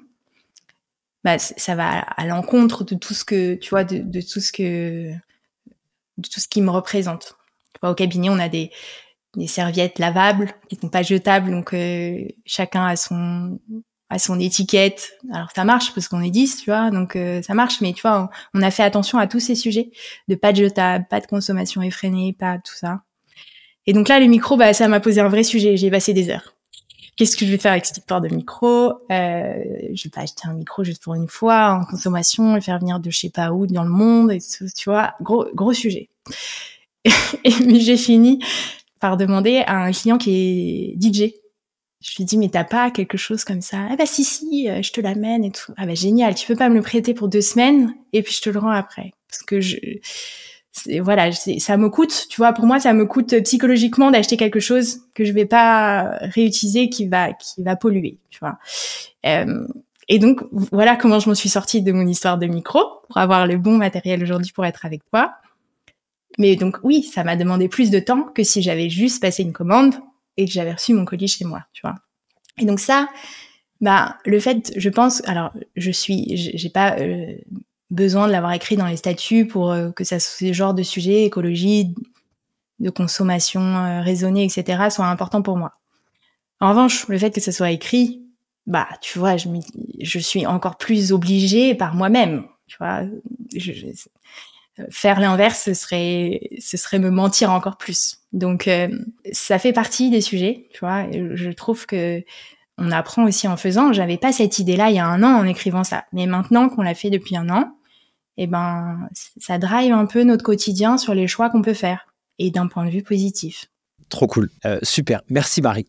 bah, 1.23 1.39
ça 1.39 1.75
va 1.75 1.99
à 1.99 2.25
l'encontre 2.25 2.83
de 2.83 2.95
tout 2.95 3.13
ce 3.13 3.23
que 3.23 3.55
tu 3.55 3.69
vois 3.69 3.83
de, 3.83 4.21
tout 4.21 4.41
ce 4.41 4.51
que 4.51 5.11
de 6.17 6.27
tout 6.29 6.39
ce 6.39 6.47
qui 6.47 6.61
me 6.61 6.69
représente. 6.69 7.37
Au 7.81 7.93
cabinet, 7.93 8.29
on 8.29 8.39
a 8.39 8.49
des, 8.49 8.71
serviettes 9.47 9.99
lavables 9.99 10.53
qui 10.69 10.75
sont 10.75 10.89
pas 10.89 11.01
jetables, 11.01 11.49
donc 11.49 11.73
euh, 11.73 12.27
chacun 12.45 12.85
a 12.85 12.95
son 12.95 13.59
a 14.09 14.19
son 14.19 14.39
étiquette. 14.39 15.17
Alors 15.33 15.49
ça 15.55 15.63
marche 15.63 15.93
parce 15.95 16.07
qu'on 16.07 16.21
est 16.21 16.29
10, 16.29 16.57
tu 16.57 16.69
vois, 16.69 16.91
donc 16.91 17.15
euh, 17.15 17.41
ça 17.41 17.55
marche, 17.55 17.81
mais 17.81 17.93
tu 17.93 18.01
vois, 18.03 18.29
on, 18.53 18.59
on, 18.59 18.61
a 18.61 18.69
fait 18.69 18.83
attention 18.83 19.17
à 19.17 19.25
tous 19.25 19.39
ces 19.39 19.55
sujets 19.55 19.91
de 20.27 20.35
pas 20.35 20.51
de 20.53 20.57
jetable, 20.57 21.07
pas 21.09 21.19
de 21.19 21.25
consommation 21.25 21.81
effrénée, 21.81 22.35
pas 22.37 22.59
tout 22.59 22.75
ça. 22.75 23.01
Et 23.85 23.93
donc 23.93 24.07
là, 24.07 24.19
le 24.19 24.27
micro, 24.27 24.57
bah, 24.57 24.73
ça 24.73 24.87
m'a 24.87 24.99
posé 24.99 25.21
un 25.21 25.29
vrai 25.29 25.43
sujet. 25.43 25.77
J'ai 25.77 25.91
passé 25.91 26.13
des 26.13 26.29
heures 26.29 26.53
qu'est-ce 27.15 27.37
que 27.37 27.45
je 27.45 27.51
vais 27.51 27.57
faire 27.57 27.71
avec 27.71 27.85
cette 27.85 27.97
histoire 27.97 28.21
de 28.21 28.29
micro? 28.29 28.93
Euh, 29.11 29.53
Je 29.93 30.03
vais 30.03 30.09
pas 30.09 30.21
acheter 30.21 30.43
un 30.47 30.53
micro 30.53 30.83
juste 30.83 31.03
pour 31.03 31.15
une 31.15 31.27
fois 31.27 31.71
en 31.71 31.85
consommation, 31.85 32.55
le 32.55 32.61
faire 32.61 32.79
venir 32.79 32.99
de 32.99 33.09
je 33.09 33.19
sais 33.19 33.29
pas 33.29 33.51
où 33.51 33.67
dans 33.67 33.83
le 33.83 33.89
monde, 33.89 34.31
et 34.31 34.39
tu 34.39 34.89
vois, 34.89 35.13
gros 35.21 35.73
sujet. 35.73 36.09
et 37.43 37.51
mais 37.65 37.79
j'ai 37.79 37.97
fini 37.97 38.39
par 38.99 39.17
demander 39.17 39.63
à 39.67 39.83
un 39.83 39.91
client 39.91 40.17
qui 40.17 40.95
est 40.95 41.01
DJ. 41.01 41.33
Je 42.01 42.17
lui 42.17 42.25
dis 42.25 42.37
mais 42.37 42.49
t'as 42.49 42.65
pas 42.65 42.91
quelque 42.91 43.17
chose 43.17 43.43
comme 43.45 43.61
ça? 43.61 43.87
Ah 43.89 43.95
bah 43.95 44.05
si 44.05 44.23
si, 44.25 44.69
euh, 44.69 44.81
je 44.81 44.91
te 44.91 44.99
l'amène 45.01 45.43
et 45.45 45.51
tout. 45.51 45.73
Ah 45.77 45.85
bah 45.85 45.95
génial, 45.95 46.35
tu 46.35 46.47
peux 46.47 46.55
pas 46.55 46.69
me 46.69 46.75
le 46.75 46.81
prêter 46.81 47.13
pour 47.13 47.29
deux 47.29 47.41
semaines 47.41 47.93
et 48.11 48.21
puis 48.23 48.33
je 48.33 48.41
te 48.41 48.49
le 48.49 48.59
rends 48.59 48.71
après 48.71 49.11
parce 49.29 49.43
que 49.43 49.61
je 49.61 49.77
voilà, 51.01 51.31
ça 51.31 51.77
me 51.77 51.89
coûte, 51.89 52.27
tu 52.29 52.37
vois, 52.37 52.53
pour 52.53 52.65
moi, 52.65 52.79
ça 52.79 52.93
me 52.93 53.05
coûte 53.05 53.41
psychologiquement 53.43 54.11
d'acheter 54.11 54.37
quelque 54.37 54.59
chose 54.59 55.01
que 55.13 55.23
je 55.23 55.31
vais 55.31 55.45
pas 55.45 56.17
réutiliser, 56.21 56.89
qui 56.89 57.07
va, 57.07 57.33
qui 57.33 57.63
va 57.63 57.75
polluer, 57.75 58.17
tu 58.29 58.39
vois. 58.39 58.57
Euh, 59.25 59.67
et 60.09 60.19
donc, 60.19 60.41
voilà 60.51 60.95
comment 60.95 61.19
je 61.19 61.29
m'en 61.29 61.35
suis 61.35 61.49
sortie 61.49 61.81
de 61.81 61.91
mon 61.91 62.07
histoire 62.07 62.37
de 62.37 62.47
micro 62.47 62.81
pour 63.07 63.17
avoir 63.17 63.47
le 63.47 63.57
bon 63.57 63.77
matériel 63.77 64.21
aujourd'hui 64.23 64.51
pour 64.51 64.65
être 64.65 64.85
avec 64.85 65.01
toi. 65.11 65.35
Mais 66.39 66.55
donc, 66.55 66.77
oui, 66.83 67.03
ça 67.03 67.23
m'a 67.23 67.35
demandé 67.35 67.69
plus 67.69 67.91
de 67.91 67.99
temps 67.99 68.23
que 68.23 68.43
si 68.43 68.61
j'avais 68.61 68.89
juste 68.89 69.21
passé 69.21 69.43
une 69.43 69.53
commande 69.53 69.93
et 70.37 70.45
que 70.45 70.51
j'avais 70.51 70.73
reçu 70.73 70.93
mon 70.93 71.05
colis 71.05 71.27
chez 71.27 71.45
moi, 71.45 71.63
tu 71.73 71.81
vois. 71.81 71.95
Et 72.57 72.65
donc 72.65 72.79
ça, 72.79 73.07
bah, 73.81 74.17
le 74.25 74.39
fait, 74.39 74.73
je 74.75 74.89
pense, 74.89 75.21
alors, 75.27 75.51
je 75.75 75.91
suis, 75.91 76.25
j'ai 76.35 76.69
pas 76.69 76.97
euh, 76.99 77.35
besoin 77.93 78.27
de 78.27 78.31
l'avoir 78.31 78.53
écrit 78.53 78.75
dans 78.75 78.87
les 78.87 78.97
statuts 78.97 79.45
pour 79.45 79.71
euh, 79.71 79.91
que 79.91 80.03
ça, 80.03 80.19
ce 80.19 80.51
genre 80.51 80.73
de 80.73 80.83
sujet, 80.83 81.23
écologie, 81.23 81.93
de 82.79 82.89
consommation 82.89 83.61
euh, 83.61 84.01
raisonnée, 84.01 84.43
etc., 84.43 84.89
soit 84.89 85.05
important 85.05 85.41
pour 85.41 85.57
moi. 85.57 85.71
En 86.59 86.69
revanche, 86.69 87.07
le 87.07 87.17
fait 87.17 87.31
que 87.31 87.41
ce 87.41 87.51
soit 87.51 87.71
écrit, 87.71 88.23
bah, 88.65 88.87
tu 89.01 89.19
vois, 89.19 89.35
je, 89.37 90.19
suis 90.19 90.45
encore 90.45 90.77
plus 90.77 91.11
obligée 91.11 91.75
par 91.75 91.93
moi-même. 91.93 92.45
Tu 92.67 92.77
vois, 92.77 93.01
faire 94.89 95.19
l'inverse, 95.19 95.61
ce 95.63 95.73
serait, 95.73 96.39
ce 96.59 96.77
serait 96.77 96.99
me 96.99 97.11
mentir 97.11 97.51
encore 97.51 97.77
plus. 97.77 98.19
Donc, 98.31 98.67
euh, 98.67 98.87
ça 99.31 99.59
fait 99.59 99.73
partie 99.73 100.09
des 100.09 100.21
sujets. 100.21 100.67
Tu 100.73 100.79
vois, 100.79 101.05
je 101.11 101.51
trouve 101.51 101.85
que 101.85 102.23
on 102.77 102.91
apprend 102.91 103.25
aussi 103.25 103.47
en 103.47 103.57
faisant. 103.57 103.93
J'avais 103.93 104.17
pas 104.17 104.31
cette 104.31 104.57
idée-là 104.57 104.89
il 104.89 104.95
y 104.95 104.99
a 104.99 105.05
un 105.05 105.21
an 105.21 105.37
en 105.37 105.45
écrivant 105.45 105.83
ça, 105.83 106.05
mais 106.11 106.25
maintenant 106.25 106.69
qu'on 106.69 106.81
l'a 106.81 106.95
fait 106.95 107.09
depuis 107.09 107.37
un 107.37 107.49
an, 107.49 107.75
eh 108.37 108.47
ben, 108.47 109.07
ça 109.37 109.57
drive 109.57 109.93
un 109.93 110.05
peu 110.05 110.23
notre 110.23 110.43
quotidien 110.43 110.97
sur 110.97 111.13
les 111.13 111.27
choix 111.27 111.49
qu'on 111.49 111.61
peut 111.61 111.73
faire 111.73 112.07
et 112.39 112.51
d'un 112.51 112.67
point 112.67 112.85
de 112.85 112.89
vue 112.89 113.03
positif. 113.03 113.67
Trop 114.09 114.27
cool. 114.27 114.49
Euh, 114.65 114.79
super. 114.83 115.21
Merci 115.29 115.61
Marie. 115.61 115.87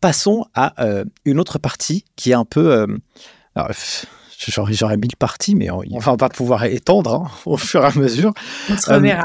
Passons 0.00 0.46
à 0.54 0.84
euh, 0.84 1.04
une 1.24 1.40
autre 1.40 1.58
partie 1.58 2.04
qui 2.16 2.30
est 2.30 2.34
un 2.34 2.44
peu... 2.44 2.72
Euh, 2.72 2.86
j'aurais 4.48 4.96
mille 4.96 5.16
parties, 5.16 5.54
mais 5.54 5.70
on, 5.70 5.82
va 5.98 6.16
pas 6.16 6.28
pouvoir 6.28 6.64
étendre 6.64 7.14
hein, 7.14 7.30
au 7.46 7.56
fur 7.56 7.82
et 7.82 7.86
à 7.86 7.94
mesure. 7.94 8.32
On 8.70 8.76
se 8.76 8.92
reverra. 8.92 9.24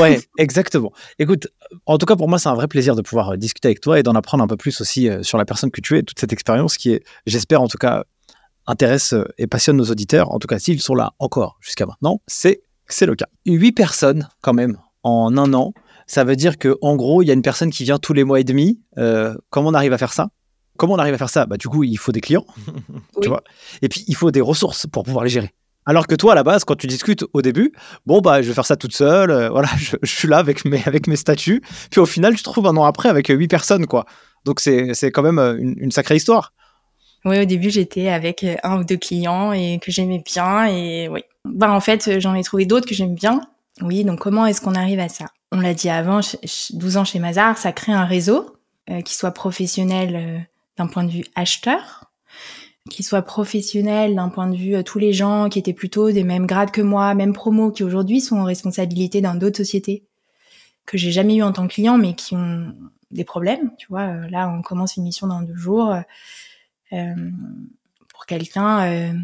ouais, 0.00 0.20
exactement. 0.38 0.92
Écoute, 1.18 1.48
en 1.84 1.98
tout 1.98 2.06
cas 2.06 2.16
pour 2.16 2.28
moi 2.28 2.38
c'est 2.38 2.48
un 2.48 2.54
vrai 2.54 2.66
plaisir 2.66 2.96
de 2.96 3.02
pouvoir 3.02 3.36
discuter 3.38 3.68
avec 3.68 3.80
toi 3.80 4.00
et 4.00 4.02
d'en 4.02 4.14
apprendre 4.14 4.42
un 4.42 4.46
peu 4.48 4.56
plus 4.56 4.80
aussi 4.80 5.08
sur 5.22 5.38
la 5.38 5.44
personne 5.44 5.70
que 5.70 5.80
tu 5.80 5.96
es, 5.96 6.02
toute 6.02 6.18
cette 6.18 6.32
expérience 6.32 6.76
qui 6.76 6.90
est, 6.92 7.04
j'espère 7.26 7.62
en 7.62 7.68
tout 7.68 7.78
cas, 7.78 8.04
intéresse 8.66 9.14
et 9.38 9.46
passionne 9.46 9.76
nos 9.76 9.90
auditeurs. 9.90 10.32
En 10.32 10.38
tout 10.38 10.48
cas, 10.48 10.58
s'ils 10.58 10.80
sont 10.80 10.94
là 10.94 11.12
encore 11.18 11.58
jusqu'à 11.60 11.86
maintenant, 11.86 12.20
c'est 12.26 12.62
c'est 12.88 13.06
le 13.06 13.14
cas. 13.14 13.26
Huit 13.46 13.72
personnes 13.72 14.28
quand 14.42 14.54
même 14.54 14.78
en 15.02 15.36
un 15.36 15.52
an 15.54 15.72
ça 16.06 16.24
veut 16.24 16.36
dire 16.36 16.56
que 16.58 16.76
en 16.80 16.96
gros, 16.96 17.22
il 17.22 17.26
y 17.26 17.30
a 17.30 17.34
une 17.34 17.42
personne 17.42 17.70
qui 17.70 17.84
vient 17.84 17.98
tous 17.98 18.12
les 18.12 18.24
mois 18.24 18.40
et 18.40 18.44
demi. 18.44 18.80
Euh, 18.96 19.34
comment 19.50 19.70
on 19.70 19.74
arrive 19.74 19.92
à 19.92 19.98
faire 19.98 20.12
ça? 20.12 20.28
Comment 20.76 20.94
on 20.94 20.98
arrive 20.98 21.14
à 21.14 21.18
faire 21.18 21.30
ça? 21.30 21.46
Bah 21.46 21.56
du 21.56 21.68
coup, 21.68 21.84
il 21.84 21.98
faut 21.98 22.12
des 22.12 22.20
clients, 22.20 22.46
tu 23.22 23.28
vois. 23.28 23.42
Et 23.82 23.88
puis 23.88 24.04
il 24.06 24.14
faut 24.14 24.30
des 24.30 24.40
ressources 24.40 24.86
pour 24.86 25.02
pouvoir 25.02 25.24
les 25.24 25.30
gérer. 25.30 25.52
Alors 25.84 26.06
que 26.06 26.14
toi, 26.14 26.32
à 26.32 26.34
la 26.34 26.42
base, 26.42 26.64
quand 26.64 26.74
tu 26.74 26.86
discutes 26.86 27.24
au 27.32 27.42
début, 27.42 27.72
bon 28.06 28.20
bah 28.20 28.42
je 28.42 28.48
vais 28.48 28.54
faire 28.54 28.66
ça 28.66 28.76
toute 28.76 28.94
seule. 28.94 29.30
Euh, 29.30 29.48
voilà, 29.48 29.68
je, 29.78 29.96
suis 30.04 30.28
là 30.28 30.38
avec 30.38 30.64
mes 30.64 30.82
avec 30.84 31.06
mes 31.06 31.16
statuts. 31.16 31.62
Puis 31.90 32.00
au 32.00 32.06
final, 32.06 32.34
tu 32.34 32.42
te 32.42 32.44
trouves 32.44 32.66
un 32.66 32.76
an 32.76 32.84
après 32.84 33.08
avec 33.08 33.28
huit 33.28 33.48
personnes, 33.48 33.86
quoi. 33.86 34.06
Donc 34.44 34.60
c'est 34.60 35.10
quand 35.10 35.22
même 35.22 35.38
euh, 35.38 35.56
une, 35.58 35.74
une 35.78 35.90
sacrée 35.90 36.16
histoire. 36.16 36.52
Oui, 37.26 37.40
au 37.40 37.44
début, 37.44 37.70
j'étais 37.70 38.08
avec 38.08 38.46
un 38.62 38.78
ou 38.78 38.84
deux 38.84 38.96
clients 38.96 39.52
et 39.52 39.80
que 39.82 39.90
j'aimais 39.90 40.22
bien. 40.24 40.66
Et 40.66 41.08
oui, 41.08 41.24
bah 41.44 41.72
en 41.72 41.80
fait, 41.80 42.20
j'en 42.20 42.36
ai 42.36 42.44
trouvé 42.44 42.66
d'autres 42.66 42.86
que 42.86 42.94
j'aime 42.94 43.16
bien. 43.16 43.40
Oui, 43.82 44.04
donc 44.04 44.20
comment 44.20 44.46
est-ce 44.46 44.60
qu'on 44.60 44.76
arrive 44.76 45.00
à 45.00 45.08
ça? 45.08 45.26
On 45.50 45.60
l'a 45.60 45.74
dit 45.74 45.88
avant, 45.88 46.20
12 46.70 46.96
ans 46.96 47.04
chez 47.04 47.18
Mazar, 47.18 47.58
ça 47.58 47.72
crée 47.72 47.92
un 47.92 48.04
réseau 48.04 48.56
euh, 48.90 49.00
qui 49.00 49.14
soit 49.14 49.32
professionnel 49.32 50.14
euh, 50.14 50.38
d'un 50.78 50.86
point 50.86 51.02
de 51.02 51.10
vue 51.10 51.24
acheteur, 51.34 52.12
qui 52.90 53.02
soit 53.02 53.22
professionnel 53.22 54.14
d'un 54.14 54.28
point 54.28 54.48
de 54.48 54.56
vue 54.56 54.76
euh, 54.76 54.84
tous 54.84 55.00
les 55.00 55.12
gens 55.12 55.48
qui 55.48 55.58
étaient 55.58 55.72
plutôt 55.72 56.12
des 56.12 56.22
mêmes 56.22 56.46
grades 56.46 56.70
que 56.70 56.80
moi, 56.80 57.14
même 57.14 57.32
promos, 57.32 57.72
qui 57.72 57.82
aujourd'hui 57.82 58.20
sont 58.20 58.36
en 58.36 58.44
responsabilité 58.44 59.20
dans 59.20 59.34
d'autres 59.34 59.58
sociétés 59.58 60.04
que 60.86 60.96
j'ai 60.96 61.10
jamais 61.10 61.34
eu 61.34 61.42
en 61.42 61.52
tant 61.52 61.66
que 61.66 61.74
client, 61.74 61.98
mais 61.98 62.14
qui 62.14 62.36
ont 62.36 62.72
des 63.10 63.24
problèmes. 63.24 63.72
Tu 63.76 63.88
vois, 63.88 64.28
là, 64.28 64.48
on 64.48 64.62
commence 64.62 64.96
une 64.96 65.02
mission 65.02 65.26
dans 65.26 65.42
deux 65.42 65.56
jours 65.56 65.92
pour 66.90 68.26
quelqu'un 68.26 69.14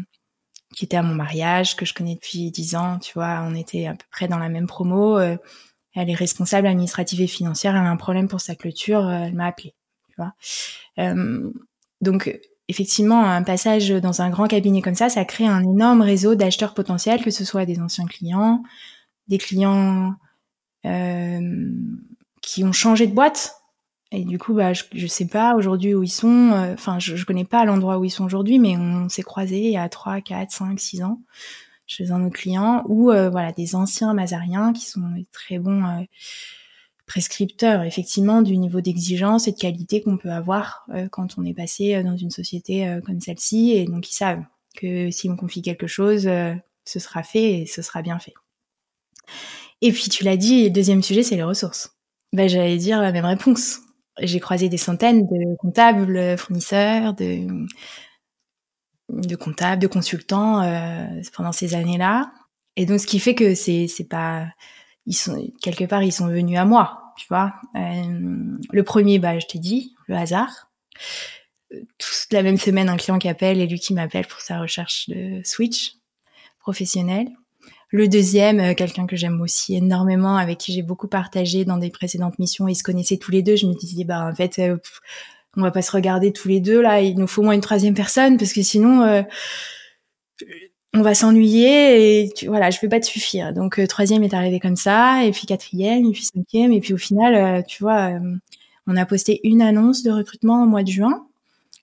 qui 0.75 0.85
était 0.85 0.97
à 0.97 1.03
mon 1.03 1.15
mariage, 1.15 1.75
que 1.75 1.85
je 1.85 1.93
connais 1.93 2.15
depuis 2.15 2.51
dix 2.51 2.75
ans. 2.75 2.99
Tu 2.99 3.13
vois, 3.13 3.41
on 3.47 3.55
était 3.55 3.87
à 3.87 3.93
peu 3.93 4.05
près 4.11 4.27
dans 4.27 4.39
la 4.39 4.49
même 4.49 4.67
promo 4.67 5.19
elle 5.95 6.09
est 6.09 6.15
responsable 6.15 6.67
administrative 6.67 7.21
et 7.21 7.27
financière, 7.27 7.75
elle 7.75 7.85
a 7.85 7.89
un 7.89 7.97
problème 7.97 8.27
pour 8.27 8.41
sa 8.41 8.55
clôture, 8.55 9.07
euh, 9.07 9.25
elle 9.25 9.33
m'a 9.33 9.47
appelé. 9.47 9.73
Tu 10.09 10.15
vois 10.17 10.33
euh, 10.99 11.51
donc 12.01 12.39
effectivement, 12.67 13.23
un 13.23 13.43
passage 13.43 13.89
dans 13.89 14.21
un 14.21 14.29
grand 14.29 14.47
cabinet 14.47 14.81
comme 14.81 14.95
ça, 14.95 15.09
ça 15.09 15.25
crée 15.25 15.47
un 15.47 15.63
énorme 15.63 16.01
réseau 16.01 16.35
d'acheteurs 16.35 16.73
potentiels, 16.73 17.23
que 17.23 17.31
ce 17.31 17.45
soit 17.45 17.65
des 17.65 17.79
anciens 17.79 18.05
clients, 18.05 18.63
des 19.27 19.37
clients 19.37 20.15
euh, 20.85 21.71
qui 22.41 22.63
ont 22.63 22.71
changé 22.71 23.07
de 23.07 23.13
boîte. 23.13 23.55
Et 24.13 24.23
du 24.23 24.37
coup, 24.37 24.53
bah, 24.53 24.73
je, 24.73 24.83
je 24.93 25.07
sais 25.07 25.27
pas 25.27 25.55
aujourd'hui 25.55 25.95
où 25.95 26.03
ils 26.03 26.07
sont. 26.07 26.51
Euh, 26.53 26.73
enfin, 26.73 26.99
je, 26.99 27.15
je 27.15 27.25
connais 27.25 27.45
pas 27.45 27.65
l'endroit 27.65 27.97
où 27.97 28.05
ils 28.05 28.11
sont 28.11 28.23
aujourd'hui, 28.23 28.59
mais 28.59 28.77
on 28.77 29.09
s'est 29.09 29.23
croisés 29.23 29.65
il 29.65 29.71
y 29.71 29.77
a 29.77 29.89
3, 29.89 30.21
4, 30.21 30.51
5, 30.51 30.79
6 30.79 31.03
ans 31.03 31.19
chez 31.85 32.11
un 32.11 32.25
autre 32.25 32.35
client, 32.35 32.83
ou 32.87 33.11
euh, 33.11 33.29
voilà 33.29 33.51
des 33.51 33.75
anciens 33.75 34.13
mazariens 34.13 34.73
qui 34.73 34.85
sont 34.85 35.01
très 35.31 35.59
bons 35.59 35.83
euh, 35.85 36.03
prescripteurs 37.05 37.83
effectivement 37.83 38.41
du 38.41 38.57
niveau 38.57 38.81
d'exigence 38.81 39.47
et 39.47 39.51
de 39.51 39.57
qualité 39.57 40.01
qu'on 40.01 40.17
peut 40.17 40.31
avoir 40.31 40.85
euh, 40.93 41.07
quand 41.09 41.37
on 41.37 41.45
est 41.45 41.53
passé 41.53 42.01
dans 42.03 42.15
une 42.15 42.31
société 42.31 42.99
comme 43.05 43.19
celle-ci, 43.19 43.71
et 43.71 43.85
donc 43.85 44.09
ils 44.09 44.15
savent 44.15 44.43
que 44.75 45.11
si 45.11 45.29
on 45.29 45.35
confie 45.35 45.61
quelque 45.61 45.87
chose, 45.87 46.23
ce 46.23 46.99
sera 46.99 47.21
fait 47.21 47.61
et 47.61 47.65
ce 47.65 47.81
sera 47.81 48.01
bien 48.01 48.17
fait. 48.17 48.33
Et 49.81 49.91
puis 49.91 50.09
tu 50.09 50.23
l'as 50.23 50.37
dit, 50.37 50.63
le 50.63 50.69
deuxième 50.71 51.03
sujet, 51.03 51.21
c'est 51.21 51.35
les 51.35 51.43
ressources. 51.43 51.95
Ben, 52.31 52.49
j'allais 52.49 52.77
dire 52.77 52.99
la 53.01 53.11
même 53.11 53.25
réponse. 53.25 53.82
J'ai 54.19 54.39
croisé 54.39 54.69
des 54.69 54.77
centaines 54.77 55.25
de 55.25 55.55
comptables, 55.57 56.37
fournisseurs, 56.37 57.13
de 57.13 57.47
de 59.09 59.35
comptables, 59.35 59.81
de 59.81 59.87
consultants 59.87 60.61
euh, 60.61 61.05
pendant 61.33 61.51
ces 61.51 61.75
années-là. 61.75 62.31
Et 62.75 62.85
donc, 62.85 62.99
ce 62.99 63.07
qui 63.07 63.19
fait 63.19 63.35
que 63.35 63.55
c'est 63.55 63.87
c'est 63.87 64.07
pas 64.07 64.47
ils 65.05 65.13
sont 65.13 65.51
quelque 65.61 65.85
part 65.85 66.03
ils 66.03 66.11
sont 66.11 66.27
venus 66.27 66.57
à 66.57 66.65
moi, 66.65 67.13
tu 67.17 67.27
vois. 67.27 67.53
Euh, 67.75 68.57
le 68.71 68.83
premier, 68.83 69.19
bah, 69.19 69.37
je 69.39 69.45
t'ai 69.45 69.59
dit, 69.59 69.95
le 70.07 70.15
hasard. 70.15 70.71
Toute 71.69 72.31
la 72.31 72.43
même 72.43 72.57
semaine, 72.57 72.89
un 72.89 72.97
client 72.97 73.17
qui 73.19 73.27
appelle 73.27 73.59
et 73.59 73.67
lui 73.67 73.79
qui 73.79 73.93
m'appelle 73.93 74.27
pour 74.27 74.41
sa 74.41 74.59
recherche 74.59 75.09
de 75.09 75.41
switch 75.43 75.95
professionnel. 76.59 77.27
Le 77.93 78.09
deuxième, 78.09 78.59
euh, 78.59 78.73
quelqu'un 78.73 79.07
que 79.07 79.15
j'aime 79.15 79.39
aussi 79.39 79.75
énormément, 79.75 80.35
avec 80.35 80.57
qui 80.57 80.73
j'ai 80.73 80.81
beaucoup 80.81 81.07
partagé 81.07 81.63
dans 81.63 81.77
des 81.77 81.89
précédentes 81.89 82.37
missions, 82.39 82.67
ils 82.67 82.75
se 82.75 82.83
connaissaient 82.83 83.17
tous 83.17 83.31
les 83.31 83.41
deux. 83.41 83.55
Je 83.55 83.67
me 83.67 83.73
disais, 83.73 84.03
bah 84.03 84.27
en 84.29 84.35
fait, 84.35 84.59
on 85.55 85.61
va 85.61 85.71
pas 85.71 85.81
se 85.81 85.91
regarder 85.91 86.31
tous 86.31 86.47
les 86.47 86.59
deux 86.59 86.81
là. 86.81 87.01
Il 87.01 87.17
nous 87.17 87.27
faut 87.27 87.41
au 87.41 87.45
moins 87.45 87.53
une 87.53 87.61
troisième 87.61 87.93
personne 87.93 88.37
parce 88.37 88.53
que 88.53 88.61
sinon 88.61 89.01
euh, 89.03 89.21
on 90.93 91.01
va 91.01 91.13
s'ennuyer 91.13 92.23
et 92.23 92.33
voilà, 92.47 92.69
je 92.69 92.79
vais 92.79 92.89
pas 92.89 92.99
te 92.99 93.05
suffire. 93.05 93.53
Donc 93.53 93.79
euh, 93.79 93.87
troisième 93.87 94.23
est 94.23 94.33
arrivé 94.33 94.59
comme 94.59 94.75
ça 94.75 95.23
et 95.25 95.31
puis 95.31 95.45
quatrième 95.45 96.05
et 96.05 96.11
puis 96.11 96.23
cinquième 96.23 96.71
et 96.71 96.79
puis 96.79 96.93
au 96.93 96.97
final, 96.97 97.35
euh, 97.35 97.61
tu 97.63 97.83
vois, 97.83 98.11
on 98.87 98.95
a 98.95 99.05
posté 99.05 99.39
une 99.43 99.61
annonce 99.61 100.03
de 100.03 100.11
recrutement 100.11 100.63
au 100.63 100.67
mois 100.67 100.83
de 100.83 100.89
juin. 100.89 101.27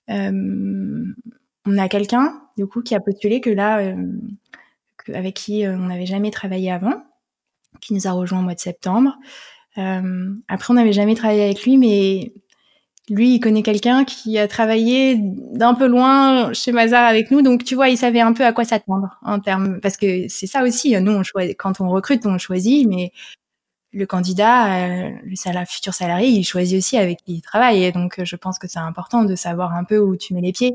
on 0.07 1.77
a 1.77 1.87
quelqu'un 1.89 2.41
du 2.57 2.65
coup 2.67 2.81
qui 2.81 2.95
a 2.95 2.99
postulé 2.99 3.39
que 3.41 3.49
là, 3.49 3.93
avec 5.13 5.35
qui 5.35 5.63
on 5.65 5.87
n'avait 5.87 6.05
jamais 6.05 6.31
travaillé 6.31 6.71
avant, 6.71 7.03
qui 7.81 7.93
nous 7.93 8.07
a 8.07 8.11
rejoint 8.11 8.39
au 8.39 8.43
mois 8.43 8.55
de 8.55 8.59
septembre. 8.59 9.15
après, 9.75 10.71
on 10.71 10.73
n'avait 10.73 10.93
jamais 10.93 11.15
travaillé 11.15 11.43
avec 11.43 11.63
lui, 11.63 11.77
mais 11.77 12.33
lui, 13.09 13.35
il 13.35 13.39
connaît 13.39 13.63
quelqu'un 13.63 14.05
qui 14.05 14.37
a 14.37 14.47
travaillé 14.47 15.17
d'un 15.19 15.73
peu 15.73 15.87
loin 15.87 16.53
chez 16.53 16.71
Mazar 16.71 17.05
avec 17.05 17.31
nous, 17.31 17.41
donc 17.41 17.63
tu 17.63 17.75
vois, 17.75 17.89
il 17.89 17.97
savait 17.97 18.21
un 18.21 18.33
peu 18.33 18.45
à 18.45 18.53
quoi 18.53 18.63
s'attendre 18.63 19.19
en 19.23 19.39
termes, 19.39 19.81
parce 19.81 19.97
que 19.97 20.27
c'est 20.29 20.47
ça 20.47 20.63
aussi. 20.63 20.99
Nous, 21.01 21.11
on 21.11 21.23
choisit, 21.23 21.57
quand 21.57 21.81
on 21.81 21.89
recrute, 21.89 22.25
on 22.25 22.37
choisit, 22.37 22.87
mais 22.87 23.11
le 23.93 24.05
candidat, 24.05 24.85
euh, 24.87 25.09
le 25.23 25.65
futur 25.65 25.93
salarié, 25.93 26.29
il 26.29 26.43
choisit 26.43 26.77
aussi 26.77 26.97
avec 26.97 27.19
qui 27.25 27.35
il 27.35 27.41
travaille. 27.41 27.83
Et 27.83 27.91
donc, 27.91 28.23
je 28.23 28.35
pense 28.35 28.57
que 28.59 28.67
c'est 28.67 28.79
important 28.79 29.23
de 29.23 29.35
savoir 29.35 29.73
un 29.73 29.83
peu 29.83 29.97
où 29.97 30.15
tu 30.15 30.33
mets 30.33 30.41
les 30.41 30.53
pieds 30.53 30.73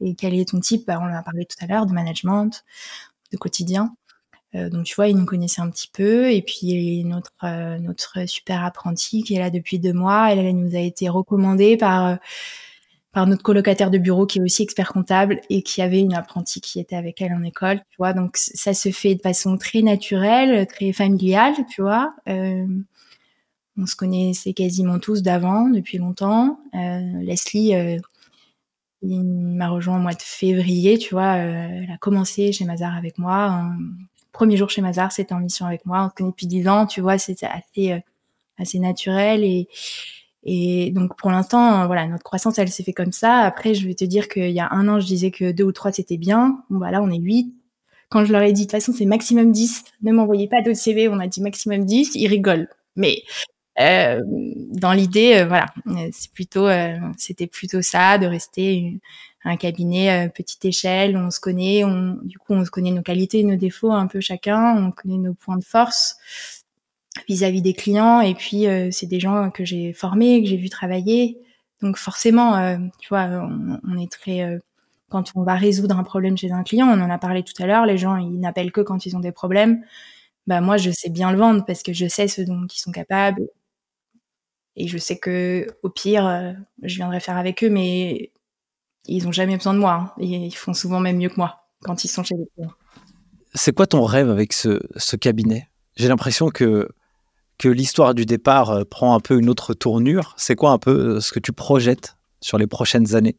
et 0.00 0.14
quel 0.14 0.34
est 0.34 0.50
ton 0.50 0.60
type. 0.60 0.86
Bah, 0.86 0.98
on 1.00 1.04
en 1.06 1.14
a 1.14 1.22
parlé 1.22 1.46
tout 1.46 1.56
à 1.64 1.66
l'heure 1.66 1.86
de 1.86 1.92
management, 1.92 2.64
de 3.32 3.36
quotidien. 3.36 3.94
Euh, 4.54 4.70
donc 4.70 4.84
tu 4.84 4.94
vois, 4.94 5.08
il 5.08 5.16
nous 5.16 5.26
connaissait 5.26 5.60
un 5.60 5.70
petit 5.70 5.88
peu. 5.92 6.30
Et 6.32 6.42
puis 6.42 7.04
notre 7.04 7.32
euh, 7.44 7.78
notre 7.78 8.26
super 8.26 8.64
apprenti 8.64 9.22
qui 9.22 9.34
est 9.34 9.38
là 9.38 9.50
depuis 9.50 9.78
deux 9.78 9.92
mois, 9.92 10.32
elle, 10.32 10.38
elle 10.38 10.56
nous 10.56 10.74
a 10.74 10.80
été 10.80 11.08
recommandée 11.08 11.76
par 11.76 12.06
euh, 12.06 12.16
par 13.12 13.26
notre 13.26 13.42
colocataire 13.42 13.90
de 13.90 13.98
bureau 13.98 14.26
qui 14.26 14.38
est 14.38 14.42
aussi 14.42 14.62
expert 14.62 14.92
comptable 14.92 15.40
et 15.50 15.62
qui 15.62 15.82
avait 15.82 16.00
une 16.00 16.14
apprentie 16.14 16.60
qui 16.60 16.78
était 16.80 16.96
avec 16.96 17.20
elle 17.22 17.32
en 17.32 17.42
école. 17.42 17.78
Tu 17.90 17.96
vois, 17.98 18.12
donc 18.12 18.36
ça 18.36 18.74
se 18.74 18.90
fait 18.90 19.14
de 19.14 19.22
façon 19.22 19.56
très 19.58 19.82
naturelle, 19.82 20.66
très 20.66 20.92
familiale. 20.92 21.54
Tu 21.70 21.82
vois. 21.82 22.14
on 22.26 23.86
se 23.86 23.96
connaissait 23.96 24.52
quasiment 24.52 24.98
tous 24.98 25.22
d'avant, 25.22 25.68
depuis 25.68 25.98
longtemps. 25.98 26.60
Leslie, 26.74 27.74
il 29.02 29.24
m'a 29.24 29.68
rejoint 29.68 29.96
au 29.96 30.00
mois 30.00 30.14
de 30.14 30.22
février, 30.22 30.98
tu 30.98 31.14
vois. 31.14 31.36
elle 31.36 31.90
a 31.90 31.98
commencé 31.98 32.52
chez 32.52 32.64
Mazar 32.64 32.96
avec 32.96 33.18
moi 33.18 33.64
premier 34.38 34.56
jour 34.56 34.70
chez 34.70 34.80
Mazar, 34.82 35.10
c'était 35.10 35.34
en 35.34 35.40
mission 35.40 35.66
avec 35.66 35.84
moi. 35.84 36.04
On 36.04 36.08
se 36.10 36.14
connaît 36.14 36.30
depuis 36.30 36.46
dix 36.46 36.68
ans, 36.68 36.86
tu 36.86 37.00
vois, 37.00 37.18
c'était 37.18 37.46
assez, 37.46 37.92
euh, 37.92 37.98
assez 38.56 38.78
naturel 38.78 39.42
et, 39.42 39.68
et 40.44 40.92
donc 40.92 41.16
pour 41.16 41.30
l'instant, 41.30 41.86
voilà, 41.86 42.06
notre 42.06 42.22
croissance, 42.22 42.56
elle 42.58 42.68
s'est 42.68 42.84
fait 42.84 42.92
comme 42.92 43.10
ça. 43.10 43.40
Après, 43.40 43.74
je 43.74 43.86
vais 43.86 43.94
te 43.94 44.04
dire 44.04 44.28
qu'il 44.28 44.50
y 44.50 44.60
a 44.60 44.68
un 44.70 44.86
an, 44.86 45.00
je 45.00 45.06
disais 45.06 45.32
que 45.32 45.50
deux 45.50 45.64
ou 45.64 45.72
trois, 45.72 45.90
c'était 45.90 46.16
bien. 46.16 46.62
Bon, 46.70 46.78
bah 46.78 46.92
là, 46.92 47.02
on 47.02 47.10
est 47.10 47.18
huit. 47.18 47.52
Quand 48.10 48.24
je 48.24 48.32
leur 48.32 48.42
ai 48.42 48.52
dit, 48.52 48.62
de 48.62 48.66
toute 48.66 48.70
façon, 48.70 48.92
c'est 48.96 49.04
maximum 49.06 49.50
10, 49.50 49.84
ne 50.02 50.12
m'envoyez 50.12 50.46
pas 50.46 50.62
d'autres 50.62 50.78
CV, 50.78 51.08
on 51.08 51.18
a 51.18 51.26
dit 51.26 51.42
maximum 51.42 51.84
10, 51.84 52.14
ils 52.14 52.28
rigolent. 52.28 52.68
Mais 52.94 53.22
dans 53.78 54.92
l'idée, 54.92 55.44
voilà, 55.44 55.66
c'est 56.12 56.32
plutôt, 56.32 56.68
c'était 57.16 57.46
plutôt 57.46 57.82
ça, 57.82 58.18
de 58.18 58.26
rester 58.26 59.00
un 59.44 59.56
cabinet 59.56 60.30
petite 60.34 60.64
échelle, 60.64 61.16
on 61.16 61.30
se 61.30 61.40
connaît, 61.40 61.84
on, 61.84 62.18
du 62.22 62.38
coup, 62.38 62.54
on 62.54 62.64
se 62.64 62.70
connaît 62.70 62.90
nos 62.90 63.02
qualités, 63.02 63.44
nos 63.44 63.56
défauts 63.56 63.92
un 63.92 64.06
peu 64.08 64.20
chacun, 64.20 64.76
on 64.76 64.90
connaît 64.90 65.18
nos 65.18 65.34
points 65.34 65.56
de 65.58 65.64
force 65.64 66.16
vis-à-vis 67.28 67.62
des 67.62 67.72
clients, 67.72 68.20
et 68.20 68.34
puis 68.34 68.66
c'est 68.90 69.06
des 69.06 69.20
gens 69.20 69.50
que 69.50 69.64
j'ai 69.64 69.92
formés, 69.92 70.42
que 70.42 70.48
j'ai 70.48 70.56
vu 70.56 70.68
travailler, 70.68 71.38
donc 71.80 71.96
forcément, 71.96 72.76
tu 72.98 73.08
vois, 73.08 73.26
on, 73.26 73.78
on 73.88 73.98
est 73.98 74.10
très 74.10 74.58
quand 75.08 75.32
on 75.36 75.42
va 75.42 75.54
résoudre 75.54 75.98
un 75.98 76.04
problème 76.04 76.36
chez 76.36 76.52
un 76.52 76.62
client, 76.62 76.86
on 76.88 77.00
en 77.00 77.10
a 77.10 77.18
parlé 77.18 77.42
tout 77.42 77.54
à 77.62 77.66
l'heure, 77.66 77.86
les 77.86 77.96
gens 77.96 78.16
ils 78.16 78.38
n'appellent 78.40 78.72
que 78.72 78.82
quand 78.82 79.06
ils 79.06 79.16
ont 79.16 79.20
des 79.20 79.32
problèmes. 79.32 79.82
Bah 80.46 80.60
moi 80.60 80.76
je 80.78 80.90
sais 80.90 81.10
bien 81.10 81.30
le 81.30 81.38
vendre 81.38 81.64
parce 81.66 81.82
que 81.82 81.92
je 81.92 82.06
sais 82.08 82.28
ce 82.28 82.42
dont 82.42 82.66
ils 82.66 82.78
sont 82.78 82.92
capables 82.92 83.48
et 84.78 84.86
je 84.86 84.96
sais 84.96 85.18
que 85.18 85.66
au 85.82 85.90
pire 85.90 86.26
euh, 86.26 86.52
je 86.82 86.94
viendrai 86.96 87.20
faire 87.20 87.36
avec 87.36 87.62
eux, 87.62 87.68
mais 87.68 88.32
ils 89.06 89.26
ont 89.26 89.32
jamais 89.32 89.56
besoin 89.56 89.74
de 89.74 89.80
moi. 89.80 90.14
Hein. 90.18 90.22
ils 90.22 90.54
font 90.54 90.72
souvent 90.72 91.00
même 91.00 91.18
mieux 91.18 91.28
que 91.28 91.36
moi 91.36 91.64
quand 91.82 92.04
ils 92.04 92.08
sont 92.08 92.22
chez 92.22 92.36
les 92.36 92.46
clients. 92.54 92.72
C'est 93.54 93.74
quoi 93.74 93.86
ton 93.86 94.04
rêve 94.04 94.30
avec 94.30 94.52
ce, 94.52 95.16
cabinet? 95.16 95.68
J'ai 95.96 96.08
l'impression 96.08 96.48
que 96.48 96.88
que 97.58 97.68
l'histoire 97.68 98.14
du 98.14 98.24
départ 98.24 98.70
euh, 98.70 98.84
prend 98.84 99.16
un 99.16 99.20
peu 99.20 99.36
une 99.36 99.50
autre 99.50 99.74
tournure. 99.74 100.34
C'est 100.36 100.54
quoi 100.54 100.70
un 100.70 100.78
peu 100.78 101.16
euh, 101.16 101.20
ce 101.20 101.32
que 101.32 101.40
tu 101.40 101.52
projettes 101.52 102.16
sur 102.40 102.56
les 102.56 102.68
prochaines 102.68 103.16
années? 103.16 103.36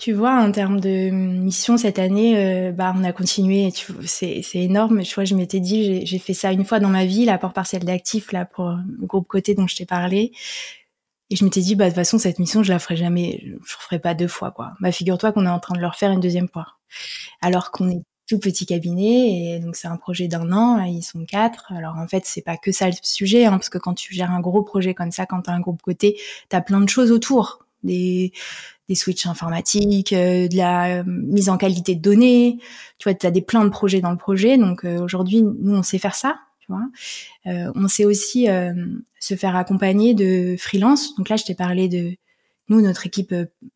Tu 0.00 0.14
vois, 0.14 0.40
en 0.40 0.50
termes 0.50 0.80
de 0.80 1.10
mission 1.10 1.76
cette 1.76 1.98
année, 1.98 2.34
euh, 2.38 2.72
bah 2.72 2.94
on 2.96 3.04
a 3.04 3.12
continué. 3.12 3.70
C'est 4.06 4.42
énorme. 4.54 5.04
Je 5.04 5.14
vois, 5.14 5.26
je 5.26 5.34
m'étais 5.34 5.60
dit, 5.60 6.06
j'ai 6.06 6.18
fait 6.18 6.32
ça 6.32 6.52
une 6.52 6.64
fois 6.64 6.80
dans 6.80 6.88
ma 6.88 7.04
vie, 7.04 7.26
l'apport 7.26 7.52
partiel 7.52 7.84
d'actifs 7.84 8.32
là 8.32 8.46
pour 8.46 8.70
le 8.70 9.06
groupe 9.06 9.28
côté 9.28 9.54
dont 9.54 9.66
je 9.66 9.76
t'ai 9.76 9.84
parlé. 9.84 10.32
Et 11.28 11.36
je 11.36 11.44
m'étais 11.44 11.60
dit, 11.60 11.74
bah 11.74 11.84
de 11.84 11.90
toute 11.90 11.96
façon 11.96 12.18
cette 12.18 12.38
mission, 12.38 12.62
je 12.62 12.72
la 12.72 12.78
ferai 12.78 12.96
jamais, 12.96 13.42
je 13.44 13.52
la 13.52 13.58
ferai 13.62 13.98
pas 13.98 14.14
deux 14.14 14.26
fois 14.26 14.50
quoi. 14.52 14.72
Bah 14.80 14.90
figure-toi 14.90 15.32
qu'on 15.32 15.44
est 15.44 15.50
en 15.50 15.60
train 15.60 15.74
de 15.74 15.80
le 15.80 15.86
refaire 15.86 16.10
une 16.12 16.20
deuxième 16.20 16.48
fois, 16.48 16.78
alors 17.42 17.70
qu'on 17.70 17.90
est 17.90 18.00
tout 18.26 18.38
petit 18.38 18.64
cabinet 18.64 19.56
et 19.56 19.58
donc 19.58 19.76
c'est 19.76 19.88
un 19.88 19.96
projet 19.98 20.28
d'un 20.28 20.50
an. 20.52 20.82
ils 20.84 21.02
sont 21.02 21.26
quatre. 21.26 21.72
Alors 21.72 21.96
en 21.98 22.08
fait 22.08 22.24
c'est 22.24 22.42
pas 22.42 22.56
que 22.56 22.72
ça 22.72 22.86
le 22.86 22.94
sujet, 23.02 23.44
hein, 23.44 23.52
parce 23.52 23.68
que 23.68 23.78
quand 23.78 23.94
tu 23.94 24.14
gères 24.14 24.30
un 24.30 24.40
gros 24.40 24.62
projet 24.62 24.94
comme 24.94 25.10
ça, 25.10 25.26
quand 25.26 25.42
tu 25.42 25.50
as 25.50 25.52
un 25.52 25.60
groupe 25.60 25.82
côté, 25.82 26.18
tu 26.48 26.56
as 26.56 26.62
plein 26.62 26.80
de 26.80 26.88
choses 26.88 27.12
autour 27.12 27.66
des 28.90 28.96
switches 28.96 29.26
informatiques, 29.26 30.12
euh, 30.12 30.48
de 30.48 30.56
la 30.56 30.98
euh, 30.98 31.04
mise 31.06 31.48
en 31.48 31.56
qualité 31.56 31.94
de 31.94 32.00
données. 32.00 32.58
Tu 32.98 33.08
vois, 33.08 33.14
tu 33.14 33.24
as 33.24 33.30
des 33.30 33.40
plein 33.40 33.64
de 33.64 33.70
projets 33.70 34.00
dans 34.00 34.10
le 34.10 34.16
projet. 34.16 34.58
Donc 34.58 34.84
euh, 34.84 34.98
aujourd'hui, 34.98 35.42
nous, 35.42 35.76
on 35.76 35.84
sait 35.84 35.98
faire 35.98 36.16
ça. 36.16 36.40
Tu 36.58 36.72
vois. 36.72 37.72
on 37.74 37.88
sait 37.88 38.04
aussi 38.04 38.46
se 39.18 39.34
faire 39.34 39.56
accompagner 39.56 40.14
de 40.14 40.54
freelance. 40.56 41.16
Donc 41.16 41.28
là, 41.28 41.34
je 41.34 41.44
t'ai 41.44 41.56
parlé 41.56 41.88
de 41.88 42.14
nous, 42.68 42.80
notre 42.80 43.06
équipe 43.08 43.34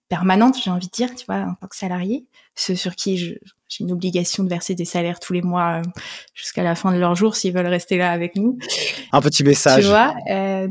permanente, 0.08 0.56
j'ai 0.62 0.70
envie 0.70 0.86
de 0.86 0.92
dire, 0.92 1.12
tu 1.16 1.26
vois, 1.26 1.40
en 1.40 1.54
tant 1.54 1.66
que 1.66 1.74
salarié, 1.74 2.24
ceux 2.54 2.76
sur 2.76 2.94
qui 2.94 3.36
j'ai 3.74 3.84
une 3.84 3.92
obligation 3.92 4.44
de 4.44 4.48
verser 4.48 4.74
des 4.74 4.84
salaires 4.84 5.18
tous 5.18 5.32
les 5.32 5.42
mois 5.42 5.82
jusqu'à 6.32 6.62
la 6.62 6.74
fin 6.74 6.92
de 6.92 6.98
leur 6.98 7.14
jour 7.16 7.34
s'ils 7.34 7.52
veulent 7.52 7.66
rester 7.66 7.96
là 7.96 8.12
avec 8.12 8.36
nous. 8.36 8.58
Un 9.12 9.20
petit 9.20 9.42
message. 9.42 9.82
Tu 9.82 9.88
vois, 9.88 10.14
euh, 10.30 10.68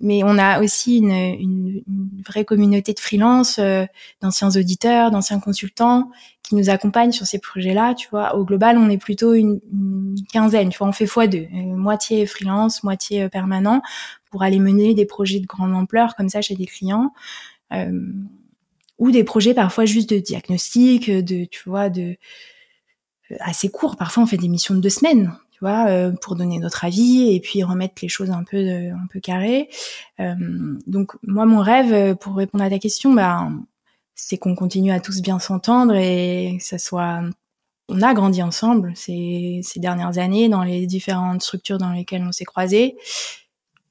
mais 0.00 0.22
on 0.24 0.36
a 0.36 0.60
aussi 0.60 0.98
une, 0.98 1.10
une, 1.10 1.82
une 1.86 2.22
vraie 2.26 2.44
communauté 2.44 2.92
de 2.92 2.98
freelance, 2.98 3.58
euh, 3.58 3.84
d'anciens 4.20 4.50
auditeurs, 4.50 5.10
d'anciens 5.10 5.38
consultants 5.38 6.10
qui 6.42 6.56
nous 6.56 6.70
accompagnent 6.70 7.12
sur 7.12 7.26
ces 7.26 7.38
projets-là. 7.38 7.94
Tu 7.94 8.08
vois, 8.10 8.34
au 8.34 8.44
global, 8.44 8.78
on 8.78 8.90
est 8.90 8.98
plutôt 8.98 9.34
une, 9.34 9.60
une 9.72 10.16
quinzaine. 10.32 10.70
Tu 10.70 10.78
vois, 10.78 10.88
on 10.88 10.92
fait 10.92 11.06
fois 11.06 11.26
deux, 11.26 11.46
euh, 11.54 11.76
moitié 11.76 12.26
freelance, 12.26 12.82
moitié 12.82 13.28
permanent, 13.28 13.82
pour 14.30 14.42
aller 14.42 14.58
mener 14.58 14.94
des 14.94 15.06
projets 15.06 15.40
de 15.40 15.46
grande 15.46 15.74
ampleur 15.74 16.16
comme 16.16 16.28
ça 16.28 16.40
chez 16.40 16.56
des 16.56 16.66
clients. 16.66 17.12
Euh, 17.72 17.92
ou 19.00 19.10
des 19.10 19.24
projets 19.24 19.54
parfois 19.54 19.86
juste 19.86 20.10
de 20.10 20.18
diagnostic, 20.18 21.10
de 21.10 21.44
tu 21.46 21.68
vois, 21.68 21.88
de 21.88 22.16
euh, 23.32 23.36
assez 23.40 23.68
court. 23.68 23.96
Parfois, 23.96 24.22
on 24.22 24.26
fait 24.26 24.36
des 24.36 24.48
missions 24.48 24.74
de 24.74 24.80
deux 24.80 24.90
semaines, 24.90 25.32
tu 25.50 25.58
vois, 25.60 25.88
euh, 25.88 26.12
pour 26.12 26.36
donner 26.36 26.58
notre 26.58 26.84
avis 26.84 27.34
et 27.34 27.40
puis 27.40 27.64
remettre 27.64 27.94
les 28.02 28.08
choses 28.08 28.30
un 28.30 28.44
peu 28.44 28.58
un 28.58 29.06
peu 29.10 29.18
carrées. 29.18 29.68
Euh, 30.20 30.34
donc 30.86 31.12
moi, 31.26 31.46
mon 31.46 31.60
rêve, 31.60 32.14
pour 32.16 32.36
répondre 32.36 32.62
à 32.62 32.70
ta 32.70 32.78
question, 32.78 33.12
bah, 33.12 33.48
c'est 34.14 34.36
qu'on 34.36 34.54
continue 34.54 34.92
à 34.92 35.00
tous 35.00 35.22
bien 35.22 35.38
s'entendre 35.38 35.94
et 35.94 36.56
que 36.58 36.64
ça 36.64 36.78
soit 36.78 37.22
on 37.88 38.02
a 38.02 38.14
grandi 38.14 38.40
ensemble 38.42 38.92
ces, 38.94 39.60
ces 39.64 39.80
dernières 39.80 40.18
années 40.18 40.48
dans 40.48 40.62
les 40.62 40.86
différentes 40.86 41.42
structures 41.42 41.78
dans 41.78 41.90
lesquelles 41.90 42.22
on 42.22 42.32
s'est 42.32 42.44
croisés. 42.44 42.96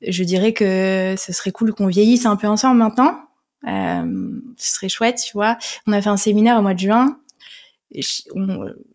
Je 0.02 0.24
dirais 0.24 0.54
que 0.54 1.16
ce 1.18 1.34
serait 1.34 1.52
cool 1.52 1.74
qu'on 1.74 1.88
vieillisse 1.88 2.26
un 2.26 2.38
peu 2.38 2.48
ensemble 2.48 2.78
maintenant, 2.78 3.20
euh, 3.68 4.42
ce 4.58 4.74
serait 4.76 4.90
chouette, 4.90 5.22
tu 5.26 5.34
vois. 5.34 5.58
On 5.88 5.94
a 5.94 6.02
fait 6.02 6.10
un 6.10 6.18
séminaire 6.18 6.58
au 6.58 6.62
mois 6.62 6.74
de 6.74 6.80
juin. 6.80 7.20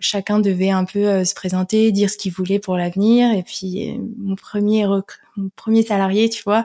chacun 0.00 0.38
devait 0.38 0.70
un 0.70 0.84
peu 0.84 1.06
euh, 1.06 1.24
se 1.24 1.34
présenter, 1.34 1.92
dire 1.92 2.10
ce 2.10 2.16
qu'il 2.16 2.32
voulait 2.32 2.58
pour 2.58 2.76
l'avenir. 2.76 3.32
Et 3.36 3.42
puis 3.42 3.90
euh, 3.90 3.98
mon 4.18 4.36
premier 4.36 4.86
mon 5.36 5.48
premier 5.56 5.82
salarié, 5.82 6.28
tu 6.30 6.42
vois, 6.42 6.64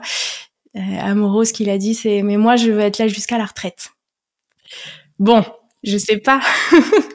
euh, 0.76 1.44
ce 1.44 1.52
qu'il 1.52 1.70
a 1.70 1.78
dit, 1.78 1.94
c'est 1.94 2.22
mais 2.22 2.36
moi 2.36 2.56
je 2.56 2.70
veux 2.70 2.80
être 2.80 2.98
là 2.98 3.08
jusqu'à 3.08 3.38
la 3.38 3.46
retraite. 3.46 3.90
Bon, 5.18 5.44
je 5.82 5.98
sais 5.98 6.18
pas. 6.18 6.40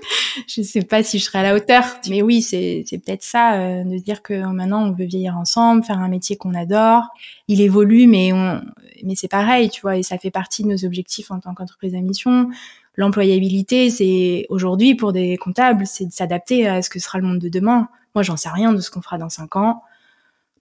je 0.47 0.61
sais 0.61 0.81
pas 0.81 1.03
si 1.03 1.19
je 1.19 1.25
serai 1.25 1.39
à 1.39 1.43
la 1.43 1.55
hauteur. 1.55 1.83
Mais 2.09 2.21
oui, 2.21 2.41
c'est, 2.41 2.83
c'est 2.85 2.97
peut-être 2.97 3.23
ça, 3.23 3.55
euh, 3.55 3.83
de 3.83 3.97
dire 3.97 4.21
que 4.21 4.33
maintenant 4.45 4.87
on 4.87 4.91
veut 4.91 5.05
vieillir 5.05 5.37
ensemble, 5.37 5.83
faire 5.83 5.99
un 5.99 6.07
métier 6.07 6.35
qu'on 6.37 6.53
adore. 6.53 7.03
Il 7.47 7.61
évolue, 7.61 8.07
mais 8.07 8.33
on, 8.33 8.61
mais 9.03 9.15
c'est 9.15 9.27
pareil, 9.27 9.69
tu 9.69 9.81
vois, 9.81 9.97
et 9.97 10.03
ça 10.03 10.17
fait 10.17 10.31
partie 10.31 10.63
de 10.63 10.69
nos 10.69 10.85
objectifs 10.85 11.31
en 11.31 11.39
tant 11.39 11.53
qu'entreprise 11.53 11.95
à 11.95 11.99
mission. 11.99 12.49
L'employabilité, 12.97 13.89
c'est 13.89 14.45
aujourd'hui 14.49 14.95
pour 14.95 15.11
des 15.11 15.37
comptables, 15.37 15.85
c'est 15.85 16.05
de 16.05 16.11
s'adapter 16.11 16.67
à 16.67 16.81
ce 16.81 16.89
que 16.89 16.99
sera 16.99 17.19
le 17.19 17.27
monde 17.27 17.39
de 17.39 17.49
demain. 17.49 17.89
Moi, 18.13 18.23
j'en 18.23 18.37
sais 18.37 18.49
rien 18.49 18.71
de 18.71 18.79
ce 18.79 18.89
qu'on 18.89 19.01
fera 19.01 19.17
dans 19.17 19.29
cinq 19.29 19.57
ans, 19.57 19.83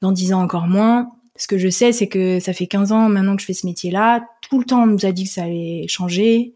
dans 0.00 0.10
dix 0.10 0.32
ans 0.32 0.42
encore 0.42 0.66
moins. 0.66 1.12
Ce 1.36 1.46
que 1.46 1.58
je 1.58 1.68
sais, 1.68 1.92
c'est 1.92 2.08
que 2.08 2.38
ça 2.40 2.52
fait 2.52 2.66
15 2.66 2.92
ans 2.92 3.08
maintenant 3.08 3.34
que 3.34 3.42
je 3.42 3.46
fais 3.46 3.54
ce 3.54 3.66
métier-là. 3.66 4.24
Tout 4.40 4.58
le 4.58 4.64
temps, 4.64 4.82
on 4.82 4.86
nous 4.86 5.04
a 5.04 5.12
dit 5.12 5.24
que 5.24 5.30
ça 5.30 5.44
allait 5.44 5.86
changer 5.88 6.54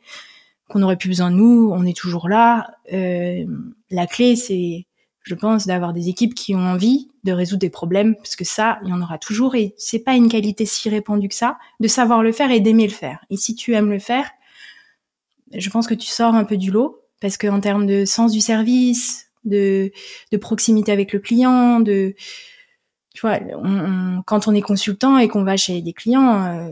qu'on 0.68 0.82
aurait 0.82 0.96
plus 0.96 1.08
besoin 1.08 1.30
de 1.30 1.36
nous, 1.36 1.70
on 1.72 1.84
est 1.84 1.96
toujours 1.96 2.28
là. 2.28 2.70
Euh, 2.92 3.44
la 3.90 4.06
clé, 4.06 4.36
c'est, 4.36 4.86
je 5.22 5.34
pense, 5.34 5.66
d'avoir 5.66 5.92
des 5.92 6.08
équipes 6.08 6.34
qui 6.34 6.54
ont 6.54 6.60
envie 6.60 7.08
de 7.24 7.32
résoudre 7.32 7.60
des 7.60 7.70
problèmes, 7.70 8.16
parce 8.16 8.36
que 8.36 8.44
ça, 8.44 8.78
il 8.84 8.90
y 8.90 8.92
en 8.92 9.02
aura 9.02 9.18
toujours, 9.18 9.54
et 9.54 9.74
c'est 9.76 9.98
pas 9.98 10.14
une 10.14 10.28
qualité 10.28 10.66
si 10.66 10.88
répandue 10.88 11.28
que 11.28 11.34
ça, 11.34 11.58
de 11.80 11.88
savoir 11.88 12.22
le 12.22 12.32
faire 12.32 12.50
et 12.50 12.60
d'aimer 12.60 12.86
le 12.86 12.92
faire. 12.92 13.24
Et 13.30 13.36
si 13.36 13.54
tu 13.54 13.74
aimes 13.74 13.90
le 13.90 13.98
faire, 13.98 14.30
je 15.54 15.70
pense 15.70 15.86
que 15.86 15.94
tu 15.94 16.06
sors 16.06 16.34
un 16.34 16.44
peu 16.44 16.56
du 16.56 16.70
lot, 16.70 17.02
parce 17.20 17.36
que 17.36 17.46
en 17.46 17.60
termes 17.60 17.86
de 17.86 18.04
sens 18.04 18.32
du 18.32 18.40
service, 18.40 19.26
de, 19.44 19.90
de 20.32 20.36
proximité 20.36 20.92
avec 20.92 21.12
le 21.12 21.18
client, 21.18 21.80
de 21.80 22.14
tu 23.18 23.26
vois, 23.26 23.40
quand 24.26 24.46
on 24.46 24.54
est 24.54 24.60
consultant 24.60 25.18
et 25.18 25.26
qu'on 25.26 25.42
va 25.42 25.56
chez 25.56 25.82
des 25.82 25.92
clients, 25.92 26.44
euh, 26.44 26.68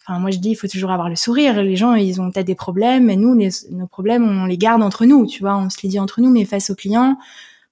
enfin 0.00 0.18
moi 0.18 0.30
je 0.30 0.38
dis 0.38 0.52
il 0.52 0.54
faut 0.54 0.66
toujours 0.66 0.90
avoir 0.92 1.10
le 1.10 1.14
sourire. 1.14 1.62
Les 1.62 1.76
gens 1.76 1.92
ils 1.92 2.22
ont 2.22 2.30
peut-être 2.30 2.46
des 2.46 2.54
problèmes, 2.54 3.04
mais 3.04 3.16
nous 3.16 3.38
nos 3.72 3.86
problèmes 3.86 4.26
on 4.26 4.46
les 4.46 4.56
garde 4.56 4.82
entre 4.82 5.04
nous, 5.04 5.26
tu 5.26 5.42
vois, 5.42 5.58
on 5.58 5.68
se 5.68 5.76
les 5.82 5.90
dit 5.90 6.00
entre 6.00 6.22
nous, 6.22 6.30
mais 6.30 6.46
face 6.46 6.70
aux 6.70 6.74
clients, 6.74 7.18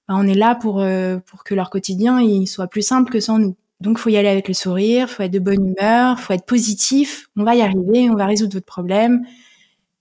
ben, 0.07 0.15
on 0.15 0.27
est 0.27 0.35
là 0.35 0.53
pour 0.53 0.79
euh, 0.79 1.17
pour 1.25 1.43
que 1.43 1.55
leur 1.55 1.71
quotidien 1.71 2.21
il 2.21 2.45
soit 2.45 2.67
plus 2.67 2.83
simple 2.83 3.11
que 3.11 3.19
sans 3.19 3.39
nous. 3.39 3.55
Donc 3.81 3.97
faut 3.97 4.11
y 4.11 4.17
aller 4.17 4.29
avec 4.29 4.47
le 4.47 4.53
sourire, 4.53 5.09
faut 5.09 5.23
être 5.23 5.31
de 5.31 5.39
bonne 5.39 5.69
humeur, 5.69 6.19
faut 6.19 6.33
être 6.33 6.45
positif. 6.45 7.29
On 7.35 7.45
va 7.45 7.55
y 7.55 7.63
arriver, 7.63 8.11
on 8.11 8.15
va 8.15 8.27
résoudre 8.27 8.53
votre 8.53 8.67
problème. 8.67 9.25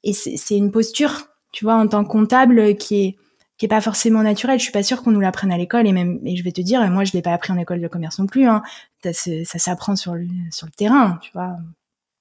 Et 0.04 0.12
c'est 0.12 0.56
une 0.58 0.70
posture, 0.70 1.28
tu 1.50 1.64
vois, 1.64 1.76
en 1.76 1.88
tant 1.88 2.04
que 2.04 2.10
comptable 2.10 2.76
qui 2.76 2.96
est 2.96 3.16
qui 3.58 3.66
est 3.66 3.68
pas 3.68 3.80
forcément 3.80 4.22
naturel. 4.22 4.58
Je 4.58 4.64
suis 4.64 4.72
pas 4.72 4.82
sûre 4.82 5.02
qu'on 5.02 5.10
nous 5.10 5.20
l'apprenne 5.20 5.52
à 5.52 5.58
l'école 5.58 5.86
et 5.86 5.92
même, 5.92 6.20
et 6.24 6.36
je 6.36 6.44
vais 6.44 6.52
te 6.52 6.60
dire, 6.60 6.86
moi 6.90 7.04
je 7.04 7.12
l'ai 7.12 7.22
pas 7.22 7.32
appris 7.32 7.52
en 7.52 7.58
école 7.58 7.80
de 7.80 7.88
commerce 7.88 8.18
non 8.18 8.26
plus. 8.26 8.46
Hein. 8.46 8.62
Ça, 9.02 9.12
ça 9.12 9.58
s'apprend 9.58 9.96
sur 9.96 10.14
le 10.14 10.26
sur 10.50 10.66
le 10.66 10.72
terrain, 10.72 11.18
tu 11.22 11.30
vois. 11.32 11.56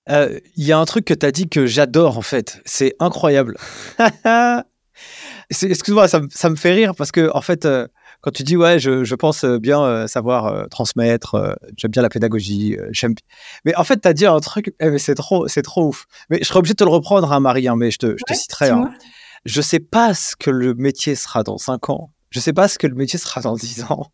Euh, 0.09 0.39
il 0.55 0.65
y 0.65 0.71
a 0.71 0.77
un 0.77 0.85
truc 0.85 1.05
que 1.05 1.13
tu 1.13 1.25
as 1.25 1.31
dit 1.31 1.49
que 1.49 1.65
j'adore 1.65 2.17
en 2.17 2.21
fait. 2.21 2.61
C'est 2.65 2.95
incroyable. 2.99 3.57
Excuse-moi, 5.49 6.07
ça, 6.07 6.21
ça, 6.31 6.49
me 6.49 6.55
fait 6.55 6.73
rire 6.73 6.93
parce 6.95 7.11
que 7.11 7.29
en 7.33 7.41
fait, 7.41 7.65
euh, 7.65 7.87
quand 8.21 8.31
tu 8.31 8.43
dis 8.43 8.55
ouais, 8.55 8.79
je, 8.79 9.03
je 9.03 9.15
pense 9.15 9.45
bien 9.45 9.83
euh, 9.83 10.07
savoir 10.07 10.69
transmettre, 10.69 11.57
j'aime 11.77 11.91
bien 11.91 12.01
la 12.01 12.09
pédagogie, 12.09 12.77
j'aime. 12.91 13.13
Mais 13.63 13.75
en 13.75 13.83
fait, 13.83 13.99
tu 13.99 14.07
as 14.07 14.13
dit 14.13 14.25
un 14.25 14.39
truc, 14.39 14.73
eh, 14.79 14.89
mais 14.89 14.99
c'est 14.99 15.15
trop, 15.15 15.47
c'est 15.47 15.61
trop 15.63 15.87
ouf. 15.87 16.05
Mais 16.29 16.39
je 16.39 16.45
serais 16.45 16.59
obligé 16.59 16.73
de 16.73 16.77
te 16.77 16.83
le 16.83 16.89
reprendre, 16.89 17.31
hein, 17.31 17.39
Marie, 17.39 17.67
hein, 17.67 17.75
mais 17.75 17.91
je 17.91 17.97
te, 17.97 18.15
je 18.17 18.23
te 18.25 18.33
citerai. 18.33 18.69
Hein. 18.69 18.91
Je 19.45 19.61
sais 19.61 19.79
pas 19.79 20.13
ce 20.13 20.35
que 20.35 20.49
le 20.49 20.73
métier 20.73 21.15
sera 21.15 21.43
dans 21.43 21.57
5 21.57 21.89
ans. 21.89 22.11
Je 22.29 22.39
sais 22.39 22.53
pas 22.53 22.67
ce 22.67 22.77
que 22.77 22.87
le 22.87 22.95
métier 22.95 23.19
sera 23.19 23.41
dans 23.41 23.55
10 23.55 23.83
ans. 23.83 24.11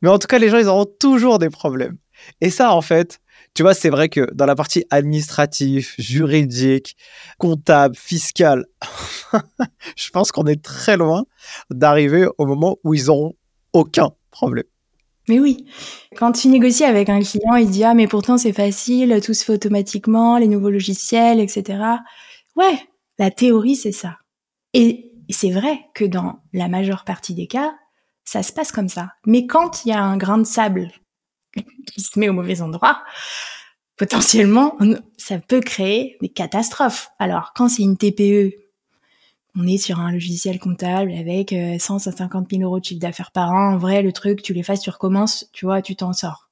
Mais 0.00 0.08
en 0.08 0.18
tout 0.18 0.26
cas, 0.26 0.38
les 0.38 0.48
gens, 0.48 0.58
ils 0.58 0.68
auront 0.68 0.86
toujours 0.86 1.38
des 1.38 1.50
problèmes. 1.50 1.96
Et 2.40 2.50
ça, 2.50 2.74
en 2.74 2.82
fait, 2.82 3.20
tu 3.54 3.62
vois, 3.62 3.74
c'est 3.74 3.90
vrai 3.90 4.08
que 4.08 4.32
dans 4.32 4.46
la 4.46 4.54
partie 4.54 4.84
administrative, 4.90 5.92
juridique, 5.98 6.96
comptable, 7.38 7.96
fiscale, 7.96 8.64
je 9.96 10.10
pense 10.10 10.32
qu'on 10.32 10.46
est 10.46 10.62
très 10.62 10.96
loin 10.96 11.24
d'arriver 11.70 12.26
au 12.38 12.46
moment 12.46 12.78
où 12.84 12.94
ils 12.94 13.10
auront 13.10 13.34
aucun 13.72 14.10
problème. 14.30 14.64
Mais 15.28 15.38
oui, 15.38 15.66
quand 16.16 16.32
tu 16.32 16.48
négocies 16.48 16.84
avec 16.84 17.08
un 17.08 17.20
client, 17.20 17.54
il 17.54 17.70
dit 17.70 17.84
ah 17.84 17.94
mais 17.94 18.08
pourtant 18.08 18.38
c'est 18.38 18.52
facile, 18.52 19.20
tout 19.22 19.34
se 19.34 19.44
fait 19.44 19.52
automatiquement, 19.52 20.36
les 20.36 20.48
nouveaux 20.48 20.70
logiciels, 20.70 21.38
etc. 21.38 21.78
Ouais, 22.56 22.78
la 23.18 23.30
théorie 23.30 23.76
c'est 23.76 23.92
ça. 23.92 24.16
Et 24.74 25.12
c'est 25.30 25.50
vrai 25.50 25.80
que 25.94 26.04
dans 26.04 26.40
la 26.52 26.68
majeure 26.68 27.04
partie 27.04 27.34
des 27.34 27.46
cas, 27.46 27.74
ça 28.24 28.42
se 28.42 28.52
passe 28.52 28.72
comme 28.72 28.88
ça. 28.88 29.12
Mais 29.26 29.46
quand 29.46 29.84
il 29.84 29.90
y 29.90 29.92
a 29.92 30.02
un 30.02 30.16
grain 30.16 30.38
de 30.38 30.44
sable 30.44 30.90
qui 31.86 32.00
se 32.00 32.18
met 32.18 32.28
au 32.28 32.32
mauvais 32.32 32.62
endroit, 32.62 33.02
potentiellement, 33.96 34.76
ça 35.16 35.38
peut 35.38 35.60
créer 35.60 36.16
des 36.20 36.28
catastrophes. 36.28 37.10
Alors, 37.18 37.52
quand 37.54 37.68
c'est 37.68 37.82
une 37.82 37.96
TPE, 37.96 38.52
on 39.54 39.66
est 39.66 39.78
sur 39.78 40.00
un 40.00 40.12
logiciel 40.12 40.58
comptable 40.58 41.12
avec 41.12 41.54
100 41.78 42.06
à 42.06 42.12
50 42.12 42.50
000 42.50 42.62
euros 42.62 42.80
de 42.80 42.84
chiffre 42.84 43.00
d'affaires 43.00 43.32
par 43.32 43.52
an. 43.52 43.74
En 43.74 43.76
vrai, 43.76 44.02
le 44.02 44.12
truc, 44.12 44.42
tu 44.42 44.54
les 44.54 44.62
fasses, 44.62 44.80
tu 44.80 44.90
recommences, 44.90 45.50
tu 45.52 45.66
vois, 45.66 45.82
tu 45.82 45.94
t'en 45.94 46.12
sors. 46.12 46.48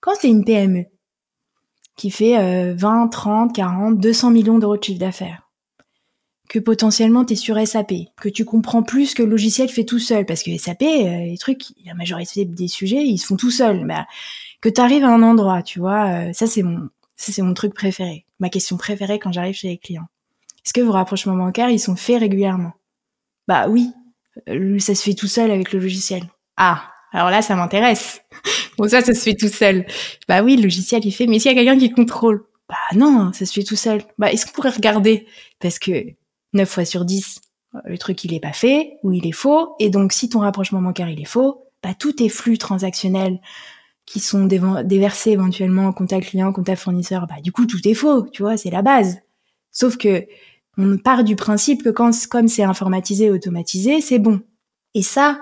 Quand 0.00 0.12
c'est 0.18 0.28
une 0.28 0.44
PME 0.44 0.86
qui 1.96 2.10
fait 2.10 2.72
20, 2.72 3.08
30, 3.08 3.54
40, 3.54 3.98
200 3.98 4.30
millions 4.30 4.58
d'euros 4.58 4.76
de 4.76 4.82
chiffre 4.82 5.00
d'affaires, 5.00 5.49
que 6.50 6.58
potentiellement 6.58 7.24
tu 7.24 7.34
es 7.34 7.36
sur 7.36 7.64
SAP, 7.64 7.92
que 8.20 8.28
tu 8.28 8.44
comprends 8.44 8.82
plus 8.82 9.14
que 9.14 9.22
le 9.22 9.30
logiciel 9.30 9.68
fait 9.68 9.84
tout 9.84 10.00
seul, 10.00 10.26
parce 10.26 10.42
que 10.42 10.54
SAP, 10.58 10.82
euh, 10.82 11.24
les 11.26 11.38
trucs, 11.38 11.62
la 11.86 11.94
majorité 11.94 12.44
des 12.44 12.66
sujets, 12.66 13.04
ils 13.04 13.18
se 13.18 13.26
font 13.26 13.36
tout 13.36 13.52
seuls. 13.52 13.86
Bah, 13.86 14.06
que 14.60 14.68
tu 14.68 14.80
arrives 14.80 15.04
à 15.04 15.14
un 15.14 15.22
endroit, 15.22 15.62
tu 15.62 15.78
vois, 15.78 16.08
euh, 16.08 16.32
ça 16.32 16.48
c'est 16.48 16.62
mon, 16.62 16.90
mon 17.38 17.54
truc 17.54 17.72
préféré, 17.72 18.26
ma 18.40 18.48
question 18.48 18.76
préférée 18.76 19.20
quand 19.20 19.30
j'arrive 19.30 19.54
chez 19.54 19.68
les 19.68 19.78
clients. 19.78 20.08
Est-ce 20.66 20.72
que 20.72 20.80
vos 20.80 20.90
rapprochements 20.90 21.36
bancaires, 21.36 21.70
ils 21.70 21.78
sont 21.78 21.94
faits 21.94 22.18
régulièrement? 22.18 22.72
Bah 23.46 23.68
oui, 23.68 23.92
euh, 24.48 24.76
ça 24.80 24.96
se 24.96 25.04
fait 25.04 25.14
tout 25.14 25.28
seul 25.28 25.52
avec 25.52 25.72
le 25.72 25.78
logiciel. 25.78 26.24
Ah, 26.56 26.90
alors 27.12 27.30
là, 27.30 27.42
ça 27.42 27.54
m'intéresse. 27.54 28.22
bon, 28.76 28.88
ça, 28.88 29.02
ça 29.02 29.14
se 29.14 29.20
fait 29.20 29.36
tout 29.36 29.48
seul. 29.48 29.86
Bah 30.28 30.42
oui, 30.42 30.56
le 30.56 30.64
logiciel, 30.64 31.06
il 31.06 31.12
fait, 31.12 31.28
mais 31.28 31.38
s'il 31.38 31.52
y 31.52 31.54
a 31.54 31.62
quelqu'un 31.62 31.78
qui 31.78 31.92
contrôle 31.92 32.44
Bah 32.68 32.74
non, 32.96 33.32
ça 33.32 33.46
se 33.46 33.52
fait 33.52 33.62
tout 33.62 33.76
seul. 33.76 34.02
Bah, 34.18 34.32
est-ce 34.32 34.46
qu'on 34.46 34.52
pourrait 34.52 34.70
regarder? 34.70 35.28
Parce 35.60 35.78
que 35.78 36.16
9 36.52 36.68
fois 36.68 36.84
sur 36.84 37.04
10, 37.04 37.40
le 37.84 37.98
truc 37.98 38.24
il 38.24 38.34
est 38.34 38.40
pas 38.40 38.52
fait 38.52 38.98
ou 39.02 39.12
il 39.12 39.26
est 39.26 39.32
faux. 39.32 39.74
Et 39.78 39.90
donc 39.90 40.12
si 40.12 40.28
ton 40.28 40.40
rapprochement 40.40 40.82
bancaire 40.82 41.08
il 41.08 41.20
est 41.20 41.26
faux, 41.26 41.64
bah 41.82 41.94
tous 41.98 42.12
tes 42.14 42.28
flux 42.28 42.58
transactionnels 42.58 43.40
qui 44.06 44.20
sont 44.20 44.46
déversés 44.46 45.30
éventuellement 45.30 45.86
en 45.86 45.92
compte 45.92 46.18
client, 46.20 46.52
compte 46.52 46.74
fournisseur, 46.74 47.26
bah 47.26 47.40
du 47.42 47.52
coup 47.52 47.66
tout 47.66 47.86
est 47.86 47.94
faux, 47.94 48.26
tu 48.32 48.42
vois, 48.42 48.56
c'est 48.56 48.70
la 48.70 48.82
base. 48.82 49.18
Sauf 49.70 49.96
que 49.96 50.26
on 50.76 50.98
part 50.98 51.24
du 51.24 51.36
principe 51.36 51.82
que 51.82 51.90
quand 51.90 52.10
comme 52.28 52.48
c'est 52.48 52.62
informatisé, 52.62 53.30
automatisé, 53.30 54.00
c'est 54.00 54.18
bon. 54.18 54.40
Et 54.94 55.02
ça, 55.02 55.38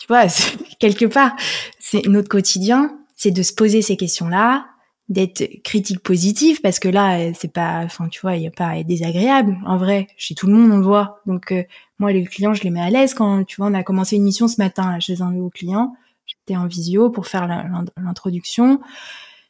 tu 0.00 0.06
vois, 0.08 0.24
quelque 0.80 1.06
part, 1.06 1.36
c'est 1.78 2.06
notre 2.06 2.28
quotidien, 2.28 2.98
c'est 3.14 3.30
de 3.30 3.42
se 3.42 3.52
poser 3.52 3.82
ces 3.82 3.96
questions-là, 3.96 4.66
d'être 5.10 5.62
critique 5.64 6.00
positive 6.00 6.60
parce 6.62 6.78
que 6.78 6.88
là 6.88 7.18
euh, 7.18 7.32
c'est 7.36 7.52
pas 7.52 7.82
enfin 7.84 8.08
tu 8.08 8.20
vois 8.20 8.36
il 8.36 8.44
y 8.44 8.46
a 8.46 8.52
pas 8.52 8.82
désagréable 8.84 9.58
en 9.66 9.76
vrai 9.76 10.06
chez 10.16 10.36
tout 10.36 10.46
le 10.46 10.54
monde 10.54 10.70
on 10.70 10.78
le 10.78 10.84
voit. 10.84 11.20
Donc 11.26 11.50
euh, 11.50 11.64
moi 11.98 12.12
les 12.12 12.24
clients 12.24 12.54
je 12.54 12.62
les 12.62 12.70
mets 12.70 12.80
à 12.80 12.90
l'aise. 12.90 13.12
Quand 13.12 13.44
tu 13.44 13.56
vois 13.56 13.66
on 13.66 13.74
a 13.74 13.82
commencé 13.82 14.16
une 14.16 14.22
mission 14.22 14.46
ce 14.46 14.58
matin 14.58 14.98
chez 15.00 15.20
un 15.20 15.32
nouveau 15.32 15.50
client 15.50 15.92
j'étais 16.26 16.56
en 16.56 16.66
visio 16.66 17.10
pour 17.10 17.26
faire 17.26 17.48
l'introduction. 17.96 18.80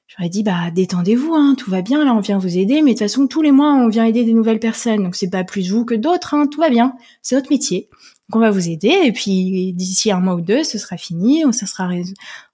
J'aurais 0.09 0.31
dit 0.31 0.43
bah 0.43 0.71
détendez-vous 0.75 1.35
hein, 1.35 1.55
tout 1.57 1.71
va 1.71 1.83
bien 1.83 2.05
là 2.07 2.15
on 2.15 2.21
vient 2.21 2.39
vous 2.39 2.57
aider 2.57 2.81
mais 2.81 2.95
de 2.95 2.99
toute 2.99 3.07
façon 3.07 3.27
tous 3.27 3.43
les 3.43 3.53
mois 3.53 3.75
on 3.75 3.89
vient 3.89 4.07
aider 4.07 4.25
des 4.25 4.33
nouvelles 4.33 4.61
personnes. 4.61 5.05
Donc 5.05 5.15
c'est 5.15 5.31
pas 5.31 5.45
plus 5.45 5.71
vous 5.71 5.85
que 5.85 5.95
d'autres 5.95 6.33
hein, 6.33 6.47
tout 6.47 6.61
va 6.61 6.71
bien. 6.71 6.95
C'est 7.21 7.37
votre 7.37 7.51
métier. 7.51 7.91
Donc 8.31 8.37
on 8.37 8.41
va 8.41 8.51
vous 8.51 8.71
aider 8.71 8.97
et 9.05 9.13
puis 9.13 9.75
d'ici 9.75 10.11
un 10.11 10.21
mois 10.21 10.37
ou 10.37 10.41
deux 10.41 10.65
ce 10.65 10.79
sera 10.79 10.97
fini 10.97 11.43
ça 11.53 11.67
sera 11.67 11.91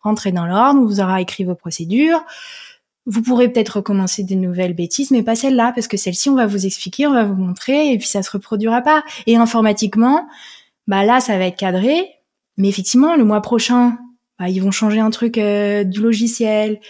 rentré 0.01 0.33
dans 0.33 0.47
l'ordre 0.47 0.81
on 0.81 0.87
vous 0.87 1.01
aura 1.01 1.21
écrit 1.21 1.45
vos 1.45 1.55
procédures 1.55 2.25
vous 3.07 3.23
pourrez 3.23 3.49
peut-être 3.49 3.77
recommencer 3.77 4.25
des 4.25 4.35
nouvelles 4.35 4.75
bêtises, 4.75 5.13
mais 5.13 5.23
pas 5.23 5.37
celle-là, 5.37 5.73
parce 5.73 5.87
que 5.87 5.97
celle-ci, 5.97 6.29
on 6.29 6.35
va 6.35 6.47
vous 6.47 6.67
expliquer, 6.67 7.07
on 7.07 7.13
va 7.13 7.25
vous 7.25 7.35
montrer, 7.35 7.93
et 7.93 7.99
puis 7.99 8.09
ça 8.09 8.23
se 8.23 8.31
reproduira 8.31 8.83
pas. 8.83 9.05
Et 9.27 9.37
informatiquement, 9.37 10.29
bah 10.89 11.05
là, 11.05 11.21
ça 11.21 11.39
va 11.39 11.47
être 11.47 11.57
cadré, 11.57 12.11
mais 12.57 12.69
effectivement, 12.69 13.15
le 13.15 13.25
mois 13.25 13.41
prochain, 13.41 13.97
bah, 14.39 14.49
ils 14.49 14.61
vont 14.61 14.73
changer 14.73 14.99
un 14.99 15.11
truc 15.11 15.39
euh, 15.39 15.85
du 15.85 16.01
logiciel. 16.01 16.81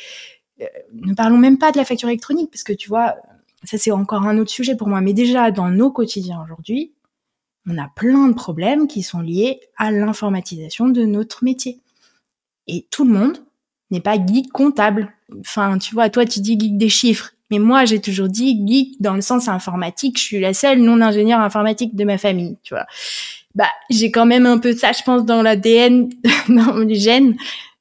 Euh, 0.63 0.67
ne 0.95 1.15
parlons 1.15 1.37
même 1.37 1.59
pas 1.59 1.71
de 1.71 1.77
la 1.77 1.85
facture 1.85 2.09
électronique, 2.09 2.51
parce 2.51 2.65
que 2.65 2.73
tu 2.73 2.89
vois, 2.89 3.17
ça 3.65 3.77
c'est 3.77 3.91
encore 3.91 4.23
un 4.23 4.39
autre 4.39 4.51
sujet 4.51 4.75
pour 4.75 4.89
moi. 4.89 5.03
Mais 5.03 5.13
déjà, 5.13 5.51
dans 5.51 5.69
nos 5.69 5.91
quotidiens 5.91 6.43
aujourd'hui, 6.43 6.93
on 7.69 7.77
a 7.79 7.89
plein 7.95 8.29
de 8.29 8.35
problèmes 8.35 8.87
qui 8.87 9.03
sont 9.03 9.21
liés 9.21 9.61
à 9.77 9.91
l'informatisation 9.91 10.89
de 10.89 11.05
notre 11.05 11.45
métier. 11.45 11.81
Et 12.69 12.87
tout 12.91 13.05
le 13.05 13.13
monde 13.13 13.45
n'est 13.91 14.01
pas 14.01 14.17
geek 14.17 14.51
comptable. 14.53 15.13
Enfin, 15.41 15.79
tu 15.79 15.95
vois, 15.95 16.11
toi, 16.11 16.25
tu 16.25 16.41
dis 16.41 16.59
geek 16.59 16.77
des 16.79 16.89
chiffres. 16.89 17.31
Mais 17.51 17.59
moi, 17.59 17.85
j'ai 17.85 18.01
toujours 18.01 18.29
dit 18.29 18.61
geek 18.67 19.01
dans 19.01 19.15
le 19.15 19.21
sens 19.21 19.49
informatique. 19.49 20.19
Je 20.19 20.25
suis 20.25 20.41
la 20.41 20.55
seule 20.55 20.81
non 20.81 21.01
ingénieure 21.01 21.41
informatique 21.41 21.95
de 21.95 22.05
ma 22.05 22.19
famille, 22.19 22.57
tu 22.63 22.75
vois. 22.75 22.87
Bah, 23.55 23.69
j'ai 23.89 24.11
quand 24.11 24.27
même 24.27 24.47
un 24.47 24.59
peu 24.59 24.73
ça, 24.75 24.93
je 24.93 25.03
pense, 25.03 25.25
dans 25.25 25.43
l'ADN, 25.43 26.11
dans 26.49 26.79
les 26.79 26.97
gènes, 26.97 27.37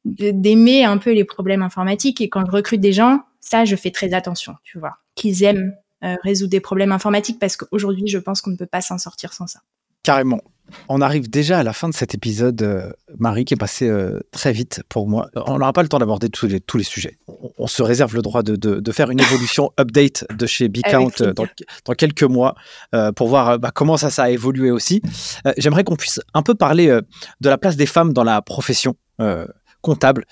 d'aimer 0.06 0.86
un 0.86 0.98
peu 0.98 1.12
les 1.12 1.26
problèmes 1.26 1.64
informatiques. 1.64 2.22
Et 2.22 2.30
quand 2.30 2.46
je 2.46 2.52
recrute 2.52 2.82
des 2.82 2.94
gens, 2.94 3.22
ça, 3.40 3.66
je 3.66 3.76
fais 3.76 3.92
très 3.92 4.14
attention, 4.14 4.56
tu 4.64 4.80
vois, 4.80 4.98
qu'ils 5.16 5.44
aiment 5.44 5.76
euh, 6.04 6.16
résoudre 6.24 6.52
des 6.52 6.60
problèmes 6.60 6.92
informatiques 6.92 7.40
parce 7.40 7.58
qu'aujourd'hui, 7.58 8.08
je 8.08 8.18
pense 8.18 8.42
qu'on 8.42 8.52
ne 8.52 8.58
peut 8.58 8.66
pas 8.66 8.82
s'en 8.82 8.98
sortir 8.98 9.34
sans 9.34 9.48
ça. 9.48 9.60
Carrément. 10.04 10.42
On 10.90 11.02
arrive 11.02 11.30
déjà 11.30 11.60
à 11.60 11.64
la 11.64 11.74
fin 11.74 11.90
de 11.90 11.94
cet 11.94 12.14
épisode, 12.16 12.62
euh, 12.62 12.92
Marie, 13.18 13.46
qui 13.46 13.54
est 13.54 13.58
passé 13.58 13.88
euh, 13.88 14.20
très 14.32 14.52
vite 14.52 14.82
pour 14.90 15.08
moi. 15.08 15.30
On 15.36 15.58
n'aura 15.58 15.74
pas 15.74 15.84
le 15.84 15.90
temps 15.90 16.00
d'aborder 16.00 16.30
tous 16.30 16.48
les, 16.48 16.60
tous 16.60 16.78
les 16.78 16.84
sujets. 16.84 17.18
On, 17.58 17.68
se 17.68 17.84
réserve 17.84 18.16
le 18.16 18.22
droit 18.22 18.44
de, 18.44 18.92
faire 18.92 19.10
une 19.10 19.20
évolution 19.20 19.72
update 19.80 20.26
de 20.34 20.46
chez 20.46 20.68
Bcount 20.68 21.12
euh, 21.22 21.34
dans, 21.34 21.48
dans, 21.86 21.94
quelques 21.94 22.24
mois 22.24 22.56
pour 23.16 23.28
voir 23.28 23.60
bah, 23.60 23.72
comment 23.74 23.98
ça, 23.98 24.10
ça 24.10 24.24
a 24.24 24.30
évolué 24.30 24.72
aussi. 24.72 25.02
J'aimerais 25.58 25.84
qu'on 25.84 25.96
puisse 25.96 26.20
un 26.34 26.42
peu 26.42 26.56
parler 26.56 26.88
de 26.88 27.50
la 27.50 27.58
place 27.58 27.76
des 27.76 27.86
femmes 27.86 28.14
dans 28.14 28.24
la 28.24 28.42
profession 28.42 28.96
comptable. 29.82 30.26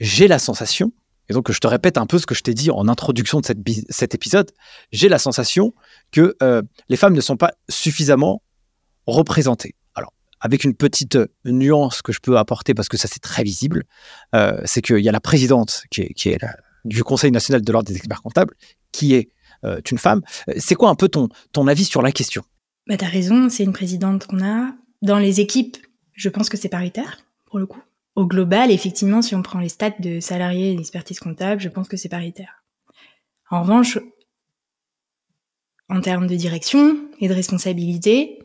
J'ai 0.00 0.28
la 0.28 0.38
sensation, 0.38 0.92
et 1.28 1.32
donc 1.32 1.50
je 1.50 1.58
te 1.58 1.66
répète 1.66 1.98
un 1.98 2.06
peu 2.06 2.18
ce 2.18 2.26
que 2.26 2.34
je 2.34 2.42
t'ai 2.42 2.54
dit 2.54 2.70
en 2.70 2.88
introduction 2.88 3.40
de 3.40 3.46
cette, 3.46 3.58
cet 3.88 4.14
épisode, 4.14 4.50
j'ai 4.92 5.08
la 5.08 5.18
sensation 5.18 5.74
que 6.12 6.36
les 6.88 6.96
femmes 6.96 7.14
ne 7.14 7.20
sont 7.20 7.36
pas 7.36 7.52
suffisamment 7.68 8.42
représentés. 9.06 9.74
Alors, 9.94 10.12
avec 10.40 10.64
une 10.64 10.74
petite 10.74 11.18
nuance 11.44 12.02
que 12.02 12.12
je 12.12 12.20
peux 12.20 12.38
apporter, 12.38 12.74
parce 12.74 12.88
que 12.88 12.96
ça 12.96 13.08
c'est 13.08 13.20
très 13.20 13.42
visible, 13.42 13.84
euh, 14.34 14.60
c'est 14.64 14.82
qu'il 14.82 14.98
y 14.98 15.08
a 15.08 15.12
la 15.12 15.20
présidente 15.20 15.84
qui 15.90 16.02
est, 16.02 16.38
du 16.84 17.02
Conseil 17.02 17.30
national 17.32 17.62
de 17.62 17.72
l'ordre 17.72 17.88
des 17.88 17.96
experts 17.96 18.22
comptables, 18.22 18.54
qui 18.92 19.14
est 19.14 19.30
euh, 19.64 19.80
une 19.90 19.98
femme. 19.98 20.22
C'est 20.56 20.74
quoi 20.74 20.90
un 20.90 20.94
peu 20.94 21.08
ton, 21.08 21.28
ton 21.52 21.66
avis 21.66 21.84
sur 21.84 22.02
la 22.02 22.12
question? 22.12 22.42
Bah, 22.86 22.96
Tu 22.96 23.04
as 23.04 23.08
raison, 23.08 23.48
c'est 23.48 23.64
une 23.64 23.72
présidente 23.72 24.26
qu'on 24.26 24.44
a. 24.44 24.72
Dans 25.02 25.18
les 25.18 25.40
équipes, 25.40 25.76
je 26.14 26.28
pense 26.28 26.48
que 26.48 26.56
c'est 26.56 26.68
paritaire, 26.68 27.18
pour 27.46 27.58
le 27.58 27.66
coup. 27.66 27.82
Au 28.14 28.26
global, 28.26 28.70
effectivement, 28.70 29.20
si 29.20 29.34
on 29.34 29.42
prend 29.42 29.58
les 29.58 29.68
stats 29.68 29.90
de 29.98 30.20
salariés 30.20 30.72
et 30.72 30.74
d'expertise 30.74 31.18
comptable, 31.18 31.60
je 31.60 31.68
pense 31.68 31.86
que 31.86 31.98
c'est 31.98 32.08
paritaire. 32.08 32.64
En 33.50 33.62
revanche, 33.62 33.98
en 35.88 36.00
termes 36.00 36.26
de 36.26 36.34
direction 36.34 36.96
et 37.20 37.28
de 37.28 37.34
responsabilité, 37.34 38.38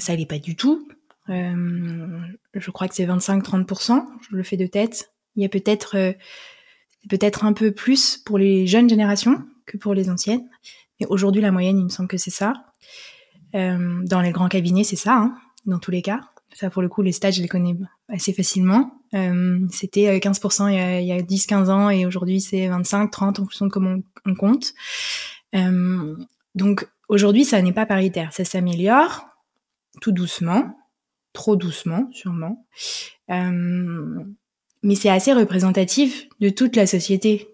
ça 0.00 0.14
l'est 0.16 0.26
pas 0.26 0.38
du 0.38 0.56
tout. 0.56 0.88
Euh, 1.30 2.20
je 2.54 2.70
crois 2.70 2.88
que 2.88 2.94
c'est 2.94 3.06
25-30%, 3.06 4.04
je 4.28 4.36
le 4.36 4.42
fais 4.42 4.56
de 4.56 4.66
tête. 4.66 5.12
Il 5.36 5.42
y 5.42 5.46
a 5.46 5.48
peut-être 5.48 5.96
euh, 5.96 6.12
peut-être 7.08 7.44
un 7.44 7.52
peu 7.52 7.72
plus 7.72 8.18
pour 8.18 8.38
les 8.38 8.66
jeunes 8.66 8.88
générations 8.88 9.42
que 9.66 9.76
pour 9.76 9.94
les 9.94 10.10
anciennes. 10.10 10.46
Mais 11.00 11.06
aujourd'hui, 11.06 11.42
la 11.42 11.50
moyenne, 11.50 11.78
il 11.78 11.84
me 11.84 11.88
semble 11.88 12.08
que 12.08 12.18
c'est 12.18 12.30
ça. 12.30 12.52
Euh, 13.54 14.00
dans 14.04 14.20
les 14.20 14.32
grands 14.32 14.48
cabinets, 14.48 14.84
c'est 14.84 14.96
ça, 14.96 15.16
hein, 15.16 15.36
dans 15.66 15.78
tous 15.78 15.90
les 15.90 16.02
cas. 16.02 16.20
Ça, 16.52 16.70
pour 16.70 16.82
le 16.82 16.88
coup, 16.88 17.02
les 17.02 17.12
stages, 17.12 17.36
je 17.36 17.42
les 17.42 17.48
connais 17.48 17.76
assez 18.08 18.32
facilement. 18.32 19.00
C'était 19.70 20.18
15% 20.18 20.68
il 20.70 21.04
y 21.04 21.12
a, 21.12 21.16
a 21.16 21.18
10-15 21.20 21.68
ans 21.68 21.90
et 21.90 22.06
aujourd'hui, 22.06 22.40
c'est 22.40 22.68
25-30 22.68 23.28
en 23.28 23.34
fonction 23.34 23.66
de 23.66 23.70
comment 23.72 23.96
on 24.24 24.34
compte. 24.34 24.72
donc, 26.54 26.88
aujourd'hui, 27.08 27.44
ça 27.44 27.60
n'est 27.60 27.72
pas 27.72 27.86
paritaire. 27.86 28.32
Ça 28.32 28.44
s'améliore 28.44 29.33
tout 30.00 30.12
doucement, 30.12 30.76
trop 31.32 31.56
doucement 31.56 32.08
sûrement. 32.12 32.66
Euh, 33.30 34.24
mais 34.82 34.94
c'est 34.94 35.08
assez 35.08 35.32
représentatif 35.32 36.28
de 36.40 36.50
toute 36.50 36.76
la 36.76 36.86
société 36.86 37.48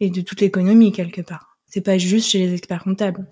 et 0.00 0.10
de 0.10 0.20
toute 0.20 0.40
l'économie 0.40 0.92
quelque 0.92 1.20
part. 1.20 1.58
C'est 1.66 1.80
pas 1.80 1.98
juste 1.98 2.28
chez 2.28 2.38
les 2.38 2.54
experts 2.54 2.84
comptables. 2.84 3.26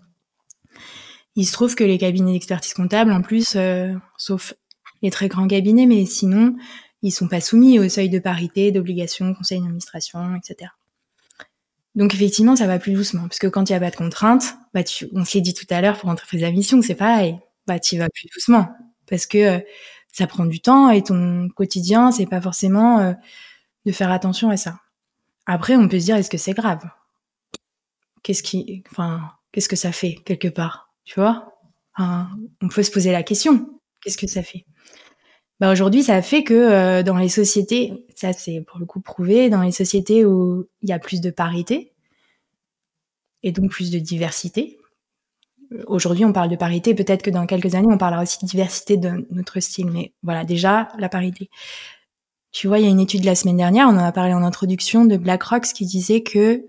Il 1.36 1.46
se 1.46 1.52
trouve 1.52 1.74
que 1.74 1.84
les 1.84 1.98
cabinets 1.98 2.32
d'expertise 2.32 2.74
comptable, 2.74 3.12
en 3.12 3.22
plus, 3.22 3.54
euh, 3.56 3.92
sauf 4.18 4.54
les 5.02 5.10
très 5.10 5.28
grands 5.28 5.48
cabinets, 5.48 5.86
mais 5.86 6.06
sinon, 6.06 6.56
ils 7.02 7.10
sont 7.10 7.28
pas 7.28 7.40
soumis 7.40 7.78
au 7.78 7.88
seuil 7.88 8.08
de 8.08 8.18
parité, 8.18 8.72
d'obligation, 8.72 9.34
conseil 9.34 9.60
d'administration, 9.60 10.36
etc. 10.36 10.70
Donc 11.94 12.14
effectivement, 12.14 12.56
ça 12.56 12.66
va 12.66 12.78
plus 12.78 12.92
doucement, 12.92 13.22
parce 13.22 13.38
que 13.38 13.46
quand 13.46 13.68
il 13.68 13.72
n'y 13.72 13.76
a 13.76 13.80
pas 13.80 13.90
de 13.90 13.96
contraintes, 13.96 14.56
bah 14.72 14.82
on 15.12 15.24
s'est 15.24 15.40
dit 15.40 15.54
tout 15.54 15.66
à 15.70 15.80
l'heure 15.80 15.98
pour 15.98 16.08
entreprise 16.08 16.42
à 16.42 16.50
mission, 16.50 16.82
c'est 16.82 16.94
pareil 16.94 17.38
bah 17.66 17.78
tu 17.78 17.98
vas 17.98 18.08
plus 18.08 18.28
doucement 18.32 18.68
parce 19.08 19.26
que 19.26 19.38
euh, 19.38 19.60
ça 20.12 20.26
prend 20.26 20.46
du 20.46 20.60
temps 20.60 20.90
et 20.90 21.02
ton 21.02 21.48
quotidien, 21.48 22.10
c'est 22.12 22.26
pas 22.26 22.40
forcément 22.40 23.00
euh, 23.00 23.12
de 23.84 23.92
faire 23.92 24.10
attention 24.10 24.50
à 24.50 24.56
ça. 24.56 24.78
Après, 25.46 25.76
on 25.76 25.88
peut 25.88 25.98
se 25.98 26.06
dire, 26.06 26.16
est-ce 26.16 26.30
que 26.30 26.38
c'est 26.38 26.54
grave? 26.54 26.88
Qu'est-ce 28.22 28.42
qui, 28.42 28.82
enfin, 28.90 29.20
qu'est-ce 29.52 29.68
que 29.68 29.76
ça 29.76 29.92
fait 29.92 30.14
quelque 30.24 30.48
part? 30.48 30.94
Tu 31.04 31.20
vois? 31.20 31.52
On 31.98 32.68
peut 32.68 32.82
se 32.82 32.90
poser 32.90 33.12
la 33.12 33.22
question. 33.22 33.78
Qu'est-ce 34.00 34.16
que 34.16 34.26
ça 34.26 34.42
fait? 34.42 34.64
Bah 35.60 35.70
aujourd'hui, 35.70 36.02
ça 36.02 36.20
fait 36.22 36.42
que 36.42 36.54
euh, 36.54 37.02
dans 37.02 37.16
les 37.16 37.28
sociétés, 37.28 38.06
ça 38.16 38.32
c'est 38.32 38.62
pour 38.62 38.78
le 38.78 38.86
coup 38.86 39.00
prouvé, 39.00 39.50
dans 39.50 39.62
les 39.62 39.70
sociétés 39.70 40.24
où 40.24 40.68
il 40.82 40.88
y 40.88 40.92
a 40.92 40.98
plus 40.98 41.20
de 41.20 41.30
parité 41.30 41.92
et 43.42 43.52
donc 43.52 43.70
plus 43.70 43.90
de 43.90 43.98
diversité. 43.98 44.78
Aujourd'hui, 45.86 46.24
on 46.24 46.32
parle 46.32 46.50
de 46.50 46.56
parité, 46.56 46.94
peut-être 46.94 47.22
que 47.22 47.30
dans 47.30 47.46
quelques 47.46 47.74
années, 47.74 47.88
on 47.90 47.98
parlera 47.98 48.22
aussi 48.22 48.38
de 48.42 48.46
diversité 48.46 48.96
de 48.96 49.26
notre 49.30 49.60
style, 49.60 49.90
mais 49.90 50.12
voilà, 50.22 50.44
déjà 50.44 50.88
la 50.98 51.08
parité. 51.08 51.50
Tu 52.52 52.68
vois, 52.68 52.78
il 52.78 52.84
y 52.84 52.88
a 52.88 52.90
une 52.90 53.00
étude 53.00 53.22
de 53.22 53.26
la 53.26 53.34
semaine 53.34 53.56
dernière, 53.56 53.88
on 53.88 53.92
en 53.92 54.04
a 54.04 54.12
parlé 54.12 54.32
en 54.32 54.42
introduction 54.42 55.04
de 55.04 55.16
BlackRock 55.16 55.62
qui 55.62 55.86
disait 55.86 56.22
que 56.22 56.64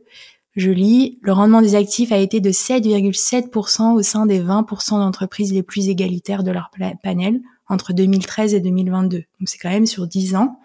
je 0.56 0.72
lis, 0.72 1.20
le 1.22 1.34
rendement 1.34 1.62
des 1.62 1.76
actifs 1.76 2.12
a 2.12 2.18
été 2.18 2.40
de 2.40 2.50
7,7% 2.50 3.94
au 3.94 4.02
sein 4.02 4.26
des 4.26 4.42
20% 4.42 4.92
d'entreprises 4.92 5.54
les 5.54 5.64
plus 5.64 5.90
égalitaires 5.90 6.44
de 6.44 6.52
leur 6.52 6.72
panel 7.04 7.42
entre 7.68 7.94
2013 7.94 8.54
et 8.54 8.62
2022. 8.62 9.18
Donc 9.18 9.50
c'est 9.50 9.58
quand 9.58 9.70
même 9.70 9.86
sur 9.86 10.08
10 10.08 10.36
ans. 10.36 10.60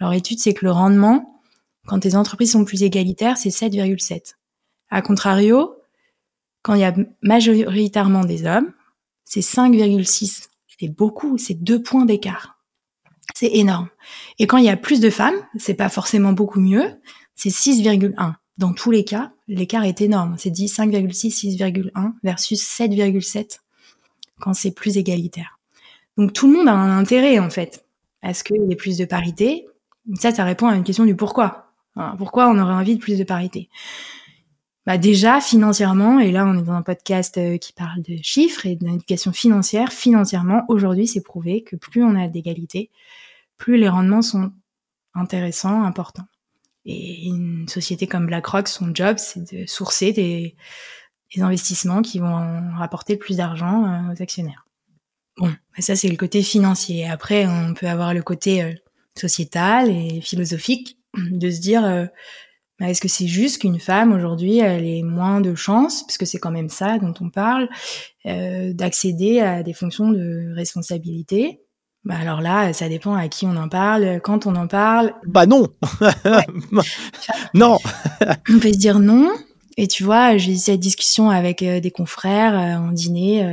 Leur 0.00 0.12
étude, 0.12 0.38
c'est 0.38 0.52
que 0.52 0.64
le 0.64 0.70
rendement, 0.70 1.40
quand 1.86 2.04
les 2.04 2.14
entreprises 2.14 2.52
sont 2.52 2.64
plus 2.64 2.82
égalitaires, 2.82 3.38
c'est 3.38 3.48
7,7. 3.48 4.34
A 4.90 5.00
contrario, 5.00 5.76
quand 6.62 6.74
il 6.74 6.80
y 6.80 6.84
a 6.84 6.94
majoritairement 7.22 8.24
des 8.24 8.46
hommes, 8.46 8.72
c'est 9.24 9.40
5,6. 9.40 10.48
C'est 10.78 10.88
beaucoup, 10.88 11.38
c'est 11.38 11.54
deux 11.54 11.82
points 11.82 12.04
d'écart. 12.04 12.58
C'est 13.34 13.52
énorme. 13.52 13.88
Et 14.38 14.46
quand 14.46 14.58
il 14.58 14.64
y 14.64 14.70
a 14.70 14.76
plus 14.76 15.00
de 15.00 15.10
femmes, 15.10 15.34
c'est 15.56 15.74
pas 15.74 15.88
forcément 15.88 16.32
beaucoup 16.32 16.60
mieux, 16.60 16.84
c'est 17.34 17.50
6,1. 17.50 18.34
Dans 18.58 18.72
tous 18.72 18.90
les 18.90 19.04
cas, 19.04 19.32
l'écart 19.48 19.84
est 19.84 20.00
énorme. 20.00 20.36
C'est 20.38 20.50
dit 20.50 20.66
5,6, 20.66 21.58
6,1 21.58 22.12
versus 22.22 22.60
7,7 22.62 23.60
quand 24.40 24.54
c'est 24.54 24.72
plus 24.72 24.98
égalitaire. 24.98 25.58
Donc 26.16 26.32
tout 26.32 26.46
le 26.46 26.58
monde 26.58 26.68
a 26.68 26.72
un 26.72 26.98
intérêt 26.98 27.38
en 27.38 27.48
fait 27.48 27.86
à 28.22 28.34
ce 28.34 28.44
qu'il 28.44 28.56
y 28.68 28.72
ait 28.72 28.76
plus 28.76 28.98
de 28.98 29.04
parité. 29.04 29.66
Ça, 30.20 30.32
ça 30.32 30.44
répond 30.44 30.68
à 30.68 30.76
une 30.76 30.84
question 30.84 31.04
du 31.04 31.16
pourquoi. 31.16 31.72
pourquoi 32.18 32.48
on 32.48 32.58
aurait 32.58 32.74
envie 32.74 32.96
de 32.96 33.00
plus 33.00 33.18
de 33.18 33.24
parité? 33.24 33.68
Bah 34.84 34.98
déjà 34.98 35.40
financièrement, 35.40 36.18
et 36.18 36.32
là 36.32 36.44
on 36.44 36.58
est 36.58 36.62
dans 36.62 36.72
un 36.72 36.82
podcast 36.82 37.38
euh, 37.38 37.56
qui 37.56 37.72
parle 37.72 38.02
de 38.02 38.16
chiffres 38.20 38.66
et 38.66 38.74
d'éducation 38.74 39.32
financière, 39.32 39.92
financièrement 39.92 40.64
aujourd'hui 40.68 41.06
c'est 41.06 41.22
prouvé 41.22 41.62
que 41.62 41.76
plus 41.76 42.02
on 42.02 42.16
a 42.16 42.26
d'égalité, 42.26 42.90
plus 43.58 43.76
les 43.76 43.88
rendements 43.88 44.22
sont 44.22 44.50
intéressants, 45.14 45.84
importants. 45.84 46.26
Et 46.84 47.26
une 47.26 47.68
société 47.68 48.08
comme 48.08 48.26
BlackRock, 48.26 48.66
son 48.66 48.92
job 48.92 49.18
c'est 49.18 49.54
de 49.54 49.66
sourcer 49.66 50.12
des, 50.12 50.56
investissements 51.38 52.02
qui 52.02 52.18
vont 52.18 52.74
rapporter 52.76 53.14
le 53.14 53.18
plus 53.18 53.38
d'argent 53.38 53.86
euh, 53.86 54.12
aux 54.12 54.22
actionnaires. 54.22 54.66
Bon, 55.38 55.50
ça 55.78 55.94
c'est 55.94 56.08
le 56.08 56.16
côté 56.16 56.42
financier. 56.42 57.08
Après, 57.08 57.46
on 57.46 57.72
peut 57.72 57.86
avoir 57.86 58.12
le 58.12 58.22
côté 58.22 58.62
euh, 58.62 58.72
sociétal 59.16 59.88
et 59.88 60.20
philosophique 60.20 60.98
de 61.16 61.50
se 61.50 61.60
dire 61.60 62.08
est-ce 62.88 63.00
que 63.00 63.08
c'est 63.08 63.26
juste 63.26 63.60
qu'une 63.60 63.78
femme 63.78 64.12
aujourd'hui 64.12 64.58
elle 64.58 64.86
ait 64.86 65.02
moins 65.02 65.40
de 65.40 65.54
chances, 65.54 66.04
puisque 66.04 66.26
c'est 66.26 66.38
quand 66.38 66.50
même 66.50 66.68
ça 66.68 66.98
dont 66.98 67.14
on 67.20 67.30
parle, 67.30 67.68
euh, 68.26 68.72
d'accéder 68.72 69.40
à 69.40 69.62
des 69.62 69.72
fonctions 69.72 70.10
de 70.10 70.52
responsabilité? 70.54 71.60
Bah 72.04 72.16
alors 72.20 72.40
là, 72.40 72.72
ça 72.72 72.88
dépend 72.88 73.14
à 73.14 73.28
qui 73.28 73.46
on 73.46 73.56
en 73.56 73.68
parle, 73.68 74.20
quand 74.22 74.46
on 74.46 74.56
en 74.56 74.66
parle. 74.66 75.14
Bah 75.24 75.46
non 75.46 75.68
Non 77.54 77.78
On 78.50 78.58
peut 78.58 78.72
se 78.72 78.78
dire 78.78 78.98
non. 78.98 79.32
Et 79.76 79.86
tu 79.86 80.02
vois, 80.02 80.36
j'ai 80.36 80.52
eu 80.52 80.56
cette 80.56 80.80
discussion 80.80 81.30
avec 81.30 81.62
des 81.62 81.90
confrères 81.92 82.54
en 82.54 82.90
dîner 82.90 83.44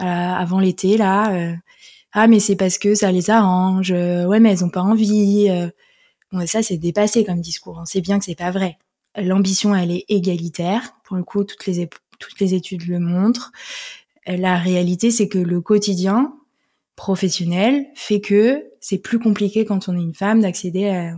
euh, 0.00 0.04
avant 0.04 0.60
l'été 0.60 0.96
là. 0.96 1.32
Euh, 1.34 1.54
ah 2.12 2.26
mais 2.26 2.40
c'est 2.40 2.56
parce 2.56 2.78
que 2.78 2.94
ça 2.94 3.12
les 3.12 3.30
arrange. 3.30 3.92
Euh, 3.92 4.24
ouais 4.26 4.40
mais 4.40 4.52
elles 4.52 4.64
ont 4.64 4.70
pas 4.70 4.82
envie. 4.82 5.48
Ça 6.46 6.62
c'est 6.62 6.76
dépassé 6.76 7.24
comme 7.24 7.40
discours. 7.40 7.78
On 7.80 7.84
sait 7.84 8.00
bien 8.00 8.18
que 8.18 8.24
c'est 8.24 8.34
pas 8.34 8.50
vrai. 8.50 8.78
L'ambition 9.16 9.74
elle 9.74 9.90
est 9.90 10.04
égalitaire. 10.08 10.94
Pour 11.04 11.16
le 11.16 11.24
coup 11.24 11.44
toutes 11.44 11.66
les 11.66 11.88
toutes 12.18 12.40
les 12.40 12.54
études 12.54 12.86
le 12.86 12.98
montrent. 12.98 13.52
La 14.26 14.56
réalité 14.58 15.10
c'est 15.10 15.28
que 15.28 15.38
le 15.38 15.60
quotidien 15.60 16.34
professionnel 16.96 17.86
fait 17.94 18.20
que 18.20 18.64
c'est 18.80 18.98
plus 18.98 19.18
compliqué 19.18 19.64
quand 19.64 19.88
on 19.88 19.96
est 19.96 20.02
une 20.02 20.14
femme 20.14 20.40
d'accéder 20.40 20.88
à, 20.88 21.16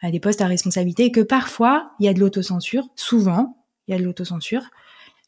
à, 0.00 0.10
des 0.10 0.20
postes 0.20 0.40
à 0.40 0.46
responsabilité 0.46 1.04
et 1.04 1.12
que 1.12 1.20
parfois 1.20 1.92
il 2.00 2.06
y 2.06 2.08
a 2.08 2.14
de 2.14 2.20
l'autocensure. 2.20 2.88
Souvent 2.96 3.64
il 3.86 3.92
y 3.92 3.94
a 3.94 3.98
de 3.98 4.04
l'autocensure. 4.04 4.62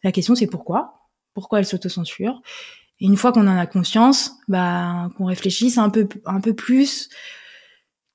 La 0.03 0.13
question 0.13 0.35
c'est 0.35 0.47
pourquoi? 0.47 1.09
Pourquoi 1.35 1.59
elle 1.59 1.67
s'autocensure? 1.67 2.43
Et 3.01 3.05
une 3.05 3.17
fois 3.17 3.33
qu'on 3.33 3.47
en 3.47 3.57
a 3.59 3.67
conscience, 3.67 4.33
bah, 4.49 5.11
qu'on 5.17 5.27
réfléchisse 5.27 5.77
un 5.77 5.91
peu, 5.91 6.09
un 6.25 6.41
peu 6.41 6.55
plus, 6.55 7.11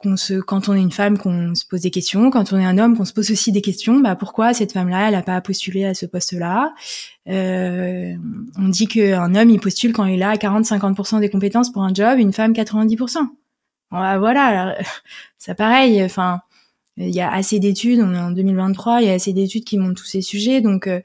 qu'on 0.01 0.17
se, 0.17 0.35
quand 0.35 0.69
on 0.69 0.73
est 0.73 0.81
une 0.81 0.91
femme, 0.91 1.17
qu'on 1.17 1.55
se 1.55 1.65
pose 1.65 1.81
des 1.81 1.91
questions, 1.91 2.29
quand 2.29 2.53
on 2.53 2.59
est 2.59 2.65
un 2.65 2.77
homme, 2.77 2.97
qu'on 2.97 3.05
se 3.05 3.13
pose 3.13 3.31
aussi 3.31 3.51
des 3.51 3.61
questions, 3.61 3.99
bah, 3.99 4.15
pourquoi 4.15 4.53
cette 4.53 4.73
femme-là, 4.73 5.07
elle 5.07 5.13
n'a 5.13 5.21
pas 5.21 5.39
postulé 5.41 5.85
à 5.85 5.93
ce 5.93 6.05
poste-là? 6.05 6.73
Euh, 7.27 8.15
on 8.57 8.67
dit 8.67 8.87
qu'un 8.87 9.35
homme, 9.35 9.49
il 9.49 9.59
postule 9.59 9.93
quand 9.93 10.05
il 10.05 10.23
a 10.23 10.35
40-50% 10.35 11.19
des 11.19 11.29
compétences 11.29 11.71
pour 11.71 11.83
un 11.83 11.93
job, 11.93 12.19
une 12.19 12.33
femme 12.33 12.53
90%. 12.53 13.19
Bah, 13.91 14.19
voilà, 14.19 14.77
ça 15.37 15.55
pareil, 15.55 16.03
enfin, 16.03 16.41
il 16.97 17.09
y 17.09 17.21
a 17.21 17.31
assez 17.31 17.59
d'études, 17.59 18.01
on 18.01 18.13
est 18.13 18.19
en 18.19 18.31
2023, 18.31 19.01
il 19.01 19.07
y 19.07 19.09
a 19.09 19.13
assez 19.13 19.33
d'études 19.33 19.63
qui 19.63 19.77
montrent 19.77 20.01
tous 20.01 20.07
ces 20.07 20.21
sujets, 20.21 20.61
donc, 20.61 20.87
euh, 20.87 21.01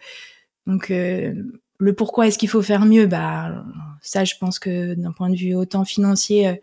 donc, 0.66 0.90
euh, 0.90 1.34
le 1.78 1.94
pourquoi 1.94 2.26
est-ce 2.26 2.38
qu'il 2.38 2.48
faut 2.48 2.62
faire 2.62 2.86
mieux? 2.86 3.06
Bah 3.06 3.64
ça, 4.00 4.24
je 4.24 4.34
pense 4.38 4.58
que 4.58 4.94
d'un 4.94 5.12
point 5.12 5.30
de 5.30 5.36
vue 5.36 5.54
autant 5.54 5.84
financier 5.84 6.48
euh, 6.48 6.54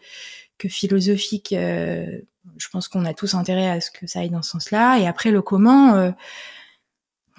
que 0.58 0.68
philosophique, 0.68 1.54
euh, 1.54 2.06
je 2.58 2.68
pense 2.70 2.88
qu'on 2.88 3.06
a 3.06 3.14
tous 3.14 3.34
intérêt 3.36 3.70
à 3.70 3.82
ce 3.82 3.92
que 3.92 4.08
ça 4.08 4.20
aille 4.20 4.30
dans 4.30 4.42
ce 4.42 4.52
sens-là. 4.52 5.00
Et 5.00 5.08
après 5.08 5.32
le 5.32 5.42
comment, 5.42 5.96
euh, 5.96 6.12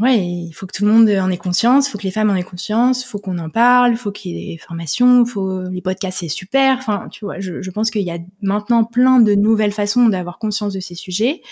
ouais, 0.00 0.18
il 0.18 0.52
faut 0.52 0.66
que 0.66 0.76
tout 0.76 0.84
le 0.84 0.92
monde 0.92 1.08
en 1.08 1.30
ait 1.30 1.36
conscience, 1.36 1.88
faut 1.88 1.98
que 1.98 2.04
les 2.04 2.10
femmes 2.10 2.30
en 2.30 2.34
aient 2.34 2.42
conscience, 2.42 3.02
il 3.02 3.06
faut 3.06 3.18
qu'on 3.18 3.38
en 3.38 3.50
parle, 3.50 3.92
il 3.92 3.96
faut 3.96 4.12
qu'il 4.12 4.36
y 4.36 4.52
ait 4.52 4.56
des 4.56 4.58
formations, 4.58 5.24
faut 5.24 5.62
les 5.68 5.82
podcasts 5.82 6.18
c'est 6.20 6.28
super. 6.28 6.78
Enfin, 6.78 7.08
tu 7.10 7.24
vois, 7.24 7.40
je, 7.40 7.62
je 7.62 7.70
pense 7.70 7.90
qu'il 7.90 8.02
y 8.02 8.10
a 8.10 8.18
maintenant 8.42 8.84
plein 8.84 9.20
de 9.20 9.34
nouvelles 9.34 9.72
façons 9.72 10.08
d'avoir 10.08 10.38
conscience 10.38 10.72
de 10.72 10.80
ces 10.80 10.94
sujets 10.94 11.42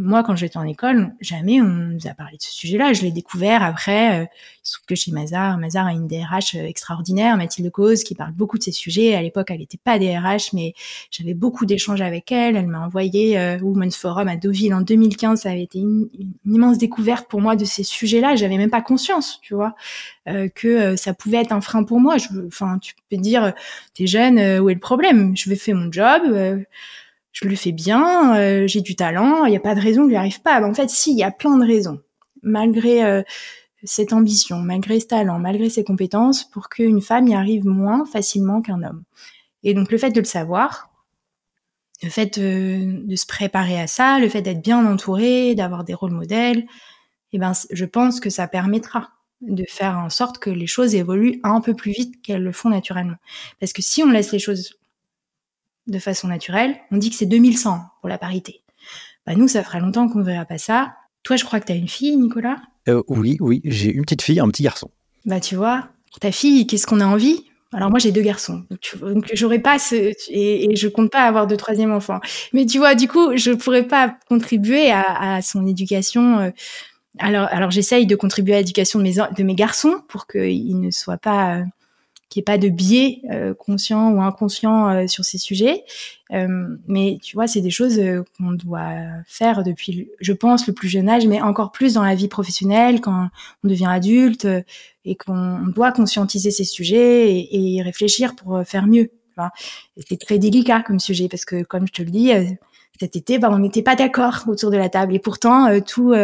moi, 0.00 0.22
quand 0.22 0.34
j'étais 0.34 0.56
en 0.56 0.64
école, 0.64 1.12
jamais 1.20 1.60
on 1.60 1.66
nous 1.66 2.06
a 2.06 2.14
parlé 2.14 2.38
de 2.38 2.42
ce 2.42 2.52
sujet-là. 2.52 2.94
Je 2.94 3.02
l'ai 3.02 3.12
découvert 3.12 3.62
après. 3.62 4.22
Euh, 4.22 4.24
il 4.24 4.68
se 4.68 4.72
trouve 4.74 4.86
que 4.86 4.94
chez 4.94 5.12
Mazar, 5.12 5.58
Mazar 5.58 5.86
a 5.86 5.92
une 5.92 6.06
DRH 6.06 6.54
euh, 6.54 6.64
extraordinaire, 6.64 7.36
Mathilde 7.36 7.70
Cause, 7.70 8.02
qui 8.02 8.14
parle 8.14 8.32
beaucoup 8.32 8.56
de 8.56 8.62
ces 8.62 8.72
sujets. 8.72 9.14
À 9.14 9.20
l'époque, 9.20 9.48
elle 9.50 9.58
n'était 9.58 9.78
pas 9.82 9.98
DRH, 9.98 10.54
mais 10.54 10.74
j'avais 11.10 11.34
beaucoup 11.34 11.66
d'échanges 11.66 12.00
avec 12.00 12.32
elle. 12.32 12.56
Elle 12.56 12.66
m'a 12.66 12.80
envoyé 12.80 13.38
euh, 13.38 13.58
Women's 13.58 13.96
Forum 13.96 14.28
à 14.28 14.36
Deauville 14.36 14.72
en 14.72 14.80
2015. 14.80 15.42
Ça 15.42 15.50
avait 15.50 15.62
été 15.62 15.78
une, 15.78 16.08
immense 16.46 16.78
découverte 16.78 17.28
pour 17.28 17.42
moi 17.42 17.54
de 17.54 17.66
ces 17.66 17.82
sujets-là. 17.82 18.36
J'avais 18.36 18.56
même 18.56 18.70
pas 18.70 18.82
conscience, 18.82 19.38
tu 19.42 19.54
vois, 19.54 19.74
euh, 20.28 20.48
que 20.48 20.96
ça 20.96 21.12
pouvait 21.12 21.38
être 21.38 21.52
un 21.52 21.60
frein 21.60 21.84
pour 21.84 22.00
moi. 22.00 22.16
Enfin, 22.46 22.78
tu 22.78 22.94
peux 23.10 23.18
dire, 23.18 23.52
t'es 23.94 24.06
jeune, 24.06 24.38
où 24.60 24.70
est 24.70 24.74
le 24.74 24.80
problème? 24.80 25.36
Je 25.36 25.50
vais 25.50 25.56
faire 25.56 25.76
mon 25.76 25.92
job 25.92 26.64
je 27.32 27.46
le 27.46 27.56
fais 27.56 27.72
bien, 27.72 28.36
euh, 28.36 28.66
j'ai 28.66 28.80
du 28.80 28.96
talent, 28.96 29.44
il 29.44 29.50
n'y 29.50 29.56
a 29.56 29.60
pas 29.60 29.74
de 29.74 29.80
raison 29.80 30.02
que 30.02 30.08
je 30.08 30.12
n'y 30.12 30.16
arrive 30.16 30.42
pas. 30.42 30.62
en 30.62 30.74
fait, 30.74 30.90
si, 30.90 31.12
il 31.12 31.18
y 31.18 31.22
a 31.22 31.30
plein 31.30 31.56
de 31.56 31.66
raisons. 31.66 32.00
Malgré 32.42 33.04
euh, 33.04 33.22
cette 33.84 34.12
ambition, 34.12 34.58
malgré 34.58 35.00
ce 35.00 35.06
talent, 35.06 35.38
malgré 35.38 35.70
ses 35.70 35.84
compétences, 35.84 36.44
pour 36.44 36.68
qu'une 36.68 37.00
femme 37.00 37.28
y 37.28 37.34
arrive 37.34 37.66
moins 37.66 38.04
facilement 38.04 38.62
qu'un 38.62 38.82
homme. 38.82 39.04
Et 39.62 39.74
donc 39.74 39.92
le 39.92 39.98
fait 39.98 40.10
de 40.10 40.20
le 40.20 40.26
savoir, 40.26 40.90
le 42.02 42.08
fait 42.08 42.38
de, 42.40 43.06
de 43.06 43.16
se 43.16 43.26
préparer 43.26 43.78
à 43.78 43.86
ça, 43.86 44.18
le 44.18 44.28
fait 44.28 44.42
d'être 44.42 44.62
bien 44.62 44.84
entouré, 44.86 45.54
d'avoir 45.54 45.84
des 45.84 45.94
rôles 45.94 46.12
modèles, 46.12 46.66
eh 47.32 47.38
ben, 47.38 47.52
je 47.70 47.84
pense 47.84 48.20
que 48.20 48.30
ça 48.30 48.48
permettra 48.48 49.10
de 49.40 49.64
faire 49.68 49.98
en 49.98 50.10
sorte 50.10 50.38
que 50.38 50.50
les 50.50 50.66
choses 50.66 50.94
évoluent 50.94 51.40
un 51.44 51.60
peu 51.60 51.74
plus 51.74 51.92
vite 51.92 52.20
qu'elles 52.22 52.42
le 52.42 52.52
font 52.52 52.68
naturellement. 52.68 53.16
Parce 53.58 53.72
que 53.72 53.82
si 53.82 54.02
on 54.02 54.10
laisse 54.10 54.32
les 54.32 54.38
choses 54.38 54.79
de 55.90 55.98
façon 55.98 56.28
naturelle, 56.28 56.76
on 56.90 56.96
dit 56.96 57.10
que 57.10 57.16
c'est 57.16 57.26
2100 57.26 57.80
pour 58.00 58.08
la 58.08 58.18
parité. 58.18 58.62
Bah 59.26 59.34
nous, 59.34 59.48
ça 59.48 59.62
fera 59.62 59.80
longtemps 59.80 60.08
qu'on 60.08 60.20
ne 60.20 60.24
verra 60.24 60.44
pas 60.44 60.58
ça. 60.58 60.94
Toi, 61.22 61.36
je 61.36 61.44
crois 61.44 61.60
que 61.60 61.66
tu 61.66 61.72
as 61.72 61.76
une 61.76 61.88
fille, 61.88 62.16
Nicolas? 62.16 62.56
Euh, 62.88 63.02
Oui, 63.08 63.36
oui, 63.40 63.60
j'ai 63.64 63.92
une 63.92 64.02
petite 64.02 64.22
fille, 64.22 64.40
un 64.40 64.48
petit 64.48 64.62
garçon. 64.62 64.90
Bah 65.26 65.40
tu 65.40 65.54
vois, 65.54 65.88
ta 66.20 66.32
fille, 66.32 66.66
qu'est-ce 66.66 66.86
qu'on 66.86 67.00
a 67.00 67.06
envie? 67.06 67.44
Alors 67.72 67.88
moi 67.88 68.00
j'ai 68.00 68.10
deux 68.10 68.22
garçons, 68.22 68.64
donc, 69.00 69.30
j'aurais 69.32 69.60
pas 69.60 69.78
ce 69.78 69.94
et, 69.94 70.72
et, 70.72 70.74
je 70.74 70.88
compte 70.88 71.12
pas 71.12 71.22
avoir 71.22 71.46
de 71.46 71.54
troisième 71.54 71.92
enfant. 71.92 72.18
Mais 72.52 72.66
tu 72.66 72.78
vois, 72.78 72.96
du 72.96 73.06
coup, 73.06 73.36
je 73.36 73.52
pourrais 73.52 73.84
pas 73.84 74.16
contribuer 74.28 74.90
à, 74.90 75.40
son 75.40 75.64
éducation. 75.64 76.40
Euh. 76.40 76.50
alors 77.20 77.46
alors 77.52 77.70
j'essaye 77.70 78.06
de 78.06 78.16
contribuer 78.16 78.54
à 78.54 78.58
l'éducation 78.58 78.98
de 78.98 79.04
mes 79.04 79.14
de 79.14 79.42
mes 79.44 79.54
garçons 79.54 80.02
pour 80.08 80.26
qu'ils 80.26 80.80
ne 80.80 80.90
soient 80.90 81.16
pas 81.16 81.62
qu'il 82.30 82.38
n'y 82.38 82.42
ait 82.42 82.44
pas 82.44 82.58
de 82.58 82.68
biais 82.68 83.22
euh, 83.30 83.54
conscient 83.54 84.12
ou 84.12 84.22
inconscient 84.22 84.88
euh, 84.88 85.06
sur 85.08 85.24
ces 85.24 85.36
sujets. 85.36 85.84
Euh, 86.32 86.76
mais 86.86 87.18
tu 87.20 87.34
vois, 87.34 87.48
c'est 87.48 87.60
des 87.60 87.70
choses 87.70 88.00
qu'on 88.38 88.52
doit 88.52 88.94
faire 89.26 89.64
depuis, 89.64 90.08
je 90.20 90.32
pense, 90.32 90.66
le 90.68 90.72
plus 90.72 90.88
jeune 90.88 91.08
âge, 91.08 91.26
mais 91.26 91.42
encore 91.42 91.72
plus 91.72 91.94
dans 91.94 92.04
la 92.04 92.14
vie 92.14 92.28
professionnelle, 92.28 93.00
quand 93.00 93.28
on 93.64 93.68
devient 93.68 93.88
adulte 93.90 94.46
et 95.04 95.16
qu'on 95.16 95.66
doit 95.66 95.90
conscientiser 95.90 96.52
ces 96.52 96.62
sujets 96.62 97.34
et, 97.34 97.76
et 97.76 97.82
réfléchir 97.82 98.36
pour 98.36 98.62
faire 98.64 98.86
mieux. 98.86 99.10
C'est 99.96 100.20
très 100.20 100.38
délicat 100.38 100.82
comme 100.82 101.00
sujet 101.00 101.26
parce 101.28 101.44
que, 101.44 101.64
comme 101.64 101.86
je 101.88 101.92
te 101.92 102.02
le 102.02 102.10
dis, 102.10 102.30
cet 103.00 103.16
été, 103.16 103.38
bah, 103.38 103.48
on 103.50 103.58
n'était 103.58 103.82
pas 103.82 103.96
d'accord 103.96 104.44
autour 104.46 104.70
de 104.70 104.76
la 104.76 104.88
table. 104.88 105.16
Et 105.16 105.18
pourtant, 105.18 105.80
tous 105.80 106.14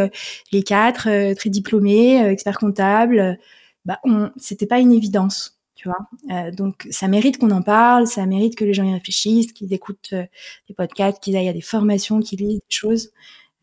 les 0.53 0.63
quatre, 0.63 1.35
très 1.35 1.51
diplômés, 1.51 2.25
experts 2.25 2.59
comptables, 2.59 3.39
bah, 3.85 3.99
on, 4.05 4.31
c'était 4.37 4.67
pas 4.67 4.79
une 4.79 4.93
évidence 4.93 5.56
tu 5.77 5.89
vois. 5.89 5.99
Euh, 6.33 6.51
donc 6.51 6.89
ça 6.91 7.07
mérite 7.07 7.39
qu'on 7.39 7.51
en 7.51 7.63
parle, 7.63 8.07
ça 8.07 8.25
mérite 8.27 8.57
que 8.57 8.65
les 8.65 8.73
gens 8.73 8.83
y 8.83 8.93
réfléchissent, 8.93 9.53
qu'ils 9.53 9.73
écoutent 9.73 10.11
euh, 10.15 10.25
des 10.69 10.75
podcasts, 10.75 11.23
qu'ils 11.23 11.37
aillent 11.37 11.51
à 11.51 11.53
des 11.53 11.61
formations, 11.61 12.21
qu'ils 12.21 12.41
lisent 12.41 12.59
des 12.59 12.65
choses 12.71 13.13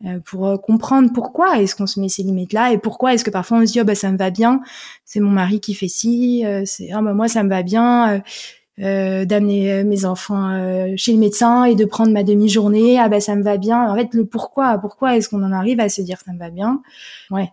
euh, 0.06 0.20
pour 0.24 0.60
comprendre 0.62 1.10
pourquoi 1.12 1.60
est-ce 1.60 1.74
qu'on 1.74 1.88
se 1.88 2.00
met 2.00 2.08
ces 2.08 2.22
limites-là 2.22 2.72
et 2.72 2.78
pourquoi 2.78 3.14
est-ce 3.14 3.24
que 3.24 3.30
parfois 3.30 3.58
on 3.58 3.66
se 3.66 3.72
dit 3.72 3.80
oh 3.80 3.84
bah 3.84 3.96
ça 3.96 4.12
me 4.12 4.16
va 4.16 4.30
bien, 4.30 4.60
c'est 5.04 5.20
mon 5.20 5.30
mari 5.30 5.60
qui 5.60 5.74
fait 5.74 5.88
ci, 5.88 6.44
c'est 6.64 6.92
ah 6.92 7.02
bah 7.02 7.14
moi 7.14 7.28
ça 7.28 7.42
me 7.42 7.48
va 7.48 7.62
bien. 7.62 8.22
d'amener 8.78 9.84
mes 9.84 10.04
enfants 10.04 10.96
chez 10.96 11.12
le 11.12 11.18
médecin 11.18 11.64
et 11.64 11.74
de 11.74 11.84
prendre 11.84 12.12
ma 12.12 12.22
demi-journée, 12.22 12.98
ah 12.98 13.08
bah 13.08 13.20
ça 13.20 13.34
me 13.34 13.42
va 13.42 13.56
bien. 13.56 13.90
En 13.90 13.96
fait, 13.96 14.14
le 14.14 14.24
pourquoi, 14.26 14.78
pourquoi 14.78 15.16
est-ce 15.16 15.28
qu'on 15.28 15.42
en 15.42 15.52
arrive 15.52 15.80
à 15.80 15.88
se 15.88 16.02
dire 16.02 16.18
ça 16.24 16.32
me 16.32 16.38
va 16.38 16.50
bien? 16.50 16.82
Ouais, 17.30 17.50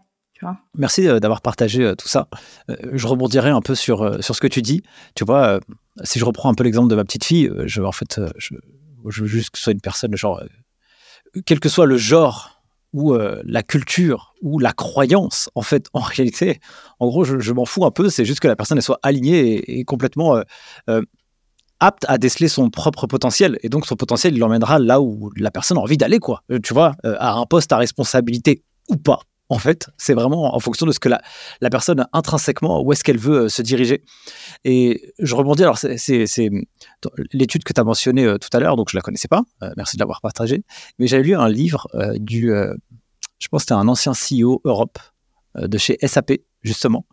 Merci 0.78 1.08
euh, 1.08 1.20
d'avoir 1.20 1.42
partagé 1.42 1.84
euh, 1.84 1.96
tout 1.96 2.08
ça. 2.08 2.28
Euh, 2.70 2.76
je 2.94 3.08
rebondirai 3.08 3.50
un 3.50 3.62
peu 3.62 3.76
sur, 3.76 4.24
sur 4.24 4.36
ce 4.36 4.42
que 4.42 4.48
tu 4.48 4.62
dis. 4.62 4.84
Tu 5.16 5.24
vois, 5.24 5.60
si 6.04 6.20
je 6.20 6.26
reprends 6.26 6.50
un 6.50 6.54
peu 6.54 6.64
l'exemple 6.64 6.90
de 6.90 6.96
ma 6.96 7.04
petite 7.04 7.24
fille, 7.24 7.52
je, 7.66 7.82
en 7.82 7.92
fait, 7.92 8.20
je, 8.38 8.56
veux 9.04 9.28
juste 9.28 9.52
que 9.52 9.58
ce 9.58 9.66
soit 9.66 9.74
une 9.74 9.82
personne, 9.82 10.16
genre, 10.16 10.42
quel 11.46 11.60
que 11.60 11.70
soit 11.70 11.86
le 11.86 11.98
genre 11.98 12.62
ou 12.94 13.16
la 13.16 13.64
culture 13.64 14.34
ou 14.42 14.60
la 14.60 14.74
croyance, 14.74 15.50
en 15.56 15.62
fait, 15.62 15.88
en 15.94 16.02
réalité, 16.02 16.60
en 17.00 17.08
gros, 17.08 17.24
je, 17.24 17.52
m'en 17.54 17.66
fous 17.66 17.86
un 17.86 17.92
peu. 17.92 18.10
C'est 18.10 18.26
juste 18.26 18.40
que 18.40 18.48
la 18.48 18.56
personne 18.56 18.80
soit 18.82 19.00
alignée 19.04 19.80
et, 19.80 19.86
complètement 19.86 20.42
apte 21.80 22.06
à 22.08 22.18
déceler 22.18 22.48
son 22.48 22.70
propre 22.70 23.08
potentiel. 23.08 23.58
Et 23.64 23.70
donc, 23.70 23.86
son 23.86 23.96
potentiel, 23.96 24.34
il 24.34 24.40
l'emmènera 24.40 24.80
là 24.80 25.02
où 25.02 25.32
la 25.38 25.52
personne 25.52 25.78
a 25.78 25.82
envie 25.82 25.98
d'aller, 25.98 26.20
quoi. 26.20 26.44
Tu 26.64 26.74
vois, 26.74 26.96
à 27.04 27.34
un 27.34 27.46
poste 27.46 27.72
à 27.72 27.78
responsabilité 27.78 28.64
ou 28.90 28.98
pas 28.98 29.22
en 29.52 29.60
fait. 29.60 29.90
C'est 29.98 30.14
vraiment 30.14 30.56
en 30.56 30.60
fonction 30.60 30.86
de 30.86 30.92
ce 30.92 31.00
que 31.00 31.10
la, 31.10 31.70
personne 31.70 32.08
intrinsèquement, 32.14 32.82
où 32.82 32.92
est-ce 32.94 33.04
qu'elle 33.04 33.18
veut 33.18 33.44
euh, 33.44 33.50
se 33.50 33.62
diriger. 33.62 34.04
Et 34.64 35.14
je 35.20 35.36
rebondis, 35.36 35.64
alors 35.64 35.78
c'est 35.78 36.50
l'étude 37.34 37.64
que 37.64 37.74
tu 37.74 37.82
as 37.82 37.84
mentionnée 37.84 38.26
euh, 38.26 38.38
tout 38.38 38.50
à 38.54 38.60
l'heure, 38.60 38.78
donc 38.78 38.90
je 38.90 38.96
ne 38.96 39.00
la 39.00 39.04
connaissais 39.04 39.28
pas, 39.28 39.44
euh, 39.62 39.72
merci 39.76 39.98
de 39.98 40.02
l'avoir 40.02 40.22
partagée, 40.22 40.64
mais 40.98 41.08
j'avais 41.08 41.24
lu 41.24 41.36
un 41.36 41.50
livre 41.50 41.88
du, 42.16 42.54
je 43.40 43.48
pense 43.50 43.60
que 43.60 43.64
c'était 43.64 43.74
un 43.74 43.88
ancien 43.88 44.14
CEO 44.14 44.62
Europe 44.64 44.98
de 45.56 45.78
chez 45.78 45.98
SAP, 46.02 46.32
justement, 46.62 47.06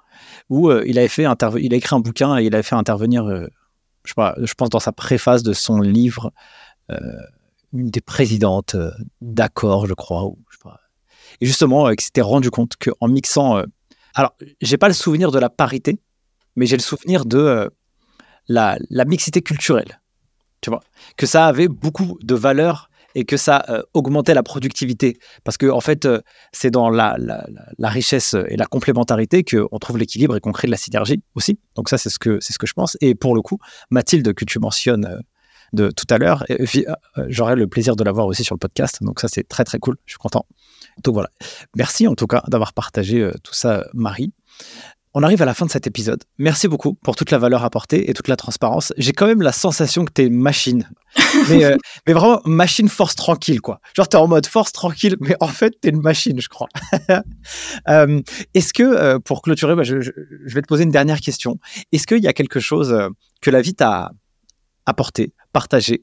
où 0.48 0.70
il, 0.70 0.98
avait 0.98 0.98
a 0.98 1.76
écrit 1.76 1.96
un 1.96 2.00
bouquin 2.00 2.38
et 2.38 2.44
il 2.44 2.54
avait 2.54 2.62
fait 2.62 2.76
intervenir, 2.76 3.26
je, 4.04 4.14
pense 4.54 4.68
dans 4.68 4.78
sa 4.78 4.92
préface 4.92 5.42
de 5.42 5.52
son 5.52 5.80
livre, 5.80 6.32
une 7.72 7.90
des 7.90 8.00
présidentes 8.00 8.76
d'accord, 9.20 9.86
je 9.86 9.94
crois, 9.94 10.30
et 11.40 11.46
justement, 11.46 11.88
euh, 11.88 11.94
qui 11.94 12.04
s'était 12.04 12.20
rendu 12.20 12.50
compte 12.50 12.74
qu'en 12.76 13.08
mixant. 13.08 13.58
Euh, 13.58 13.64
alors, 14.14 14.34
j'ai 14.60 14.78
pas 14.78 14.88
le 14.88 14.94
souvenir 14.94 15.30
de 15.30 15.38
la 15.38 15.50
parité, 15.50 16.00
mais 16.56 16.66
j'ai 16.66 16.76
le 16.76 16.82
souvenir 16.82 17.24
de 17.24 17.38
euh, 17.38 17.68
la, 18.48 18.78
mixité 19.06 19.42
culturelle. 19.42 20.00
Tu 20.60 20.70
vois? 20.70 20.80
Que 21.16 21.26
ça 21.26 21.46
avait 21.46 21.68
beaucoup 21.68 22.18
de 22.22 22.34
valeur 22.34 22.90
et 23.14 23.24
que 23.24 23.36
ça 23.36 23.64
augmentait 23.94 24.34
la 24.34 24.42
productivité. 24.42 25.18
Parce 25.42 25.56
que, 25.56 25.66
en 25.66 25.80
fait, 25.80 26.06
c'est 26.52 26.70
dans 26.70 26.90
la, 26.90 27.16
richesse 27.80 28.34
et 28.48 28.56
la 28.56 28.66
complémentarité 28.66 29.44
qu'on 29.44 29.78
trouve 29.78 29.98
l'équilibre 29.98 30.36
et 30.36 30.40
qu'on 30.40 30.52
crée 30.52 30.66
de 30.66 30.72
la 30.72 30.76
synergie 30.76 31.22
aussi. 31.34 31.58
Donc, 31.74 31.88
ça, 31.88 31.96
c'est 31.96 32.10
ce, 32.10 32.18
que, 32.18 32.38
ce 32.40 32.58
que 32.58 32.66
je 32.66 32.74
pense. 32.74 32.96
Et 33.00 33.14
pour 33.14 33.34
le 33.34 33.42
coup, 33.42 33.58
Mathilde, 33.90 34.34
que 34.34 34.44
tu 34.44 34.58
mentionnes 34.58 35.22
de 35.72 35.90
tout 35.90 36.06
à 36.10 36.18
l'heure, 36.18 36.44
j'aurai 37.28 37.56
le 37.56 37.66
plaisir 37.66 37.96
de 37.96 38.04
la 38.04 38.12
voir 38.12 38.26
aussi 38.26 38.44
sur 38.44 38.54
le 38.54 38.60
podcast. 38.60 38.98
Donc, 39.00 39.20
ça, 39.20 39.28
c'est 39.28 39.46
très, 39.48 39.64
très 39.64 39.78
cool. 39.78 39.96
Je 40.04 40.12
suis 40.12 40.18
content. 40.18 40.44
Donc 41.04 41.14
voilà. 41.14 41.30
Merci 41.76 42.06
en 42.06 42.14
tout 42.14 42.26
cas 42.26 42.42
d'avoir 42.48 42.72
partagé 42.72 43.20
euh, 43.20 43.32
tout 43.42 43.54
ça, 43.54 43.86
Marie. 43.94 44.32
On 45.14 45.22
arrive 45.22 45.40
à 45.40 45.46
la 45.46 45.54
fin 45.54 45.66
de 45.66 45.70
cet 45.70 45.86
épisode. 45.86 46.22
Merci 46.36 46.68
beaucoup 46.68 46.94
pour 46.94 47.16
toute 47.16 47.30
la 47.30 47.38
valeur 47.38 47.64
apportée 47.64 48.10
et 48.10 48.14
toute 48.14 48.28
la 48.28 48.36
transparence. 48.36 48.92
J'ai 48.98 49.12
quand 49.12 49.26
même 49.26 49.40
la 49.40 49.52
sensation 49.52 50.04
que 50.04 50.12
tu 50.12 50.24
es 50.24 50.28
machine. 50.28 50.88
Euh, 51.50 51.76
mais, 52.06 52.12
vraiment, 52.12 52.40
machine 52.44 52.88
force 52.88 53.14
tranquille, 53.14 53.60
quoi. 53.60 53.80
Genre, 53.94 54.08
tu 54.08 54.16
es 54.16 54.20
en 54.20 54.28
mode 54.28 54.46
force 54.46 54.72
tranquille, 54.72 55.16
mais 55.20 55.34
en 55.40 55.48
fait, 55.48 55.74
tu 55.80 55.88
es 55.88 55.90
une 55.90 56.00
machine, 56.00 56.40
je 56.40 56.48
crois. 56.48 56.68
Euh, 57.88 58.20
est-ce 58.54 58.72
que, 58.72 59.18
pour 59.18 59.42
clôturer, 59.42 59.74
bah, 59.74 59.82
je, 59.82 59.94
vais 59.94 60.62
te 60.62 60.66
poser 60.66 60.84
une 60.84 60.90
dernière 60.90 61.20
question. 61.20 61.58
Est-ce 61.92 62.06
qu'il 62.06 62.22
y 62.22 62.28
a 62.28 62.32
quelque 62.32 62.60
chose 62.60 62.96
que 63.40 63.50
la 63.50 63.60
vie 63.62 63.74
t'a 63.74 64.12
apporté, 64.86 65.32
partagé, 65.52 66.02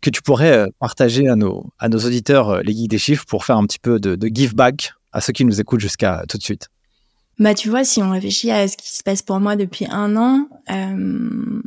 que 0.00 0.10
tu 0.10 0.22
pourrais 0.22 0.52
euh, 0.52 0.66
partager 0.78 1.28
à 1.28 1.36
nos, 1.36 1.72
auditeurs 1.82 2.50
euh, 2.50 2.60
les 2.62 2.74
guides 2.74 2.90
des 2.90 2.98
chiffres 2.98 3.24
pour 3.26 3.44
faire 3.44 3.56
un 3.56 3.66
petit 3.66 3.78
peu 3.78 3.98
de, 3.98 4.16
give 4.28 4.54
back 4.54 4.92
à 5.12 5.20
ceux 5.20 5.32
qui 5.32 5.44
nous 5.44 5.60
écoutent 5.60 5.80
jusqu'à 5.80 6.24
tout 6.28 6.38
de 6.38 6.42
suite 6.42 6.68
Bah, 7.38 7.54
tu 7.54 7.68
vois, 7.68 7.84
si 7.84 8.02
on 8.02 8.10
réfléchit 8.10 8.50
à 8.50 8.68
ce 8.68 8.76
qui 8.76 8.94
se 8.94 9.02
passe 9.02 9.22
pour 9.22 9.40
moi 9.40 9.56
depuis 9.56 9.86
un 9.90 10.16
an, 10.16 10.48
euh, 10.70 11.62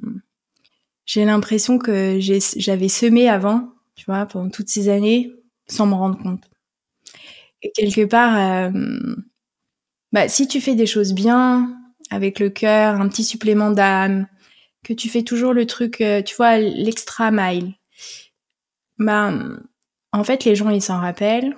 j'ai 1.05 1.25
l'impression 1.25 1.77
que 1.77 2.19
j'avais 2.19 2.87
semé 2.87 3.27
avant, 3.27 3.69
tu 3.95 4.05
vois, 4.05 4.25
pendant 4.25 4.49
toutes 4.49 4.69
ces 4.69 4.87
années, 4.87 5.31
sans 5.67 5.87
me 5.87 5.93
rendre 5.93 6.17
compte. 6.21 6.43
Et 7.63 7.71
quelque 7.75 8.05
part, 8.05 8.71
bah, 10.13 10.29
si 10.29 10.47
tu 10.47 10.61
fais 10.61 10.75
des 10.75 10.85
choses 10.85 11.13
bien, 11.13 11.75
avec 12.09 12.39
le 12.39 12.49
cœur, 12.49 13.01
un 13.01 13.09
petit 13.09 13.23
supplément 13.23 13.71
d'âme, 13.71 14.27
que 14.83 14.93
tu 14.93 15.09
fais 15.09 15.23
toujours 15.23 15.53
le 15.53 15.65
truc, 15.65 16.03
tu 16.25 16.35
vois, 16.35 16.57
l'extra 16.59 17.29
mile, 17.31 17.73
bah, 19.01 19.31
en 20.13 20.23
fait, 20.23 20.45
les 20.45 20.55
gens, 20.55 20.69
ils 20.69 20.81
s'en 20.81 20.99
rappellent. 20.99 21.55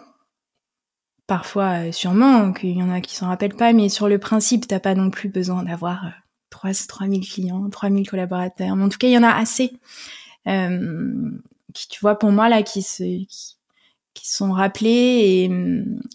Parfois, 1.28 1.88
euh, 1.88 1.92
sûrement, 1.92 2.54
qu'il 2.54 2.78
y 2.78 2.84
en 2.84 2.90
a 2.90 3.02
qui 3.02 3.16
s'en 3.16 3.28
rappellent 3.28 3.56
pas, 3.56 3.74
mais 3.74 3.90
sur 3.90 4.08
le 4.10 4.20
principe, 4.20 4.68
t'as 4.68 4.80
pas 4.80 4.96
non 4.96 5.10
plus 5.10 5.30
besoin 5.30 5.64
d'avoir 5.64 6.12
3, 6.50 6.72
euh, 6.72 6.88
3000 6.88 7.28
clients, 7.28 7.70
3000 7.70 8.10
collaborateurs. 8.10 8.76
Mais 8.76 8.84
en 8.84 8.90
tout 8.90 8.98
cas, 8.98 9.08
il 9.08 9.14
y 9.14 9.18
en 9.18 9.24
a 9.24 9.34
assez. 9.34 9.74
Euh, 10.48 11.32
qui, 11.74 11.88
tu 11.88 12.00
vois, 12.02 12.20
pour 12.20 12.32
moi, 12.32 12.50
là, 12.50 12.62
qui 12.64 12.82
se, 12.82 13.04
qui, 13.04 13.58
sont 14.16 14.52
rappelés 14.52 14.90
et, 15.46 15.52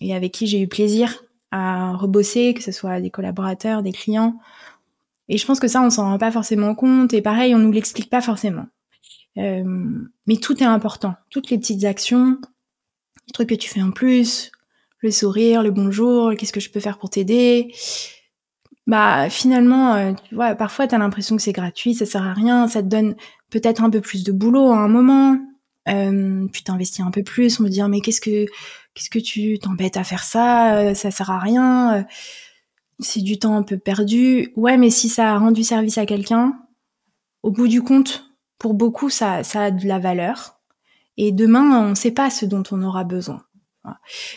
et 0.01 0.15
avec 0.15 0.33
qui 0.33 0.47
j'ai 0.47 0.61
eu 0.61 0.69
plaisir 0.69 1.23
à 1.51 1.93
rebosser, 1.95 2.55
que 2.55 2.63
ce 2.63 2.73
soit 2.73 3.01
des 3.01 3.11
collaborateurs, 3.11 3.83
des 3.83 3.93
clients. 3.93 4.39
Et 5.29 5.39
je 5.39 5.47
pense 5.47 5.61
que 5.61 5.69
ça, 5.69 5.83
on 5.83 5.91
s'en 5.91 6.05
rend 6.05 6.19
pas 6.19 6.31
forcément 6.31 6.75
compte. 6.75 7.13
Et 7.15 7.23
pareil, 7.23 7.55
on 7.55 7.59
nous 7.59 7.73
l'explique 7.73 8.11
pas 8.11 8.21
forcément. 8.21 8.67
Euh, 9.37 9.63
mais 10.27 10.37
tout 10.37 10.63
est 10.63 10.67
important. 10.67 11.15
Toutes 11.31 11.51
les 11.51 11.59
petites 11.59 11.85
actions, 11.85 12.39
les 13.27 13.33
trucs 13.33 13.51
que 13.51 13.55
tu 13.55 13.69
fais 13.69 13.83
en 13.83 13.91
plus, 13.91 14.51
le 15.01 15.11
sourire, 15.11 15.63
le 15.63 15.71
bonjour, 15.71 16.35
qu'est-ce 16.35 16.53
que 16.53 16.61
je 16.61 16.71
peux 16.71 16.81
faire 16.81 16.99
pour 16.99 17.11
t'aider? 17.11 17.73
Bah 18.87 19.29
finalement, 19.29 19.95
euh, 19.95 20.13
tu 20.29 20.35
vois, 20.35 20.55
parfois 20.55 20.89
tu 20.89 20.95
as 20.95 20.99
l'impression 20.99 21.37
que 21.37 21.43
c'est 21.43 21.53
gratuit, 21.53 21.95
ça 21.95 22.07
sert 22.07 22.23
à 22.23 22.33
rien, 22.33 22.69
ça 22.69 22.83
te 22.83 22.89
donne 22.89 23.17
peut-être 23.51 23.83
un 23.85 23.91
peu 23.91 24.01
plus 24.01 24.25
de 24.25 24.33
boulot 24.33 24.73
à 24.73 24.79
un 24.79 24.89
moment. 24.89 25.39
Euh, 25.89 26.47
puis 26.53 26.63
t'investis 26.63 27.01
un 27.01 27.11
peu 27.11 27.23
plus, 27.23 27.61
on 27.61 27.65
me 27.65 27.69
dire 27.69 27.89
mais 27.89 28.01
qu'est-ce 28.01 28.21
que 28.21 28.47
qu'est-ce 28.95 29.11
que 29.11 29.19
tu 29.19 29.59
t'embêtes 29.59 29.97
à 29.99 30.05
faire 30.05 30.25
ça, 30.25 30.77
euh, 30.77 30.95
ça 30.95 31.11
sert 31.11 31.31
à 31.31 31.39
rien, 31.39 32.07
c'est 32.99 33.21
du 33.21 33.39
temps 33.39 33.57
un 33.57 33.63
peu 33.63 33.79
perdu. 33.79 34.53
Ouais, 34.57 34.77
mais 34.77 34.91
si 34.91 35.09
ça 35.09 35.35
a 35.35 35.39
rendu 35.39 35.65
service 35.65 35.99
à 35.99 36.07
quelqu'un, 36.07 36.59
au 37.43 37.51
bout 37.51 37.69
du 37.69 37.83
compte, 37.83 38.28
pour 38.59 38.75
beaucoup, 38.75 39.11
ça, 39.11 39.43
a 39.55 39.71
de 39.71 39.87
la 39.87 39.99
valeur. 39.99 40.59
Et 41.17 41.33
demain, 41.33 41.85
on 41.85 41.91
ne 41.91 41.95
sait 41.95 42.11
pas 42.11 42.31
ce 42.31 42.47
dont 42.47 42.63
on 42.71 42.83
aura 42.83 43.05
besoin. 43.05 43.43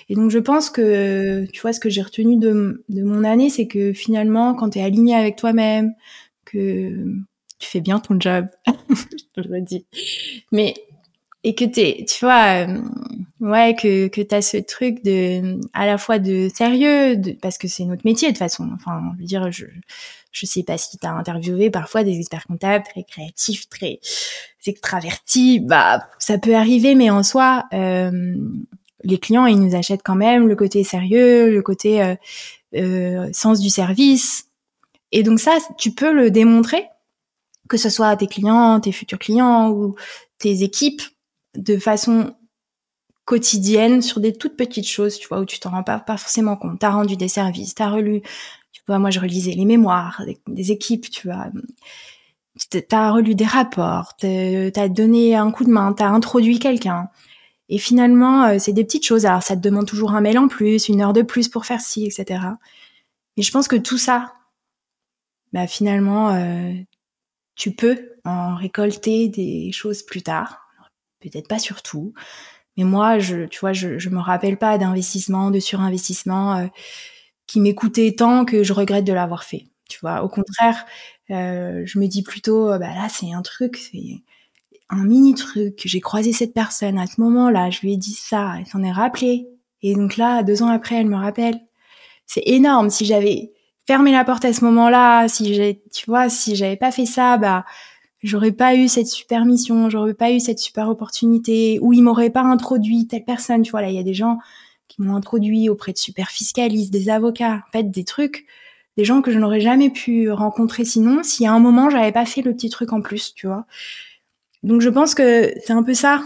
Et 0.07 0.15
donc, 0.15 0.31
je 0.31 0.39
pense 0.39 0.69
que, 0.69 1.45
tu 1.52 1.61
vois, 1.61 1.73
ce 1.73 1.80
que 1.80 1.89
j'ai 1.89 2.02
retenu 2.02 2.38
de, 2.38 2.84
mon 2.89 3.23
année, 3.23 3.49
c'est 3.49 3.68
que 3.68 3.91
finalement, 3.93 4.56
quand 4.56 4.72
tu 4.72 4.80
es 4.80 4.84
aligné 4.84 5.15
avec 5.15 5.35
toi-même, 5.35 5.93
que 6.45 7.06
tu 7.60 7.68
fais 7.68 7.81
bien 7.81 7.99
ton 7.99 8.19
job, 8.19 8.48
je 9.38 9.41
le 9.41 9.61
dis, 9.61 9.85
mais, 10.52 10.73
et 11.43 11.53
que 11.53 11.65
t'es, 11.65 12.06
tu 12.07 12.23
vois, 12.23 12.65
euh, 12.65 12.81
ouais, 13.39 13.76
que, 13.76 14.07
que 14.07 14.22
tu 14.22 14.35
as 14.35 14.41
ce 14.41 14.57
truc 14.57 15.03
de, 15.03 15.60
à 15.73 15.85
la 15.85 15.98
fois 15.98 16.19
de 16.19 16.49
sérieux, 16.53 17.19
parce 17.41 17.57
que 17.57 17.68
c'est 17.68 17.85
notre 17.85 18.06
métier 18.06 18.30
de 18.30 18.34
toute 18.34 18.39
façon. 18.39 18.69
Enfin, 18.73 19.02
je 19.15 19.22
veux 19.22 19.27
dire, 19.27 19.52
je, 19.52 19.65
je 20.32 20.45
sais 20.45 20.64
pas 20.64 20.78
si 20.78 20.98
tu 20.98 21.06
as 21.06 21.12
interviewé 21.12 21.70
parfois 21.70 22.03
des 22.03 22.18
experts 22.18 22.48
comptables 22.48 22.86
très 22.86 23.03
créatifs, 23.03 23.70
très 23.70 23.99
extravertis. 24.66 25.60
Bah, 25.60 26.08
ça 26.20 26.38
peut 26.38 26.56
arriver, 26.56 26.95
mais 26.95 27.10
en 27.10 27.24
soi, 27.24 27.66
euh, 27.74 28.36
les 29.03 29.18
clients, 29.18 29.45
ils 29.45 29.60
nous 29.60 29.76
achètent 29.76 30.03
quand 30.03 30.16
même 30.16 30.48
le 30.48 30.56
côté 30.56 30.84
sérieux, 30.84 31.52
le 31.52 31.62
côté 31.62 32.02
euh, 32.02 32.16
euh, 32.76 33.30
sens 33.34 33.60
du 33.60 33.70
service. 33.70 34.48
Et 35.12 35.24
donc 35.24 35.40
ça, 35.40 35.58
tu 35.78 35.91
peux 35.91 36.14
le 36.14 36.32
démontrer, 36.32 36.88
que 37.68 37.78
ce 37.78 37.90
soit 37.90 38.08
à 38.08 38.16
tes 38.16 38.28
clients, 38.28 38.80
tes 38.80 38.91
futurs 38.91 39.20
clients 39.20 39.70
ou 39.70 39.95
tes 40.38 40.64
équipes, 40.64 41.02
de 41.56 41.78
façon 41.78 42.34
quotidienne 43.26 44.02
sur 44.02 44.20
des 44.20 44.34
toutes 44.34 44.58
petites 44.58 44.88
choses, 44.88 45.18
tu 45.18 45.28
vois, 45.28 45.40
où 45.40 45.45
tu 45.45 45.60
t'en 45.60 45.72
rends 45.72 45.84
pas, 45.84 45.99
pas 45.99 46.18
forcément 46.18 46.56
compte. 46.56 46.80
T'as 46.80 46.90
rendu 46.90 47.18
des 47.18 47.28
services, 47.28 47.76
t'as 47.76 47.90
relu, 47.90 48.22
moi 48.99 49.09
je 49.09 49.19
relisais 49.19 49.51
les 49.51 49.65
mémoires 49.65 50.23
des, 50.47 50.72
équipes, 50.72 51.09
tu 51.09 51.27
vois. 51.27 51.47
T'as 52.89 53.11
relu 53.11 53.35
des 53.35 53.45
rapports, 53.45 54.15
t'as 54.18 54.88
donné 54.89 55.35
un 55.35 55.51
coup 55.51 55.63
de 55.63 55.69
main, 55.69 55.93
t'as 55.93 56.07
introduit 56.07 56.59
quelqu'un. 56.59 57.09
Et 57.72 57.77
finalement, 57.77 58.43
euh, 58.43 58.57
c'est 58.59 58.73
des 58.73 58.84
petites 58.84 59.05
choses. 59.05 59.26
Alors, 59.26 59.43
ça 59.43 59.55
te 59.55 59.61
demande 59.61 59.88
toujours 59.88 60.11
un 60.11 60.19
mail 60.19 60.38
en 60.38 60.49
plus, 60.49 60.89
une 60.89 61.01
heure 61.01 61.13
de 61.13 61.22
plus 61.22 61.47
pour 61.47 61.65
faire 61.65 61.80
ci, 61.80 62.05
etc. 62.05 62.41
Mais 63.38 63.43
je 63.43 63.51
pense 63.51 63.69
que 63.69 63.77
tout 63.77 63.97
ça, 63.97 64.34
bah, 65.53 65.68
finalement, 65.68 66.31
euh, 66.31 66.73
tu 67.55 67.72
peux 67.73 68.11
en 68.26 68.55
récolter 68.55 69.30
des 69.30 69.72
choses 69.72 70.03
plus 70.03 70.22
tard. 70.22 70.68
Peut-être 71.22 71.47
pas 71.47 71.59
sur 71.59 71.81
tout. 71.81 72.13
Mais 72.77 72.84
moi, 72.84 73.19
je, 73.19 73.45
tu 73.45 73.59
vois, 73.61 73.73
je, 73.73 73.97
je 73.99 74.09
me 74.09 74.19
rappelle 74.19 74.57
pas 74.57 74.77
d'investissement, 74.77 75.49
de 75.49 75.59
surinvestissement 75.59 76.57
euh, 76.57 76.68
qui 77.52 77.60
m'écoutait 77.60 78.14
tant 78.18 78.45
que 78.45 78.64
je 78.64 78.72
regrette 78.72 79.03
de 79.03 79.14
l'avoir 79.14 79.44
fait. 79.44 79.65
Tu 79.90 79.99
vois, 80.02 80.23
au 80.23 80.30
contraire, 80.30 80.86
je 81.30 81.99
me 81.99 82.07
dis 82.07 82.23
plutôt, 82.23 82.68
bah 82.80 82.94
là, 82.95 83.07
c'est 83.10 83.34
un 83.34 83.41
truc, 83.41 83.76
c'est 83.76 84.23
un 84.90 85.03
mini 85.03 85.34
truc, 85.36 85.82
j'ai 85.84 85.99
croisé 85.99 86.32
cette 86.34 86.53
personne 86.53 86.98
à 86.98 87.07
ce 87.07 87.19
moment-là, 87.22 87.69
je 87.69 87.82
lui 87.82 87.94
ai 87.94 87.98
dit 87.98 88.14
ça, 88.14 88.56
elle 88.57 88.65
s'en 88.65 88.84
est 88.84 88.91
rappelée. 88.91 89.48
Et 89.82 89.95
donc 89.95 90.15
là, 90.18 90.44
deux 90.44 90.64
ans 90.64 90.69
après, 90.69 90.95
elle 90.95 91.07
me 91.07 91.18
rappelle. 91.18 91.60
C'est 92.26 92.44
énorme. 92.45 92.90
Si 92.90 93.06
j'avais 93.06 93.52
fermé 93.86 94.11
la 94.14 94.23
porte 94.23 94.45
à 94.45 94.53
ce 94.53 94.64
moment-là, 94.65 95.28
si 95.28 95.53
j'ai, 95.53 95.82
tu 95.94 96.06
vois, 96.06 96.30
si 96.30 96.56
j'avais 96.56 96.78
pas 96.78 96.91
fait 96.91 97.06
ça, 97.06 97.38
bah, 97.38 97.65
j'aurais 98.23 98.53
pas 98.53 98.76
eu 98.76 98.88
cette 98.88 99.07
super 99.07 99.44
mission, 99.45 99.90
j'aurais 99.90 100.14
pas 100.14 100.32
eu 100.32 100.40
cette 100.40 100.60
super 100.60 100.88
opportunité, 100.90 101.80
ou 101.82 101.91
ils 101.94 102.02
m'auraient 102.02 102.30
pas 102.30 102.44
introduit 102.44 103.07
telle 103.07 103.26
personne. 103.26 103.64
Tu 103.64 103.72
vois, 103.72 103.82
là, 103.82 103.90
il 103.90 103.95
y 103.95 103.99
a 103.99 104.03
des 104.03 104.14
gens 104.14 104.38
qui 104.91 105.01
m'ont 105.01 105.15
introduit 105.15 105.69
auprès 105.69 105.93
de 105.93 105.97
super 105.97 106.30
fiscalistes, 106.30 106.91
des 106.91 107.09
avocats, 107.09 107.63
en 107.68 107.72
fait, 107.72 107.89
des 107.89 108.03
trucs, 108.03 108.45
des 108.97 109.05
gens 109.05 109.22
que 109.22 109.31
je 109.31 109.39
n'aurais 109.39 109.61
jamais 109.61 109.89
pu 109.89 110.30
rencontrer 110.31 110.85
sinon, 110.85 111.23
si 111.23 111.45
à 111.45 111.53
un 111.53 111.59
moment 111.59 111.89
j'avais 111.89 112.11
pas 112.11 112.26
fait 112.26 112.41
le 112.41 112.53
petit 112.53 112.69
truc 112.69 112.93
en 112.93 113.01
plus, 113.01 113.34
tu 113.34 113.47
vois. 113.47 113.65
Donc 114.63 114.81
je 114.81 114.89
pense 114.89 115.15
que 115.15 115.53
c'est 115.63 115.73
un 115.73 115.84
peu 115.84 115.93
ça 115.93 116.23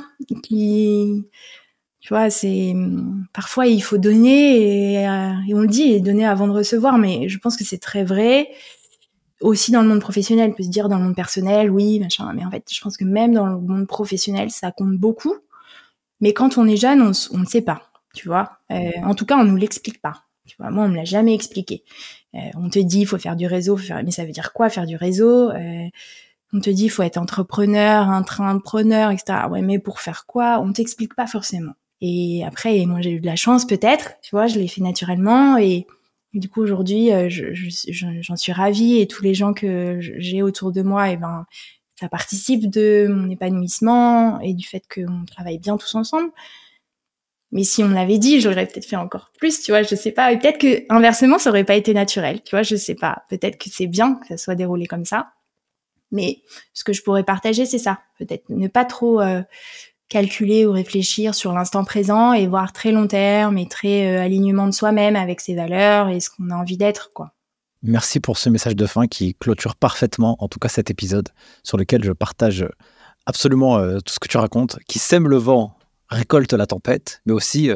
tu 2.05 2.13
vois, 2.13 2.29
c'est 2.29 2.75
parfois 3.33 3.65
il 3.65 3.81
faut 3.81 3.97
donner 3.97 4.93
et, 4.93 5.07
euh, 5.07 5.33
et, 5.47 5.55
on 5.55 5.61
le 5.61 5.67
dit, 5.67 5.99
donner 6.01 6.23
avant 6.23 6.47
de 6.47 6.51
recevoir, 6.51 6.99
mais 6.99 7.27
je 7.29 7.39
pense 7.39 7.57
que 7.57 7.63
c'est 7.63 7.79
très 7.79 8.03
vrai. 8.03 8.49
Aussi 9.41 9.71
dans 9.71 9.81
le 9.81 9.87
monde 9.87 10.01
professionnel, 10.01 10.51
on 10.51 10.53
peut 10.53 10.63
se 10.63 10.69
dire 10.69 10.87
dans 10.87 10.97
le 10.97 11.03
monde 11.03 11.15
personnel, 11.15 11.71
oui, 11.71 11.99
machin, 11.99 12.31
mais 12.35 12.45
en 12.45 12.51
fait, 12.51 12.63
je 12.71 12.79
pense 12.79 12.95
que 12.95 13.05
même 13.05 13.33
dans 13.33 13.47
le 13.47 13.59
monde 13.59 13.87
professionnel, 13.87 14.51
ça 14.51 14.71
compte 14.71 14.97
beaucoup. 14.97 15.33
Mais 16.21 16.31
quand 16.33 16.59
on 16.59 16.67
est 16.67 16.77
jeune, 16.77 17.01
on, 17.01 17.37
ne 17.39 17.45
sait 17.45 17.61
pas, 17.61 17.91
tu 18.15 18.27
vois. 18.27 18.57
Euh, 18.71 18.91
en 19.03 19.13
tout 19.13 19.25
cas, 19.25 19.37
on 19.37 19.43
nous 19.43 19.57
l'explique 19.57 20.01
pas. 20.01 20.23
Tu 20.47 20.55
vois, 20.57 20.71
moi, 20.71 20.85
on 20.85 20.89
me 20.89 20.95
l'a 20.95 21.05
jamais 21.05 21.33
expliqué. 21.33 21.83
Euh, 22.33 22.39
on 22.55 22.69
te 22.69 22.79
dit, 22.79 23.01
il 23.01 23.05
faut 23.05 23.17
faire 23.17 23.35
du 23.35 23.45
réseau, 23.45 23.77
faire... 23.77 24.01
mais 24.03 24.11
ça 24.11 24.25
veut 24.25 24.31
dire 24.31 24.53
quoi 24.53 24.69
faire 24.69 24.85
du 24.85 24.95
réseau? 24.95 25.51
Euh, 25.51 25.87
on 26.53 26.59
te 26.59 26.69
dit, 26.69 26.85
il 26.85 26.89
faut 26.89 27.03
être 27.03 27.17
entrepreneur, 27.17 28.09
intrapreneur, 28.09 29.11
etc. 29.11 29.47
Ouais, 29.49 29.61
mais 29.61 29.79
pour 29.79 29.99
faire 29.99 30.25
quoi? 30.25 30.59
On 30.61 30.71
t'explique 30.71 31.15
pas 31.15 31.27
forcément. 31.27 31.73
Et 32.01 32.43
après, 32.45 32.85
moi, 32.85 33.01
j'ai 33.01 33.11
eu 33.11 33.19
de 33.19 33.25
la 33.25 33.35
chance, 33.35 33.65
peut-être. 33.65 34.13
Tu 34.21 34.31
vois, 34.31 34.47
je 34.47 34.59
l'ai 34.59 34.67
fait 34.67 34.81
naturellement. 34.81 35.57
Et, 35.57 35.87
du 36.33 36.49
coup, 36.49 36.61
aujourd'hui, 36.61 37.09
j'en 37.29 38.35
suis 38.35 38.51
ravie. 38.51 38.99
Et 38.99 39.07
tous 39.07 39.23
les 39.23 39.33
gens 39.33 39.53
que 39.53 39.97
j'ai 39.99 40.41
autour 40.43 40.71
de 40.71 40.81
moi, 40.81 41.09
et 41.09 41.13
eh 41.13 41.17
ben, 41.17 41.45
ça 41.99 42.09
participe 42.09 42.69
de 42.69 43.07
mon 43.09 43.29
épanouissement 43.29 44.39
et 44.41 44.53
du 44.53 44.67
fait 44.67 44.83
qu'on 44.93 45.25
travaille 45.25 45.59
bien 45.59 45.77
tous 45.77 45.95
ensemble. 45.95 46.29
Mais 47.55 47.63
si 47.63 47.81
on 47.85 47.87
l'avait 47.87 48.17
dit, 48.17 48.41
j'aurais 48.41 48.65
peut-être 48.65 48.85
fait 48.85 48.97
encore 48.97 49.31
plus, 49.39 49.61
tu 49.61 49.71
vois, 49.71 49.81
je 49.81 49.95
sais 49.95 50.11
pas. 50.11 50.35
Peut-être 50.35 50.57
que 50.57 50.83
inversement, 50.89 51.39
ça 51.39 51.51
aurait 51.51 51.63
pas 51.63 51.75
été 51.75 51.93
naturel, 51.93 52.41
tu 52.41 52.49
vois, 52.51 52.63
je 52.63 52.75
sais 52.75 52.95
pas. 52.95 53.23
Peut-être 53.29 53.57
que 53.57 53.69
c'est 53.71 53.87
bien 53.87 54.15
que 54.15 54.27
ça 54.27 54.35
soit 54.35 54.55
déroulé 54.55 54.87
comme 54.87 55.05
ça. 55.05 55.29
Mais 56.11 56.41
ce 56.73 56.83
que 56.83 56.91
je 56.91 57.01
pourrais 57.01 57.23
partager, 57.23 57.65
c'est 57.65 57.77
ça. 57.77 57.99
Peut-être 58.19 58.49
ne 58.49 58.67
pas 58.67 58.83
trop 58.83 59.21
euh, 59.21 59.41
calculer 60.09 60.65
ou 60.65 60.73
réfléchir 60.73 61.33
sur 61.33 61.53
l'instant 61.53 61.85
présent 61.85 62.33
et 62.33 62.45
voir 62.45 62.73
très 62.73 62.91
long 62.91 63.07
terme 63.07 63.57
et 63.57 63.69
très 63.69 64.05
euh, 64.05 64.21
alignement 64.21 64.67
de 64.67 64.73
soi-même 64.73 65.15
avec 65.15 65.39
ses 65.39 65.55
valeurs 65.55 66.09
et 66.09 66.19
ce 66.19 66.29
qu'on 66.29 66.49
a 66.49 66.55
envie 66.55 66.75
d'être, 66.75 67.13
quoi. 67.13 67.31
Merci 67.83 68.19
pour 68.19 68.37
ce 68.37 68.49
message 68.49 68.75
de 68.75 68.85
fin 68.85 69.07
qui 69.07 69.33
clôture 69.33 69.77
parfaitement, 69.77 70.35
en 70.39 70.49
tout 70.49 70.59
cas 70.59 70.67
cet 70.67 70.91
épisode, 70.91 71.29
sur 71.63 71.77
lequel 71.77 72.03
je 72.03 72.11
partage 72.11 72.67
absolument 73.25 73.77
euh, 73.77 73.99
tout 73.99 74.13
ce 74.13 74.19
que 74.19 74.27
tu 74.27 74.35
racontes, 74.35 74.77
qui 74.89 74.99
sème 74.99 75.29
le 75.29 75.37
vent, 75.37 75.74
récolte 76.09 76.53
la 76.53 76.65
tempête, 76.67 77.21
mais 77.25 77.33
aussi 77.33 77.69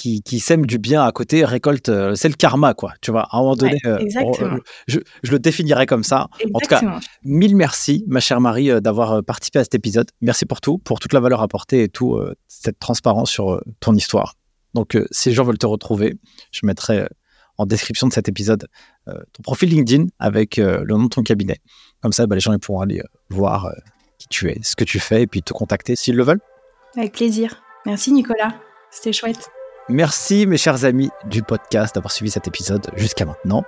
qui, 0.00 0.22
qui 0.22 0.40
sème 0.40 0.64
du 0.64 0.78
bien 0.78 1.04
à 1.04 1.12
côté 1.12 1.44
récolte, 1.44 1.88
euh, 1.88 2.14
c'est 2.14 2.28
le 2.28 2.34
karma, 2.34 2.72
quoi. 2.74 2.94
Tu 3.02 3.10
vois, 3.10 3.22
à 3.30 3.36
un 3.36 3.40
moment 3.40 3.54
donné, 3.54 3.76
euh, 3.84 3.98
je, 4.86 4.98
je, 5.22 5.30
le 5.30 5.38
définirais 5.38 5.86
comme 5.86 6.04
ça. 6.04 6.28
En 6.54 6.58
tout 6.58 6.68
cas, 6.68 7.00
mille 7.22 7.54
merci, 7.54 8.04
ma 8.06 8.20
chère 8.20 8.40
Marie, 8.40 8.70
euh, 8.70 8.80
d'avoir 8.80 9.22
participé 9.22 9.58
à 9.58 9.64
cet 9.64 9.74
épisode. 9.74 10.10
Merci 10.22 10.46
pour 10.46 10.60
tout, 10.60 10.78
pour 10.78 11.00
toute 11.00 11.12
la 11.12 11.20
valeur 11.20 11.42
apportée 11.42 11.82
et 11.82 11.88
tout, 11.88 12.18
cette 12.48 12.78
transparence 12.78 13.30
sur 13.30 13.60
ton 13.80 13.94
histoire. 13.94 14.36
Donc, 14.74 14.96
si 15.10 15.28
les 15.28 15.34
gens 15.34 15.44
veulent 15.44 15.58
te 15.58 15.66
retrouver, 15.66 16.16
je 16.52 16.64
mettrai 16.64 17.06
en 17.58 17.66
description 17.66 18.06
de 18.06 18.12
cet 18.12 18.28
épisode 18.28 18.68
ton 19.06 19.42
profil 19.42 19.68
LinkedIn 19.68 20.06
avec 20.18 20.56
le 20.56 20.86
nom 20.86 21.04
de 21.04 21.08
ton 21.08 21.22
cabinet. 21.22 21.58
Comme 22.00 22.12
ça, 22.12 22.26
bah, 22.26 22.36
les 22.36 22.40
gens 22.40 22.52
ils 22.52 22.58
pourront 22.58 22.80
aller 22.80 23.02
voir 23.28 23.70
qui 24.18 24.28
tu 24.28 24.48
es, 24.48 24.58
ce 24.62 24.76
que 24.76 24.84
tu 24.84 25.00
fais 25.00 25.22
et 25.22 25.26
puis 25.26 25.42
te 25.42 25.52
contacter 25.52 25.96
s'ils 25.96 26.16
le 26.16 26.22
veulent. 26.22 26.40
Avec 26.96 27.12
plaisir. 27.12 27.62
Merci 27.86 28.12
Nicolas. 28.12 28.52
C'était 28.90 29.12
chouette. 29.12 29.50
Merci 29.88 30.46
mes 30.46 30.56
chers 30.56 30.84
amis 30.84 31.10
du 31.24 31.42
podcast 31.42 31.96
d'avoir 31.96 32.12
suivi 32.12 32.30
cet 32.30 32.46
épisode 32.46 32.90
jusqu'à 32.94 33.24
maintenant. 33.24 33.64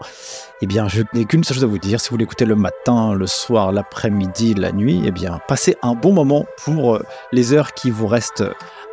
Eh 0.61 0.67
bien, 0.67 0.87
je 0.87 1.03
n'ai 1.15 1.25
qu'une 1.25 1.43
seule 1.43 1.57
chose 1.57 1.65
à 1.65 1.67
vous 1.67 1.79
dire. 1.79 2.01
Si 2.01 2.11
vous 2.11 2.17
l'écoutez 2.17 2.45
le 2.45 2.55
matin, 2.55 3.15
le 3.15 3.27
soir, 3.27 3.73
l'après-midi, 3.73 4.55
la 4.55 4.71
nuit, 4.71 5.03
eh 5.05 5.11
bien, 5.11 5.41
passez 5.49 5.77
un 5.83 5.95
bon 5.95 6.13
moment 6.13 6.47
pour 6.65 6.95
euh, 6.95 7.03
les 7.33 7.53
heures 7.53 7.75
qui 7.75 7.91
vous 7.91 8.07
restent 8.07 8.45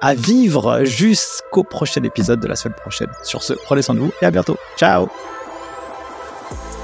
à 0.02 0.16
vivre 0.16 0.86
jusqu'au 0.86 1.64
prochain 1.64 2.04
épisode 2.04 2.40
de 2.40 2.48
la 2.48 2.56
semaine 2.56 2.78
prochaine. 2.78 3.12
Sur 3.22 3.44
ce, 3.44 3.54
prenez 3.54 3.84
soin 3.84 3.94
de 3.94 4.00
vous 4.00 4.12
et 4.24 4.26
à 4.26 4.32
bientôt. 4.32 4.58
Ciao 4.76 5.08